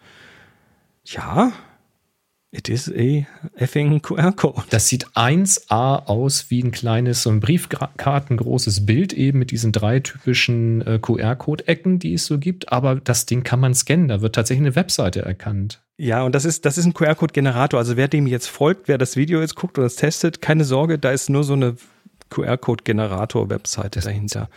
ja, 1.03 1.51
it 2.51 2.69
is 2.69 2.89
a 2.89 3.25
effing 3.55 4.01
QR-Code. 4.01 4.63
Das 4.69 4.87
sieht 4.87 5.07
1A 5.15 6.05
aus 6.05 6.49
wie 6.49 6.61
ein 6.61 6.71
kleines, 6.71 7.23
so 7.23 7.29
ein 7.29 7.39
Briefkartengroßes 7.39 8.85
Bild 8.85 9.13
eben 9.13 9.39
mit 9.39 9.51
diesen 9.51 9.71
drei 9.71 9.99
typischen 9.99 10.85
äh, 10.85 10.99
QR-Code-Ecken, 11.01 11.99
die 11.99 12.13
es 12.13 12.25
so 12.25 12.39
gibt, 12.39 12.71
aber 12.71 12.95
das 12.95 13.25
Ding 13.25 13.43
kann 13.43 13.59
man 13.59 13.73
scannen, 13.73 14.07
da 14.07 14.21
wird 14.21 14.35
tatsächlich 14.35 14.65
eine 14.65 14.75
Webseite 14.75 15.21
erkannt. 15.23 15.81
Ja, 15.97 16.23
und 16.23 16.33
das 16.33 16.45
ist, 16.45 16.65
das 16.65 16.77
ist 16.77 16.85
ein 16.85 16.93
QR-Code-Generator. 16.93 17.79
Also 17.79 17.95
wer 17.95 18.07
dem 18.07 18.27
jetzt 18.27 18.47
folgt, 18.47 18.87
wer 18.87 18.97
das 18.97 19.15
Video 19.15 19.39
jetzt 19.39 19.55
guckt 19.55 19.77
oder 19.77 19.85
das 19.85 19.97
testet, 19.97 20.41
keine 20.41 20.63
Sorge, 20.63 20.99
da 20.99 21.11
ist 21.11 21.29
nur 21.29 21.43
so 21.43 21.53
eine 21.53 21.75
QR-Code-Generator-Webseite 22.29 23.99
dahinter. 23.99 24.49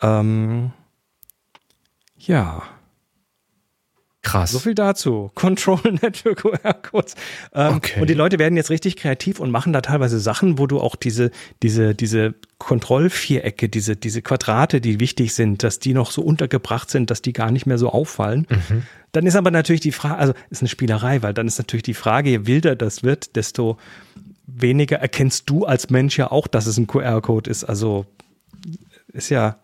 Ähm, 0.00 0.72
ja. 2.16 2.62
Krass. 4.22 4.50
So 4.50 4.58
viel 4.58 4.74
dazu. 4.74 5.30
Control 5.34 5.80
Network 6.02 6.42
QR-Codes. 6.42 7.14
Ähm, 7.54 7.76
okay. 7.76 8.00
Und 8.00 8.10
die 8.10 8.14
Leute 8.14 8.38
werden 8.38 8.56
jetzt 8.56 8.68
richtig 8.68 8.96
kreativ 8.96 9.40
und 9.40 9.50
machen 9.50 9.72
da 9.72 9.80
teilweise 9.80 10.18
Sachen, 10.18 10.58
wo 10.58 10.66
du 10.66 10.80
auch 10.80 10.96
diese, 10.96 11.30
diese, 11.62 11.94
diese 11.94 12.34
Kontrollvierecke, 12.58 13.68
diese, 13.68 13.96
diese 13.96 14.20
Quadrate, 14.20 14.80
die 14.80 15.00
wichtig 15.00 15.34
sind, 15.34 15.62
dass 15.62 15.78
die 15.78 15.94
noch 15.94 16.10
so 16.10 16.22
untergebracht 16.22 16.90
sind, 16.90 17.10
dass 17.10 17.22
die 17.22 17.32
gar 17.32 17.50
nicht 17.50 17.64
mehr 17.64 17.78
so 17.78 17.90
auffallen. 17.90 18.46
Mhm. 18.50 18.82
Dann 19.12 19.24
ist 19.24 19.36
aber 19.36 19.50
natürlich 19.50 19.80
die 19.80 19.92
Frage, 19.92 20.16
also 20.16 20.34
ist 20.50 20.60
eine 20.60 20.68
Spielerei, 20.68 21.22
weil 21.22 21.32
dann 21.32 21.46
ist 21.46 21.58
natürlich 21.58 21.84
die 21.84 21.94
Frage, 21.94 22.28
je 22.28 22.46
wilder 22.46 22.76
das 22.76 23.02
wird, 23.02 23.36
desto 23.36 23.78
weniger 24.46 24.98
erkennst 24.98 25.48
du 25.48 25.64
als 25.64 25.88
Mensch 25.88 26.18
ja 26.18 26.30
auch, 26.30 26.48
dass 26.48 26.66
es 26.66 26.76
ein 26.76 26.86
QR-Code 26.86 27.48
ist. 27.48 27.64
Also 27.64 28.04
ist 29.12 29.30
ja 29.30 29.56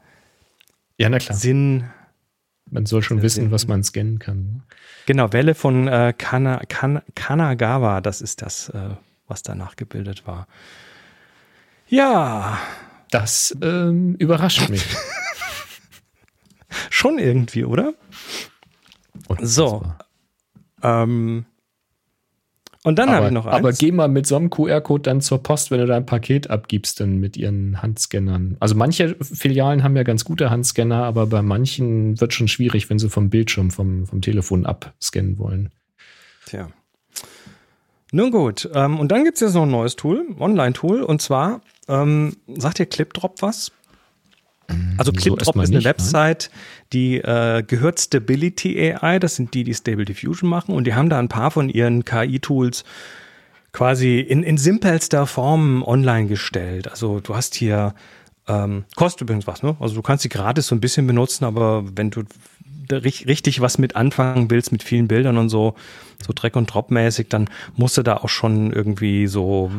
ja, 0.99 1.09
na 1.09 1.19
klar. 1.19 1.37
Sinn. 1.37 1.85
Man 2.71 2.87
soll 2.87 3.03
schon 3.03 3.23
wissen, 3.23 3.45
Sinn. 3.45 3.51
was 3.51 3.67
man 3.67 3.85
scannen 3.85 4.19
kann. 4.19 4.45
Ne? 4.45 4.63
Genau, 5.07 5.33
Welle 5.33 5.55
von 5.55 5.87
äh, 5.87 6.15
Kana, 6.17 6.63
Kana, 6.69 7.03
Kanagawa, 7.15 8.01
das 8.01 8.23
ist 8.23 8.43
das, 8.43 8.71
äh, 8.71 8.91
was 9.27 9.43
danach 9.43 9.77
gebildet 9.77 10.27
war. 10.27 10.47
Ja. 11.87 12.59
Das 13.11 13.57
ähm, 13.63 14.17
überrascht 14.17 14.69
mich. 14.71 14.85
schon 16.91 17.19
irgendwie, 17.19 17.65
oder? 17.65 17.95
So. 19.41 19.85
Ähm, 20.83 21.45
Und 22.85 22.99
dann 22.99 23.11
habe 23.11 23.27
ich 23.27 23.33
noch 23.33 23.47
eins. 23.47 23.57
Aber 23.57 23.73
geh 23.73 23.93
mal 23.93 24.09
mit 24.09 24.27
so 24.27 24.37
einem 24.37 24.51
QR-Code 24.51 25.03
dann 25.03 25.23
zur 25.23 25.43
Post, 25.43 25.71
wenn 25.71 25.81
du 25.81 25.87
dein 25.87 26.05
Paket 26.05 26.51
abgibst, 26.51 27.01
dann 27.01 27.17
mit 27.19 27.35
ihren 27.39 27.81
Handscannern. 27.81 28.59
Also 28.61 28.75
manche 28.75 29.17
Filialen 29.23 29.83
haben 29.83 29.97
ja 29.97 30.03
ganz 30.03 30.25
gute 30.25 30.51
Handscanner, 30.51 31.03
aber 31.03 31.27
bei 31.27 31.41
manchen 31.41 32.21
wird 32.21 32.35
schon 32.35 32.47
schwierig, 32.47 32.91
wenn 32.91 32.99
sie 32.99 33.09
vom 33.09 33.31
Bildschirm, 33.31 33.71
vom, 33.71 34.07
vom 34.07 34.21
Telefon 34.21 34.67
abscannen 34.67 35.39
wollen. 35.39 35.71
Tja. 36.45 36.69
Nun 38.13 38.31
gut, 38.31 38.69
ähm, 38.75 39.01
und 39.01 39.11
dann 39.11 39.25
gibt 39.25 39.37
es 39.37 39.41
jetzt 39.41 39.55
noch 39.55 39.63
ein 39.63 39.71
neues 39.71 39.97
Tool, 39.97 40.27
Online-Tool, 40.39 41.03
und 41.03 41.23
zwar, 41.23 41.63
ähm, 41.89 42.37
sagt 42.47 42.79
dir 42.79 42.87
ClipDrop 42.87 43.41
was? 43.41 43.73
Also 44.97 45.13
ClipDrop 45.13 45.45
so 45.45 45.61
ist 45.63 45.69
eine 45.69 45.79
nicht, 45.79 45.85
Website, 45.85 46.51
nein? 46.51 46.61
die 46.93 47.17
äh, 47.19 47.63
gehört 47.63 48.01
Stability 48.01 48.93
AI, 48.93 49.19
das 49.19 49.37
sind 49.37 49.55
die, 49.55 49.65
die 49.65 49.75
Stable 49.75 50.05
Diffusion 50.05 50.49
machen 50.49 50.75
und 50.75 50.85
die 50.85 50.95
haben 50.95 51.09
da 51.09 51.19
ein 51.19 51.29
paar 51.29 51.51
von 51.51 51.69
ihren 51.69 52.05
KI-Tools 52.05 52.85
quasi 53.73 54.21
in, 54.21 54.43
in 54.43 54.57
simpelster 54.57 55.27
Form 55.27 55.83
online 55.83 56.29
gestellt. 56.29 56.89
Also 56.89 57.21
du 57.21 57.35
hast 57.35 57.55
hier, 57.55 57.95
ähm, 58.47 58.85
kostet 58.95 59.23
übrigens 59.23 59.47
was, 59.47 59.63
ne? 59.63 59.77
Also 59.81 59.97
du 59.97 60.03
kannst 60.03 60.23
sie 60.23 60.29
gratis 60.29 60.69
so 60.69 60.75
ein 60.75 60.81
bisschen 60.81 61.07
benutzen, 61.07 61.45
aber 61.45 61.85
wenn 61.97 62.11
du 62.11 62.23
richtig 62.91 63.61
was 63.61 63.79
mit 63.79 63.97
anfangen 63.97 64.51
willst, 64.51 64.71
mit 64.71 64.83
vielen 64.83 65.09
Bildern 65.09 65.39
und 65.39 65.49
so, 65.49 65.75
so 66.25 66.33
Dreck 66.33 66.55
und 66.57 66.73
Drop 66.73 66.91
mäßig, 66.91 67.29
dann 67.29 67.49
musst 67.77 67.97
du 67.97 68.03
da 68.03 68.19
auch 68.19 68.29
schon 68.29 68.73
irgendwie 68.73 69.27
so 69.27 69.73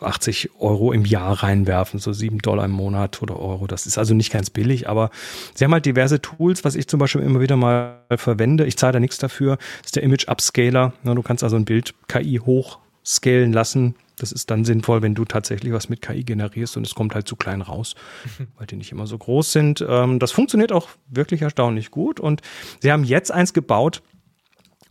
80 0.00 0.50
Euro 0.58 0.92
im 0.92 1.04
Jahr 1.04 1.42
reinwerfen, 1.42 1.98
so 1.98 2.12
7 2.12 2.38
Dollar 2.38 2.64
im 2.64 2.70
Monat 2.70 3.22
oder 3.22 3.38
Euro. 3.38 3.66
Das 3.66 3.86
ist 3.86 3.98
also 3.98 4.14
nicht 4.14 4.32
ganz 4.32 4.50
billig, 4.50 4.88
aber 4.88 5.10
sie 5.54 5.64
haben 5.64 5.72
halt 5.72 5.86
diverse 5.86 6.20
Tools, 6.20 6.64
was 6.64 6.74
ich 6.74 6.88
zum 6.88 6.98
Beispiel 6.98 7.22
immer 7.22 7.40
wieder 7.40 7.56
mal 7.56 7.98
verwende. 8.16 8.64
Ich 8.66 8.76
zahle 8.76 8.94
da 8.94 9.00
nichts 9.00 9.18
dafür. 9.18 9.56
Das 9.56 9.86
ist 9.86 9.96
der 9.96 10.02
Image 10.02 10.28
Upscaler. 10.28 10.92
Du 11.04 11.22
kannst 11.22 11.44
also 11.44 11.56
ein 11.56 11.64
Bild 11.64 11.94
KI 12.08 12.40
hochscalen 12.44 13.52
lassen. 13.52 13.94
Das 14.18 14.30
ist 14.30 14.50
dann 14.50 14.64
sinnvoll, 14.64 15.02
wenn 15.02 15.14
du 15.14 15.24
tatsächlich 15.24 15.72
was 15.72 15.88
mit 15.88 16.00
KI 16.00 16.22
generierst 16.22 16.76
und 16.76 16.86
es 16.86 16.94
kommt 16.94 17.14
halt 17.14 17.26
zu 17.26 17.34
klein 17.34 17.60
raus, 17.60 17.94
weil 18.56 18.66
die 18.66 18.76
nicht 18.76 18.92
immer 18.92 19.06
so 19.06 19.18
groß 19.18 19.52
sind. 19.52 19.84
Ähm, 19.86 20.18
das 20.18 20.32
funktioniert 20.32 20.72
auch 20.72 20.88
wirklich 21.08 21.42
erstaunlich 21.42 21.90
gut 21.90 22.20
und 22.20 22.40
sie 22.80 22.92
haben 22.92 23.04
jetzt 23.04 23.32
eins 23.32 23.52
gebaut 23.52 24.02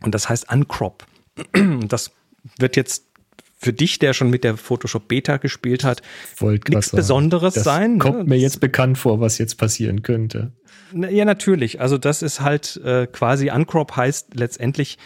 und 0.01 0.13
das 0.13 0.27
heißt 0.29 0.51
Uncrop. 0.51 1.05
Das 1.87 2.11
wird 2.57 2.75
jetzt 2.75 3.11
für 3.62 3.74
dich, 3.74 3.99
der 3.99 4.14
schon 4.14 4.32
mit 4.32 4.43
der 4.43 4.57
Photoshop 4.57 5.07
Beta 5.07 5.38
gespielt 5.38 5.84
hat, 5.84 6.01
nichts 6.41 6.89
Besonderes 6.89 7.53
das 7.53 7.64
sein. 7.64 7.99
Kommt 7.99 8.18
ne? 8.18 8.24
mir 8.24 8.38
jetzt 8.38 8.59
bekannt 8.59 8.97
vor, 8.97 9.20
was 9.20 9.38
jetzt 9.38 9.55
passieren 9.55 10.01
könnte. 10.01 10.51
Ja, 10.93 11.26
natürlich. 11.26 11.80
Also 11.80 11.97
das 11.97 12.24
ist 12.24 12.41
halt 12.41 12.78
äh, 12.84 13.07
quasi 13.07 13.51
Uncrop 13.51 13.95
heißt 13.95 14.36
letztendlich 14.36 14.97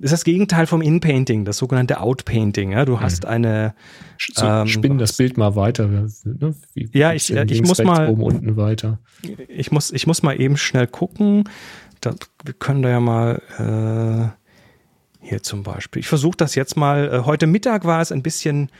ist 0.00 0.12
das 0.12 0.24
Gegenteil 0.24 0.66
vom 0.66 0.82
In-Painting, 0.82 1.44
das 1.44 1.56
sogenannte 1.56 2.00
Outpainting. 2.00 2.72
Ja? 2.72 2.84
Du 2.84 3.00
hast 3.00 3.24
mhm. 3.24 3.30
eine. 3.30 3.74
So, 4.18 4.44
ähm, 4.44 4.66
spinn 4.66 4.98
das 4.98 5.16
Bild 5.16 5.38
mal 5.38 5.56
weiter. 5.56 5.86
Ne? 5.86 6.54
Wie, 6.74 6.90
ja, 6.92 7.14
ich, 7.14 7.30
ich 7.30 7.36
links, 7.36 7.68
muss 7.68 7.78
rechts, 7.78 7.90
mal. 7.90 8.08
Oben, 8.08 8.22
unten 8.22 8.56
weiter. 8.56 8.98
Ich 9.48 9.70
muss, 9.72 9.92
ich 9.92 10.06
muss 10.06 10.22
mal 10.22 10.38
eben 10.40 10.56
schnell 10.56 10.88
gucken. 10.88 11.44
Da, 12.00 12.14
wir 12.44 12.54
können 12.54 12.82
da 12.82 12.90
ja 12.90 13.00
mal. 13.00 14.34
Äh, 14.36 14.43
hier 15.24 15.42
zum 15.42 15.62
Beispiel. 15.62 16.00
Ich 16.00 16.08
versuche 16.08 16.36
das 16.36 16.54
jetzt 16.54 16.76
mal. 16.76 17.12
Äh, 17.12 17.18
heute 17.24 17.46
Mittag 17.46 17.84
war 17.84 18.00
es 18.00 18.12
ein 18.12 18.22
bisschen 18.22 18.70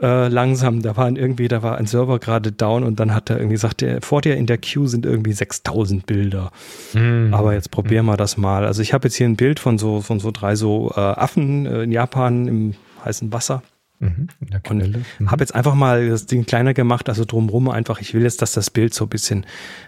äh, 0.00 0.28
langsam. 0.28 0.82
Da 0.82 0.96
waren 0.96 1.16
irgendwie, 1.16 1.48
da 1.48 1.62
war 1.62 1.78
ein 1.78 1.86
Server 1.86 2.18
gerade 2.18 2.52
down 2.52 2.84
und 2.84 3.00
dann 3.00 3.14
hat 3.14 3.30
er 3.30 3.36
irgendwie 3.36 3.54
gesagt, 3.54 3.80
der, 3.80 4.02
vor 4.02 4.20
dir 4.20 4.36
in 4.36 4.46
der 4.46 4.58
Queue 4.58 4.88
sind 4.88 5.06
irgendwie 5.06 5.32
6000 5.32 6.06
Bilder. 6.06 6.52
Mhm. 6.94 7.32
Aber 7.32 7.54
jetzt 7.54 7.70
probieren 7.70 8.06
wir 8.06 8.16
das 8.16 8.36
mal. 8.36 8.64
Also 8.64 8.82
ich 8.82 8.92
habe 8.92 9.08
jetzt 9.08 9.16
hier 9.16 9.26
ein 9.26 9.36
Bild 9.36 9.60
von 9.60 9.78
so, 9.78 10.00
von 10.00 10.20
so 10.20 10.30
drei 10.30 10.54
so 10.54 10.92
äh, 10.94 11.00
Affen 11.00 11.66
äh, 11.66 11.82
in 11.82 11.92
Japan 11.92 12.46
im 12.46 12.74
heißen 13.04 13.32
Wasser. 13.32 13.62
Mhm, 14.02 14.28
und 14.40 14.96
mhm. 15.20 15.30
habe 15.30 15.42
jetzt 15.42 15.54
einfach 15.54 15.74
mal 15.74 16.08
das 16.08 16.24
Ding 16.24 16.46
kleiner 16.46 16.72
gemacht, 16.72 17.10
also 17.10 17.26
drumrum 17.26 17.68
einfach, 17.68 18.00
ich 18.00 18.14
will 18.14 18.22
jetzt, 18.22 18.40
dass 18.40 18.52
das 18.52 18.70
Bild 18.70 18.94
so 18.94 19.04
ein 19.04 19.10
bisschen 19.10 19.44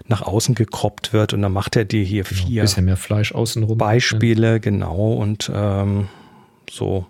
nach 0.06 0.20
außen 0.20 0.54
gekroppt 0.54 1.14
wird 1.14 1.32
und 1.32 1.40
dann 1.40 1.52
macht 1.52 1.76
er 1.76 1.86
dir 1.86 2.04
hier 2.04 2.24
genau, 2.24 2.46
vier 2.46 2.62
bisschen 2.62 2.84
mehr 2.84 2.98
Fleisch 2.98 3.32
außenrum. 3.32 3.78
Beispiele, 3.78 4.60
genau, 4.60 5.14
und 5.14 5.50
ähm, 5.54 6.08
so, 6.70 7.06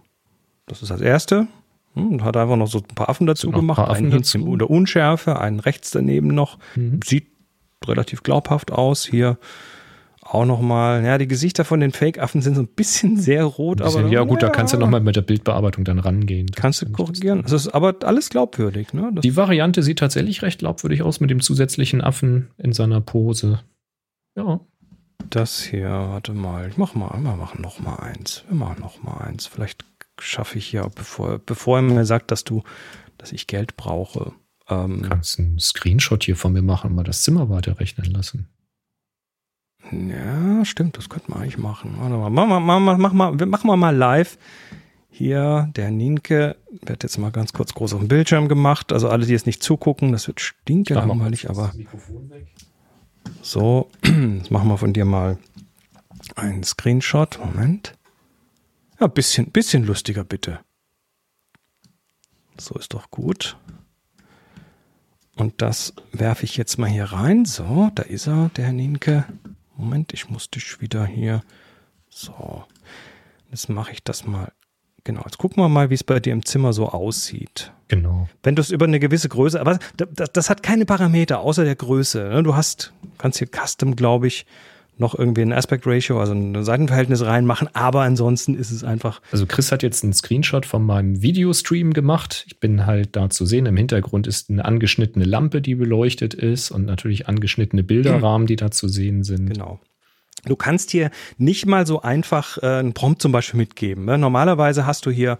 das 0.66 0.80
ist 0.80 0.92
das 0.92 1.00
erste. 1.00 1.48
Hm, 1.94 2.22
hat 2.22 2.36
einfach 2.36 2.56
noch 2.56 2.68
so 2.68 2.78
ein 2.78 2.94
paar 2.94 3.08
Affen 3.08 3.26
dazu 3.26 3.50
gemacht, 3.50 3.80
ein 3.80 3.96
einen 3.96 4.10
dazu. 4.12 4.38
in 4.38 4.58
der 4.58 4.70
Unschärfe, 4.70 5.40
einen 5.40 5.58
rechts 5.58 5.90
daneben 5.90 6.28
noch. 6.28 6.58
Mhm. 6.76 7.00
Sieht 7.04 7.26
relativ 7.84 8.22
glaubhaft 8.22 8.70
aus. 8.70 9.04
Hier 9.04 9.38
auch 10.32 10.46
nochmal, 10.46 11.04
ja, 11.04 11.18
die 11.18 11.28
Gesichter 11.28 11.62
von 11.64 11.80
den 11.80 11.92
Fake-Affen 11.92 12.40
sind 12.40 12.54
so 12.54 12.62
ein 12.62 12.68
bisschen 12.68 13.16
sehr 13.20 13.44
rot, 13.44 13.78
bisschen, 13.78 14.04
aber. 14.04 14.12
Ja, 14.12 14.22
gut, 14.24 14.40
ja, 14.40 14.48
da 14.48 14.54
kannst 14.54 14.72
du 14.72 14.78
nochmal 14.78 15.00
mit 15.00 15.14
der 15.14 15.22
Bildbearbeitung 15.22 15.84
dann 15.84 15.98
rangehen. 15.98 16.46
Kannst 16.52 16.80
du 16.80 16.90
korrigieren. 16.90 17.42
Das 17.42 17.52
ist 17.52 17.68
aber 17.68 17.96
alles 18.02 18.30
glaubwürdig, 18.30 18.94
ne? 18.94 19.10
Das 19.14 19.22
die 19.22 19.36
Variante 19.36 19.82
sieht 19.82 19.98
tatsächlich 19.98 20.40
recht 20.40 20.60
glaubwürdig 20.60 21.02
aus 21.02 21.20
mit 21.20 21.30
dem 21.30 21.40
zusätzlichen 21.40 22.00
Affen 22.00 22.48
in 22.56 22.72
seiner 22.72 23.02
Pose. 23.02 23.60
Ja. 24.34 24.60
Das 25.28 25.62
hier, 25.62 25.88
warte 25.88 26.32
mal, 26.32 26.68
ich 26.68 26.78
mach 26.78 26.94
mal, 26.94 27.10
wir 27.22 27.36
machen 27.36 27.60
noch 27.60 27.78
mal 27.80 27.96
eins. 27.96 28.44
Wir 28.48 28.56
machen 28.56 28.80
noch 28.80 29.02
mal 29.02 29.18
eins. 29.18 29.46
Vielleicht 29.46 29.84
schaffe 30.18 30.56
ich 30.56 30.66
hier, 30.66 30.90
bevor, 30.94 31.38
bevor 31.40 31.78
er 31.78 31.82
mir 31.82 32.04
sagt, 32.06 32.30
dass 32.30 32.42
du, 32.42 32.62
dass 33.18 33.32
ich 33.32 33.46
Geld 33.46 33.76
brauche. 33.76 34.32
Ähm, 34.68 35.02
Kannst 35.02 35.38
einen 35.38 35.58
Screenshot 35.58 36.24
hier 36.24 36.36
von 36.36 36.52
mir 36.52 36.62
machen 36.62 36.90
und 36.90 36.96
mal 36.96 37.04
das 37.04 37.22
Zimmer 37.22 37.50
weiterrechnen 37.50 38.10
lassen. 38.10 38.48
Ja, 39.92 40.64
stimmt, 40.64 40.96
das 40.96 41.08
könnte 41.08 41.30
man 41.30 41.42
eigentlich 41.42 41.58
machen. 41.58 41.94
Warte 41.98 42.16
mal, 42.16 42.30
mach, 42.30 42.46
mach, 42.46 42.80
mach, 42.80 42.96
mach, 42.98 43.12
mal, 43.12 43.46
machen 43.46 43.68
wir 43.68 43.76
mal 43.76 43.94
live. 43.94 44.38
Hier, 45.10 45.70
der 45.76 45.90
Nienke 45.90 46.56
wird 46.70 47.02
jetzt 47.02 47.18
mal 47.18 47.30
ganz 47.30 47.52
kurz 47.52 47.74
groß 47.74 47.92
auf 47.92 48.00
dem 48.00 48.08
Bildschirm 48.08 48.48
gemacht. 48.48 48.92
Also 48.92 49.10
alle, 49.10 49.26
die 49.26 49.32
jetzt 49.32 49.46
nicht 49.46 49.62
zugucken, 49.62 50.12
das 50.12 50.26
wird 50.26 50.40
stinkelangweilig, 50.40 51.50
aber. 51.50 51.72
So, 53.42 53.90
jetzt 54.04 54.50
machen 54.50 54.68
wir 54.68 54.78
von 54.78 54.94
dir 54.94 55.04
mal 55.04 55.36
einen 56.34 56.64
Screenshot. 56.64 57.38
Moment. 57.44 57.94
Ja, 58.98 59.06
bisschen, 59.06 59.50
bisschen 59.50 59.84
lustiger 59.84 60.24
bitte. 60.24 60.60
So 62.56 62.74
ist 62.76 62.94
doch 62.94 63.10
gut. 63.10 63.58
Und 65.36 65.60
das 65.60 65.92
werfe 66.12 66.44
ich 66.44 66.56
jetzt 66.56 66.78
mal 66.78 66.88
hier 66.88 67.04
rein. 67.04 67.44
So, 67.44 67.90
da 67.94 68.02
ist 68.02 68.26
er, 68.28 68.50
der 68.56 68.66
Herr 68.66 68.72
Nienke. 68.72 69.24
Moment, 69.76 70.12
ich 70.12 70.28
muss 70.28 70.50
dich 70.50 70.80
wieder 70.80 71.06
hier. 71.06 71.42
So. 72.08 72.64
Jetzt 73.50 73.68
mache 73.68 73.92
ich 73.92 74.02
das 74.02 74.26
mal. 74.26 74.52
Genau, 75.04 75.22
jetzt 75.24 75.38
gucken 75.38 75.62
wir 75.62 75.68
mal, 75.68 75.90
wie 75.90 75.94
es 75.94 76.04
bei 76.04 76.20
dir 76.20 76.32
im 76.32 76.44
Zimmer 76.44 76.72
so 76.72 76.88
aussieht. 76.88 77.72
Genau. 77.88 78.28
Wenn 78.42 78.54
du 78.54 78.62
es 78.62 78.70
über 78.70 78.86
eine 78.86 79.00
gewisse 79.00 79.28
Größe, 79.28 79.60
aber 79.60 79.78
das, 79.96 80.30
das, 80.32 80.48
hat 80.48 80.62
keine 80.62 80.86
Parameter 80.86 81.40
außer 81.40 81.64
der 81.64 81.74
Größe. 81.74 82.28
Ne? 82.28 82.42
Du 82.42 82.54
hast, 82.54 82.92
kannst 83.18 83.38
hier 83.38 83.48
Custom, 83.48 83.96
glaube 83.96 84.28
ich, 84.28 84.46
noch 84.98 85.18
irgendwie 85.18 85.42
ein 85.42 85.52
Aspect 85.52 85.86
Ratio, 85.86 86.20
also 86.20 86.32
ein 86.32 86.64
Seitenverhältnis 86.64 87.24
reinmachen, 87.24 87.68
aber 87.72 88.02
ansonsten 88.02 88.54
ist 88.54 88.70
es 88.70 88.84
einfach. 88.84 89.20
Also 89.32 89.46
Chris 89.46 89.72
hat 89.72 89.82
jetzt 89.82 90.04
einen 90.04 90.12
Screenshot 90.12 90.66
von 90.66 90.84
meinem 90.84 91.22
Videostream 91.22 91.92
gemacht. 91.92 92.44
Ich 92.46 92.60
bin 92.60 92.86
halt 92.86 93.16
da 93.16 93.30
zu 93.30 93.46
sehen. 93.46 93.66
Im 93.66 93.76
Hintergrund 93.76 94.26
ist 94.26 94.50
eine 94.50 94.64
angeschnittene 94.64 95.24
Lampe, 95.24 95.60
die 95.62 95.74
beleuchtet 95.74 96.34
ist 96.34 96.70
und 96.70 96.84
natürlich 96.84 97.28
angeschnittene 97.28 97.82
Bilderrahmen, 97.82 98.46
die 98.46 98.56
da 98.56 98.70
zu 98.70 98.88
sehen 98.88 99.24
sind. 99.24 99.50
Genau. 99.50 99.80
Du 100.44 100.56
kannst 100.56 100.90
hier 100.90 101.10
nicht 101.38 101.66
mal 101.66 101.86
so 101.86 102.02
einfach 102.02 102.58
äh, 102.62 102.66
einen 102.66 102.94
Prompt 102.94 103.22
zum 103.22 103.30
Beispiel 103.30 103.58
mitgeben. 103.58 104.04
Ne? 104.04 104.18
Normalerweise 104.18 104.86
hast 104.86 105.06
du 105.06 105.10
hier 105.10 105.38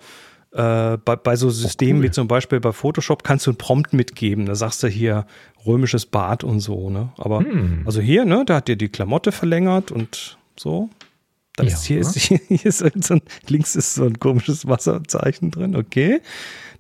äh, 0.52 0.98
bei, 0.98 1.16
bei 1.16 1.36
so 1.36 1.50
Systemen 1.50 1.96
oh, 1.96 1.98
cool. 1.98 2.04
wie 2.04 2.10
zum 2.10 2.28
Beispiel 2.28 2.60
bei 2.60 2.72
Photoshop 2.72 3.24
kannst 3.24 3.46
du 3.46 3.50
einen 3.50 3.58
Prompt 3.58 3.92
mitgeben. 3.92 4.46
Da 4.46 4.54
sagst 4.54 4.82
du 4.82 4.88
hier 4.88 5.26
römisches 5.66 6.06
Bad 6.06 6.44
und 6.44 6.60
so, 6.60 6.90
ne? 6.90 7.12
Aber 7.16 7.40
hm. 7.40 7.82
also 7.86 8.00
hier, 8.00 8.24
ne, 8.24 8.44
da 8.44 8.56
hat 8.56 8.68
dir 8.68 8.76
die 8.76 8.88
Klamotte 8.88 9.32
verlängert 9.32 9.90
und 9.90 10.38
so. 10.56 10.90
Dann 11.56 11.66
ja. 11.66 11.74
ist 11.74 11.84
hier, 11.84 12.00
ist, 12.00 12.16
hier 12.18 12.66
ist 12.66 12.78
so 12.78 13.14
ein, 13.14 13.22
links 13.48 13.76
ist 13.76 13.94
so 13.94 14.04
ein 14.04 14.18
komisches 14.18 14.66
Wasserzeichen 14.66 15.50
drin, 15.50 15.76
okay. 15.76 16.20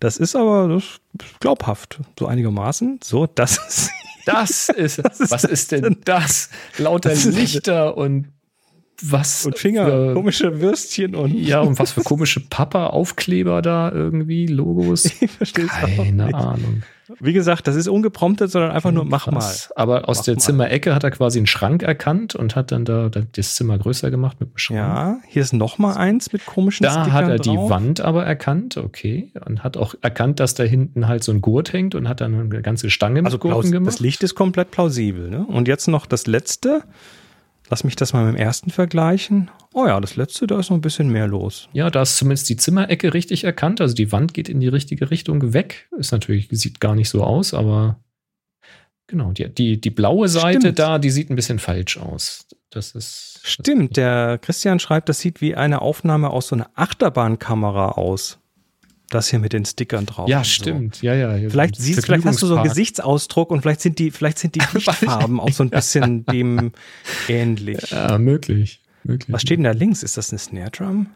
Das 0.00 0.16
ist 0.16 0.34
aber 0.34 0.68
das 0.68 0.82
ist 0.84 1.40
glaubhaft, 1.40 2.00
so 2.18 2.26
einigermaßen. 2.26 3.00
So, 3.02 3.26
das 3.26 3.58
ist. 3.68 3.90
Das 4.24 4.68
ist, 4.76 5.04
das 5.04 5.20
ist 5.20 5.30
was 5.30 5.44
ist 5.44 5.72
denn 5.72 5.96
das? 6.04 6.50
Lauter 6.78 7.14
Lichter 7.14 7.96
und 7.96 8.28
was 9.00 9.46
und 9.46 9.58
Finger, 9.58 9.86
für, 9.86 10.14
komische 10.14 10.60
Würstchen 10.60 11.14
und 11.14 11.32
ja 11.34 11.60
und 11.60 11.78
was 11.78 11.92
für 11.92 12.02
komische 12.02 12.40
Papa-Aufkleber 12.40 13.62
da 13.62 13.90
irgendwie 13.90 14.46
Logos. 14.46 15.04
Ich 15.22 15.30
verstehe 15.30 15.66
Keine 15.66 16.34
Ahnung. 16.34 16.82
Wie 17.20 17.32
gesagt, 17.32 17.66
das 17.66 17.76
ist 17.76 17.88
ungepromptet, 17.88 18.50
sondern 18.50 18.70
einfach 18.70 18.90
nur 18.90 19.04
mach 19.04 19.24
Krass. 19.24 19.70
mal. 19.74 19.82
Aber 19.82 20.08
aus 20.08 20.18
mach 20.18 20.24
der 20.24 20.34
mal. 20.34 20.40
Zimmerecke 20.40 20.94
hat 20.94 21.04
er 21.04 21.10
quasi 21.10 21.38
einen 21.38 21.46
Schrank 21.46 21.82
erkannt 21.82 22.34
und 22.34 22.56
hat 22.56 22.72
dann 22.72 22.84
da 22.84 23.08
das 23.08 23.54
Zimmer 23.54 23.78
größer 23.78 24.10
gemacht 24.10 24.38
mit 24.40 24.50
dem 24.50 24.58
Schrank. 24.58 24.78
Ja, 24.78 25.16
hier 25.28 25.42
ist 25.42 25.52
noch 25.52 25.78
mal 25.78 25.94
eins 25.96 26.32
mit 26.32 26.46
komischen 26.46 26.84
Da 26.84 26.92
Stickern 26.92 27.12
hat 27.12 27.28
er 27.28 27.36
drauf. 27.36 27.66
die 27.66 27.70
Wand 27.70 28.00
aber 28.00 28.24
erkannt, 28.24 28.76
okay, 28.76 29.32
und 29.44 29.62
hat 29.64 29.76
auch 29.76 29.94
erkannt, 30.00 30.40
dass 30.40 30.54
da 30.54 30.62
hinten 30.62 31.08
halt 31.08 31.24
so 31.24 31.32
ein 31.32 31.40
Gurt 31.40 31.72
hängt 31.72 31.94
und 31.94 32.08
hat 32.08 32.20
dann 32.20 32.34
eine 32.34 32.62
ganze 32.62 32.88
Stange 32.88 33.16
mit 33.22 33.26
also 33.26 33.38
Gurten 33.38 33.72
gemacht. 33.72 33.94
Das 33.94 34.00
Licht 34.00 34.22
ist 34.22 34.34
komplett 34.34 34.70
plausibel. 34.70 35.28
Ne? 35.28 35.44
Und 35.46 35.68
jetzt 35.68 35.88
noch 35.88 36.06
das 36.06 36.26
letzte. 36.26 36.82
Lass 37.72 37.84
mich 37.84 37.96
das 37.96 38.12
mal 38.12 38.26
mit 38.26 38.34
dem 38.34 38.38
ersten 38.38 38.68
vergleichen. 38.68 39.50
Oh 39.72 39.86
ja, 39.86 39.98
das 39.98 40.16
letzte, 40.16 40.46
da 40.46 40.58
ist 40.58 40.68
noch 40.68 40.76
ein 40.76 40.82
bisschen 40.82 41.08
mehr 41.08 41.26
los. 41.26 41.70
Ja, 41.72 41.88
da 41.88 42.02
ist 42.02 42.18
zumindest 42.18 42.50
die 42.50 42.58
Zimmerecke 42.58 43.14
richtig 43.14 43.44
erkannt. 43.44 43.80
Also 43.80 43.94
die 43.94 44.12
Wand 44.12 44.34
geht 44.34 44.50
in 44.50 44.60
die 44.60 44.68
richtige 44.68 45.10
Richtung 45.10 45.54
weg. 45.54 45.88
Ist 45.96 46.12
natürlich, 46.12 46.48
sieht 46.50 46.80
gar 46.80 46.94
nicht 46.94 47.08
so 47.08 47.24
aus, 47.24 47.54
aber 47.54 47.98
genau, 49.06 49.32
die, 49.32 49.48
die, 49.48 49.80
die 49.80 49.88
blaue 49.88 50.28
Seite 50.28 50.60
Stimmt. 50.60 50.80
da, 50.80 50.98
die 50.98 51.08
sieht 51.08 51.30
ein 51.30 51.34
bisschen 51.34 51.58
falsch 51.58 51.96
aus. 51.96 52.46
Das 52.68 52.92
ist. 52.94 53.40
Stimmt, 53.42 53.96
der 53.96 54.36
Christian 54.36 54.78
schreibt, 54.78 55.08
das 55.08 55.20
sieht 55.20 55.40
wie 55.40 55.54
eine 55.54 55.80
Aufnahme 55.80 56.28
aus 56.28 56.48
so 56.48 56.56
einer 56.56 56.68
Achterbahnkamera 56.74 57.92
aus. 57.92 58.38
Das 59.12 59.28
hier 59.28 59.38
mit 59.38 59.52
den 59.52 59.64
Stickern 59.66 60.06
drauf. 60.06 60.28
Ja, 60.28 60.42
stimmt. 60.42 60.96
So. 60.96 61.06
Ja, 61.06 61.14
ja. 61.14 61.36
ja 61.36 61.50
vielleicht 61.50 61.76
siehst, 61.76 62.04
vielleicht 62.04 62.24
hast 62.24 62.40
du 62.40 62.46
so 62.46 62.56
einen 62.56 62.64
Gesichtsausdruck 62.64 63.50
und 63.50 63.60
vielleicht 63.60 63.82
sind 63.82 63.98
die, 63.98 64.10
vielleicht 64.10 64.38
sind 64.38 64.54
die 64.54 64.60
Farben 64.80 65.38
auch 65.38 65.50
so 65.50 65.62
ein 65.62 65.70
bisschen 65.70 66.24
dem 66.32 66.72
ähnlich. 67.28 67.90
Ja, 67.90 68.16
möglich, 68.16 68.80
möglich. 69.04 69.30
Was 69.32 69.42
steht 69.42 69.58
denn 69.58 69.64
da 69.64 69.72
links? 69.72 70.02
Ist 70.02 70.16
das 70.16 70.30
eine 70.30 70.38
Snare 70.38 70.70
Drum? 70.70 71.08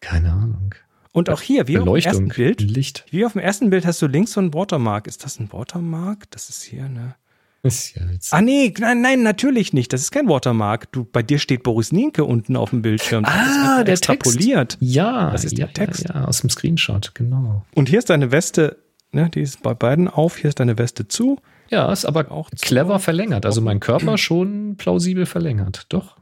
Keine 0.00 0.32
Ahnung. 0.32 0.74
Und 1.12 1.28
auch 1.30 1.40
hier, 1.40 1.68
wie 1.68 1.78
auf 1.78 1.84
dem 1.84 1.96
ersten 1.96 2.28
Bild, 2.28 2.60
Licht. 2.60 3.04
wie 3.10 3.26
auf 3.26 3.32
dem 3.32 3.42
ersten 3.42 3.70
Bild 3.70 3.84
hast 3.84 4.00
du 4.00 4.06
links 4.06 4.32
so 4.32 4.40
ein 4.40 4.54
Watermark. 4.54 5.06
Ist 5.06 5.24
das 5.24 5.38
ein 5.40 5.52
Watermark? 5.52 6.30
Das 6.30 6.48
ist 6.48 6.62
hier 6.62 6.84
eine. 6.84 7.16
Ist 7.64 7.94
ja 7.94 8.02
jetzt 8.10 8.34
ah, 8.34 8.40
nee, 8.40 8.74
nein, 8.76 9.02
nein, 9.02 9.22
natürlich 9.22 9.72
nicht. 9.72 9.92
Das 9.92 10.00
ist 10.00 10.10
kein 10.10 10.28
Watermark. 10.28 10.90
Du, 10.90 11.04
bei 11.04 11.22
dir 11.22 11.38
steht 11.38 11.62
Boris 11.62 11.92
Nienke 11.92 12.24
unten 12.24 12.56
auf 12.56 12.70
dem 12.70 12.82
Bildschirm. 12.82 13.24
ah, 13.24 13.84
der 13.84 13.92
extrapoliert. 13.92 14.70
Text. 14.70 14.82
Ja, 14.82 15.30
das 15.30 15.44
ist 15.44 15.56
ja, 15.56 15.66
der 15.66 15.74
Text. 15.74 16.08
Ja, 16.08 16.14
ja, 16.16 16.24
aus 16.24 16.40
dem 16.40 16.50
Screenshot, 16.50 17.14
genau. 17.14 17.64
Und 17.74 17.88
hier 17.88 18.00
ist 18.00 18.10
deine 18.10 18.32
Weste, 18.32 18.78
ne, 19.12 19.30
die 19.30 19.42
ist 19.42 19.62
bei 19.62 19.74
beiden 19.74 20.08
auf. 20.08 20.38
Hier 20.38 20.48
ist 20.48 20.58
deine 20.58 20.76
Weste 20.76 21.06
zu. 21.06 21.38
Ja, 21.70 21.92
ist 21.92 22.04
aber 22.04 22.32
auch 22.32 22.50
clever 22.50 22.98
verlängert. 22.98 23.46
Also 23.46 23.60
mein 23.60 23.78
Körper 23.78 24.18
schon 24.18 24.76
plausibel 24.76 25.24
verlängert. 25.24 25.86
Doch. 25.90 26.16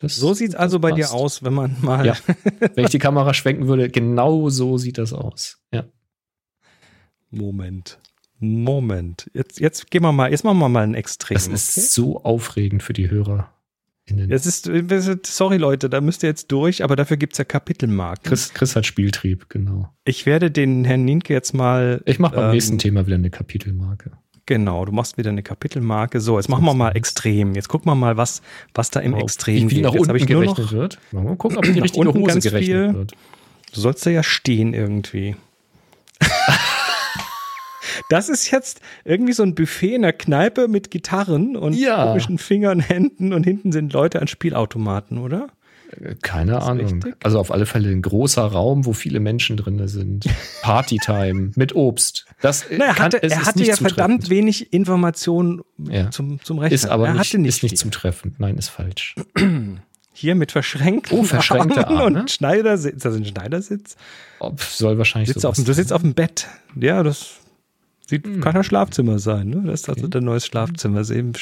Das, 0.00 0.16
so 0.16 0.34
sieht 0.34 0.50
es 0.50 0.54
also 0.56 0.80
bei 0.80 0.90
dir 0.90 1.12
aus, 1.12 1.44
wenn 1.44 1.54
man 1.54 1.76
mal. 1.82 2.04
Ja. 2.04 2.16
wenn 2.74 2.84
ich 2.84 2.90
die 2.90 2.98
Kamera 2.98 3.32
schwenken 3.32 3.68
würde, 3.68 3.90
genau 3.90 4.48
so 4.48 4.76
sieht 4.76 4.98
das 4.98 5.12
aus. 5.12 5.62
Ja. 5.72 5.84
Moment. 7.30 8.00
Moment, 8.40 9.30
jetzt, 9.34 9.58
jetzt 9.58 9.90
gehen 9.90 10.02
wir 10.02 10.12
mal, 10.12 10.30
jetzt 10.30 10.44
machen 10.44 10.58
wir 10.58 10.68
mal 10.68 10.84
ein 10.84 10.94
Extrem. 10.94 11.34
Das 11.34 11.48
ist 11.48 11.76
okay? 11.76 11.86
so 11.90 12.22
aufregend 12.22 12.82
für 12.82 12.92
die 12.92 13.10
Hörer. 13.10 13.50
Es 14.30 14.46
ist, 14.46 14.70
sorry 15.26 15.58
Leute, 15.58 15.90
da 15.90 16.00
müsst 16.00 16.22
ihr 16.22 16.30
jetzt 16.30 16.50
durch, 16.50 16.82
aber 16.82 16.96
dafür 16.96 17.16
gibt 17.18 17.34
es 17.34 17.38
ja 17.38 17.44
Kapitelmarken. 17.44 18.24
Chris, 18.24 18.54
Chris 18.54 18.74
hat 18.74 18.86
Spieltrieb, 18.86 19.50
genau. 19.50 19.92
Ich 20.04 20.24
werde 20.24 20.50
den 20.50 20.84
Herrn 20.84 21.04
Nienke 21.04 21.34
jetzt 21.34 21.52
mal. 21.52 22.00
Ich 22.06 22.18
mache 22.18 22.36
beim 22.36 22.46
ähm, 22.46 22.50
nächsten 22.52 22.78
Thema 22.78 23.06
wieder 23.06 23.16
eine 23.16 23.28
Kapitelmarke. 23.28 24.12
Genau, 24.46 24.86
du 24.86 24.92
machst 24.92 25.18
wieder 25.18 25.28
eine 25.28 25.42
Kapitelmarke. 25.42 26.20
So, 26.20 26.38
jetzt 26.38 26.48
machen 26.48 26.64
wir 26.64 26.72
mal 26.72 26.92
extrem. 26.92 27.54
Jetzt 27.54 27.68
gucken 27.68 27.90
wir 27.90 27.94
mal, 27.94 28.16
was, 28.16 28.40
was 28.72 28.90
da 28.90 29.00
im 29.00 29.12
oh, 29.12 29.18
Extrem 29.18 29.68
wie 29.68 29.74
viel 29.74 29.82
nach 29.82 29.92
unten 29.92 30.16
ich 30.16 30.26
gerechnet 30.26 30.58
noch, 30.58 30.72
wird. 30.72 30.98
Mal 31.12 31.36
gucken, 31.36 31.58
ob 31.58 31.64
die 31.70 31.78
richtige 31.78 32.14
Hose 32.14 32.40
gerechnet 32.40 32.64
viel. 32.64 32.94
wird. 32.94 33.12
Du 33.74 33.80
sollst 33.80 34.06
da 34.06 34.10
ja 34.10 34.22
stehen 34.22 34.72
irgendwie. 34.72 35.36
Das 38.08 38.28
ist 38.28 38.50
jetzt 38.50 38.80
irgendwie 39.04 39.32
so 39.32 39.42
ein 39.42 39.54
Buffet 39.54 39.94
in 39.94 40.02
der 40.02 40.12
Kneipe 40.12 40.68
mit 40.68 40.90
Gitarren 40.90 41.56
und 41.56 41.74
ja. 41.74 42.06
komischen 42.06 42.38
Fingern, 42.38 42.80
Händen 42.80 43.32
und 43.32 43.44
hinten 43.44 43.72
sind 43.72 43.92
Leute 43.92 44.20
an 44.20 44.28
Spielautomaten, 44.28 45.18
oder? 45.18 45.48
Keine 46.22 46.60
Ahnung. 46.62 46.86
Richtig? 47.02 47.16
Also 47.22 47.38
auf 47.38 47.50
alle 47.50 47.66
Fälle 47.66 47.88
ein 47.90 48.02
großer 48.02 48.42
Raum, 48.42 48.84
wo 48.84 48.92
viele 48.92 49.20
Menschen 49.20 49.56
drin 49.56 49.86
sind. 49.88 50.26
Partytime 50.62 51.52
mit 51.56 51.74
Obst. 51.74 52.26
Das 52.40 52.66
naja, 52.70 52.92
kann, 52.92 53.06
hatte, 53.06 53.22
er 53.22 53.44
hatte 53.44 53.64
ja 53.64 53.76
verdammt 53.76 54.28
wenig 54.28 54.72
Informationen 54.72 55.62
ja. 55.78 56.10
zum, 56.10 56.42
zum 56.42 56.58
Rechnen. 56.58 56.74
Ist 56.74 56.86
aber 56.86 57.08
er 57.08 57.14
nicht, 57.14 57.34
nicht, 57.34 57.48
ist 57.48 57.62
nicht 57.62 57.78
zum 57.78 57.90
Treffen. 57.90 58.34
Nein, 58.38 58.56
ist 58.58 58.68
falsch. 58.68 59.14
Hier 60.12 60.34
mit 60.34 60.52
verschränkten 60.52 61.16
oh, 61.16 61.22
verschränkte 61.22 61.86
Arme 61.86 62.04
und 62.04 62.30
Schneidersitz. 62.30 62.96
Ist 62.96 63.04
das 63.04 63.14
ein 63.14 63.24
Schneidersitz? 63.24 63.96
Soll 64.56 64.98
wahrscheinlich 64.98 65.28
sitzt 65.28 65.46
auf, 65.46 65.56
Du 65.56 65.72
sitzt 65.72 65.92
auf 65.92 66.02
dem 66.02 66.14
Bett. 66.14 66.48
Ja, 66.74 67.02
das 67.04 67.36
Sieht, 68.08 68.26
hm. 68.26 68.40
kann 68.40 68.56
ein 68.56 68.64
Schlafzimmer 68.64 69.18
sein, 69.18 69.48
ne? 69.48 69.62
Das 69.66 69.82
ist 69.82 69.88
also 69.88 70.02
okay. 70.02 70.10
der 70.10 70.20
neues 70.22 70.46
Schlafzimmer. 70.46 70.98
Das 70.98 71.10
ist 71.10 71.16
eben 71.16 71.32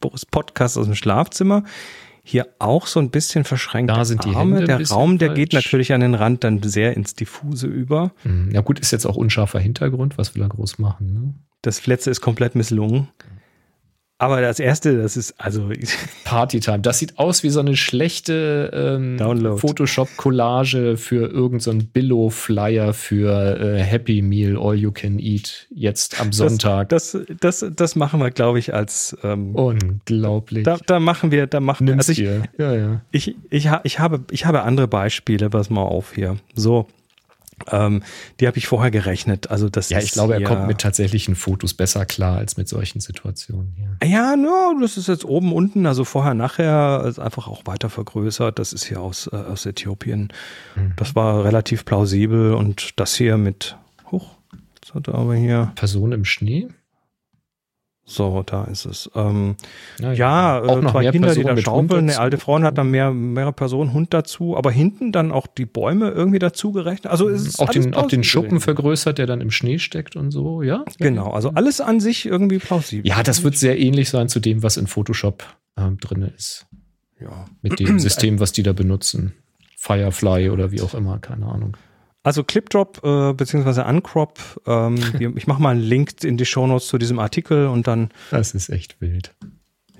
Boris 0.00 0.26
Podcast 0.26 0.76
aus 0.76 0.86
dem 0.86 0.96
Schlafzimmer. 0.96 1.62
Hier 2.24 2.48
auch 2.58 2.86
so 2.86 2.98
ein 3.00 3.10
bisschen 3.10 3.44
verschränkt. 3.44 3.90
Da 3.90 4.04
sind 4.04 4.24
die 4.24 4.34
Arme. 4.34 4.56
Hände 4.56 4.66
der 4.66 4.88
Raum, 4.88 5.18
der 5.18 5.28
falsch. 5.28 5.38
geht 5.38 5.52
natürlich 5.52 5.92
an 5.92 6.00
den 6.00 6.14
Rand 6.14 6.44
dann 6.44 6.62
sehr 6.62 6.96
ins 6.96 7.14
Diffuse 7.14 7.68
über. 7.68 8.12
Hm. 8.22 8.50
Ja 8.52 8.62
gut, 8.62 8.80
ist 8.80 8.90
jetzt 8.90 9.06
auch 9.06 9.16
unscharfer 9.16 9.60
Hintergrund. 9.60 10.18
Was 10.18 10.34
will 10.34 10.42
er 10.42 10.48
groß 10.48 10.78
machen? 10.78 11.12
Ne? 11.12 11.34
Das 11.62 11.86
letzte 11.86 12.10
ist 12.10 12.20
komplett 12.20 12.56
misslungen. 12.56 13.08
Aber 14.22 14.40
das 14.40 14.60
erste, 14.60 14.98
das 14.98 15.16
ist 15.16 15.34
also 15.38 15.70
Partytime. 16.24 16.78
Das 16.78 17.00
sieht 17.00 17.18
aus 17.18 17.42
wie 17.42 17.48
so 17.50 17.58
eine 17.58 17.74
schlechte 17.74 18.70
ähm, 18.72 19.58
Photoshop-Collage 19.58 20.96
für 20.96 21.28
irgendeinen 21.28 21.80
so 21.80 21.86
Billo-Flyer 21.92 22.94
für 22.94 23.58
äh, 23.60 23.82
Happy 23.82 24.22
Meal 24.22 24.56
All 24.56 24.76
You 24.76 24.92
Can 24.92 25.18
Eat 25.18 25.66
jetzt 25.74 26.20
am 26.20 26.32
Sonntag. 26.32 26.90
Das, 26.90 27.18
das, 27.40 27.60
das, 27.60 27.72
das 27.74 27.96
machen 27.96 28.20
wir, 28.20 28.30
glaube 28.30 28.60
ich, 28.60 28.72
als 28.72 29.16
ähm, 29.24 29.56
unglaublich. 29.56 30.62
Da, 30.62 30.78
da, 30.86 31.00
machen 31.00 31.32
wir, 31.32 31.48
da 31.48 31.58
machen 31.58 31.88
wir. 31.88 31.96
Also 31.96 32.12
ich, 32.12 32.18
ja, 32.18 32.44
ja. 32.76 33.00
ich, 33.10 33.34
ich, 33.50 33.70
ich, 33.82 33.98
habe, 33.98 34.20
ich 34.30 34.46
habe 34.46 34.62
andere 34.62 34.86
Beispiele. 34.86 35.50
Pass 35.50 35.68
mal 35.68 35.82
auf 35.82 36.14
hier. 36.14 36.36
So. 36.54 36.86
Ähm, 37.70 38.02
die 38.40 38.46
habe 38.46 38.58
ich 38.58 38.66
vorher 38.66 38.90
gerechnet. 38.90 39.50
Also 39.50 39.68
das 39.68 39.90
ja, 39.90 39.98
ich 39.98 40.12
glaube, 40.12 40.34
er 40.34 40.42
kommt 40.42 40.66
mit 40.66 40.78
tatsächlichen 40.78 41.34
Fotos 41.34 41.74
besser 41.74 42.06
klar 42.06 42.38
als 42.38 42.56
mit 42.56 42.68
solchen 42.68 43.00
Situationen. 43.00 43.74
Ja, 44.02 44.08
ja 44.08 44.36
no, 44.36 44.78
das 44.80 44.96
ist 44.96 45.08
jetzt 45.08 45.24
oben, 45.24 45.52
unten, 45.52 45.86
also 45.86 46.04
vorher, 46.04 46.34
nachher, 46.34 47.04
ist 47.06 47.18
einfach 47.18 47.48
auch 47.48 47.66
weiter 47.66 47.90
vergrößert. 47.90 48.58
Das 48.58 48.72
ist 48.72 48.84
hier 48.84 49.00
aus, 49.00 49.28
äh, 49.32 49.36
aus 49.36 49.66
Äthiopien. 49.66 50.32
Mhm. 50.74 50.92
Das 50.96 51.14
war 51.14 51.44
relativ 51.44 51.84
plausibel 51.84 52.54
und 52.54 52.98
das 52.98 53.14
hier 53.14 53.36
mit, 53.36 53.76
hoch, 54.10 54.36
jetzt 54.74 54.94
hat 54.94 55.08
er 55.08 55.14
aber 55.14 55.34
hier. 55.34 55.72
Person 55.74 56.12
im 56.12 56.24
Schnee? 56.24 56.68
So, 58.12 58.42
da 58.44 58.64
ist 58.64 58.84
es. 58.84 59.10
Ähm, 59.14 59.56
ja, 59.98 60.12
ja 60.12 60.58
äh, 60.58 60.80
zwei 60.82 61.10
Kinder, 61.10 61.28
Personen 61.28 61.56
die 61.56 61.62
da 61.62 61.62
schaufeln. 61.62 62.10
Eine 62.10 62.18
alte 62.18 62.36
Frau 62.36 62.60
hat 62.60 62.76
dann 62.76 62.90
mehr, 62.90 63.10
mehrere 63.10 63.54
Personen, 63.54 63.94
Hund 63.94 64.12
dazu, 64.12 64.54
aber 64.54 64.70
hinten 64.70 65.12
dann 65.12 65.32
auch 65.32 65.46
die 65.46 65.64
Bäume 65.64 66.10
irgendwie 66.10 66.38
dazu 66.38 66.72
gerechnet. 66.72 67.10
Also 67.10 67.28
ist 67.28 67.58
auch 67.58 67.70
den, 67.70 67.94
auch 67.94 68.08
den 68.08 68.22
Schuppen 68.22 68.60
vergrößert, 68.60 69.16
der 69.16 69.26
dann 69.26 69.40
im 69.40 69.50
Schnee 69.50 69.78
steckt 69.78 70.14
und 70.14 70.30
so, 70.30 70.60
ja? 70.60 70.84
Genau, 70.98 71.30
also 71.30 71.52
alles 71.54 71.80
an 71.80 72.00
sich 72.00 72.26
irgendwie 72.26 72.58
plausibel. 72.58 73.08
Ja, 73.08 73.22
das 73.22 73.44
wird 73.44 73.56
sehr 73.56 73.78
ähnlich 73.78 74.10
sein 74.10 74.28
zu 74.28 74.40
dem, 74.40 74.62
was 74.62 74.76
in 74.76 74.86
Photoshop 74.86 75.44
ähm, 75.78 75.96
drin 75.98 76.30
ist. 76.36 76.66
Ja. 77.18 77.46
Mit 77.62 77.80
dem 77.80 77.98
System, 77.98 78.40
was 78.40 78.52
die 78.52 78.62
da 78.62 78.74
benutzen. 78.74 79.32
Firefly 79.78 80.50
oder 80.50 80.70
wie 80.70 80.82
auch 80.82 80.94
immer, 80.94 81.18
keine 81.18 81.46
Ahnung. 81.46 81.76
Also 82.22 82.44
Clipdrop 82.44 83.00
äh, 83.04 83.32
beziehungsweise 83.32 83.84
Uncrop, 83.84 84.38
ähm, 84.66 84.96
ich 85.36 85.46
mache 85.46 85.60
mal 85.60 85.70
einen 85.70 85.80
Link 85.80 86.22
in 86.22 86.36
die 86.36 86.46
Shownotes 86.46 86.86
zu 86.86 86.98
diesem 86.98 87.18
Artikel 87.18 87.66
und 87.66 87.86
dann. 87.86 88.10
Das 88.30 88.54
ist 88.54 88.68
echt 88.68 89.00
wild. 89.00 89.34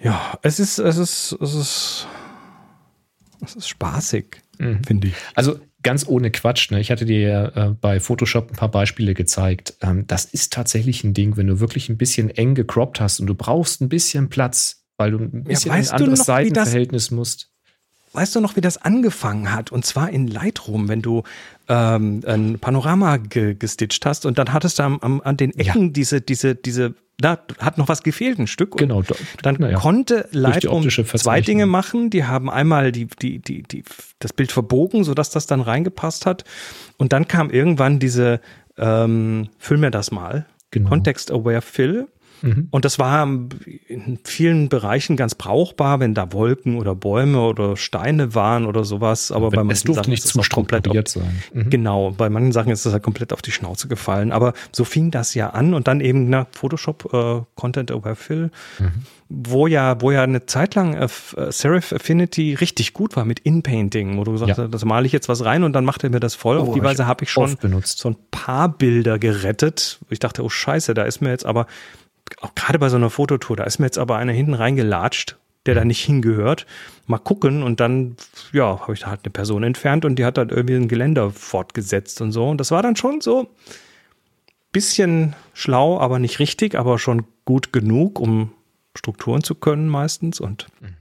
Ja, 0.03 0.39
es 0.43 0.61
ist, 0.61 0.79
es 0.79 0.99
ist, 0.99 1.37
es 1.41 1.55
ist, 1.55 2.07
es 3.45 3.57
ist 3.57 3.69
spaßig, 3.69 4.43
mhm. 4.59 4.83
finde 4.85 5.09
ich. 5.09 5.15
Also 5.35 5.59
ganz 5.83 6.07
ohne 6.07 6.31
Quatsch, 6.31 6.71
ne? 6.71 6.81
Ich 6.81 6.91
hatte 6.91 7.05
dir 7.05 7.21
ja 7.21 7.45
äh, 7.49 7.75
bei 7.81 8.01
Photoshop 8.01 8.51
ein 8.51 8.57
paar 8.57 8.71
Beispiele 8.71 9.15
gezeigt. 9.15 9.75
Ähm, 9.81 10.07
das 10.07 10.25
ist 10.25 10.53
tatsächlich 10.53 11.05
ein 11.05 11.15
Ding, 11.15 11.37
wenn 11.37 11.47
du 11.47 11.61
wirklich 11.61 11.89
ein 11.89 11.99
bisschen 11.99 12.31
eng 12.31 12.55
gecroppt 12.55 13.01
hast 13.01 13.21
und 13.21 13.27
du 13.27 13.35
brauchst 13.35 13.81
ein 13.81 13.89
bisschen 13.89 14.29
Platz, 14.29 14.85
weil 14.97 15.13
du 15.13 15.19
ein 15.19 15.45
bisschen 15.45 15.71
ja, 15.71 15.79
ein 15.79 15.89
anderes 15.89 16.21
noch, 16.21 16.27
Seitenverhältnis 16.27 17.11
musst. 17.11 17.51
Weißt 18.13 18.35
du 18.35 18.41
noch, 18.41 18.57
wie 18.57 18.61
das 18.61 18.77
angefangen 18.77 19.53
hat? 19.53 19.73
Und 19.73 19.87
zwar 19.87 20.11
in 20.11 20.27
Lightroom, 20.27 20.89
wenn 20.89 21.01
du 21.01 21.23
ähm, 21.73 22.21
ein 22.27 22.59
Panorama 22.59 23.17
ge 23.17 23.55
gestitcht 23.55 24.05
hast 24.05 24.27
und 24.27 24.37
dann 24.39 24.53
hattest 24.53 24.79
du 24.79 24.83
am, 24.83 24.99
am, 25.01 25.21
an 25.23 25.39
den 25.39 25.57
Ecken 25.57 25.87
ja. 25.87 25.91
diese, 25.91 26.21
diese, 26.21 26.55
diese, 26.55 26.95
da 27.17 27.39
hat 27.59 27.79
noch 27.79 27.89
was 27.89 28.03
gefehlt, 28.03 28.39
ein 28.39 28.47
Stück. 28.47 28.77
Genau. 28.77 29.03
Dann 29.43 29.57
ja. 29.59 29.79
konnte 29.79 30.29
Lightroom 30.33 30.87
zwei 30.91 31.41
Dinge 31.41 31.65
machen. 31.65 32.11
Die 32.11 32.25
haben 32.25 32.51
einmal 32.51 32.93
die, 32.93 33.07
die, 33.07 33.39
die, 33.39 33.63
die, 33.63 33.85
das 34.19 34.35
Bild 34.35 34.53
verbogen, 34.53 35.05
sodass 35.05 35.31
das 35.31 35.47
dann 35.47 35.63
reingepasst 35.63 36.27
hat. 36.27 36.45
Und 36.99 37.15
dann 37.15 37.27
kam 37.27 37.49
irgendwann 37.49 37.99
diese, 37.99 38.41
ähm, 38.77 39.49
füll 39.59 39.79
mir 39.79 39.91
das 39.91 40.11
mal. 40.11 40.45
Genau. 40.73 40.91
Context-Aware 40.91 41.63
Fill. 41.63 42.09
Mhm. 42.43 42.69
Und 42.71 42.85
das 42.85 42.99
war 42.99 43.25
in 43.25 44.19
vielen 44.25 44.69
Bereichen 44.69 45.17
ganz 45.17 45.35
brauchbar, 45.35 46.01
wenn 46.01 46.15
da 46.15 46.33
Wolken 46.33 46.77
oder 46.77 46.95
Bäume 46.95 47.41
oder 47.41 47.77
Steine 47.77 48.35
waren 48.35 48.67
oder 48.67 48.85
sowas. 48.85 49.33
Aber 49.33 49.53
wenn, 49.53 49.57
bei 49.57 49.65
manchen 49.65 49.73
es 49.73 49.83
durfte 49.85 50.03
Sachen 50.03 50.11
nicht 50.11 50.23
zum 50.23 50.43
komplett 50.43 50.89
auf, 50.89 51.09
sein. 51.09 51.43
Mhm. 51.53 51.71
Genau, 51.71 52.11
bei 52.11 52.29
manchen 52.29 52.53
Sachen 52.53 52.73
ist 52.73 52.85
das 52.85 52.93
halt 52.93 53.03
komplett 53.03 53.33
auf 53.33 53.43
die 53.43 53.53
Schnauze 53.53 53.89
gefallen. 53.89 54.33
Aber 54.33 54.53
so 54.73 54.85
fing 54.85 55.11
das 55.11 55.35
ja 55.35 55.51
an 55.51 55.75
und 55.75 55.89
dann 55.89 56.01
eben 56.01 56.29
na, 56.29 56.47
Photoshop 56.53 57.13
äh, 57.13 57.43
Content 57.55 57.93
Over 57.93 58.17
Fill, 58.17 58.51
mhm. 58.79 58.93
wo 59.29 59.67
ja, 59.67 60.01
wo 60.01 60.11
ja 60.11 60.23
eine 60.23 60.47
Zeit 60.47 60.75
lang 60.75 60.95
äh, 60.95 61.09
Serif 61.51 61.93
Affinity 61.93 62.55
richtig 62.55 62.93
gut 62.93 63.17
war 63.17 63.25
mit 63.25 63.41
In-Painting, 63.41 64.19
wo 64.19 64.25
du 64.25 64.33
gesagt 64.33 64.51
ja. 64.51 64.57
hast, 64.57 64.75
das 64.75 64.85
male 64.85 65.07
ich 65.07 65.13
jetzt 65.13 65.29
was 65.29 65.45
rein 65.45 65.63
und 65.63 65.73
dann 65.73 65.85
macht 65.85 66.03
er 66.05 66.11
mir 66.11 66.21
das 66.21 66.35
voll. 66.35 66.59
Oh, 66.59 66.63
auf 66.63 66.75
die 66.75 66.83
Weise 66.83 67.07
habe 67.07 67.25
ich 67.25 67.31
schon 67.31 67.57
so 67.85 68.11
ein 68.11 68.17
paar 68.31 68.69
Bilder 68.69 69.19
gerettet. 69.19 70.01
Ich 70.11 70.19
dachte, 70.19 70.43
oh 70.43 70.49
Scheiße, 70.49 70.95
da 70.95 71.05
ist 71.05 71.21
mir 71.21 71.31
jetzt 71.31 71.47
aber 71.47 71.67
auch 72.41 72.55
gerade 72.55 72.79
bei 72.79 72.89
so 72.89 72.97
einer 72.97 73.11
Fototour, 73.11 73.57
da 73.57 73.65
ist 73.65 73.79
mir 73.79 73.87
jetzt 73.87 73.99
aber 73.99 74.17
einer 74.17 74.33
hinten 74.33 74.55
reingelatscht 74.55 75.37
der 75.67 75.75
da 75.75 75.85
nicht 75.85 76.05
hingehört. 76.05 76.67
Mal 77.07 77.19
gucken 77.19 77.63
und 77.63 77.81
dann, 77.81 78.17
ja, 78.53 78.81
habe 78.81 78.95
ich 78.95 79.01
da 79.01 79.09
halt 79.09 79.21
eine 79.25 79.31
Person 79.31 79.63
entfernt 79.63 80.05
und 80.05 80.19
die 80.19 80.25
hat 80.25 80.39
dann 80.39 80.49
irgendwie 80.49 80.75
ein 80.75 80.89
Geländer 80.89 81.31
fortgesetzt 81.31 82.21
und 82.21 82.33
so. 82.33 82.49
Und 82.49 82.59
das 82.59 82.71
war 82.71 82.83
dann 82.83 82.97
schon 82.97 83.21
so 83.21 83.49
bisschen 84.73 85.37
schlau, 85.53 86.01
aber 86.01 86.19
nicht 86.19 86.39
richtig, 86.39 86.77
aber 86.77 86.99
schon 86.99 87.27
gut 87.45 87.73
genug, 87.73 88.19
um 88.19 88.53
Strukturen 88.97 89.45
zu 89.45 89.55
können 89.55 89.89
meistens. 89.89 90.41
Und 90.41 90.67
mhm. 90.81 90.97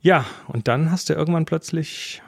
ja, 0.00 0.24
und 0.48 0.66
dann 0.66 0.90
hast 0.90 1.10
du 1.10 1.14
irgendwann 1.14 1.44
plötzlich 1.44 2.22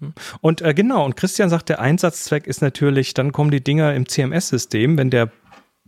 hm. 0.00 0.14
und 0.40 0.62
äh, 0.62 0.72
genau, 0.72 1.04
und 1.04 1.16
Christian 1.16 1.50
sagt, 1.50 1.68
der 1.68 1.80
Einsatzzweck 1.80 2.46
ist 2.46 2.62
natürlich, 2.62 3.12
dann 3.12 3.32
kommen 3.32 3.50
die 3.50 3.62
Dinger 3.62 3.94
im 3.94 4.08
CMS-System, 4.08 4.96
wenn 4.96 5.10
der 5.10 5.30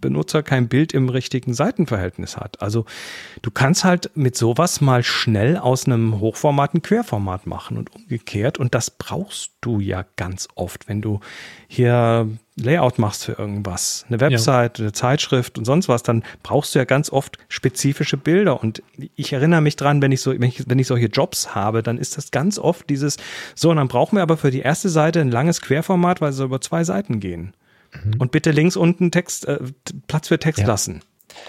Benutzer 0.04 0.42
kein 0.42 0.68
Bild 0.68 0.92
im 0.92 1.08
richtigen 1.08 1.54
Seitenverhältnis 1.54 2.36
hat. 2.36 2.60
Also 2.60 2.84
du 3.40 3.50
kannst 3.50 3.84
halt 3.84 4.10
mit 4.14 4.36
sowas 4.36 4.82
mal 4.82 5.02
schnell 5.02 5.56
aus 5.56 5.86
einem 5.86 6.20
Hochformat 6.20 6.74
ein 6.74 6.82
Querformat 6.82 7.46
machen 7.46 7.78
und 7.78 7.94
umgekehrt. 7.94 8.58
Und 8.58 8.74
das 8.74 8.90
brauchst 8.90 9.52
du 9.62 9.80
ja 9.80 10.04
ganz 10.16 10.46
oft, 10.56 10.88
wenn 10.88 11.00
du 11.00 11.20
hier 11.68 12.28
Layout 12.56 12.98
machst 12.98 13.24
für 13.24 13.32
irgendwas, 13.32 14.04
eine 14.08 14.20
Website, 14.20 14.78
ja. 14.78 14.84
eine 14.84 14.92
Zeitschrift 14.92 15.56
und 15.56 15.64
sonst 15.64 15.88
was, 15.88 16.02
dann 16.02 16.22
brauchst 16.42 16.74
du 16.74 16.78
ja 16.78 16.84
ganz 16.84 17.10
oft 17.10 17.38
spezifische 17.48 18.18
Bilder. 18.18 18.62
Und 18.62 18.82
ich 19.16 19.32
erinnere 19.32 19.62
mich 19.62 19.76
dran, 19.76 20.02
wenn 20.02 20.12
ich 20.12 20.20
so, 20.20 20.32
wenn 20.32 20.42
ich, 20.42 20.68
wenn 20.68 20.78
ich 20.78 20.86
solche 20.86 21.06
Jobs 21.06 21.54
habe, 21.54 21.82
dann 21.82 21.96
ist 21.96 22.18
das 22.18 22.30
ganz 22.30 22.58
oft 22.58 22.90
dieses, 22.90 23.16
so, 23.54 23.70
und 23.70 23.78
dann 23.78 23.88
brauchen 23.88 24.16
wir 24.16 24.22
aber 24.22 24.36
für 24.36 24.50
die 24.50 24.60
erste 24.60 24.90
Seite 24.90 25.22
ein 25.22 25.30
langes 25.30 25.62
Querformat, 25.62 26.20
weil 26.20 26.32
sie 26.32 26.44
über 26.44 26.60
zwei 26.60 26.84
Seiten 26.84 27.20
gehen 27.20 27.54
mhm. 28.02 28.14
und 28.18 28.30
bitte 28.32 28.50
links 28.50 28.76
unten 28.76 29.10
Text, 29.10 29.46
äh, 29.46 29.58
Platz 30.06 30.28
für 30.28 30.38
Text 30.38 30.60
ja. 30.60 30.66
lassen. 30.66 31.02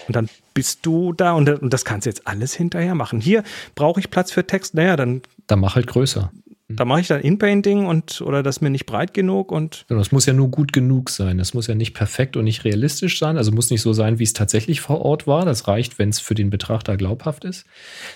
Und 0.08 0.16
dann 0.16 0.28
bist 0.54 0.84
du 0.84 1.12
da 1.12 1.32
und, 1.32 1.48
und, 1.48 1.72
das 1.72 1.84
kannst 1.84 2.06
du 2.06 2.10
jetzt 2.10 2.26
alles 2.26 2.54
hinterher 2.54 2.94
machen. 2.94 3.20
Hier 3.20 3.44
brauche 3.74 4.00
ich 4.00 4.10
Platz 4.10 4.32
für 4.32 4.46
Text. 4.46 4.74
Naja, 4.74 4.96
dann. 4.96 5.22
Dann 5.46 5.60
mach 5.60 5.76
halt 5.76 5.86
größer. 5.86 6.32
Da 6.68 6.84
mache 6.84 7.00
ich 7.00 7.06
dann 7.06 7.20
Inpainting 7.20 7.86
und 7.86 8.20
oder 8.20 8.42
das 8.42 8.60
mir 8.60 8.70
nicht 8.70 8.86
breit 8.86 9.14
genug 9.14 9.52
und. 9.52 9.84
Genau, 9.88 10.00
es 10.00 10.10
muss 10.10 10.26
ja 10.26 10.32
nur 10.32 10.50
gut 10.50 10.72
genug 10.72 11.10
sein. 11.10 11.38
Das 11.38 11.54
muss 11.54 11.68
ja 11.68 11.76
nicht 11.76 11.94
perfekt 11.94 12.36
und 12.36 12.44
nicht 12.44 12.64
realistisch 12.64 13.20
sein. 13.20 13.36
Also 13.36 13.52
muss 13.52 13.70
nicht 13.70 13.82
so 13.82 13.92
sein, 13.92 14.18
wie 14.18 14.24
es 14.24 14.32
tatsächlich 14.32 14.80
vor 14.80 15.00
Ort 15.02 15.28
war. 15.28 15.44
Das 15.44 15.68
reicht, 15.68 16.00
wenn 16.00 16.08
es 16.08 16.18
für 16.18 16.34
den 16.34 16.50
Betrachter 16.50 16.96
glaubhaft 16.96 17.44
ist. 17.44 17.66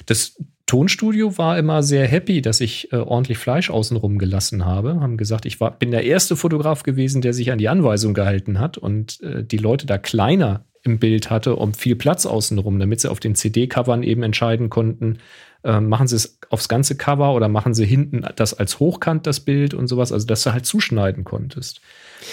Das 0.06 0.36
Tonstudio 0.66 1.38
war 1.38 1.58
immer 1.58 1.82
sehr 1.84 2.06
happy, 2.06 2.42
dass 2.42 2.60
ich 2.60 2.92
äh, 2.92 2.96
ordentlich 2.96 3.38
Fleisch 3.38 3.70
außenrum 3.70 4.18
gelassen 4.18 4.64
habe. 4.64 5.00
Haben 5.00 5.16
gesagt, 5.16 5.46
ich 5.46 5.60
war, 5.60 5.76
bin 5.76 5.92
der 5.92 6.04
erste 6.04 6.34
Fotograf 6.34 6.82
gewesen, 6.82 7.22
der 7.22 7.32
sich 7.32 7.52
an 7.52 7.58
die 7.58 7.68
Anweisung 7.68 8.14
gehalten 8.14 8.58
hat 8.58 8.78
und 8.78 9.20
äh, 9.20 9.44
die 9.44 9.58
Leute 9.58 9.86
da 9.86 9.98
kleiner 9.98 10.64
im 10.82 10.98
Bild 10.98 11.30
hatte, 11.30 11.56
um 11.56 11.74
viel 11.74 11.96
Platz 11.96 12.26
außenrum, 12.26 12.78
damit 12.78 13.00
sie 13.00 13.10
auf 13.10 13.20
den 13.20 13.34
CD-Covern 13.34 14.02
eben 14.02 14.22
entscheiden 14.22 14.70
konnten, 14.70 15.18
äh, 15.64 15.80
machen 15.80 16.08
sie 16.08 16.16
es 16.16 16.38
aufs 16.48 16.68
ganze 16.68 16.96
Cover 16.96 17.34
oder 17.34 17.48
machen 17.48 17.74
sie 17.74 17.86
hinten 17.86 18.24
das 18.36 18.54
als 18.54 18.80
Hochkant, 18.80 19.26
das 19.26 19.40
Bild 19.40 19.74
und 19.74 19.86
sowas, 19.88 20.12
also 20.12 20.26
dass 20.26 20.42
du 20.42 20.52
halt 20.52 20.66
zuschneiden 20.66 21.24
konntest. 21.24 21.80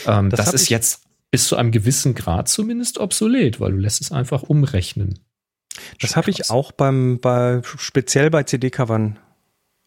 Ähm, 0.06 0.30
das, 0.30 0.46
das 0.46 0.54
ist 0.54 0.70
jetzt 0.70 1.04
bis 1.32 1.48
zu 1.48 1.56
einem 1.56 1.72
gewissen 1.72 2.16
Grad 2.16 2.48
zumindest 2.48 3.00
obsolet, 3.00 3.60
weil 3.60 3.72
du 3.72 3.78
lässt 3.78 4.02
es 4.02 4.12
einfach 4.12 4.44
umrechnen. 4.44 5.20
Das 6.02 6.16
habe 6.16 6.32
ich 6.32 6.50
auch 6.50 6.72
beim, 6.72 7.20
bei, 7.20 7.62
speziell 7.64 8.30
bei 8.30 8.44
CD-Covern 8.44 9.20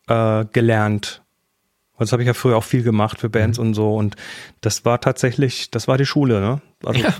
äh, 0.06 0.44
gelernt. 0.52 1.22
Das 1.98 2.12
habe 2.12 2.22
ich 2.22 2.26
ja 2.26 2.34
früher 2.34 2.56
auch 2.56 2.64
viel 2.64 2.82
gemacht 2.82 3.20
für 3.20 3.28
Bands 3.28 3.58
mhm. 3.58 3.66
und 3.66 3.74
so. 3.74 3.94
Und 3.94 4.16
das 4.60 4.84
war 4.84 5.00
tatsächlich, 5.00 5.70
das 5.70 5.88
war 5.88 5.98
die 5.98 6.06
Schule, 6.06 6.40
ne? 6.40 6.62
Also, 6.84 7.00
ja. 7.00 7.14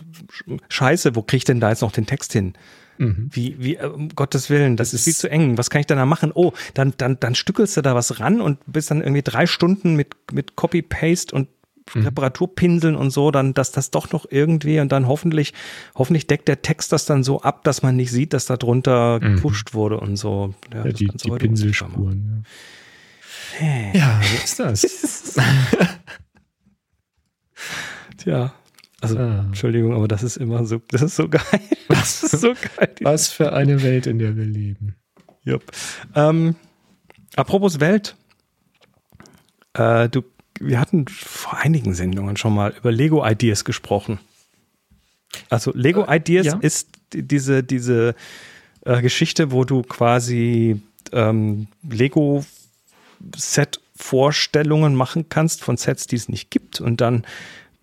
Scheiße, 0.68 1.14
wo 1.16 1.22
kriege 1.22 1.38
ich 1.38 1.44
denn 1.44 1.60
da 1.60 1.68
jetzt 1.68 1.82
noch 1.82 1.92
den 1.92 2.06
Text 2.06 2.32
hin? 2.32 2.54
Mhm. 3.00 3.30
Wie, 3.32 3.56
wie, 3.58 3.76
äh, 3.76 3.86
um 3.86 4.10
Gottes 4.10 4.50
Willen, 4.50 4.76
das, 4.76 4.90
das 4.90 5.00
ist 5.00 5.04
viel 5.04 5.14
zu 5.14 5.30
eng. 5.30 5.56
Was 5.56 5.70
kann 5.70 5.80
ich 5.80 5.86
denn 5.86 5.96
da 5.96 6.04
machen? 6.04 6.32
Oh, 6.34 6.52
dann, 6.74 6.92
dann, 6.98 7.18
dann 7.18 7.34
stückelst 7.34 7.78
du 7.78 7.80
da 7.80 7.94
was 7.94 8.20
ran 8.20 8.42
und 8.42 8.58
bist 8.66 8.90
dann 8.90 9.00
irgendwie 9.00 9.22
drei 9.22 9.46
Stunden 9.46 9.96
mit, 9.96 10.14
mit 10.32 10.54
Copy-Paste 10.54 11.34
und 11.34 11.48
mhm. 11.94 12.02
Reparaturpinseln 12.02 12.96
und 12.96 13.10
so, 13.10 13.30
dann, 13.30 13.54
dass 13.54 13.72
das 13.72 13.90
doch 13.90 14.12
noch 14.12 14.26
irgendwie 14.28 14.80
und 14.80 14.92
dann 14.92 15.08
hoffentlich, 15.08 15.54
hoffentlich 15.94 16.26
deckt 16.26 16.46
der 16.46 16.60
Text 16.60 16.92
das 16.92 17.06
dann 17.06 17.24
so 17.24 17.40
ab, 17.40 17.64
dass 17.64 17.82
man 17.82 17.96
nicht 17.96 18.10
sieht, 18.10 18.34
dass 18.34 18.44
da 18.44 18.58
drunter 18.58 19.18
mhm. 19.18 19.36
gepusht 19.36 19.72
wurde 19.72 19.98
und 19.98 20.16
so. 20.16 20.52
Ja, 20.70 20.84
ja 20.84 20.92
die, 20.92 21.06
die 21.06 21.30
Pinselspuren. 21.30 22.44
Ja. 23.58 23.66
ja, 23.94 24.20
wie 24.20 24.44
ist 24.44 24.60
das? 24.60 24.82
Tja. 28.18 28.52
Also, 29.00 29.18
ah. 29.18 29.44
Entschuldigung, 29.46 29.94
aber 29.94 30.08
das 30.08 30.22
ist 30.22 30.36
immer 30.36 30.64
so, 30.64 30.80
das 30.88 31.02
ist 31.02 31.16
so 31.16 31.28
geil. 31.28 31.42
Das 31.88 32.22
ist 32.22 32.40
so 32.40 32.54
geil. 32.54 32.94
Was 33.00 33.32
für 33.32 33.52
eine 33.52 33.82
Welt, 33.82 34.06
in 34.06 34.18
der 34.18 34.36
wir 34.36 34.44
leben. 34.44 34.94
Yep. 35.44 35.64
Ähm, 36.14 36.54
apropos 37.34 37.80
Welt. 37.80 38.16
Äh, 39.74 40.08
du 40.08 40.22
wir 40.60 40.78
hatten 40.78 41.06
vor 41.08 41.58
einigen 41.58 41.94
Sendungen 41.94 42.36
schon 42.36 42.54
mal 42.54 42.74
über 42.76 42.92
Lego 42.92 43.26
Ideas 43.26 43.64
gesprochen. 43.64 44.20
Also 45.48 45.72
Lego 45.74 46.04
äh, 46.04 46.16
Ideas 46.16 46.46
ja. 46.46 46.58
ist 46.60 46.88
diese, 47.12 47.64
diese 47.64 48.14
äh, 48.84 49.00
Geschichte, 49.00 49.52
wo 49.52 49.64
du 49.64 49.82
quasi 49.82 50.80
ähm, 51.12 51.66
Lego 51.88 52.44
Set 53.36 53.80
Vorstellungen 53.96 54.94
machen 54.94 55.28
kannst 55.28 55.62
von 55.62 55.76
Sets, 55.76 56.06
die 56.06 56.16
es 56.16 56.28
nicht 56.28 56.50
gibt. 56.50 56.80
Und 56.80 57.00
dann 57.00 57.24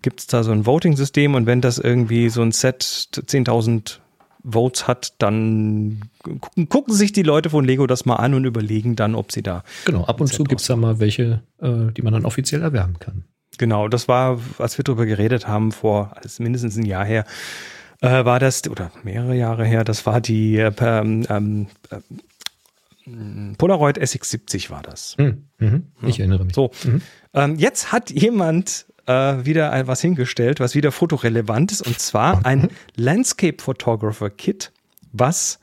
gibt 0.02 0.20
es 0.20 0.26
da 0.26 0.42
so 0.44 0.52
ein 0.52 0.66
Voting-System 0.66 1.34
und 1.34 1.46
wenn 1.46 1.60
das 1.60 1.78
irgendwie 1.78 2.28
so 2.28 2.42
ein 2.42 2.52
Set 2.52 2.82
10.000 2.82 3.98
Votes 4.44 4.86
hat, 4.86 5.14
dann 5.18 6.00
gucken, 6.22 6.68
gucken 6.68 6.94
sich 6.94 7.12
die 7.12 7.22
Leute 7.22 7.50
von 7.50 7.64
Lego 7.64 7.86
das 7.86 8.04
mal 8.06 8.16
an 8.16 8.34
und 8.34 8.44
überlegen 8.44 8.96
dann, 8.96 9.14
ob 9.14 9.32
sie 9.32 9.42
da. 9.42 9.64
Genau, 9.84 10.04
ab 10.04 10.20
und 10.20 10.28
zu 10.28 10.44
gibt 10.44 10.60
es 10.60 10.66
da 10.66 10.76
mal 10.76 11.00
welche, 11.00 11.42
äh, 11.60 11.92
die 11.92 12.02
man 12.02 12.12
dann 12.12 12.24
offiziell 12.24 12.62
erwerben 12.62 12.98
kann. 12.98 13.24
Genau, 13.58 13.88
das 13.88 14.06
war, 14.06 14.38
als 14.58 14.78
wir 14.78 14.84
darüber 14.84 15.06
geredet 15.06 15.48
haben, 15.48 15.72
vor 15.72 16.16
also 16.16 16.42
mindestens 16.42 16.76
ein 16.76 16.86
Jahr 16.86 17.04
her, 17.04 17.24
äh, 18.00 18.24
war 18.24 18.38
das, 18.38 18.68
oder 18.68 18.92
mehrere 19.02 19.34
Jahre 19.34 19.64
her, 19.64 19.82
das 19.82 20.06
war 20.06 20.20
die 20.20 20.56
äh, 20.56 20.72
ähm, 20.80 21.66
äh, 21.90 21.96
Polaroid 23.56 23.98
SX70 23.98 24.70
war 24.70 24.82
das. 24.82 25.16
Hm, 25.18 25.48
mhm, 25.58 25.84
ich 26.02 26.20
erinnere 26.20 26.44
mich. 26.44 26.54
So, 26.54 26.70
mhm. 26.84 27.02
ähm, 27.34 27.56
jetzt 27.56 27.90
hat 27.90 28.10
jemand 28.10 28.86
äh, 29.08 29.44
wieder 29.44 29.86
was 29.86 30.00
hingestellt, 30.00 30.60
was 30.60 30.74
wieder 30.74 30.92
fotorelevant 30.92 31.72
ist, 31.72 31.86
und 31.86 31.98
zwar 31.98 32.44
ein 32.44 32.68
Landscape 32.94 33.62
Photographer 33.62 34.30
Kit, 34.30 34.70
was 35.12 35.58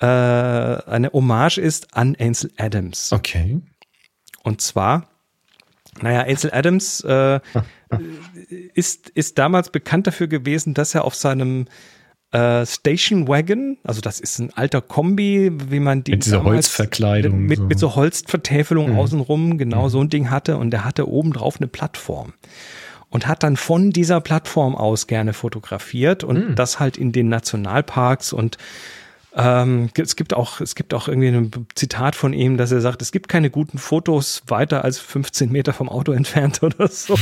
äh, 0.00 0.06
eine 0.06 1.10
Hommage 1.12 1.58
ist 1.58 1.96
an 1.96 2.16
Ansel 2.18 2.50
Adams. 2.56 3.12
Okay. 3.12 3.60
Und 4.42 4.60
zwar, 4.60 5.08
naja, 6.00 6.22
Ansel 6.22 6.52
Adams 6.52 7.00
äh, 7.02 7.40
ist, 8.74 9.08
ist 9.10 9.38
damals 9.38 9.70
bekannt 9.70 10.08
dafür 10.08 10.26
gewesen, 10.26 10.74
dass 10.74 10.94
er 10.94 11.04
auf 11.04 11.14
seinem 11.14 11.66
äh, 12.32 12.64
Station 12.66 13.28
Wagon, 13.28 13.76
also 13.84 14.00
das 14.00 14.18
ist 14.18 14.38
ein 14.38 14.52
alter 14.54 14.80
Kombi, 14.80 15.52
wie 15.70 15.80
man 15.80 16.02
die 16.02 16.12
mit 16.12 16.24
dieser 16.24 16.44
Holzverkleidung 16.44 17.40
mit, 17.40 17.58
so. 17.58 17.64
mit 17.64 17.78
so 17.78 17.94
Holzvertäfelung 17.94 18.92
mhm. 18.92 18.98
außenrum 18.98 19.58
genau 19.58 19.84
mhm. 19.84 19.88
so 19.90 20.00
ein 20.00 20.08
Ding 20.08 20.30
hatte 20.30 20.56
und 20.56 20.70
der 20.70 20.84
hatte 20.84 21.08
oben 21.08 21.32
drauf 21.32 21.56
eine 21.58 21.68
Plattform 21.68 22.32
und 23.10 23.26
hat 23.26 23.42
dann 23.42 23.56
von 23.56 23.90
dieser 23.90 24.20
Plattform 24.22 24.74
aus 24.74 25.06
gerne 25.06 25.34
fotografiert 25.34 26.24
und 26.24 26.50
mhm. 26.50 26.54
das 26.54 26.80
halt 26.80 26.96
in 26.96 27.12
den 27.12 27.28
Nationalparks 27.28 28.32
und 28.32 28.56
ähm, 29.34 29.88
es 29.96 30.16
gibt 30.16 30.34
auch, 30.34 30.60
es 30.60 30.74
gibt 30.74 30.92
auch 30.92 31.08
irgendwie 31.08 31.28
ein 31.28 31.50
Zitat 31.74 32.14
von 32.14 32.34
ihm, 32.34 32.58
dass 32.58 32.70
er 32.70 32.82
sagt, 32.82 33.00
es 33.00 33.12
gibt 33.12 33.28
keine 33.28 33.48
guten 33.48 33.78
Fotos 33.78 34.42
weiter 34.46 34.84
als 34.84 34.98
15 34.98 35.50
Meter 35.50 35.72
vom 35.72 35.88
Auto 35.88 36.12
entfernt 36.12 36.62
oder 36.62 36.88
so. 36.88 37.18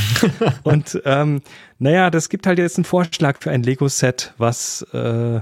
und 0.63 1.01
ähm, 1.05 1.41
naja, 1.79 2.09
das 2.09 2.27
gibt 2.29 2.47
halt 2.47 2.59
jetzt 2.59 2.77
einen 2.77 2.85
Vorschlag 2.85 3.37
für 3.39 3.51
ein 3.51 3.63
Lego-Set, 3.63 4.33
was 4.37 4.81
äh, 4.93 5.41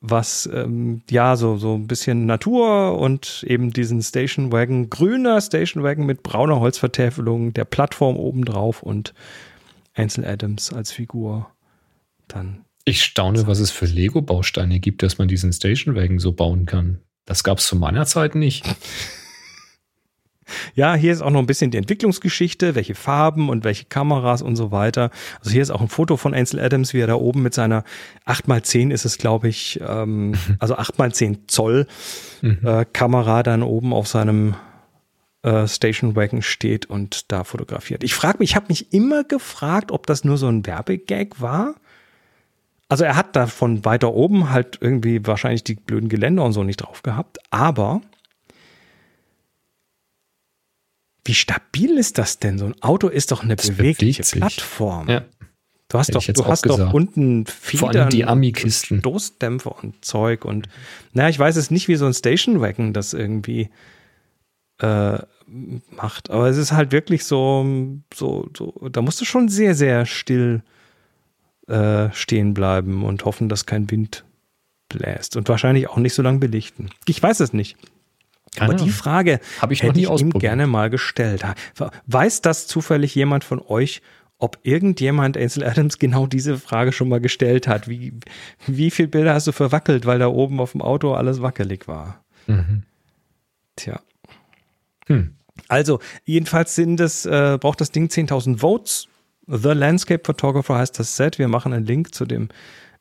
was 0.00 0.48
ähm, 0.52 1.02
ja 1.10 1.36
so 1.36 1.56
so 1.56 1.74
ein 1.74 1.86
bisschen 1.86 2.26
Natur 2.26 2.98
und 2.98 3.44
eben 3.46 3.72
diesen 3.72 4.02
Station 4.02 4.52
Wagon, 4.52 4.90
grüner 4.90 5.40
Station 5.40 5.82
Wagon 5.82 6.04
mit 6.04 6.22
brauner 6.22 6.60
Holzvertäfelung, 6.60 7.54
der 7.54 7.64
Plattform 7.64 8.16
obendrauf 8.16 8.82
und 8.82 9.14
Ansel 9.94 10.26
Adams 10.26 10.72
als 10.72 10.92
Figur 10.92 11.50
dann 12.28 12.65
ich 12.86 13.02
staune, 13.02 13.46
was 13.46 13.58
es 13.58 13.70
für 13.70 13.84
Lego-Bausteine 13.84 14.78
gibt, 14.80 15.02
dass 15.02 15.18
man 15.18 15.28
diesen 15.28 15.52
Station 15.52 15.94
Wagon 15.96 16.18
so 16.18 16.32
bauen 16.32 16.66
kann. 16.66 17.00
Das 17.26 17.42
gab 17.42 17.58
es 17.58 17.66
zu 17.66 17.76
meiner 17.76 18.06
Zeit 18.06 18.34
nicht. 18.34 18.64
Ja, 20.74 20.94
hier 20.94 21.12
ist 21.12 21.22
auch 21.22 21.30
noch 21.30 21.40
ein 21.40 21.46
bisschen 21.46 21.72
die 21.72 21.78
Entwicklungsgeschichte, 21.78 22.76
welche 22.76 22.94
Farben 22.94 23.48
und 23.48 23.64
welche 23.64 23.86
Kameras 23.86 24.42
und 24.42 24.54
so 24.54 24.70
weiter. 24.70 25.10
Also 25.40 25.50
hier 25.50 25.60
ist 25.60 25.70
auch 25.70 25.80
ein 25.80 25.88
Foto 25.88 26.16
von 26.16 26.34
Ansel 26.34 26.60
Adams, 26.60 26.94
wie 26.94 27.00
er 27.00 27.08
da 27.08 27.16
oben 27.16 27.42
mit 27.42 27.52
seiner 27.52 27.82
8x10 28.26 28.92
ist 28.92 29.04
es, 29.04 29.18
glaube 29.18 29.48
ich, 29.48 29.80
ähm, 29.84 30.34
also 30.60 30.76
8x10 30.76 31.48
Zoll 31.48 31.88
mhm. 32.42 32.60
äh, 32.62 32.84
Kamera 32.84 33.42
dann 33.42 33.64
oben 33.64 33.92
auf 33.92 34.06
seinem 34.06 34.54
äh, 35.42 35.66
Station 35.66 36.14
Wagon 36.14 36.42
steht 36.42 36.86
und 36.86 37.32
da 37.32 37.42
fotografiert. 37.42 38.04
Ich 38.04 38.14
frage 38.14 38.38
mich, 38.38 38.50
ich 38.50 38.56
habe 38.56 38.66
mich 38.68 38.92
immer 38.92 39.24
gefragt, 39.24 39.90
ob 39.90 40.06
das 40.06 40.22
nur 40.22 40.38
so 40.38 40.46
ein 40.46 40.64
Werbegag 40.64 41.40
war 41.40 41.74
also 42.88 43.04
er 43.04 43.16
hat 43.16 43.34
da 43.34 43.46
von 43.46 43.84
weiter 43.84 44.14
oben 44.14 44.50
halt 44.50 44.78
irgendwie 44.80 45.26
wahrscheinlich 45.26 45.64
die 45.64 45.74
blöden 45.74 46.08
Geländer 46.08 46.44
und 46.44 46.52
so 46.52 46.62
nicht 46.62 46.78
drauf 46.78 47.02
gehabt, 47.02 47.38
aber 47.50 48.00
wie 51.24 51.34
stabil 51.34 51.98
ist 51.98 52.18
das 52.18 52.38
denn? 52.38 52.58
So 52.58 52.66
ein 52.66 52.82
Auto 52.82 53.08
ist 53.08 53.32
doch 53.32 53.42
eine 53.42 53.56
das 53.56 53.70
bewegliche 53.70 54.22
Plattform. 54.22 55.08
Ja. 55.08 55.24
Du 55.88 55.98
hast 55.98 56.08
Hätte 56.08 56.18
doch, 56.18 56.44
du 56.44 56.46
hast 56.46 56.62
gesagt. 56.62 56.80
doch 56.80 56.92
unten 56.92 57.46
Federn, 57.46 58.10
die 58.10 58.24
Ami-Kisten, 58.24 59.00
Stoßdämpfer 59.00 59.82
und 59.82 60.04
Zeug 60.04 60.44
und 60.44 60.68
naja, 61.12 61.28
ich 61.28 61.38
weiß 61.38 61.56
es 61.56 61.70
nicht, 61.70 61.86
wie 61.86 61.96
so 61.96 62.06
ein 62.06 62.14
Station 62.14 62.60
Wagon 62.60 62.92
das 62.92 63.12
irgendwie 63.12 63.70
äh, 64.78 65.18
macht, 65.90 66.30
aber 66.30 66.48
es 66.48 66.56
ist 66.56 66.72
halt 66.72 66.90
wirklich 66.90 67.24
so, 67.24 67.64
so, 68.12 68.48
so, 68.56 68.88
da 68.90 69.00
musst 69.00 69.20
du 69.20 69.24
schon 69.24 69.48
sehr, 69.48 69.74
sehr 69.76 70.06
still 70.06 70.62
äh, 71.66 72.10
stehen 72.12 72.54
bleiben 72.54 73.04
und 73.04 73.24
hoffen, 73.24 73.48
dass 73.48 73.66
kein 73.66 73.90
Wind 73.90 74.24
bläst 74.88 75.36
und 75.36 75.48
wahrscheinlich 75.48 75.88
auch 75.88 75.96
nicht 75.96 76.14
so 76.14 76.22
lange 76.22 76.38
belichten. 76.38 76.90
Ich 77.06 77.22
weiß 77.22 77.40
es 77.40 77.52
nicht. 77.52 77.76
Keine 78.54 78.74
Aber 78.74 78.84
die 78.84 78.90
Frage 78.90 79.40
habe 79.60 79.74
ich 79.74 79.82
hätte 79.82 80.00
ich 80.00 80.08
ihm 80.08 80.30
gerne 80.30 80.66
mal 80.66 80.88
gestellt. 80.88 81.44
Weiß 82.06 82.40
das 82.40 82.66
zufällig 82.66 83.14
jemand 83.14 83.44
von 83.44 83.60
euch, 83.60 84.00
ob 84.38 84.58
irgendjemand 84.62 85.36
Ansel 85.36 85.64
Adams 85.64 85.98
genau 85.98 86.26
diese 86.26 86.58
Frage 86.58 86.92
schon 86.92 87.08
mal 87.08 87.20
gestellt 87.20 87.68
hat? 87.68 87.88
Wie, 87.88 88.14
wie 88.66 88.90
viele 88.90 89.08
Bilder 89.08 89.34
hast 89.34 89.46
du 89.46 89.52
verwackelt, 89.52 90.06
weil 90.06 90.18
da 90.18 90.28
oben 90.28 90.60
auf 90.60 90.72
dem 90.72 90.82
Auto 90.82 91.12
alles 91.14 91.42
wackelig 91.42 91.88
war? 91.88 92.24
Mhm. 92.46 92.82
Tja. 93.76 94.00
Hm. 95.06 95.34
Also, 95.68 96.00
jedenfalls 96.24 96.74
sind 96.74 97.00
es, 97.00 97.26
äh, 97.26 97.58
braucht 97.60 97.80
das 97.80 97.90
Ding 97.90 98.08
10.000 98.08 98.58
Votes. 98.58 99.08
The 99.46 99.70
Landscape 99.70 100.22
Photographer 100.24 100.76
heißt 100.76 100.98
das 100.98 101.16
Set. 101.16 101.38
Wir 101.38 101.48
machen 101.48 101.72
einen 101.72 101.86
Link 101.86 102.14
zu 102.14 102.24
dem 102.24 102.48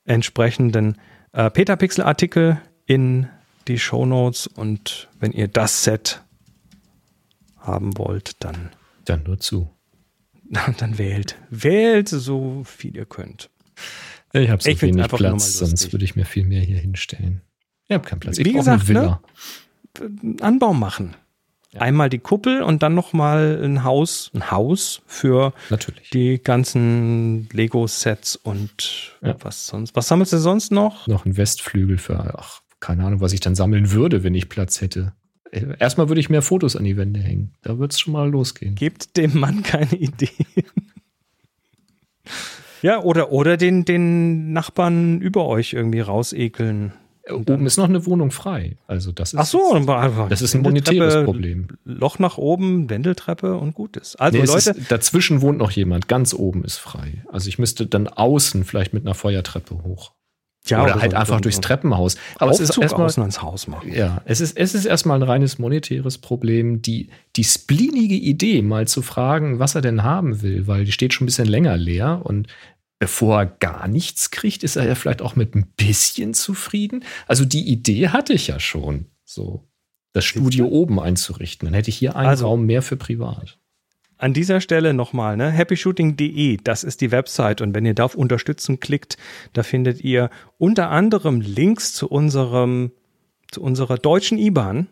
entsprechenden 0.06 0.98
äh, 1.32 1.50
Petapixel-Artikel 1.50 2.62
in 2.86 3.28
die 3.68 3.80
Show 3.80 4.06
Notes 4.06 4.48
und 4.48 5.10
wenn 5.20 5.32
ihr 5.32 5.48
das 5.48 5.84
Set 5.84 6.22
haben 7.58 7.98
wollt, 7.98 8.44
dann. 8.44 8.70
Dann 9.06 9.24
nur 9.24 9.40
zu. 9.40 9.70
Dann 10.78 11.00
wählt. 11.00 11.36
Wählt 11.50 12.08
so 12.08 12.64
viel 12.64 12.96
ihr 12.96 13.06
könnt. 13.06 13.50
Ich 14.32 14.50
habe 14.50 14.62
so 14.62 14.70
ich 14.70 14.82
wenig 14.82 15.08
Platz, 15.08 15.54
sonst 15.54 15.92
würde 15.92 16.06
ich 16.06 16.16
mir 16.16 16.26
viel 16.26 16.46
mehr 16.46 16.62
hier 16.62 16.78
hinstellen. 16.78 17.42
Ich 17.88 17.94
habe 17.94 18.08
keinen 18.08 18.20
Platz. 18.20 18.38
Ich 18.38 18.46
Wie 18.46 18.54
gesagt, 18.54 18.82
eine 18.82 18.88
Villa. 18.88 19.22
Ne? 20.00 20.36
Anbau 20.42 20.74
machen. 20.74 21.16
Ja. 21.76 21.82
Einmal 21.82 22.10
die 22.10 22.20
Kuppel 22.20 22.64
und 22.64 22.84
dann 22.84 22.96
nochmal 22.96 23.60
ein 23.62 23.84
Haus, 23.84 24.32
ein 24.34 24.50
Haus 24.50 25.02
für 25.08 25.54
Natürlich. 25.70 26.10
die 26.12 26.42
ganzen 26.42 27.50
Lego-Sets 27.52 28.38
und 28.38 29.18
ja. 29.22 29.36
was 29.42 29.68
sonst. 29.68 29.94
Was 29.94 30.08
sammelst 30.08 30.32
du 30.32 30.38
sonst 30.38 30.72
noch? 30.72 31.06
Noch 31.08 31.26
ein 31.26 31.36
Westflügel 31.36 31.98
für 31.98 32.18
ach, 32.40 32.62
keine 32.80 33.04
Ahnung, 33.04 33.20
was 33.20 33.34
ich 33.34 33.42
dann 33.42 33.56
sammeln 33.56 33.92
würde, 33.92 34.24
wenn 34.24 34.36
ich 34.36 34.48
Platz 34.48 34.80
hätte. 34.80 35.14
Erstmal 35.52 36.08
würde 36.10 36.22
ich 36.22 36.30
mehr 36.30 36.42
Fotos 36.42 36.78
an 36.78 36.86
die 36.86 36.96
Wände 36.96 37.20
hängen. 37.20 37.54
Da 37.62 37.78
wird 37.78 37.92
es 37.92 38.00
schon 38.00 38.14
mal 38.14 38.30
losgehen. 38.30 38.76
Gebt 38.76 39.18
dem 39.18 39.38
Mann 39.40 39.64
keine 39.64 39.96
Idee. 39.96 40.30
ja, 42.82 43.02
oder, 43.02 43.32
oder 43.32 43.58
den, 43.58 43.84
den 43.84 44.54
Nachbarn 44.54 45.20
über 45.20 45.46
euch 45.46 45.74
irgendwie 45.74 46.00
rausekeln. 46.00 46.94
Oben 47.32 47.66
ist 47.66 47.78
noch 47.78 47.90
eine 47.90 48.06
Wohnung 48.06 48.30
frei. 48.30 48.78
Also 48.88 49.12
das 49.12 49.34
ist, 49.34 49.40
Ach 49.40 49.46
so, 49.46 49.80
das 50.30 50.42
ist 50.42 50.54
ein 50.54 50.62
monetäres 50.62 51.26
Problem. 51.26 51.68
Loch 51.84 52.20
nach 52.20 52.38
oben, 52.38 52.90
Wendeltreppe 52.90 53.56
und 53.56 53.74
gut 53.74 53.98
ist. 53.98 54.16
Also 54.20 54.38
nee, 54.38 54.46
Leute, 54.46 54.72
ist, 54.72 54.92
dazwischen 54.92 55.42
wohnt 55.42 55.58
noch 55.58 55.72
jemand. 55.72 56.08
Ganz 56.08 56.34
oben 56.34 56.64
ist 56.64 56.78
frei. 56.78 57.24
Also 57.32 57.50
ich 57.50 57.58
müsste 57.58 57.88
dann 57.88 58.08
außen 58.08 58.64
vielleicht 58.64 58.94
mit 58.94 59.06
einer 59.06 59.16
Feuertreppe 59.16 59.84
hoch. 59.84 60.12
Ja, 60.68 60.84
oder, 60.84 60.94
oder 60.94 61.02
halt 61.02 61.12
so, 61.12 61.18
einfach 61.18 61.36
so, 61.36 61.42
durchs 61.42 61.62
Treppenhaus. 61.62 62.16
Aber 62.36 62.52
Aufzug 62.52 62.64
es 62.64 62.70
ist 62.72 62.78
erstmal 62.78 63.10
ans 63.10 63.42
Haus 63.42 63.68
machen. 63.68 63.92
Ja, 63.94 64.22
es 64.26 64.42
ist, 64.42 64.58
es 64.58 64.74
ist 64.74 64.86
erstmal 64.86 65.20
ein 65.20 65.24
reines 65.24 65.60
monetäres 65.60 66.18
Problem. 66.18 66.82
Die, 66.82 67.10
die 67.36 67.44
splinige 67.44 68.16
Idee, 68.16 68.62
mal 68.62 68.88
zu 68.88 69.02
fragen, 69.02 69.60
was 69.60 69.76
er 69.76 69.82
denn 69.82 70.04
haben 70.04 70.42
will, 70.42 70.68
weil 70.68 70.86
die 70.86 70.92
steht 70.92 71.14
schon 71.14 71.26
ein 71.26 71.28
bisschen 71.28 71.48
länger 71.48 71.78
leer 71.78 72.22
und 72.24 72.48
bevor 73.00 73.40
er 73.40 73.46
gar 73.46 73.88
nichts 73.88 74.32
kriegt, 74.32 74.64
ist 74.64 74.76
er 74.76 74.88
ja 74.88 74.96
vielleicht 74.96 75.22
auch 75.22 75.36
mit 75.36 75.56
ein 75.56 75.68
bisschen 75.78 76.34
zufrieden. 76.34 77.04
Also 77.28 77.46
die 77.46 77.68
Idee 77.68 78.10
hatte 78.10 78.34
ich 78.34 78.48
ja 78.48 78.60
schon, 78.60 79.06
so 79.24 79.68
das 80.14 80.24
Studio 80.24 80.68
oben 80.68 81.00
einzurichten. 81.00 81.68
Dann 81.68 81.74
hätte 81.74 81.90
ich 81.90 81.98
hier 81.98 82.16
einen 82.16 82.30
also, 82.30 82.48
Raum 82.48 82.66
mehr 82.66 82.82
für 82.82 82.96
privat. 82.96 83.58
An 84.18 84.34
dieser 84.34 84.62
Stelle 84.62 84.94
nochmal, 84.94 85.36
ne? 85.36 85.52
happyshooting.de, 85.52 86.58
das 86.64 86.86
ist 86.86 87.02
die 87.02 87.12
Website 87.12 87.60
und 87.60 87.76
wenn 87.76 87.86
ihr 87.86 87.94
da 87.94 88.06
auf 88.06 88.16
Unterstützen 88.16 88.80
klickt, 88.80 89.18
da 89.52 89.62
findet 89.62 90.02
ihr 90.06 90.30
unter 90.58 90.90
anderem 90.90 91.42
Links 91.42 91.94
zu 91.94 92.08
unserem, 92.08 92.92
zu 93.52 93.62
unserer 93.62 93.98
deutschen 93.98 94.38
IBAN, 94.38 94.88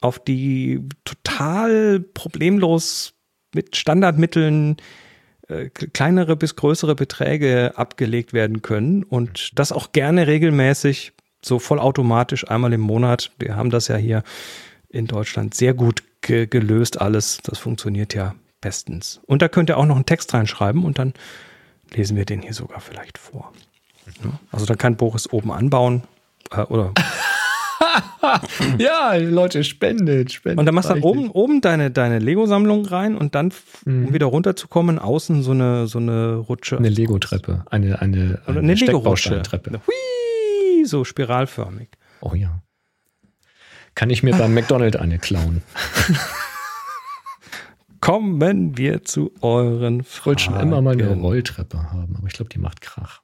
auf 0.00 0.18
die 0.18 0.80
total 1.04 2.00
problemlos 2.00 3.14
mit 3.54 3.76
Standardmitteln 3.76 4.78
äh, 5.48 5.68
kleinere 5.68 6.36
bis 6.36 6.56
größere 6.56 6.94
Beträge 6.94 7.72
abgelegt 7.76 8.32
werden 8.32 8.62
können 8.62 9.02
und 9.02 9.58
das 9.58 9.72
auch 9.72 9.92
gerne 9.92 10.26
regelmäßig, 10.26 11.12
so 11.42 11.58
vollautomatisch 11.58 12.48
einmal 12.50 12.72
im 12.72 12.80
Monat. 12.80 13.30
Wir 13.38 13.56
haben 13.56 13.70
das 13.70 13.88
ja 13.88 13.96
hier 13.96 14.22
in 14.88 15.06
Deutschland 15.06 15.54
sehr 15.54 15.74
gut 15.74 16.02
ge 16.20 16.46
gelöst 16.46 17.00
alles. 17.00 17.38
Das 17.44 17.58
funktioniert 17.58 18.14
ja 18.14 18.34
bestens. 18.60 19.20
Und 19.26 19.42
da 19.42 19.48
könnt 19.48 19.70
ihr 19.70 19.78
auch 19.78 19.86
noch 19.86 19.96
einen 19.96 20.06
Text 20.06 20.34
reinschreiben 20.34 20.84
und 20.84 20.98
dann 20.98 21.14
lesen 21.94 22.16
wir 22.16 22.24
den 22.24 22.42
hier 22.42 22.54
sogar 22.54 22.80
vielleicht 22.80 23.18
vor. 23.18 23.52
Also 24.50 24.66
da 24.66 24.74
kann 24.74 24.96
Boris 24.96 25.32
oben 25.32 25.52
anbauen 25.52 26.02
äh, 26.50 26.62
oder 26.62 26.92
ja, 28.78 29.14
Leute, 29.14 29.64
spendet, 29.64 30.32
spendet. 30.32 30.58
Und 30.58 30.66
dann 30.66 30.74
machst 30.74 30.90
du 30.90 30.94
oben, 31.02 31.30
oben 31.30 31.60
deine, 31.60 31.90
deine 31.90 32.18
Lego-Sammlung 32.18 32.86
rein 32.86 33.16
und 33.16 33.34
dann, 33.34 33.52
mhm. 33.84 34.06
um 34.06 34.14
wieder 34.14 34.26
runterzukommen, 34.26 34.98
außen 34.98 35.42
so 35.42 35.52
eine, 35.52 35.86
so 35.86 35.98
eine 35.98 36.36
Rutsche. 36.36 36.78
Eine 36.78 36.88
Lego-Treppe. 36.88 37.64
Eine, 37.70 38.00
eine, 38.00 38.40
eine, 38.46 38.58
eine 38.58 38.74
Lego-Treppe. 38.74 39.80
So 40.84 41.04
spiralförmig. 41.04 41.88
Oh 42.20 42.34
ja. 42.34 42.62
Kann 43.94 44.10
ich 44.10 44.22
mir 44.22 44.36
beim 44.36 44.54
McDonald's 44.54 44.96
eine 44.96 45.18
klauen? 45.18 45.62
Kommen 48.00 48.76
wir 48.78 49.02
zu 49.02 49.32
euren 49.40 50.04
Fragen. 50.04 50.18
Ich 50.20 50.26
wollte 50.26 50.42
schon 50.42 50.60
immer 50.60 50.82
mal 50.82 50.92
eine 50.92 51.14
Rolltreppe 51.14 51.90
haben, 51.92 52.14
aber 52.16 52.26
ich 52.26 52.34
glaube, 52.34 52.50
die 52.50 52.58
macht 52.58 52.80
Krach. 52.80 53.22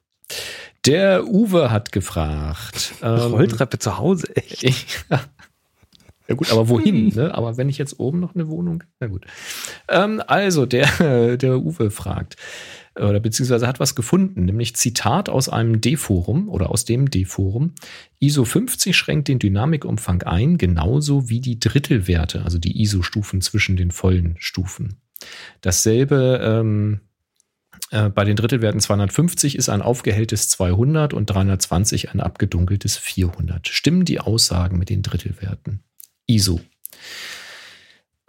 Der 0.85 1.27
Uwe 1.27 1.71
hat 1.71 1.91
gefragt. 1.91 2.93
Ähm, 3.01 3.33
Rolltreppe 3.33 3.79
zu 3.79 3.97
Hause, 3.97 4.35
echt? 4.35 5.05
ja. 5.09 6.35
gut, 6.35 6.51
aber 6.51 6.69
wohin? 6.69 7.09
Ne? 7.15 7.33
Aber 7.33 7.57
wenn 7.57 7.69
ich 7.69 7.77
jetzt 7.77 7.99
oben 7.99 8.19
noch 8.19 8.35
eine 8.35 8.47
Wohnung, 8.49 8.83
na 8.99 9.07
gut. 9.07 9.25
Ähm, 9.87 10.21
also 10.27 10.65
der, 10.65 11.37
der 11.37 11.59
Uwe 11.59 11.91
fragt 11.91 12.35
oder 12.95 13.19
beziehungsweise 13.19 13.67
hat 13.67 13.79
was 13.79 13.95
gefunden, 13.95 14.45
nämlich 14.45 14.75
Zitat 14.75 15.29
aus 15.29 15.49
einem 15.49 15.81
D-Forum 15.81 16.47
oder 16.49 16.69
aus 16.69 16.85
dem 16.85 17.09
D-Forum. 17.09 17.73
ISO 18.19 18.45
50 18.45 18.95
schränkt 18.95 19.27
den 19.27 19.39
Dynamikumfang 19.39 20.21
ein, 20.23 20.57
genauso 20.57 21.29
wie 21.29 21.41
die 21.41 21.59
Drittelwerte, 21.59 22.43
also 22.43 22.59
die 22.59 22.81
ISO-Stufen 22.81 23.41
zwischen 23.41 23.77
den 23.77 23.91
vollen 23.91 24.35
Stufen. 24.37 25.01
Dasselbe 25.61 26.39
ähm, 26.43 26.99
äh, 26.99 27.12
bei 27.93 28.23
den 28.23 28.35
Drittelwerten 28.35 28.79
250 28.79 29.55
ist 29.55 29.69
ein 29.69 29.81
aufgehelltes 29.81 30.49
200 30.49 31.13
und 31.13 31.27
320 31.27 32.11
ein 32.11 32.21
abgedunkeltes 32.21 32.97
400. 32.97 33.67
Stimmen 33.67 34.03
die 34.05 34.19
Aussagen 34.19 34.79
mit 34.79 34.89
den 34.89 35.03
Drittelwerten? 35.03 35.83
ISO. 36.25 36.59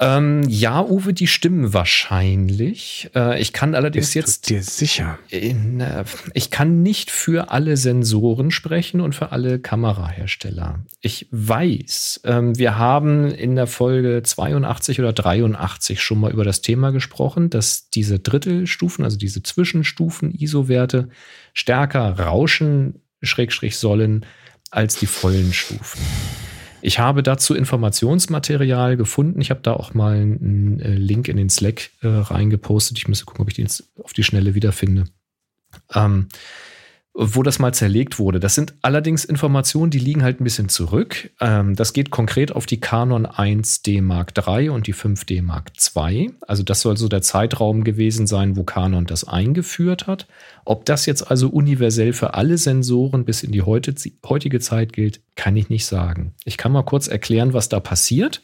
Ähm, 0.04 0.42
ja, 0.48 0.84
Uwe, 0.84 1.14
die 1.14 1.26
stimmen 1.26 1.72
wahrscheinlich. 1.72 3.08
Äh, 3.14 3.40
ich 3.40 3.54
kann 3.54 3.74
allerdings 3.74 4.12
Bist 4.12 4.14
jetzt. 4.14 4.50
Du 4.50 4.54
dir 4.54 4.62
sicher? 4.62 5.18
In, 5.30 5.80
äh, 5.80 6.04
ich 6.34 6.50
kann 6.50 6.82
nicht 6.82 7.10
für 7.10 7.50
alle 7.50 7.78
Sensoren 7.78 8.50
sprechen 8.50 9.00
und 9.00 9.14
für 9.14 9.32
alle 9.32 9.58
Kamerahersteller. 9.58 10.84
Ich 11.00 11.26
weiß, 11.30 12.20
ähm, 12.24 12.58
wir 12.58 12.76
haben 12.76 13.30
in 13.30 13.56
der 13.56 13.66
Folge 13.66 14.22
82 14.22 15.00
oder 15.00 15.14
83 15.14 16.02
schon 16.02 16.20
mal 16.20 16.32
über 16.32 16.44
das 16.44 16.60
Thema 16.60 16.90
gesprochen, 16.90 17.48
dass 17.48 17.88
diese 17.88 18.18
Drittelstufen, 18.18 19.04
also 19.04 19.16
diese 19.16 19.42
Zwischenstufen 19.42 20.34
ISO-Werte 20.34 21.08
stärker 21.54 22.18
rauschen, 22.18 23.00
Schrägstrich 23.22 23.78
sollen, 23.78 24.26
als 24.70 24.96
die 24.96 25.06
vollen 25.06 25.54
Stufen. 25.54 26.00
Ich 26.86 26.98
habe 26.98 27.22
dazu 27.22 27.54
Informationsmaterial 27.54 28.98
gefunden. 28.98 29.40
Ich 29.40 29.48
habe 29.48 29.60
da 29.62 29.72
auch 29.72 29.94
mal 29.94 30.16
einen 30.16 30.80
äh, 30.80 30.92
Link 30.92 31.28
in 31.28 31.38
den 31.38 31.48
Slack 31.48 31.88
äh, 32.02 32.08
reingepostet. 32.08 32.98
Ich 32.98 33.08
müsste 33.08 33.24
gucken, 33.24 33.40
ob 33.40 33.48
ich 33.48 33.54
den 33.54 33.64
jetzt 33.64 33.90
auf 34.02 34.12
die 34.12 34.22
Schnelle 34.22 34.54
wiederfinde. 34.54 35.04
Ähm, 35.94 36.28
wo 37.16 37.44
das 37.44 37.60
mal 37.60 37.72
zerlegt 37.72 38.18
wurde. 38.18 38.40
Das 38.40 38.56
sind 38.56 38.74
allerdings 38.82 39.24
Informationen, 39.24 39.92
die 39.92 40.00
liegen 40.00 40.24
halt 40.24 40.40
ein 40.40 40.44
bisschen 40.44 40.68
zurück. 40.68 41.30
Ähm, 41.40 41.76
das 41.76 41.92
geht 41.92 42.10
konkret 42.10 42.50
auf 42.50 42.66
die 42.66 42.80
Canon 42.80 43.24
1D 43.24 44.02
Mark 44.02 44.32
III 44.36 44.70
und 44.70 44.88
die 44.88 44.94
5D 44.94 45.40
Mark 45.40 45.70
II. 45.96 46.32
Also 46.40 46.64
das 46.64 46.80
soll 46.80 46.96
so 46.96 47.06
der 47.06 47.22
Zeitraum 47.22 47.84
gewesen 47.84 48.26
sein, 48.26 48.56
wo 48.56 48.64
Canon 48.64 49.06
das 49.06 49.22
eingeführt 49.22 50.08
hat. 50.08 50.26
Ob 50.64 50.84
das 50.86 51.06
jetzt 51.06 51.30
also 51.30 51.48
universell 51.48 52.12
für 52.12 52.34
alle 52.34 52.58
Sensoren 52.58 53.24
bis 53.24 53.44
in 53.44 53.52
die 53.52 53.62
heutige 53.62 54.58
Zeit 54.58 54.92
gilt, 54.92 55.20
kann 55.36 55.56
ich 55.56 55.68
nicht 55.68 55.86
sagen. 55.86 56.34
Ich 56.44 56.56
kann 56.56 56.72
mal 56.72 56.82
kurz 56.82 57.06
erklären, 57.06 57.52
was 57.52 57.68
da 57.68 57.78
passiert. 57.78 58.42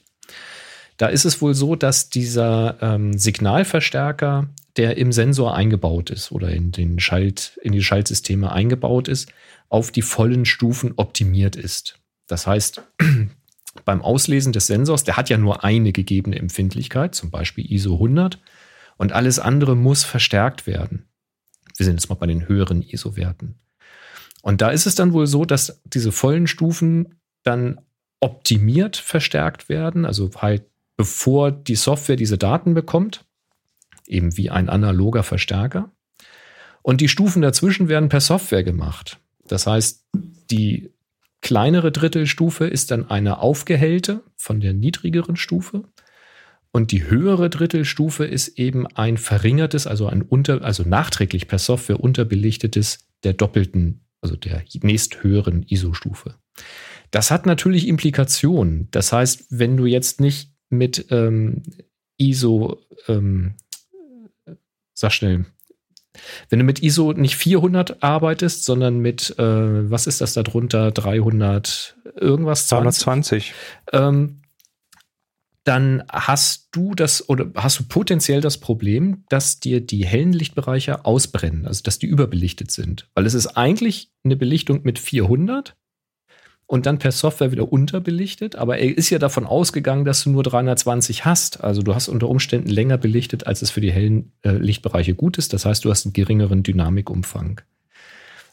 Da 0.96 1.08
ist 1.08 1.24
es 1.24 1.40
wohl 1.42 1.54
so, 1.54 1.74
dass 1.74 2.10
dieser 2.10 2.76
ähm, 2.82 3.18
Signalverstärker 3.18 4.48
der 4.80 4.96
im 4.96 5.12
Sensor 5.12 5.54
eingebaut 5.54 6.08
ist 6.08 6.32
oder 6.32 6.48
in, 6.48 6.72
den 6.72 7.00
Schalt, 7.00 7.58
in 7.62 7.72
die 7.72 7.82
Schaltsysteme 7.82 8.50
eingebaut 8.50 9.08
ist, 9.08 9.30
auf 9.68 9.90
die 9.90 10.00
vollen 10.00 10.46
Stufen 10.46 10.94
optimiert 10.96 11.54
ist. 11.54 12.00
Das 12.26 12.46
heißt, 12.46 12.80
beim 13.84 14.00
Auslesen 14.00 14.54
des 14.54 14.68
Sensors, 14.68 15.04
der 15.04 15.18
hat 15.18 15.28
ja 15.28 15.36
nur 15.36 15.64
eine 15.64 15.92
gegebene 15.92 16.38
Empfindlichkeit, 16.38 17.14
zum 17.14 17.30
Beispiel 17.30 17.70
ISO 17.70 17.92
100, 17.92 18.38
und 18.96 19.12
alles 19.12 19.38
andere 19.38 19.76
muss 19.76 20.02
verstärkt 20.02 20.66
werden. 20.66 21.04
Wir 21.76 21.84
sind 21.84 21.96
jetzt 21.96 22.08
mal 22.08 22.14
bei 22.14 22.26
den 22.26 22.48
höheren 22.48 22.80
ISO-Werten. 22.80 23.56
Und 24.40 24.62
da 24.62 24.70
ist 24.70 24.86
es 24.86 24.94
dann 24.94 25.12
wohl 25.12 25.26
so, 25.26 25.44
dass 25.44 25.82
diese 25.84 26.10
vollen 26.10 26.46
Stufen 26.46 27.20
dann 27.42 27.82
optimiert 28.20 28.96
verstärkt 28.96 29.68
werden, 29.68 30.06
also 30.06 30.30
halt 30.38 30.64
bevor 30.96 31.52
die 31.52 31.76
Software 31.76 32.16
diese 32.16 32.38
Daten 32.38 32.72
bekommt 32.72 33.26
eben 34.10 34.36
wie 34.36 34.50
ein 34.50 34.68
analoger 34.68 35.22
Verstärker. 35.22 35.90
Und 36.82 37.00
die 37.00 37.08
Stufen 37.08 37.42
dazwischen 37.42 37.88
werden 37.88 38.08
per 38.08 38.20
Software 38.20 38.64
gemacht. 38.64 39.18
Das 39.46 39.66
heißt, 39.66 40.06
die 40.50 40.90
kleinere 41.40 41.92
Drittelstufe 41.92 42.66
ist 42.66 42.90
dann 42.90 43.10
eine 43.10 43.40
aufgehellte 43.40 44.22
von 44.36 44.60
der 44.60 44.72
niedrigeren 44.72 45.36
Stufe. 45.36 45.84
Und 46.72 46.92
die 46.92 47.10
höhere 47.10 47.50
Drittelstufe 47.50 48.24
ist 48.24 48.58
eben 48.58 48.86
ein 48.86 49.16
verringertes, 49.16 49.86
also 49.86 50.06
ein 50.06 50.22
unter, 50.22 50.62
also 50.62 50.84
nachträglich 50.84 51.48
per 51.48 51.58
Software 51.58 52.00
unterbelichtetes 52.00 53.08
der 53.24 53.32
doppelten, 53.32 54.04
also 54.20 54.36
der 54.36 54.62
nächsthöheren 54.82 55.64
ISO-Stufe. 55.64 56.36
Das 57.10 57.30
hat 57.30 57.44
natürlich 57.44 57.88
Implikationen. 57.88 58.88
Das 58.92 59.12
heißt, 59.12 59.46
wenn 59.50 59.76
du 59.76 59.86
jetzt 59.86 60.20
nicht 60.20 60.54
mit 60.68 61.06
ähm, 61.10 61.62
ISO 62.18 62.78
ähm, 63.08 63.54
sag 65.00 65.12
schnell. 65.12 65.46
Wenn 66.48 66.58
du 66.58 66.64
mit 66.64 66.82
ISO 66.82 67.12
nicht 67.12 67.36
400 67.36 68.02
arbeitest, 68.02 68.64
sondern 68.64 68.98
mit, 68.98 69.38
äh, 69.38 69.90
was 69.90 70.06
ist 70.06 70.20
das 70.20 70.34
da 70.34 70.42
drunter, 70.42 70.90
300 70.90 71.96
irgendwas? 72.16 72.66
220. 72.66 73.54
Ähm, 73.92 74.40
dann 75.64 76.02
hast 76.10 76.68
du 76.72 76.94
das 76.94 77.28
oder 77.28 77.50
hast 77.54 77.78
du 77.78 77.84
potenziell 77.84 78.40
das 78.40 78.58
Problem, 78.58 79.24
dass 79.28 79.60
dir 79.60 79.80
die 79.80 80.04
hellen 80.04 80.32
Lichtbereiche 80.32 81.04
ausbrennen, 81.04 81.66
also 81.66 81.82
dass 81.82 81.98
die 81.98 82.06
überbelichtet 82.06 82.70
sind. 82.70 83.08
Weil 83.14 83.26
es 83.26 83.34
ist 83.34 83.46
eigentlich 83.46 84.10
eine 84.24 84.36
Belichtung 84.36 84.80
mit 84.82 84.98
400 84.98 85.76
und 86.70 86.86
dann 86.86 87.00
per 87.00 87.10
Software 87.10 87.50
wieder 87.50 87.72
unterbelichtet. 87.72 88.54
Aber 88.54 88.78
er 88.78 88.96
ist 88.96 89.10
ja 89.10 89.18
davon 89.18 89.44
ausgegangen, 89.44 90.04
dass 90.04 90.22
du 90.22 90.30
nur 90.30 90.44
320 90.44 91.24
hast. 91.24 91.64
Also 91.64 91.82
du 91.82 91.96
hast 91.96 92.06
unter 92.06 92.28
Umständen 92.28 92.68
länger 92.68 92.96
belichtet, 92.96 93.44
als 93.48 93.60
es 93.60 93.72
für 93.72 93.80
die 93.80 93.90
hellen 93.90 94.30
äh, 94.42 94.52
Lichtbereiche 94.52 95.16
gut 95.16 95.36
ist. 95.36 95.52
Das 95.52 95.66
heißt, 95.66 95.84
du 95.84 95.90
hast 95.90 96.06
einen 96.06 96.12
geringeren 96.12 96.62
Dynamikumfang. 96.62 97.60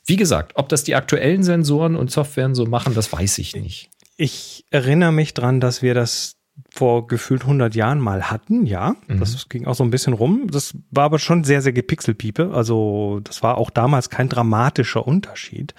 Wie 0.04 0.16
gesagt, 0.16 0.54
ob 0.56 0.68
das 0.68 0.84
die 0.84 0.96
aktuellen 0.96 1.44
Sensoren 1.44 1.96
und 1.96 2.10
Softwaren 2.10 2.56
so 2.56 2.66
machen, 2.66 2.96
das 2.96 3.14
weiß 3.14 3.38
ich 3.38 3.56
nicht. 3.56 3.92
Ich 4.16 4.66
erinnere 4.72 5.12
mich 5.12 5.36
dran, 5.36 5.60
dass 5.60 5.84
wir 5.84 5.94
das 5.94 6.38
vor 6.72 7.06
gefühlt 7.06 7.44
100 7.44 7.76
Jahren 7.76 8.00
mal 8.00 8.32
hatten, 8.32 8.66
ja. 8.66 8.96
Mhm. 9.06 9.20
Das 9.20 9.48
ging 9.48 9.68
auch 9.68 9.76
so 9.76 9.84
ein 9.84 9.92
bisschen 9.92 10.14
rum. 10.14 10.48
Das 10.50 10.76
war 10.90 11.04
aber 11.04 11.20
schon 11.20 11.44
sehr, 11.44 11.62
sehr 11.62 11.74
gepixelpiepe. 11.74 12.50
Also 12.52 13.20
das 13.24 13.44
war 13.44 13.60
auch 13.60 13.70
damals 13.70 14.10
kein 14.10 14.28
dramatischer 14.28 15.06
Unterschied 15.06 15.76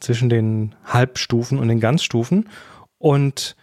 zwischen 0.00 0.28
den 0.28 0.74
Halbstufen 0.84 1.58
und 1.58 1.68
den 1.68 1.80
Ganzstufen. 1.80 2.48
Und 2.98 3.56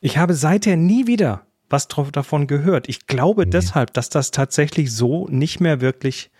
ich 0.00 0.18
habe 0.18 0.34
seither 0.34 0.76
nie 0.76 1.06
wieder 1.06 1.42
was 1.70 1.88
davon 1.88 2.46
gehört. 2.46 2.88
Ich 2.88 3.06
glaube 3.06 3.44
nee. 3.44 3.50
deshalb, 3.50 3.92
dass 3.94 4.08
das 4.08 4.30
tatsächlich 4.30 4.92
so 4.92 5.26
nicht 5.28 5.60
mehr 5.60 5.80
wirklich 5.80 6.30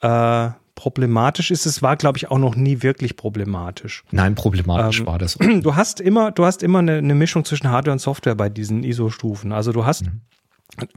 äh, 0.00 0.50
problematisch 0.74 1.50
ist. 1.50 1.66
Es 1.66 1.82
war, 1.82 1.96
glaube 1.96 2.18
ich, 2.18 2.30
auch 2.30 2.38
noch 2.38 2.56
nie 2.56 2.82
wirklich 2.82 3.16
problematisch. 3.16 4.04
Nein, 4.10 4.34
problematisch 4.34 5.00
ähm, 5.00 5.06
war 5.06 5.18
das. 5.18 5.38
Du 5.62 5.76
hast 5.76 6.00
immer, 6.00 6.32
du 6.32 6.44
hast 6.44 6.62
immer 6.62 6.80
eine, 6.80 6.98
eine, 6.98 7.14
Mischung 7.14 7.44
zwischen 7.44 7.70
Hardware 7.70 7.92
und 7.92 8.00
Software 8.00 8.34
bei 8.34 8.48
diesen 8.48 8.82
ISO-Stufen. 8.82 9.52
Also 9.52 9.72
du 9.72 9.86
hast 9.86 10.06
mhm. 10.06 10.20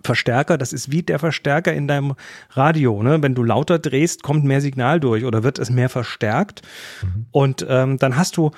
Verstärker, 0.04 0.58
das 0.58 0.74
ist 0.74 0.92
wie 0.92 1.04
der 1.04 1.20
Verstärker 1.20 1.74
in 1.74 1.88
deinem 1.88 2.16
Radio. 2.52 3.04
Ne? 3.04 3.22
Wenn 3.22 3.36
du 3.36 3.44
lauter 3.44 3.80
drehst, 3.80 4.24
kommt 4.24 4.44
mehr 4.44 4.62
Signal 4.62 5.00
durch 5.00 5.26
oder 5.26 5.44
wird 5.44 5.60
es 5.60 5.70
mehr 5.70 5.90
verstärkt. 5.90 6.62
Mhm. 7.02 7.26
Und 7.32 7.66
ähm, 7.70 7.98
dann 7.98 8.18
hast 8.18 8.38
du 8.38 8.52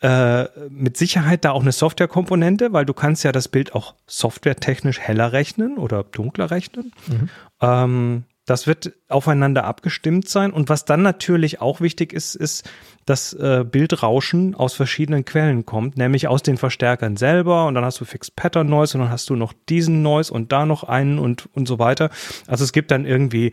äh, 0.00 0.44
mit 0.70 0.96
Sicherheit 0.96 1.44
da 1.44 1.50
auch 1.50 1.62
eine 1.62 1.72
Softwarekomponente, 1.72 2.72
weil 2.72 2.86
du 2.86 2.94
kannst 2.94 3.24
ja 3.24 3.32
das 3.32 3.48
Bild 3.48 3.74
auch 3.74 3.94
softwaretechnisch 4.06 5.00
heller 5.00 5.32
rechnen 5.32 5.76
oder 5.76 6.04
dunkler 6.04 6.50
rechnen. 6.50 6.92
Mhm. 7.08 7.28
Ähm, 7.60 8.24
das 8.48 8.66
wird 8.66 8.92
aufeinander 9.08 9.64
abgestimmt 9.64 10.28
sein. 10.28 10.52
Und 10.52 10.68
was 10.68 10.86
dann 10.86 11.02
natürlich 11.02 11.60
auch 11.60 11.80
wichtig 11.80 12.14
ist, 12.14 12.34
ist, 12.34 12.68
dass 13.04 13.34
äh, 13.34 13.64
Bildrauschen 13.70 14.54
aus 14.54 14.74
verschiedenen 14.74 15.24
Quellen 15.24 15.66
kommt, 15.66 15.98
nämlich 15.98 16.28
aus 16.28 16.42
den 16.42 16.56
Verstärkern 16.56 17.16
selber. 17.16 17.66
Und 17.66 17.74
dann 17.74 17.84
hast 17.84 18.00
du 18.00 18.06
Fixed 18.06 18.36
Pattern 18.36 18.68
Noise 18.68 18.96
und 18.96 19.04
dann 19.04 19.12
hast 19.12 19.28
du 19.28 19.36
noch 19.36 19.52
diesen 19.68 20.02
Noise 20.02 20.32
und 20.32 20.50
da 20.50 20.64
noch 20.64 20.84
einen 20.84 21.18
und, 21.18 21.48
und 21.54 21.68
so 21.68 21.78
weiter. 21.78 22.10
Also 22.46 22.64
es 22.64 22.72
gibt 22.72 22.90
dann 22.90 23.04
irgendwie 23.04 23.52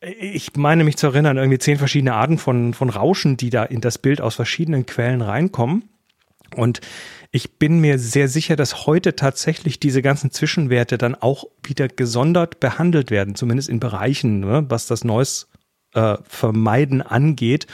ich 0.00 0.54
meine 0.54 0.84
mich 0.84 0.96
zu 0.96 1.08
erinnern, 1.08 1.38
irgendwie 1.38 1.58
zehn 1.58 1.76
verschiedene 1.76 2.14
Arten 2.14 2.38
von, 2.38 2.72
von 2.72 2.88
Rauschen, 2.88 3.36
die 3.36 3.50
da 3.50 3.64
in 3.64 3.80
das 3.80 3.98
Bild 3.98 4.20
aus 4.20 4.36
verschiedenen 4.36 4.86
Quellen 4.86 5.22
reinkommen. 5.22 5.88
Und 6.54 6.80
ich 7.30 7.58
bin 7.58 7.80
mir 7.80 7.98
sehr 7.98 8.28
sicher, 8.28 8.56
dass 8.56 8.86
heute 8.86 9.14
tatsächlich 9.14 9.78
diese 9.78 10.00
ganzen 10.00 10.30
Zwischenwerte 10.30 10.96
dann 10.96 11.14
auch 11.14 11.44
wieder 11.62 11.88
gesondert 11.88 12.60
behandelt 12.60 13.10
werden, 13.10 13.34
zumindest 13.34 13.68
in 13.68 13.80
Bereichen, 13.80 14.40
ne, 14.40 14.64
was 14.68 14.86
das 14.86 15.04
Noise 15.04 15.46
äh, 15.94 16.16
vermeiden 16.26 17.02
angeht. 17.02 17.66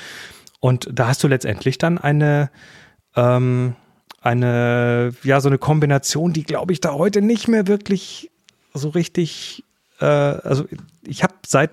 Und 0.60 0.88
da 0.92 1.08
hast 1.08 1.22
du 1.22 1.28
letztendlich 1.28 1.78
dann 1.78 1.98
eine, 1.98 2.50
ähm, 3.14 3.76
eine, 4.20 5.14
ja, 5.22 5.40
so 5.40 5.48
eine 5.48 5.58
Kombination, 5.58 6.32
die 6.32 6.42
glaube 6.42 6.72
ich 6.72 6.80
da 6.80 6.94
heute 6.94 7.22
nicht 7.22 7.46
mehr 7.46 7.68
wirklich 7.68 8.30
so 8.72 8.88
richtig, 8.88 9.62
äh, 10.00 10.06
also 10.06 10.64
ich 11.06 11.22
habe 11.22 11.34
seit 11.46 11.70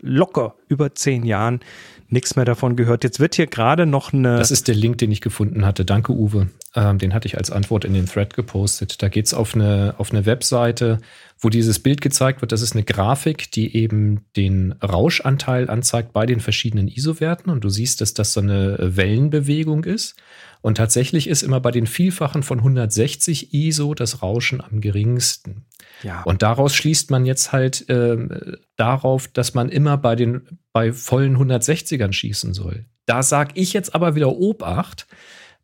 locker 0.00 0.54
über 0.68 0.94
zehn 0.94 1.24
Jahren 1.24 1.60
nichts 2.08 2.36
mehr 2.36 2.44
davon 2.44 2.76
gehört. 2.76 3.04
Jetzt 3.04 3.20
wird 3.20 3.34
hier 3.34 3.46
gerade 3.46 3.86
noch 3.86 4.12
eine. 4.12 4.36
Das 4.36 4.50
ist 4.50 4.68
der 4.68 4.74
Link, 4.74 4.98
den 4.98 5.10
ich 5.10 5.20
gefunden 5.20 5.64
hatte. 5.64 5.84
Danke, 5.84 6.12
Uwe. 6.12 6.48
Ähm, 6.74 6.98
den 6.98 7.14
hatte 7.14 7.26
ich 7.26 7.38
als 7.38 7.50
Antwort 7.50 7.84
in 7.84 7.94
den 7.94 8.06
Thread 8.06 8.34
gepostet. 8.34 9.02
Da 9.02 9.08
geht's 9.08 9.34
auf 9.34 9.54
eine, 9.54 9.94
auf 9.98 10.12
eine 10.12 10.26
Webseite, 10.26 11.00
wo 11.38 11.48
dieses 11.48 11.78
Bild 11.78 12.00
gezeigt 12.00 12.40
wird. 12.40 12.52
Das 12.52 12.62
ist 12.62 12.74
eine 12.74 12.84
Grafik, 12.84 13.50
die 13.50 13.76
eben 13.76 14.24
den 14.36 14.72
Rauschanteil 14.82 15.68
anzeigt 15.68 16.12
bei 16.12 16.26
den 16.26 16.40
verschiedenen 16.40 16.88
ISO-Werten. 16.88 17.50
Und 17.50 17.64
du 17.64 17.68
siehst, 17.68 18.00
dass 18.00 18.14
das 18.14 18.32
so 18.32 18.40
eine 18.40 18.76
Wellenbewegung 18.80 19.84
ist. 19.84 20.16
Und 20.62 20.76
tatsächlich 20.76 21.28
ist 21.28 21.42
immer 21.42 21.60
bei 21.60 21.70
den 21.70 21.86
Vielfachen 21.86 22.42
von 22.42 22.58
160 22.58 23.54
ISO 23.54 23.94
das 23.94 24.22
Rauschen 24.22 24.60
am 24.60 24.80
geringsten. 24.80 25.64
Ja. 26.02 26.22
Und 26.22 26.42
daraus 26.42 26.74
schließt 26.74 27.10
man 27.10 27.26
jetzt 27.26 27.52
halt 27.52 27.88
äh, 27.88 28.16
darauf, 28.76 29.28
dass 29.28 29.54
man 29.54 29.68
immer 29.68 29.96
bei 29.96 30.16
den 30.16 30.58
bei 30.72 30.92
vollen 30.92 31.36
160ern 31.36 32.12
schießen 32.12 32.54
soll. 32.54 32.86
Da 33.06 33.22
sage 33.22 33.52
ich 33.54 33.72
jetzt 33.72 33.94
aber 33.94 34.14
wieder 34.14 34.36
Obacht, 34.36 35.06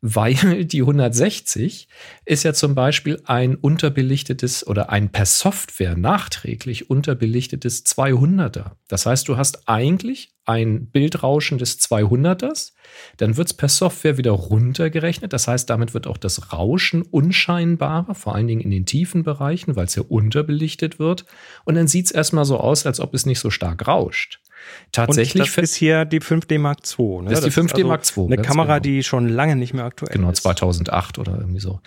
weil 0.05 0.65
die 0.65 0.81
160 0.81 1.87
ist 2.25 2.43
ja 2.43 2.53
zum 2.53 2.75
Beispiel 2.75 3.21
ein 3.23 3.55
unterbelichtetes 3.55 4.67
oder 4.67 4.89
ein 4.89 5.09
per 5.09 5.25
Software 5.25 5.95
nachträglich 5.95 6.89
unterbelichtetes 6.89 7.85
200er. 7.85 8.71
Das 8.89 9.05
heißt, 9.05 9.29
du 9.29 9.37
hast 9.37 9.69
eigentlich 9.69 10.33
ein 10.43 10.87
Bildrauschen 10.87 11.57
des 11.57 11.79
200ers, 11.79 12.73
dann 13.15 13.37
wird 13.37 13.47
es 13.47 13.53
per 13.53 13.69
Software 13.69 14.17
wieder 14.17 14.31
runtergerechnet. 14.31 15.31
Das 15.31 15.47
heißt, 15.47 15.69
damit 15.69 15.93
wird 15.93 16.05
auch 16.05 16.17
das 16.17 16.51
Rauschen 16.51 17.03
unscheinbarer, 17.03 18.13
vor 18.13 18.35
allen 18.35 18.47
Dingen 18.47 18.59
in 18.59 18.71
den 18.71 18.85
tiefen 18.85 19.23
Bereichen, 19.23 19.77
weil 19.77 19.85
es 19.85 19.95
ja 19.95 20.03
unterbelichtet 20.03 20.99
wird. 20.99 21.23
Und 21.63 21.75
dann 21.75 21.87
sieht 21.87 22.07
es 22.07 22.11
erstmal 22.11 22.43
so 22.43 22.59
aus, 22.59 22.85
als 22.85 22.99
ob 22.99 23.13
es 23.13 23.25
nicht 23.25 23.39
so 23.39 23.49
stark 23.49 23.87
rauscht. 23.87 24.41
Tatsächlich. 24.91 25.43
Und 25.43 25.57
das 25.57 25.63
ist 25.71 25.75
hier 25.75 26.05
die 26.05 26.19
5D 26.19 26.59
Mark 26.59 26.79
II. 26.97 27.23
Ne? 27.23 27.29
Das 27.29 27.39
ist 27.39 27.55
die 27.55 27.61
5D 27.61 27.75
also 27.75 27.87
Mark 27.87 28.17
II. 28.17 28.25
Eine 28.25 28.41
Kamera, 28.41 28.79
genau. 28.79 28.83
die 28.83 29.03
schon 29.03 29.29
lange 29.29 29.55
nicht 29.55 29.73
mehr 29.73 29.85
aktuell 29.85 30.13
genau, 30.13 30.29
ist. 30.29 30.43
Genau, 30.43 30.53
2008 30.53 31.19
oder 31.19 31.37
irgendwie 31.37 31.59
so. 31.59 31.79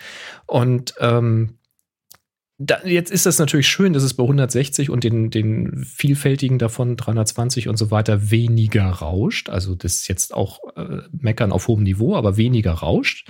Und 0.45 0.93
ähm, 0.99 1.57
da, 2.59 2.79
jetzt 2.83 3.11
ist 3.11 3.25
das 3.25 3.37
natürlich 3.37 3.67
schön, 3.67 3.93
dass 3.93 4.03
es 4.03 4.15
bei 4.15 4.23
160 4.23 4.89
und 4.89 5.03
den, 5.03 5.29
den 5.29 5.85
vielfältigen 5.85 6.57
davon 6.57 6.97
320 6.97 7.67
und 7.67 7.77
so 7.77 7.91
weiter 7.91 8.31
weniger 8.31 8.85
rauscht. 8.85 9.49
Also 9.49 9.75
das 9.75 9.95
ist 9.95 10.07
jetzt 10.07 10.33
auch 10.33 10.59
äh, 10.75 11.01
meckern 11.11 11.51
auf 11.51 11.67
hohem 11.67 11.83
Niveau, 11.83 12.15
aber 12.15 12.35
weniger 12.35 12.71
rauscht. 12.71 13.29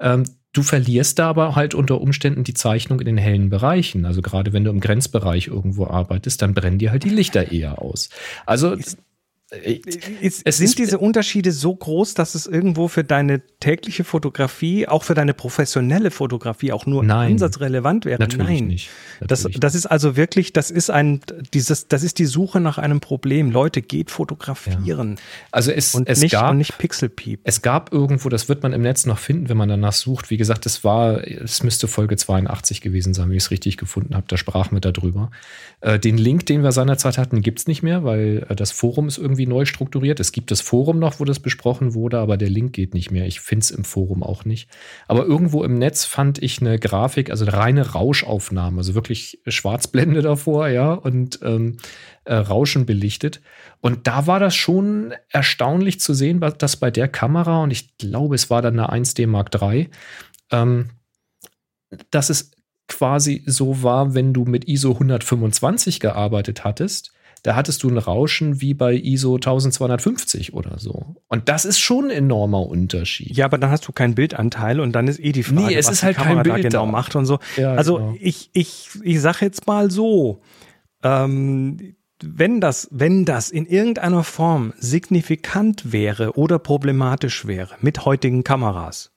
Ähm, 0.00 0.24
du 0.58 0.64
verlierst 0.64 1.18
da 1.20 1.28
aber 1.28 1.54
halt 1.54 1.74
unter 1.74 2.00
Umständen 2.00 2.42
die 2.42 2.54
Zeichnung 2.54 3.00
in 3.00 3.06
den 3.06 3.16
hellen 3.16 3.48
Bereichen. 3.48 4.04
Also 4.04 4.22
gerade 4.22 4.52
wenn 4.52 4.64
du 4.64 4.70
im 4.70 4.80
Grenzbereich 4.80 5.46
irgendwo 5.46 5.86
arbeitest, 5.86 6.42
dann 6.42 6.52
brennen 6.52 6.78
dir 6.78 6.90
halt 6.90 7.04
die 7.04 7.10
Lichter 7.10 7.52
eher 7.52 7.80
aus. 7.80 8.10
Also 8.44 8.76
ist, 9.50 10.42
ist, 10.42 10.58
sind 10.58 10.66
ist, 10.66 10.78
diese 10.78 10.98
Unterschiede 10.98 11.52
so 11.52 11.74
groß, 11.74 12.12
dass 12.12 12.34
es 12.34 12.46
irgendwo 12.46 12.86
für 12.88 13.02
deine 13.02 13.40
tägliche 13.60 14.04
Fotografie, 14.04 14.86
auch 14.86 15.04
für 15.04 15.14
deine 15.14 15.32
professionelle 15.32 16.10
Fotografie 16.10 16.70
auch 16.70 16.84
nur 16.84 17.02
Nein, 17.02 17.32
ansatzrelevant 17.32 18.04
wäre? 18.04 18.20
Natürlich 18.20 18.60
Nein. 18.60 18.68
nicht. 18.68 18.90
Natürlich 19.20 19.54
das, 19.54 19.60
das 19.60 19.74
ist 19.74 19.86
also 19.86 20.16
wirklich, 20.16 20.52
das 20.52 20.70
ist 20.70 20.90
ein, 20.90 21.20
dieses, 21.54 21.88
das 21.88 22.02
ist 22.02 22.18
die 22.18 22.26
Suche 22.26 22.60
nach 22.60 22.76
einem 22.76 23.00
Problem. 23.00 23.50
Leute, 23.50 23.80
geht 23.80 24.10
fotografieren. 24.10 25.16
Ja. 25.16 25.22
Also 25.50 25.72
es, 25.72 25.94
und 25.94 26.08
es 26.08 26.20
nicht, 26.20 26.32
gab, 26.32 26.50
und 26.50 26.58
nicht 26.58 26.76
Pixelpeep. 26.76 27.40
Es 27.44 27.62
gab 27.62 27.90
irgendwo, 27.90 28.28
das 28.28 28.50
wird 28.50 28.62
man 28.62 28.74
im 28.74 28.82
Netz 28.82 29.06
noch 29.06 29.18
finden, 29.18 29.48
wenn 29.48 29.56
man 29.56 29.70
danach 29.70 29.94
sucht. 29.94 30.28
Wie 30.30 30.36
gesagt, 30.36 30.66
es 30.66 30.84
war, 30.84 31.26
es 31.26 31.62
müsste 31.62 31.88
Folge 31.88 32.16
82 32.16 32.82
gewesen 32.82 33.14
sein, 33.14 33.30
wenn 33.30 33.36
ich 33.36 33.44
es 33.44 33.50
richtig 33.50 33.78
gefunden 33.78 34.14
habe. 34.14 34.26
Da 34.28 34.36
sprachen 34.36 34.76
wir 34.76 34.80
darüber. 34.80 35.30
Äh, 35.80 35.98
den 35.98 36.18
Link, 36.18 36.44
den 36.46 36.62
wir 36.62 36.72
seinerzeit 36.72 37.16
hatten, 37.16 37.40
gibt 37.40 37.60
es 37.60 37.66
nicht 37.66 37.82
mehr, 37.82 38.04
weil 38.04 38.46
äh, 38.48 38.54
das 38.54 38.72
Forum 38.72 39.08
ist 39.08 39.16
irgendwie 39.16 39.37
irgendwie 39.38 39.46
neu 39.46 39.64
strukturiert. 39.64 40.20
Es 40.20 40.32
gibt 40.32 40.50
das 40.50 40.60
Forum 40.60 40.98
noch, 40.98 41.20
wo 41.20 41.24
das 41.24 41.38
besprochen 41.38 41.94
wurde, 41.94 42.18
aber 42.18 42.36
der 42.36 42.50
Link 42.50 42.72
geht 42.72 42.92
nicht 42.92 43.10
mehr. 43.10 43.26
Ich 43.26 43.40
finde 43.40 43.62
es 43.62 43.70
im 43.70 43.84
Forum 43.84 44.22
auch 44.22 44.44
nicht. 44.44 44.68
Aber 45.06 45.24
irgendwo 45.24 45.62
im 45.62 45.74
Netz 45.74 46.04
fand 46.04 46.42
ich 46.42 46.60
eine 46.60 46.78
Grafik, 46.78 47.30
also 47.30 47.44
eine 47.44 47.54
reine 47.54 47.92
Rauschaufnahme, 47.92 48.78
also 48.78 48.94
wirklich 48.94 49.40
Schwarzblende 49.46 50.22
davor, 50.22 50.68
ja, 50.68 50.92
und 50.92 51.38
ähm, 51.42 51.76
äh, 52.24 52.34
Rauschen 52.34 52.84
belichtet. 52.84 53.40
Und 53.80 54.06
da 54.06 54.26
war 54.26 54.40
das 54.40 54.56
schon 54.56 55.14
erstaunlich 55.30 56.00
zu 56.00 56.14
sehen, 56.14 56.40
dass 56.40 56.76
bei 56.76 56.90
der 56.90 57.08
Kamera, 57.08 57.62
und 57.62 57.70
ich 57.70 57.96
glaube, 57.96 58.34
es 58.34 58.50
war 58.50 58.60
dann 58.60 58.78
eine 58.78 58.92
1D 58.92 59.26
Mark 59.28 59.54
III, 59.54 59.88
ähm, 60.50 60.90
dass 62.10 62.28
es 62.28 62.50
quasi 62.88 63.44
so 63.46 63.82
war, 63.82 64.14
wenn 64.14 64.32
du 64.32 64.44
mit 64.44 64.66
ISO 64.66 64.92
125 64.92 66.00
gearbeitet 66.00 66.64
hattest, 66.64 67.12
da 67.42 67.56
hattest 67.56 67.82
du 67.82 67.88
ein 67.88 67.98
Rauschen 67.98 68.60
wie 68.60 68.74
bei 68.74 68.94
ISO 68.94 69.36
1250 69.36 70.54
oder 70.54 70.78
so. 70.78 71.16
Und 71.28 71.48
das 71.48 71.64
ist 71.64 71.78
schon 71.78 72.06
ein 72.06 72.10
enormer 72.10 72.66
Unterschied. 72.66 73.36
Ja, 73.36 73.44
aber 73.44 73.58
dann 73.58 73.70
hast 73.70 73.86
du 73.86 73.92
keinen 73.92 74.14
Bildanteil 74.14 74.80
und 74.80 74.92
dann 74.92 75.08
ist 75.08 75.20
eh 75.20 75.32
die 75.32 75.42
Frage, 75.42 75.66
nee, 75.66 75.74
es 75.74 75.86
was 75.86 75.94
ist 75.94 76.02
halt 76.02 76.16
die 76.16 76.22
Kamera 76.22 76.42
kein 76.42 76.52
Bild 76.52 76.64
da 76.64 76.68
genau 76.68 76.86
da. 76.86 76.92
macht 76.92 77.16
und 77.16 77.26
so. 77.26 77.38
Ja, 77.56 77.74
also 77.74 77.96
genau. 77.96 78.16
ich, 78.20 78.50
ich, 78.52 78.90
ich 79.02 79.20
sage 79.20 79.38
jetzt 79.44 79.66
mal 79.66 79.90
so, 79.90 80.40
ähm, 81.02 81.94
wenn 82.22 82.60
das, 82.60 82.88
wenn 82.90 83.24
das 83.24 83.50
in 83.50 83.66
irgendeiner 83.66 84.24
Form 84.24 84.72
signifikant 84.78 85.92
wäre 85.92 86.36
oder 86.36 86.58
problematisch 86.58 87.46
wäre 87.46 87.76
mit 87.80 88.04
heutigen 88.04 88.44
Kameras, 88.44 89.12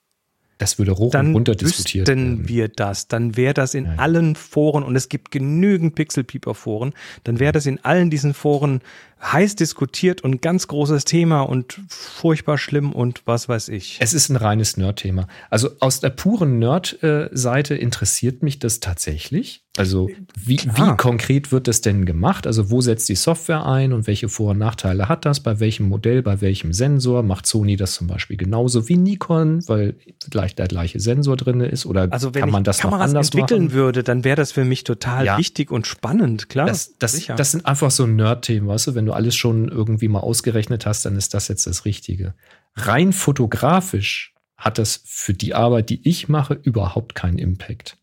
das 0.61 0.77
würde 0.77 0.95
hoch 0.95 1.11
dann 1.11 1.27
und 1.27 1.33
runter 1.33 1.55
diskutiert 1.55 2.07
werden. 2.07 2.47
wir 2.47 2.67
das. 2.67 3.07
Dann 3.07 3.35
wäre 3.35 3.55
das 3.55 3.73
in 3.73 3.85
ja. 3.85 3.95
allen 3.97 4.35
Foren 4.35 4.83
und 4.83 4.95
es 4.95 5.09
gibt 5.09 5.31
genügend 5.31 5.95
Pixel-Peeper-Foren. 5.95 6.93
Dann 7.23 7.39
wäre 7.39 7.51
das 7.51 7.65
in 7.65 7.83
allen 7.83 8.11
diesen 8.11 8.35
Foren 8.35 8.81
heiß 9.21 9.55
diskutiert 9.55 10.23
und 10.23 10.41
ganz 10.41 10.67
großes 10.67 11.05
Thema 11.05 11.41
und 11.41 11.79
furchtbar 11.89 12.57
schlimm 12.57 12.91
und 12.91 13.21
was 13.25 13.47
weiß 13.47 13.69
ich. 13.69 13.97
Es 13.99 14.13
ist 14.13 14.29
ein 14.29 14.35
reines 14.35 14.77
Nerd-Thema. 14.77 15.27
Also 15.49 15.69
aus 15.79 15.99
der 15.99 16.09
puren 16.09 16.59
Nerd-Seite 16.59 17.75
interessiert 17.75 18.43
mich 18.43 18.59
das 18.59 18.79
tatsächlich. 18.79 19.63
Also 19.77 20.09
wie, 20.37 20.57
wie, 20.57 20.97
konkret 20.97 21.53
wird 21.53 21.69
das 21.69 21.79
denn 21.79 22.05
gemacht? 22.05 22.45
Also 22.45 22.69
wo 22.71 22.81
setzt 22.81 23.07
die 23.07 23.15
Software 23.15 23.65
ein 23.65 23.93
und 23.93 24.05
welche 24.05 24.27
Vor- 24.27 24.51
und 24.51 24.57
Nachteile 24.57 25.07
hat 25.07 25.25
das? 25.25 25.39
Bei 25.39 25.61
welchem 25.61 25.87
Modell, 25.87 26.21
bei 26.21 26.41
welchem 26.41 26.73
Sensor? 26.73 27.23
Macht 27.23 27.47
Sony 27.47 27.77
das 27.77 27.93
zum 27.93 28.07
Beispiel 28.07 28.35
genauso 28.35 28.89
wie 28.89 28.97
Nikon, 28.97 29.65
weil 29.67 29.95
gleich 30.29 30.55
der 30.55 30.67
gleiche 30.67 30.99
Sensor 30.99 31.37
drin 31.37 31.61
ist? 31.61 31.85
Oder 31.85 32.09
also 32.11 32.31
kann 32.31 32.51
man 32.51 32.65
das 32.65 32.83
noch 32.83 32.91
anders 32.91 33.27
entwickeln 33.27 33.65
machen? 33.65 33.73
würde, 33.73 34.03
dann 34.03 34.25
wäre 34.25 34.35
das 34.35 34.51
für 34.51 34.65
mich 34.65 34.83
total 34.83 35.25
ja. 35.25 35.37
wichtig 35.37 35.71
und 35.71 35.87
spannend, 35.87 36.49
klar. 36.49 36.67
Das, 36.67 36.97
das, 36.99 37.25
das 37.25 37.51
sind 37.51 37.65
einfach 37.65 37.91
so 37.91 38.05
Nerd-Themen, 38.05 38.67
weißt 38.67 38.87
du, 38.87 38.95
wenn 38.95 39.05
du 39.05 39.10
alles 39.11 39.35
schon 39.35 39.69
irgendwie 39.69 40.07
mal 40.07 40.19
ausgerechnet 40.19 40.85
hast, 40.85 41.05
dann 41.05 41.15
ist 41.15 41.33
das 41.33 41.47
jetzt 41.47 41.67
das 41.67 41.85
Richtige. 41.85 42.33
Rein 42.75 43.13
fotografisch 43.13 44.33
hat 44.57 44.77
das 44.77 45.01
für 45.05 45.33
die 45.33 45.53
Arbeit, 45.53 45.89
die 45.89 46.07
ich 46.07 46.29
mache, 46.29 46.53
überhaupt 46.53 47.15
keinen 47.15 47.39
Impact. 47.39 47.97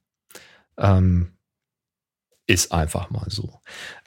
Ähm, 0.76 1.32
ist 2.48 2.72
einfach 2.72 3.10
mal 3.10 3.26
so. 3.28 3.60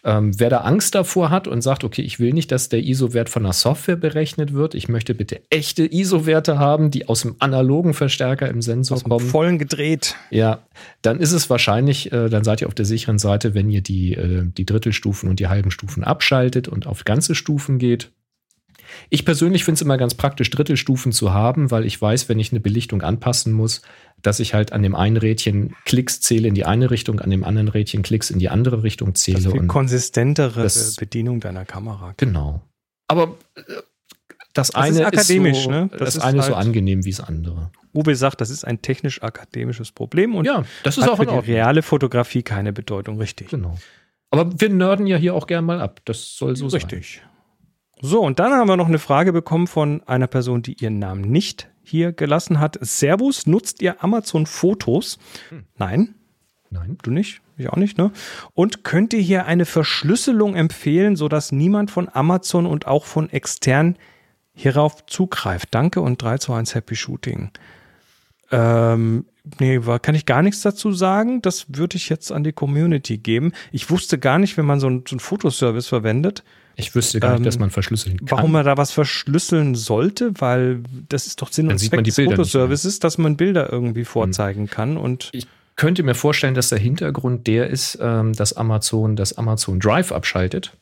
Ähm, 0.03 0.38
wer 0.39 0.49
da 0.49 0.61
Angst 0.61 0.95
davor 0.95 1.30
hat 1.30 1.47
und 1.47 1.61
sagt, 1.61 1.84
okay, 1.84 2.01
ich 2.01 2.19
will 2.19 2.34
nicht, 2.34 2.51
dass 2.51 2.69
der 2.69 2.80
ISO-Wert 2.80 3.30
von 3.30 3.43
der 3.43 3.53
Software 3.53 3.95
berechnet 3.95 4.51
wird, 4.51 4.73
ich 4.73 4.89
möchte 4.89 5.13
bitte 5.13 5.41
echte 5.51 5.85
ISO-Werte 5.85 6.57
haben, 6.57 6.89
die 6.89 7.07
aus 7.07 7.22
dem 7.22 7.35
analogen 7.38 7.93
Verstärker 7.93 8.49
im 8.49 8.63
Sensor 8.63 8.97
aus 8.97 9.03
kommen. 9.03 9.26
vollen 9.26 9.59
gedreht. 9.59 10.15
Ja, 10.31 10.63
dann 11.03 11.19
ist 11.19 11.34
es 11.34 11.51
wahrscheinlich, 11.51 12.11
äh, 12.11 12.30
dann 12.30 12.43
seid 12.43 12.61
ihr 12.61 12.68
auf 12.68 12.73
der 12.73 12.85
sicheren 12.85 13.19
Seite, 13.19 13.53
wenn 13.53 13.69
ihr 13.69 13.81
die, 13.81 14.15
äh, 14.15 14.43
die 14.45 14.65
Drittelstufen 14.65 15.30
und 15.30 15.39
die 15.39 15.47
halben 15.47 15.69
Stufen 15.69 16.03
abschaltet 16.03 16.68
und 16.68 16.88
auf 16.88 17.05
ganze 17.05 17.35
Stufen 17.35 17.77
geht. 17.77 18.09
Ich 19.09 19.26
persönlich 19.26 19.63
finde 19.63 19.76
es 19.76 19.81
immer 19.81 19.97
ganz 19.97 20.13
praktisch, 20.13 20.49
Drittelstufen 20.49 21.11
zu 21.11 21.34
haben, 21.34 21.72
weil 21.72 21.85
ich 21.85 22.01
weiß, 22.01 22.30
wenn 22.30 22.39
ich 22.39 22.51
eine 22.51 22.59
Belichtung 22.59 23.01
anpassen 23.01 23.53
muss, 23.53 23.81
dass 24.22 24.39
ich 24.39 24.53
halt 24.53 24.73
an 24.73 24.84
dem 24.84 24.95
einen 24.95 25.18
Rädchen 25.18 25.76
Klicks 25.85 26.22
zähle 26.22 26.47
in 26.47 26.53
die 26.53 26.65
eine 26.65 26.91
Richtung, 26.91 27.19
an 27.19 27.30
dem 27.30 27.43
anderen 27.43 27.68
Rädchen 27.68 28.03
Klicks 28.03 28.30
in 28.30 28.39
die 28.39 28.49
andere 28.49 28.84
Richtung 28.84 29.15
zähle. 29.15 29.38
Das 29.38 29.45
ist 29.47 29.51
viel 29.51 29.68
konsistentere 29.68 30.63
das, 30.63 30.95
Bedienung 30.95 31.39
deiner 31.39 31.65
Kamera. 31.65 32.13
Genau. 32.18 32.61
Aber 33.07 33.35
äh, 33.55 33.61
das, 34.53 34.69
das 34.69 34.76
eine 34.76 34.99
ist 34.99 35.05
akademisch, 35.05 35.57
ist 35.57 35.63
so, 35.63 35.72
ne? 35.72 35.89
Das, 35.91 36.15
das 36.15 36.19
eine 36.23 36.41
halt 36.41 36.51
so 36.51 36.55
angenehm 36.55 37.05
wie 37.05 37.11
das 37.11 37.22
andere. 37.22 37.72
Uwe 37.93 38.15
sagt, 38.15 38.41
das 38.41 38.49
ist 38.49 38.65
ein 38.65 38.81
technisch-akademisches 38.81 39.91
Problem 39.91 40.35
und 40.35 40.45
ja, 40.45 40.63
das 40.84 40.97
ist 40.97 41.03
hat 41.03 41.11
auch 41.11 41.18
für 41.18 41.26
die 41.26 41.51
reale 41.51 41.81
Fotografie 41.81 42.43
keine 42.43 42.73
Bedeutung, 42.73 43.18
richtig. 43.18 43.49
Genau. 43.49 43.77
Aber 44.30 44.49
wir 44.59 44.69
nörden 44.69 45.07
ja 45.07 45.18
hier 45.18 45.35
auch 45.35 45.45
gern 45.45 45.65
mal 45.65 45.81
ab. 45.81 45.99
Das 46.05 46.38
soll 46.38 46.55
so 46.55 46.68
richtig. 46.68 46.81
sein. 46.81 46.99
Richtig. 46.99 47.22
So, 48.02 48.22
und 48.22 48.40
dann 48.40 48.52
haben 48.52 48.68
wir 48.68 48.78
noch 48.78 48.88
eine 48.88 48.99
Frage 48.99 49.32
bekommen 49.32 49.68
von 49.68 50.02
einer 50.07 50.28
Person, 50.28 50.64
die 50.64 50.73
ihren 50.73 50.98
Namen 50.98 51.22
nicht 51.22 51.69
hier 51.84 52.11
gelassen 52.11 52.60
hat. 52.60 52.80
Servus, 52.82 53.45
nutzt 53.45 53.82
ihr 53.82 54.03
Amazon 54.03 54.48
Fotos? 54.48 55.19
Hm. 55.49 55.65
Nein. 55.78 56.15
Nein. 56.72 56.98
Du 57.03 57.11
nicht? 57.11 57.41
Ich 57.57 57.69
auch 57.69 57.76
nicht, 57.76 57.99
ne? 57.99 58.11
Und 58.53 58.84
könnt 58.84 59.14
ihr 59.14 59.19
hier 59.19 59.45
eine 59.45 59.65
Verschlüsselung 59.65 60.56
empfehlen, 60.56 61.15
sodass 61.15 61.52
niemand 61.52 61.91
von 61.91 62.10
Amazon 62.11 62.65
und 62.65 62.88
auch 62.88 63.06
von 63.06 63.30
extern 63.30 63.98
hierauf 64.53 65.06
zugreift? 65.06 65.68
Danke 65.72 66.02
und 66.02 66.22
3 66.22 66.40
zu 66.40 66.53
1 66.53 66.73
Happy 66.73 66.95
Shooting. 66.95 67.52
Ähm, 68.52 69.26
nee, 69.60 69.80
kann 70.02 70.15
ich 70.15 70.26
gar 70.26 70.41
nichts 70.41 70.61
dazu 70.61 70.91
sagen. 70.91 71.41
Das 71.41 71.65
würde 71.69 71.98
ich 71.98 72.10
jetzt 72.10 72.32
an 72.32 72.44
die 72.44 72.53
Community 72.53 73.18
geben. 73.18 73.53
Ich 73.72 73.90
wusste 73.90 74.19
gar 74.19 74.40
nicht, 74.40 74.57
wenn 74.57 74.65
man 74.65 74.80
so 74.80 74.88
einen, 74.88 75.03
so 75.07 75.14
einen 75.14 75.19
Fotoservice 75.19 75.88
verwendet, 75.88 76.44
ich 76.76 76.95
wüsste 76.95 77.19
gar 77.19 77.32
nicht, 77.32 77.40
ähm, 77.40 77.44
dass 77.44 77.60
man 77.60 77.69
verschlüsseln 77.69 78.18
kann. 78.18 78.32
Warum 78.32 78.52
man 78.52 78.65
da 78.65 78.78
was 78.78 78.91
verschlüsseln 78.91 79.76
sollte, 79.76 80.34
weil 80.40 80.82
das 81.10 81.28
ist 81.28 81.41
doch 81.41 81.52
Sinn 81.52 81.68
Dann 81.68 81.76
und 81.76 81.80
Zweck 81.80 82.03
des 82.03 82.15
Fotoservices, 82.15 82.99
dass 82.99 83.18
man 83.18 83.38
Bilder 83.38 83.72
irgendwie 83.72 84.06
vorzeigen 84.06 84.68
kann. 84.68 84.98
Und 84.98 85.30
ich 85.34 85.48
könnte 85.76 86.03
mir 86.03 86.15
vorstellen, 86.15 86.53
dass 86.53 86.69
der 86.69 86.80
Hintergrund 86.80 87.48
der 87.48 87.69
ist, 87.69 87.98
ähm, 88.02 88.34
dass 88.34 88.53
Amazon 88.53 89.15
das 89.15 89.38
Amazon 89.38 89.80
Drive 89.80 90.11
abschaltet. 90.11 90.73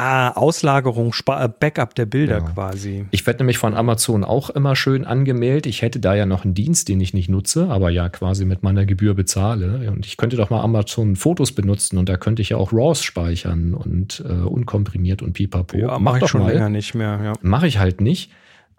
Ah, 0.00 0.30
Auslagerung, 0.30 1.12
äh, 1.26 1.48
Backup 1.48 1.96
der 1.96 2.06
Bilder 2.06 2.38
ja. 2.38 2.44
quasi. 2.44 3.06
Ich 3.10 3.26
werde 3.26 3.38
nämlich 3.38 3.58
von 3.58 3.74
Amazon 3.74 4.22
auch 4.22 4.48
immer 4.48 4.76
schön 4.76 5.04
angemeldet. 5.04 5.66
Ich 5.66 5.82
hätte 5.82 5.98
da 5.98 6.14
ja 6.14 6.24
noch 6.24 6.44
einen 6.44 6.54
Dienst, 6.54 6.88
den 6.88 7.00
ich 7.00 7.14
nicht 7.14 7.28
nutze, 7.28 7.68
aber 7.68 7.90
ja 7.90 8.08
quasi 8.08 8.44
mit 8.44 8.62
meiner 8.62 8.86
Gebühr 8.86 9.14
bezahle. 9.14 9.90
Und 9.90 10.06
ich 10.06 10.16
könnte 10.16 10.36
doch 10.36 10.50
mal 10.50 10.60
Amazon 10.60 11.16
Fotos 11.16 11.50
benutzen 11.50 11.98
und 11.98 12.08
da 12.08 12.16
könnte 12.16 12.42
ich 12.42 12.50
ja 12.50 12.58
auch 12.58 12.72
RAWs 12.72 13.02
speichern 13.02 13.74
und 13.74 14.22
äh, 14.24 14.34
unkomprimiert 14.34 15.20
und 15.20 15.32
pipapo. 15.32 15.76
Ja, 15.76 15.98
mache 15.98 16.20
ich 16.22 16.28
schon 16.28 16.42
mal. 16.42 16.52
länger 16.52 16.68
nicht 16.68 16.94
mehr. 16.94 17.20
Ja. 17.20 17.32
Mache 17.42 17.66
ich 17.66 17.80
halt 17.80 18.00
nicht. 18.00 18.30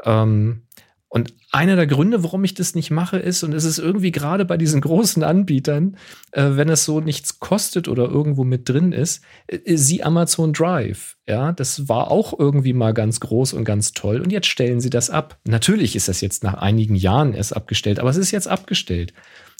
Ähm, 0.05 0.61
und 1.09 1.33
einer 1.51 1.75
der 1.75 1.87
Gründe, 1.87 2.23
warum 2.23 2.43
ich 2.43 2.53
das 2.53 2.75
nicht 2.75 2.91
mache, 2.91 3.17
ist, 3.17 3.43
und 3.43 3.53
es 3.53 3.63
ist 3.63 3.79
irgendwie 3.79 4.11
gerade 4.11 4.45
bei 4.45 4.57
diesen 4.57 4.81
großen 4.81 5.23
Anbietern, 5.23 5.97
äh, 6.31 6.51
wenn 6.51 6.69
es 6.69 6.85
so 6.85 6.99
nichts 6.99 7.39
kostet 7.39 7.87
oder 7.87 8.07
irgendwo 8.07 8.43
mit 8.43 8.69
drin 8.69 8.91
ist, 8.91 9.23
äh, 9.47 9.75
sie 9.75 10.03
Amazon 10.03 10.53
Drive. 10.53 11.17
Ja, 11.27 11.51
das 11.51 11.89
war 11.89 12.11
auch 12.11 12.37
irgendwie 12.37 12.73
mal 12.73 12.93
ganz 12.93 13.19
groß 13.19 13.53
und 13.53 13.63
ganz 13.63 13.93
toll. 13.93 14.19
Und 14.21 14.31
jetzt 14.31 14.47
stellen 14.47 14.79
sie 14.79 14.89
das 14.89 15.09
ab. 15.09 15.39
Natürlich 15.45 15.95
ist 15.95 16.07
das 16.07 16.21
jetzt 16.21 16.43
nach 16.43 16.55
einigen 16.55 16.95
Jahren 16.95 17.33
erst 17.33 17.55
abgestellt, 17.55 17.99
aber 17.99 18.09
es 18.09 18.17
ist 18.17 18.31
jetzt 18.31 18.47
abgestellt. 18.47 19.13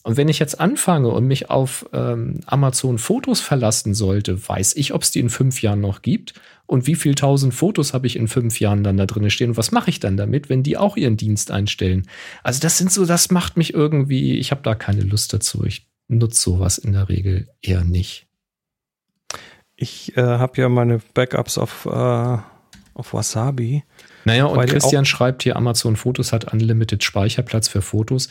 Und 0.03 0.15
wenn 0.15 0.29
ich 0.29 0.39
jetzt 0.39 0.59
anfange 0.59 1.09
und 1.09 1.27
mich 1.27 1.49
auf 1.49 1.85
ähm, 1.91 2.39
Amazon 2.45 2.97
Fotos 2.97 3.41
verlassen 3.41 3.93
sollte, 3.93 4.47
weiß 4.47 4.75
ich, 4.77 4.93
ob 4.93 5.01
es 5.01 5.11
die 5.11 5.19
in 5.19 5.29
fünf 5.29 5.61
Jahren 5.61 5.81
noch 5.81 6.01
gibt 6.01 6.35
und 6.69 6.85
wie 6.85 6.93
viel 6.93 7.15
tausend 7.15 7.55
Fotos 7.55 7.95
habe 7.95 8.05
ich 8.05 8.15
in 8.15 8.27
fünf 8.27 8.59
Jahren 8.59 8.83
dann 8.83 8.95
da 8.95 9.07
drin 9.07 9.27
stehen 9.31 9.49
und 9.49 9.57
was 9.57 9.71
mache 9.71 9.89
ich 9.89 9.99
dann 9.99 10.17
damit, 10.17 10.49
wenn 10.49 10.61
die 10.61 10.77
auch 10.77 10.97
ihren 10.97 11.17
Dienst 11.17 11.49
einstellen. 11.49 12.07
Also 12.43 12.59
das 12.59 12.77
sind 12.77 12.91
so, 12.91 13.07
das 13.07 13.31
macht 13.31 13.57
mich 13.57 13.73
irgendwie, 13.73 14.37
ich 14.37 14.51
habe 14.51 14.61
da 14.61 14.75
keine 14.75 15.01
Lust 15.01 15.33
dazu. 15.33 15.65
Ich 15.65 15.87
nutze 16.07 16.39
sowas 16.39 16.77
in 16.77 16.93
der 16.93 17.09
Regel 17.09 17.49
eher 17.63 17.83
nicht. 17.83 18.27
Ich 19.75 20.15
äh, 20.15 20.21
habe 20.21 20.61
ja 20.61 20.69
meine 20.69 20.99
Backups 21.15 21.57
auf, 21.57 21.87
äh, 21.87 22.37
auf 22.93 23.13
Wasabi. 23.13 23.83
Naja, 24.25 24.45
und 24.45 24.63
Christian 24.67 25.05
schreibt 25.05 25.41
hier, 25.41 25.55
Amazon 25.55 25.95
Fotos 25.95 26.31
hat 26.31 26.53
Unlimited 26.53 27.03
Speicherplatz 27.03 27.67
für 27.67 27.81
Fotos. 27.81 28.29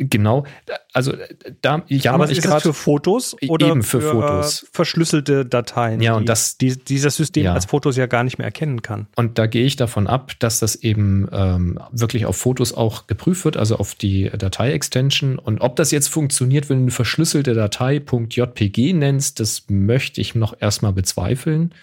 Genau, 0.00 0.44
also 0.92 1.12
da 1.60 1.82
ja, 1.88 2.12
aber 2.12 2.30
ist 2.30 2.44
das 2.44 2.62
für 2.62 2.72
Fotos 2.72 3.34
oder 3.48 3.66
eben 3.66 3.82
für, 3.82 4.00
für 4.00 4.12
Fotos 4.12 4.64
verschlüsselte 4.70 5.44
Dateien, 5.44 6.00
ja, 6.00 6.14
und 6.14 6.28
das 6.28 6.56
die, 6.56 6.76
dieses 6.76 7.16
System 7.16 7.46
ja. 7.46 7.54
als 7.54 7.66
Fotos 7.66 7.96
ja 7.96 8.06
gar 8.06 8.22
nicht 8.22 8.38
mehr 8.38 8.44
erkennen 8.44 8.80
kann. 8.82 9.08
Und 9.16 9.38
da 9.38 9.46
gehe 9.46 9.64
ich 9.64 9.74
davon 9.74 10.06
ab, 10.06 10.34
dass 10.38 10.60
das 10.60 10.76
eben 10.76 11.28
ähm, 11.32 11.80
wirklich 11.90 12.26
auf 12.26 12.36
Fotos 12.36 12.72
auch 12.72 13.08
geprüft 13.08 13.44
wird, 13.44 13.56
also 13.56 13.74
auf 13.74 13.96
die 13.96 14.30
Datei-Extension. 14.30 15.36
Und 15.36 15.60
ob 15.60 15.74
das 15.74 15.90
jetzt 15.90 16.06
funktioniert, 16.08 16.70
wenn 16.70 16.78
du 16.78 16.82
eine 16.84 16.90
verschlüsselte 16.92 17.54
Datei 17.54 17.96
.jpg 17.96 18.92
nennst, 18.92 19.40
das 19.40 19.64
möchte 19.68 20.20
ich 20.20 20.36
noch 20.36 20.54
erstmal 20.60 20.92
bezweifeln. 20.92 21.74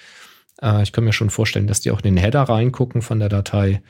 Äh, 0.62 0.84
ich 0.84 0.94
kann 0.94 1.04
mir 1.04 1.12
schon 1.12 1.30
vorstellen, 1.30 1.68
dass 1.68 1.82
die 1.82 1.92
auch 1.92 2.00
in 2.00 2.16
den 2.16 2.18
Header 2.18 2.44
reingucken 2.44 3.02
von 3.02 3.20
der 3.20 3.28
Datei. 3.30 3.82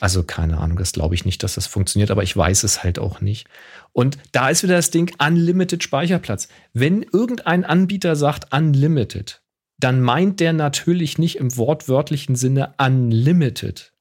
Also 0.00 0.22
keine 0.22 0.58
Ahnung, 0.58 0.78
das 0.78 0.92
glaube 0.92 1.14
ich 1.14 1.24
nicht, 1.24 1.42
dass 1.42 1.54
das 1.54 1.66
funktioniert, 1.66 2.10
aber 2.10 2.22
ich 2.22 2.36
weiß 2.36 2.64
es 2.64 2.82
halt 2.82 2.98
auch 2.98 3.20
nicht. 3.20 3.46
Und 3.92 4.18
da 4.32 4.48
ist 4.48 4.62
wieder 4.62 4.76
das 4.76 4.90
Ding 4.90 5.14
Unlimited 5.18 5.82
Speicherplatz. 5.82 6.48
Wenn 6.72 7.02
irgendein 7.02 7.64
Anbieter 7.64 8.16
sagt 8.16 8.52
Unlimited, 8.54 9.42
dann 9.78 10.00
meint 10.00 10.40
der 10.40 10.52
natürlich 10.52 11.18
nicht 11.18 11.36
im 11.36 11.56
wortwörtlichen 11.56 12.36
Sinne 12.36 12.74
Unlimited. 12.78 13.92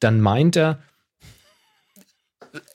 Dann 0.00 0.20
meint 0.20 0.56
er, 0.56 0.80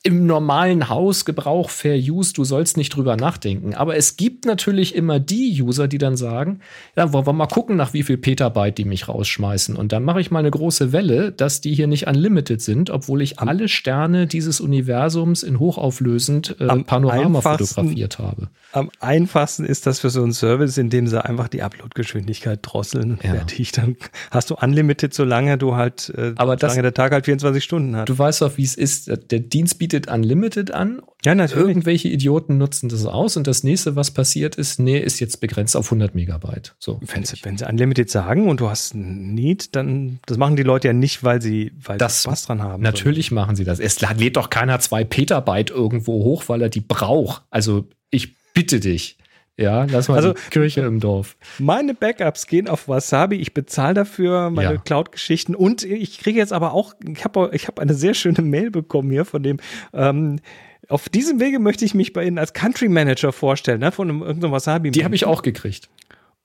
im 0.02 0.26
normalen 0.26 0.88
Hausgebrauch 0.88 1.70
Fair 1.70 1.96
Use, 1.96 2.32
du 2.32 2.44
sollst 2.44 2.76
nicht 2.76 2.90
drüber 2.90 3.16
nachdenken. 3.16 3.74
Aber 3.74 3.96
es 3.96 4.16
gibt 4.16 4.44
natürlich 4.44 4.94
immer 4.94 5.18
die 5.18 5.62
User, 5.62 5.88
die 5.88 5.98
dann 5.98 6.16
sagen, 6.16 6.60
ja, 6.96 7.12
wollen 7.12 7.26
wir 7.26 7.32
mal 7.32 7.46
gucken, 7.46 7.76
nach 7.76 7.92
wie 7.92 8.02
viel 8.02 8.16
Petabyte 8.18 8.78
die 8.78 8.84
mich 8.84 9.08
rausschmeißen. 9.08 9.76
Und 9.76 9.92
dann 9.92 10.04
mache 10.04 10.20
ich 10.20 10.30
mal 10.30 10.40
eine 10.40 10.50
große 10.50 10.92
Welle, 10.92 11.32
dass 11.32 11.60
die 11.60 11.74
hier 11.74 11.86
nicht 11.86 12.06
unlimited 12.06 12.60
sind, 12.60 12.90
obwohl 12.90 13.22
ich 13.22 13.38
alle 13.38 13.68
Sterne 13.68 14.26
dieses 14.26 14.60
Universums 14.60 15.42
in 15.42 15.58
hochauflösend 15.58 16.56
äh, 16.60 16.66
Panorama 16.84 17.40
fotografiert 17.40 18.18
habe. 18.18 18.48
Am 18.72 18.90
einfachsten 19.00 19.64
ist 19.64 19.86
das 19.86 20.00
für 20.00 20.10
so 20.10 20.22
einen 20.22 20.32
Service, 20.32 20.78
in 20.78 20.90
dem 20.90 21.06
sie 21.06 21.24
einfach 21.24 21.48
die 21.48 21.62
Uploadgeschwindigkeit 21.62 22.58
drosseln 22.62 23.12
und 23.12 23.24
ja. 23.24 23.34
fertig. 23.34 23.72
Dann 23.72 23.96
hast 24.30 24.50
du 24.50 24.56
unlimited, 24.56 25.14
solange 25.14 25.58
du 25.58 25.76
halt, 25.76 26.12
äh, 26.16 26.32
Aber 26.36 26.56
das, 26.56 26.72
solange 26.72 26.82
der 26.82 26.94
Tag 26.94 27.12
halt 27.12 27.24
24 27.24 27.62
Stunden 27.62 27.96
hat. 27.96 28.08
Du 28.08 28.18
weißt 28.18 28.42
doch, 28.42 28.56
wie 28.56 28.64
es 28.64 28.74
ist. 28.74 29.10
Der 29.30 29.38
Dienst 29.38 29.73
bietet 29.74 29.94
bietet 29.94 30.14
Unlimited 30.14 30.70
an. 30.72 31.02
Ja, 31.24 31.34
natürlich. 31.34 31.68
Irgendwelche 31.68 32.08
Idioten 32.08 32.58
nutzen 32.58 32.88
das 32.88 33.06
aus 33.06 33.36
und 33.36 33.46
das 33.46 33.64
nächste, 33.64 33.96
was 33.96 34.10
passiert 34.10 34.56
ist, 34.56 34.78
nee, 34.78 34.98
ist 34.98 35.20
jetzt 35.20 35.40
begrenzt 35.40 35.76
auf 35.76 35.86
100 35.86 36.14
Megabyte. 36.14 36.74
So, 36.78 37.00
wenn, 37.12 37.24
sie, 37.24 37.36
wenn 37.42 37.56
sie 37.56 37.66
Unlimited 37.66 38.10
sagen 38.10 38.48
und 38.48 38.60
du 38.60 38.68
hast 38.68 38.94
ein 38.94 39.34
Need, 39.34 39.74
dann, 39.74 40.18
das 40.26 40.36
machen 40.36 40.56
die 40.56 40.62
Leute 40.62 40.88
ja 40.88 40.94
nicht, 40.94 41.24
weil 41.24 41.40
sie, 41.40 41.72
weil 41.82 41.98
das, 41.98 42.22
sie 42.22 42.28
Spaß 42.28 42.46
dran 42.46 42.62
haben. 42.62 42.82
Natürlich 42.82 43.28
sondern. 43.28 43.46
machen 43.46 43.56
sie 43.56 43.64
das. 43.64 43.80
Es 43.80 44.00
lädt 44.00 44.36
doch 44.36 44.50
keiner 44.50 44.78
zwei 44.80 45.04
Petabyte 45.04 45.70
irgendwo 45.70 46.24
hoch, 46.24 46.44
weil 46.48 46.62
er 46.62 46.68
die 46.68 46.80
braucht. 46.80 47.42
Also 47.50 47.88
ich 48.10 48.36
bitte 48.52 48.80
dich. 48.80 49.18
Ja, 49.56 49.84
lass 49.84 50.08
mal 50.08 50.16
also, 50.16 50.32
die 50.32 50.50
Kirche 50.50 50.80
im 50.80 50.98
Dorf. 50.98 51.36
Meine 51.58 51.94
Backups 51.94 52.46
gehen 52.48 52.68
auf 52.68 52.88
Wasabi. 52.88 53.36
Ich 53.36 53.54
bezahle 53.54 53.94
dafür 53.94 54.50
meine 54.50 54.74
ja. 54.74 54.80
Cloud-Geschichten 54.80 55.54
und 55.54 55.84
ich 55.84 56.18
kriege 56.18 56.38
jetzt 56.38 56.52
aber 56.52 56.72
auch, 56.72 56.94
ich 57.06 57.24
habe 57.24 57.50
ich 57.52 57.68
hab 57.68 57.78
eine 57.78 57.94
sehr 57.94 58.14
schöne 58.14 58.42
Mail 58.42 58.70
bekommen 58.70 59.10
hier 59.10 59.24
von 59.24 59.42
dem. 59.42 59.58
Ähm, 59.92 60.40
auf 60.88 61.08
diesem 61.08 61.40
Wege 61.40 61.60
möchte 61.60 61.84
ich 61.84 61.94
mich 61.94 62.12
bei 62.12 62.24
Ihnen 62.24 62.38
als 62.38 62.52
Country 62.52 62.88
Manager 62.88 63.32
vorstellen, 63.32 63.80
ne, 63.80 63.92
von 63.92 64.10
einem, 64.10 64.22
irgendeinem 64.22 64.52
Wasabi. 64.52 64.90
Die 64.90 65.04
habe 65.04 65.14
ich 65.14 65.24
auch 65.24 65.42
gekriegt 65.42 65.88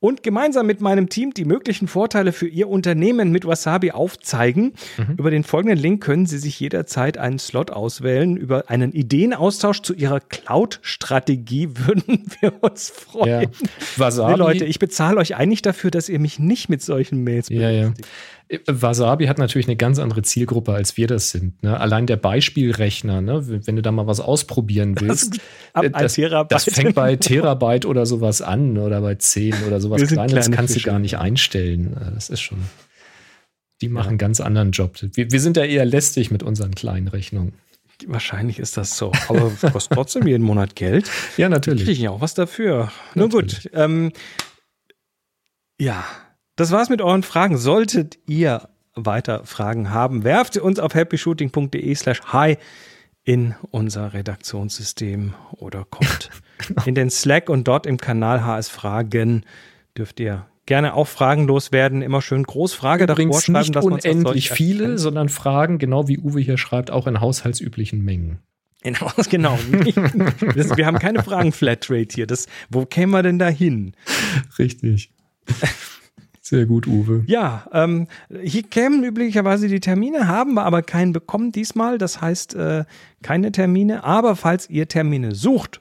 und 0.01 0.23
gemeinsam 0.23 0.65
mit 0.65 0.79
meinem 0.79 1.09
Team 1.09 1.33
die 1.33 1.43
möglichen 1.43 1.87
Vorteile 1.87 2.31
für 2.31 2.47
Ihr 2.47 2.69
Unternehmen 2.69 3.31
mit 3.31 3.45
Wasabi 3.45 3.91
aufzeigen. 3.91 4.73
Mhm. 4.97 5.15
Über 5.17 5.29
den 5.29 5.43
folgenden 5.43 5.77
Link 5.77 6.01
können 6.01 6.25
Sie 6.25 6.37
sich 6.37 6.59
jederzeit 6.59 7.17
einen 7.17 7.37
Slot 7.37 7.71
auswählen. 7.71 8.37
Über 8.37 8.69
einen 8.69 8.93
Ideenaustausch 8.93 9.81
zu 9.81 9.93
Ihrer 9.93 10.21
Cloud-Strategie 10.21 11.69
würden 11.75 12.25
wir 12.39 12.63
uns 12.63 12.89
freuen. 12.89 13.41
Ja. 13.41 13.67
Wasabi. 13.97 14.31
Nee, 14.31 14.37
Leute, 14.37 14.65
ich 14.65 14.79
bezahle 14.79 15.17
euch 15.17 15.35
eigentlich 15.35 15.61
dafür, 15.61 15.91
dass 15.91 16.07
ihr 16.07 16.19
mich 16.19 16.39
nicht 16.39 16.69
mit 16.69 16.81
solchen 16.81 17.23
Mails 17.23 17.49
ja, 17.49 17.69
ja. 17.69 17.93
Wasabi 18.65 19.27
hat 19.27 19.37
natürlich 19.37 19.67
eine 19.67 19.75
ganz 19.75 19.99
andere 19.99 20.23
Zielgruppe, 20.23 20.73
als 20.73 20.97
wir 20.97 21.05
das 21.05 21.29
sind. 21.29 21.61
Ne? 21.61 21.79
Allein 21.79 22.07
der 22.07 22.17
Beispielrechner, 22.17 23.21
ne? 23.21 23.43
wenn 23.47 23.75
du 23.75 23.81
da 23.83 23.91
mal 23.91 24.07
was 24.07 24.19
ausprobieren 24.19 24.99
willst, 24.99 25.39
das, 25.73 26.15
das, 26.15 26.47
das 26.49 26.63
fängt 26.63 26.95
bei 26.95 27.15
Terabyte 27.15 27.85
oder 27.85 28.07
sowas 28.07 28.41
an 28.41 28.77
oder 28.79 29.01
bei 29.01 29.15
10 29.15 29.53
oder 29.67 29.79
sowas 29.81 30.01
Kleines, 30.07 30.33
das 30.33 30.51
kannst 30.51 30.73
Fische. 30.73 30.85
du 30.85 30.91
gar 30.91 30.99
nicht 30.99 31.17
einstellen. 31.19 31.95
Äh, 31.95 32.11
das 32.15 32.29
ist 32.29 32.41
schon, 32.41 32.57
die 33.81 33.89
machen 33.89 34.05
ja. 34.05 34.09
einen 34.09 34.17
ganz 34.17 34.41
anderen 34.41 34.71
Job. 34.71 34.97
Wir, 35.13 35.31
wir 35.31 35.39
sind 35.39 35.55
ja 35.55 35.65
eher 35.65 35.85
lästig 35.85 36.31
mit 36.31 36.41
unseren 36.41 36.73
kleinen 36.73 37.07
Rechnungen. 37.07 37.53
Wahrscheinlich 38.07 38.59
ist 38.59 38.77
das 38.77 38.97
so. 38.97 39.11
Aber 39.27 39.51
kostet 39.71 39.93
trotzdem 39.93 40.25
jeden 40.25 40.43
Monat 40.43 40.75
Geld. 40.75 41.11
Ja, 41.37 41.49
natürlich. 41.49 41.83
Kriege 41.83 41.99
ich 41.99 42.07
auch 42.07 42.21
was 42.21 42.33
dafür. 42.33 42.91
Nun 43.13 43.29
gut. 43.29 43.69
Ähm, 43.73 44.13
ja, 45.79 46.05
das 46.59 46.71
war's 46.71 46.89
mit 46.89 47.01
euren 47.01 47.23
Fragen. 47.23 47.57
Solltet 47.57 48.19
ihr 48.25 48.67
weiter 48.95 49.45
Fragen 49.45 49.91
haben, 49.91 50.23
werft 50.23 50.53
sie 50.53 50.59
uns 50.59 50.79
auf 50.79 50.93
happyshooting.de 50.93 51.95
slash 51.95 52.21
hi 52.25 52.57
in 53.23 53.55
unser 53.71 54.13
Redaktionssystem 54.13 55.33
oder 55.51 55.85
kommt 55.89 56.29
in 56.85 56.95
den 56.95 57.09
Slack 57.09 57.49
und 57.49 57.67
dort 57.67 57.85
im 57.85 57.97
Kanal 57.97 58.43
HS 58.43 58.69
Fragen 58.69 59.45
dürft 59.97 60.19
ihr 60.19 60.47
gerne 60.65 60.95
auch 60.95 61.07
fragenlos 61.07 61.71
werden. 61.71 62.01
Immer 62.01 62.21
schön 62.21 62.43
Großfrage 62.43 63.05
davor 63.05 63.41
schreiben, 63.41 63.59
nicht 63.59 63.75
dass 63.75 63.85
unendlich 63.85 64.49
viele, 64.49 64.83
erkennt. 64.83 64.99
sondern 64.99 65.29
Fragen, 65.29 65.77
genau 65.79 66.07
wie 66.07 66.19
Uwe 66.19 66.41
hier 66.41 66.57
schreibt, 66.57 66.91
auch 66.91 67.07
in 67.07 67.21
haushaltsüblichen 67.21 68.03
Mengen. 68.03 68.39
In 68.81 68.97
genau. 69.29 69.57
das, 70.55 70.77
wir 70.77 70.85
haben 70.85 70.99
keine 70.99 71.23
Fragen-Flatrate 71.23 72.15
hier. 72.15 72.27
Das, 72.27 72.47
wo 72.69 72.85
kämen 72.85 73.11
wir 73.11 73.23
denn 73.23 73.39
da 73.39 73.47
hin? 73.47 73.93
Richtig. 74.57 75.11
Sehr 76.49 76.65
gut, 76.65 76.87
Uwe. 76.87 77.23
Ja, 77.27 77.67
ähm, 77.71 78.07
hier 78.41 78.63
kämen 78.63 79.03
üblicherweise 79.03 79.67
die 79.67 79.79
Termine, 79.79 80.27
haben 80.27 80.55
wir 80.55 80.65
aber 80.65 80.81
keinen 80.81 81.13
bekommen 81.13 81.51
diesmal. 81.51 81.99
Das 81.99 82.21
heißt, 82.21 82.55
äh, 82.55 82.85
keine 83.21 83.51
Termine. 83.51 84.03
Aber 84.03 84.35
falls 84.35 84.67
ihr 84.67 84.87
Termine 84.87 85.35
sucht, 85.35 85.79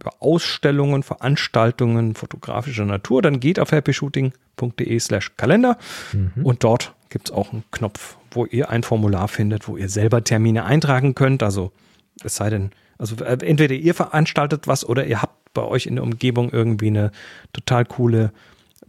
über 0.00 0.12
Ausstellungen, 0.20 1.02
Veranstaltungen 1.02 2.14
fotografischer 2.14 2.84
Natur, 2.84 3.22
dann 3.22 3.40
geht 3.40 3.58
auf 3.58 3.72
happyshooting.de 3.72 5.00
slash 5.00 5.32
Kalender 5.36 5.76
mhm. 6.12 6.46
und 6.46 6.62
dort 6.62 6.94
gibt 7.08 7.30
es 7.30 7.34
auch 7.34 7.52
einen 7.52 7.64
Knopf, 7.72 8.18
wo 8.30 8.46
ihr 8.46 8.70
ein 8.70 8.84
Formular 8.84 9.26
findet, 9.26 9.66
wo 9.66 9.76
ihr 9.76 9.88
selber 9.88 10.22
Termine 10.22 10.64
eintragen 10.64 11.16
könnt. 11.16 11.42
Also 11.42 11.72
es 12.22 12.36
sei 12.36 12.50
denn, 12.50 12.70
also 12.98 13.16
äh, 13.24 13.36
entweder 13.44 13.74
ihr 13.74 13.94
veranstaltet 13.94 14.68
was 14.68 14.88
oder 14.88 15.06
ihr 15.06 15.22
habt 15.22 15.52
bei 15.54 15.62
euch 15.62 15.86
in 15.86 15.96
der 15.96 16.04
Umgebung 16.04 16.50
irgendwie 16.52 16.86
eine 16.86 17.10
total 17.52 17.84
coole 17.84 18.30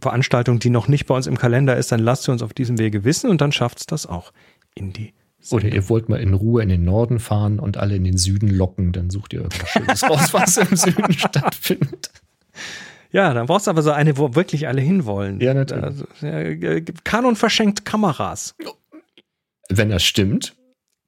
Veranstaltung, 0.00 0.58
die 0.58 0.70
noch 0.70 0.88
nicht 0.88 1.06
bei 1.06 1.14
uns 1.14 1.26
im 1.26 1.38
Kalender 1.38 1.76
ist, 1.76 1.92
dann 1.92 2.00
lasst 2.00 2.24
sie 2.24 2.32
uns 2.32 2.42
auf 2.42 2.52
diesem 2.52 2.78
Wege 2.78 3.04
wissen 3.04 3.30
und 3.30 3.40
dann 3.40 3.52
schafft 3.52 3.80
es 3.80 3.86
das 3.86 4.06
auch 4.06 4.32
in 4.74 4.92
die 4.92 5.12
Sendung. 5.38 5.68
Oder 5.68 5.74
ihr 5.74 5.88
wollt 5.88 6.08
mal 6.08 6.20
in 6.20 6.34
Ruhe 6.34 6.62
in 6.62 6.68
den 6.68 6.84
Norden 6.84 7.18
fahren 7.18 7.58
und 7.58 7.76
alle 7.76 7.96
in 7.96 8.04
den 8.04 8.18
Süden 8.18 8.48
locken, 8.48 8.92
dann 8.92 9.10
sucht 9.10 9.32
ihr 9.32 9.40
irgendwas 9.40 9.68
Schönes 9.70 10.02
raus, 10.02 10.28
was 10.32 10.56
im 10.56 10.76
Süden 10.76 11.12
stattfindet. 11.12 12.10
Ja, 13.12 13.34
dann 13.34 13.46
brauchst 13.46 13.66
du 13.66 13.70
aber 13.70 13.82
so 13.82 13.90
eine, 13.90 14.16
wo 14.16 14.34
wirklich 14.34 14.68
alle 14.68 14.80
hinwollen. 14.80 15.40
Ja, 15.40 15.54
natürlich. 15.54 15.84
Also, 15.84 16.04
ja, 16.20 16.80
Canon 17.04 17.34
verschenkt 17.34 17.84
Kameras. 17.84 18.54
Wenn 19.68 19.88
das 19.88 20.04
stimmt. 20.04 20.54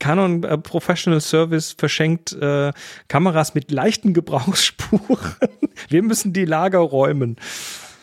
Canon 0.01 0.43
äh, 0.43 0.59
Professional 0.59 1.21
Service 1.21 1.77
verschenkt 1.79 2.33
äh, 2.33 2.73
Kameras 3.07 3.55
mit 3.55 3.71
leichten 3.71 4.15
Gebrauchsspuren. 4.15 5.37
Wir 5.89 6.03
müssen 6.03 6.33
die 6.33 6.45
Lager 6.45 6.81
räumen. 6.81 7.37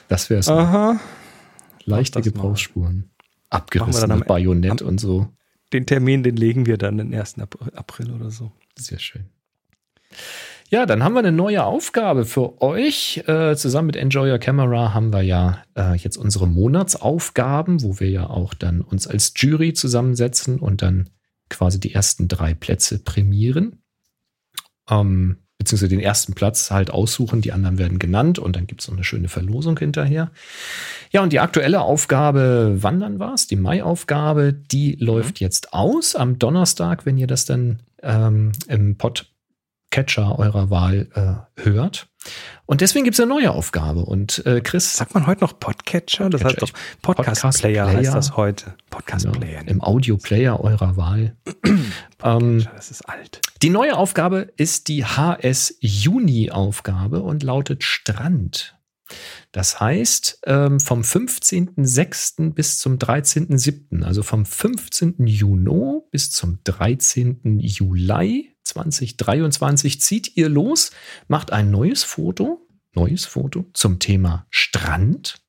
Das 0.10 0.30
wäre 0.30 0.42
es. 0.42 0.50
Aha. 0.50 1.00
Leichte 1.86 2.22
Gebrauchsspuren. 2.22 3.12
Abgerissene 3.50 4.18
Bajonett 4.18 4.82
und 4.82 5.00
so. 5.00 5.30
Den 5.72 5.86
Termin, 5.86 6.24
den 6.24 6.36
legen 6.36 6.66
wir 6.66 6.78
dann 6.78 6.98
den 6.98 7.14
1. 7.14 7.36
April 7.40 8.12
oder 8.12 8.32
so. 8.32 8.52
Sehr 8.76 9.00
schön. 9.00 9.30
Ja, 10.70 10.86
dann 10.86 11.04
haben 11.04 11.14
wir 11.14 11.20
eine 11.20 11.32
neue 11.32 11.64
Aufgabe 11.64 12.26
für 12.26 12.62
euch. 12.62 13.24
Äh, 13.28 13.56
zusammen 13.56 13.88
mit 13.88 13.96
Enjoy 13.96 14.32
Your 14.32 14.40
Camera 14.40 14.94
haben 14.94 15.12
wir 15.14 15.22
ja 15.22 15.64
äh, 15.76 15.96
jetzt 15.96 16.18
unsere 16.18 16.48
Monatsaufgaben, 16.48 17.82
wo 17.82 18.00
wir 18.00 18.10
ja 18.10 18.30
auch 18.30 18.54
dann 18.54 18.82
uns 18.82 19.08
als 19.08 19.34
Jury 19.36 19.74
zusammensetzen 19.74 20.60
und 20.60 20.82
dann 20.82 21.10
quasi 21.50 21.80
die 21.80 21.94
ersten 21.94 22.28
drei 22.28 22.54
Plätze 22.54 23.00
prämieren. 23.00 23.84
Ähm, 24.90 25.38
beziehungsweise 25.60 25.90
den 25.90 26.00
ersten 26.00 26.34
Platz 26.34 26.72
halt 26.72 26.90
aussuchen, 26.90 27.42
die 27.42 27.52
anderen 27.52 27.78
werden 27.78 28.00
genannt 28.00 28.40
und 28.40 28.56
dann 28.56 28.66
gibt 28.66 28.82
es 28.82 28.88
noch 28.88 28.96
eine 28.96 29.04
schöne 29.04 29.28
Verlosung 29.28 29.78
hinterher. 29.78 30.32
Ja, 31.12 31.22
und 31.22 31.34
die 31.34 31.40
aktuelle 31.40 31.82
Aufgabe, 31.82 32.78
wann 32.80 33.00
dann 33.00 33.20
war 33.20 33.34
es? 33.34 33.46
Die 33.46 33.58
Mai-Aufgabe, 33.58 34.54
die 34.54 34.98
mhm. 35.00 35.06
läuft 35.06 35.40
jetzt 35.40 35.74
aus 35.74 36.16
am 36.16 36.40
Donnerstag, 36.40 37.06
wenn 37.06 37.18
ihr 37.18 37.28
das 37.28 37.46
dann 37.46 37.82
ähm, 38.02 38.54
im 38.68 38.98
Podcatcher 38.98 40.40
eurer 40.40 40.70
Wahl 40.70 41.08
äh, 41.14 41.62
hört. 41.64 42.09
Und 42.66 42.82
deswegen 42.82 43.04
gibt 43.04 43.14
es 43.16 43.20
eine 43.20 43.30
neue 43.30 43.52
Aufgabe. 43.52 44.02
Und 44.02 44.46
äh, 44.46 44.62
Chris. 44.62 44.94
Sagt 44.94 45.14
man 45.14 45.28
heute 45.28 45.42
noch 45.42 45.60
Podcatcher? 45.60 46.30
Das 46.30 46.44
heißt 46.44 46.62
doch 46.62 46.70
Podcast-Player 47.02 47.86
Podcast 47.86 48.08
heißt 48.08 48.16
das 48.16 48.38
heute. 48.38 48.76
Podcast-Player. 48.90 49.60
Genau, 49.60 49.72
Im 49.72 49.82
Audio-Player 49.82 50.60
eurer 50.60 50.98
Wahl. 50.98 51.36
ähm, 52.24 52.66
das 52.76 52.92
ist 52.92 53.08
alt. 53.10 53.42
Die 53.62 53.70
neue 53.70 53.98
Aufgabe 53.98 54.52
ist 54.58 54.88
die 54.88 55.06
HS-Juni-Aufgabe 55.06 57.22
und 57.22 57.44
lautet 57.44 57.84
Strand. 57.84 58.76
Das 59.52 59.80
heißt, 59.80 60.42
ähm, 60.46 60.80
vom 60.80 61.02
15.06. 61.02 62.54
bis 62.54 62.78
zum 62.78 62.98
13.07., 62.98 64.04
also 64.04 64.24
vom 64.24 64.46
15. 64.46 65.26
Juni 65.26 66.02
bis 66.12 66.32
zum 66.32 66.60
13. 66.64 67.60
Juli 67.60 68.56
2023 68.64 70.02
zieht 70.02 70.38
ihr 70.38 70.50
los, 70.50 70.92
macht 71.28 71.52
ein 71.52 71.72
neues 71.72 72.04
Foto, 72.04 72.68
neues 72.94 73.26
Foto 73.26 73.66
zum 73.74 74.00
Thema 74.00 74.46
Strand, 74.50 75.42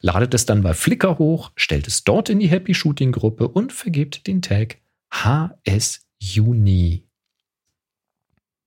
ladet 0.00 0.34
es 0.34 0.46
dann 0.46 0.62
bei 0.62 0.74
Flickr 0.74 1.18
hoch, 1.18 1.52
stellt 1.54 1.86
es 1.86 2.04
dort 2.04 2.28
in 2.28 2.40
die 2.40 2.48
Happy 2.48 2.74
Shooting 2.74 3.12
Gruppe 3.12 3.48
und 3.48 3.72
vergebt 3.72 4.26
den 4.26 4.42
Tag 4.42 4.78
HS 5.10 6.06
Juni. 6.18 7.04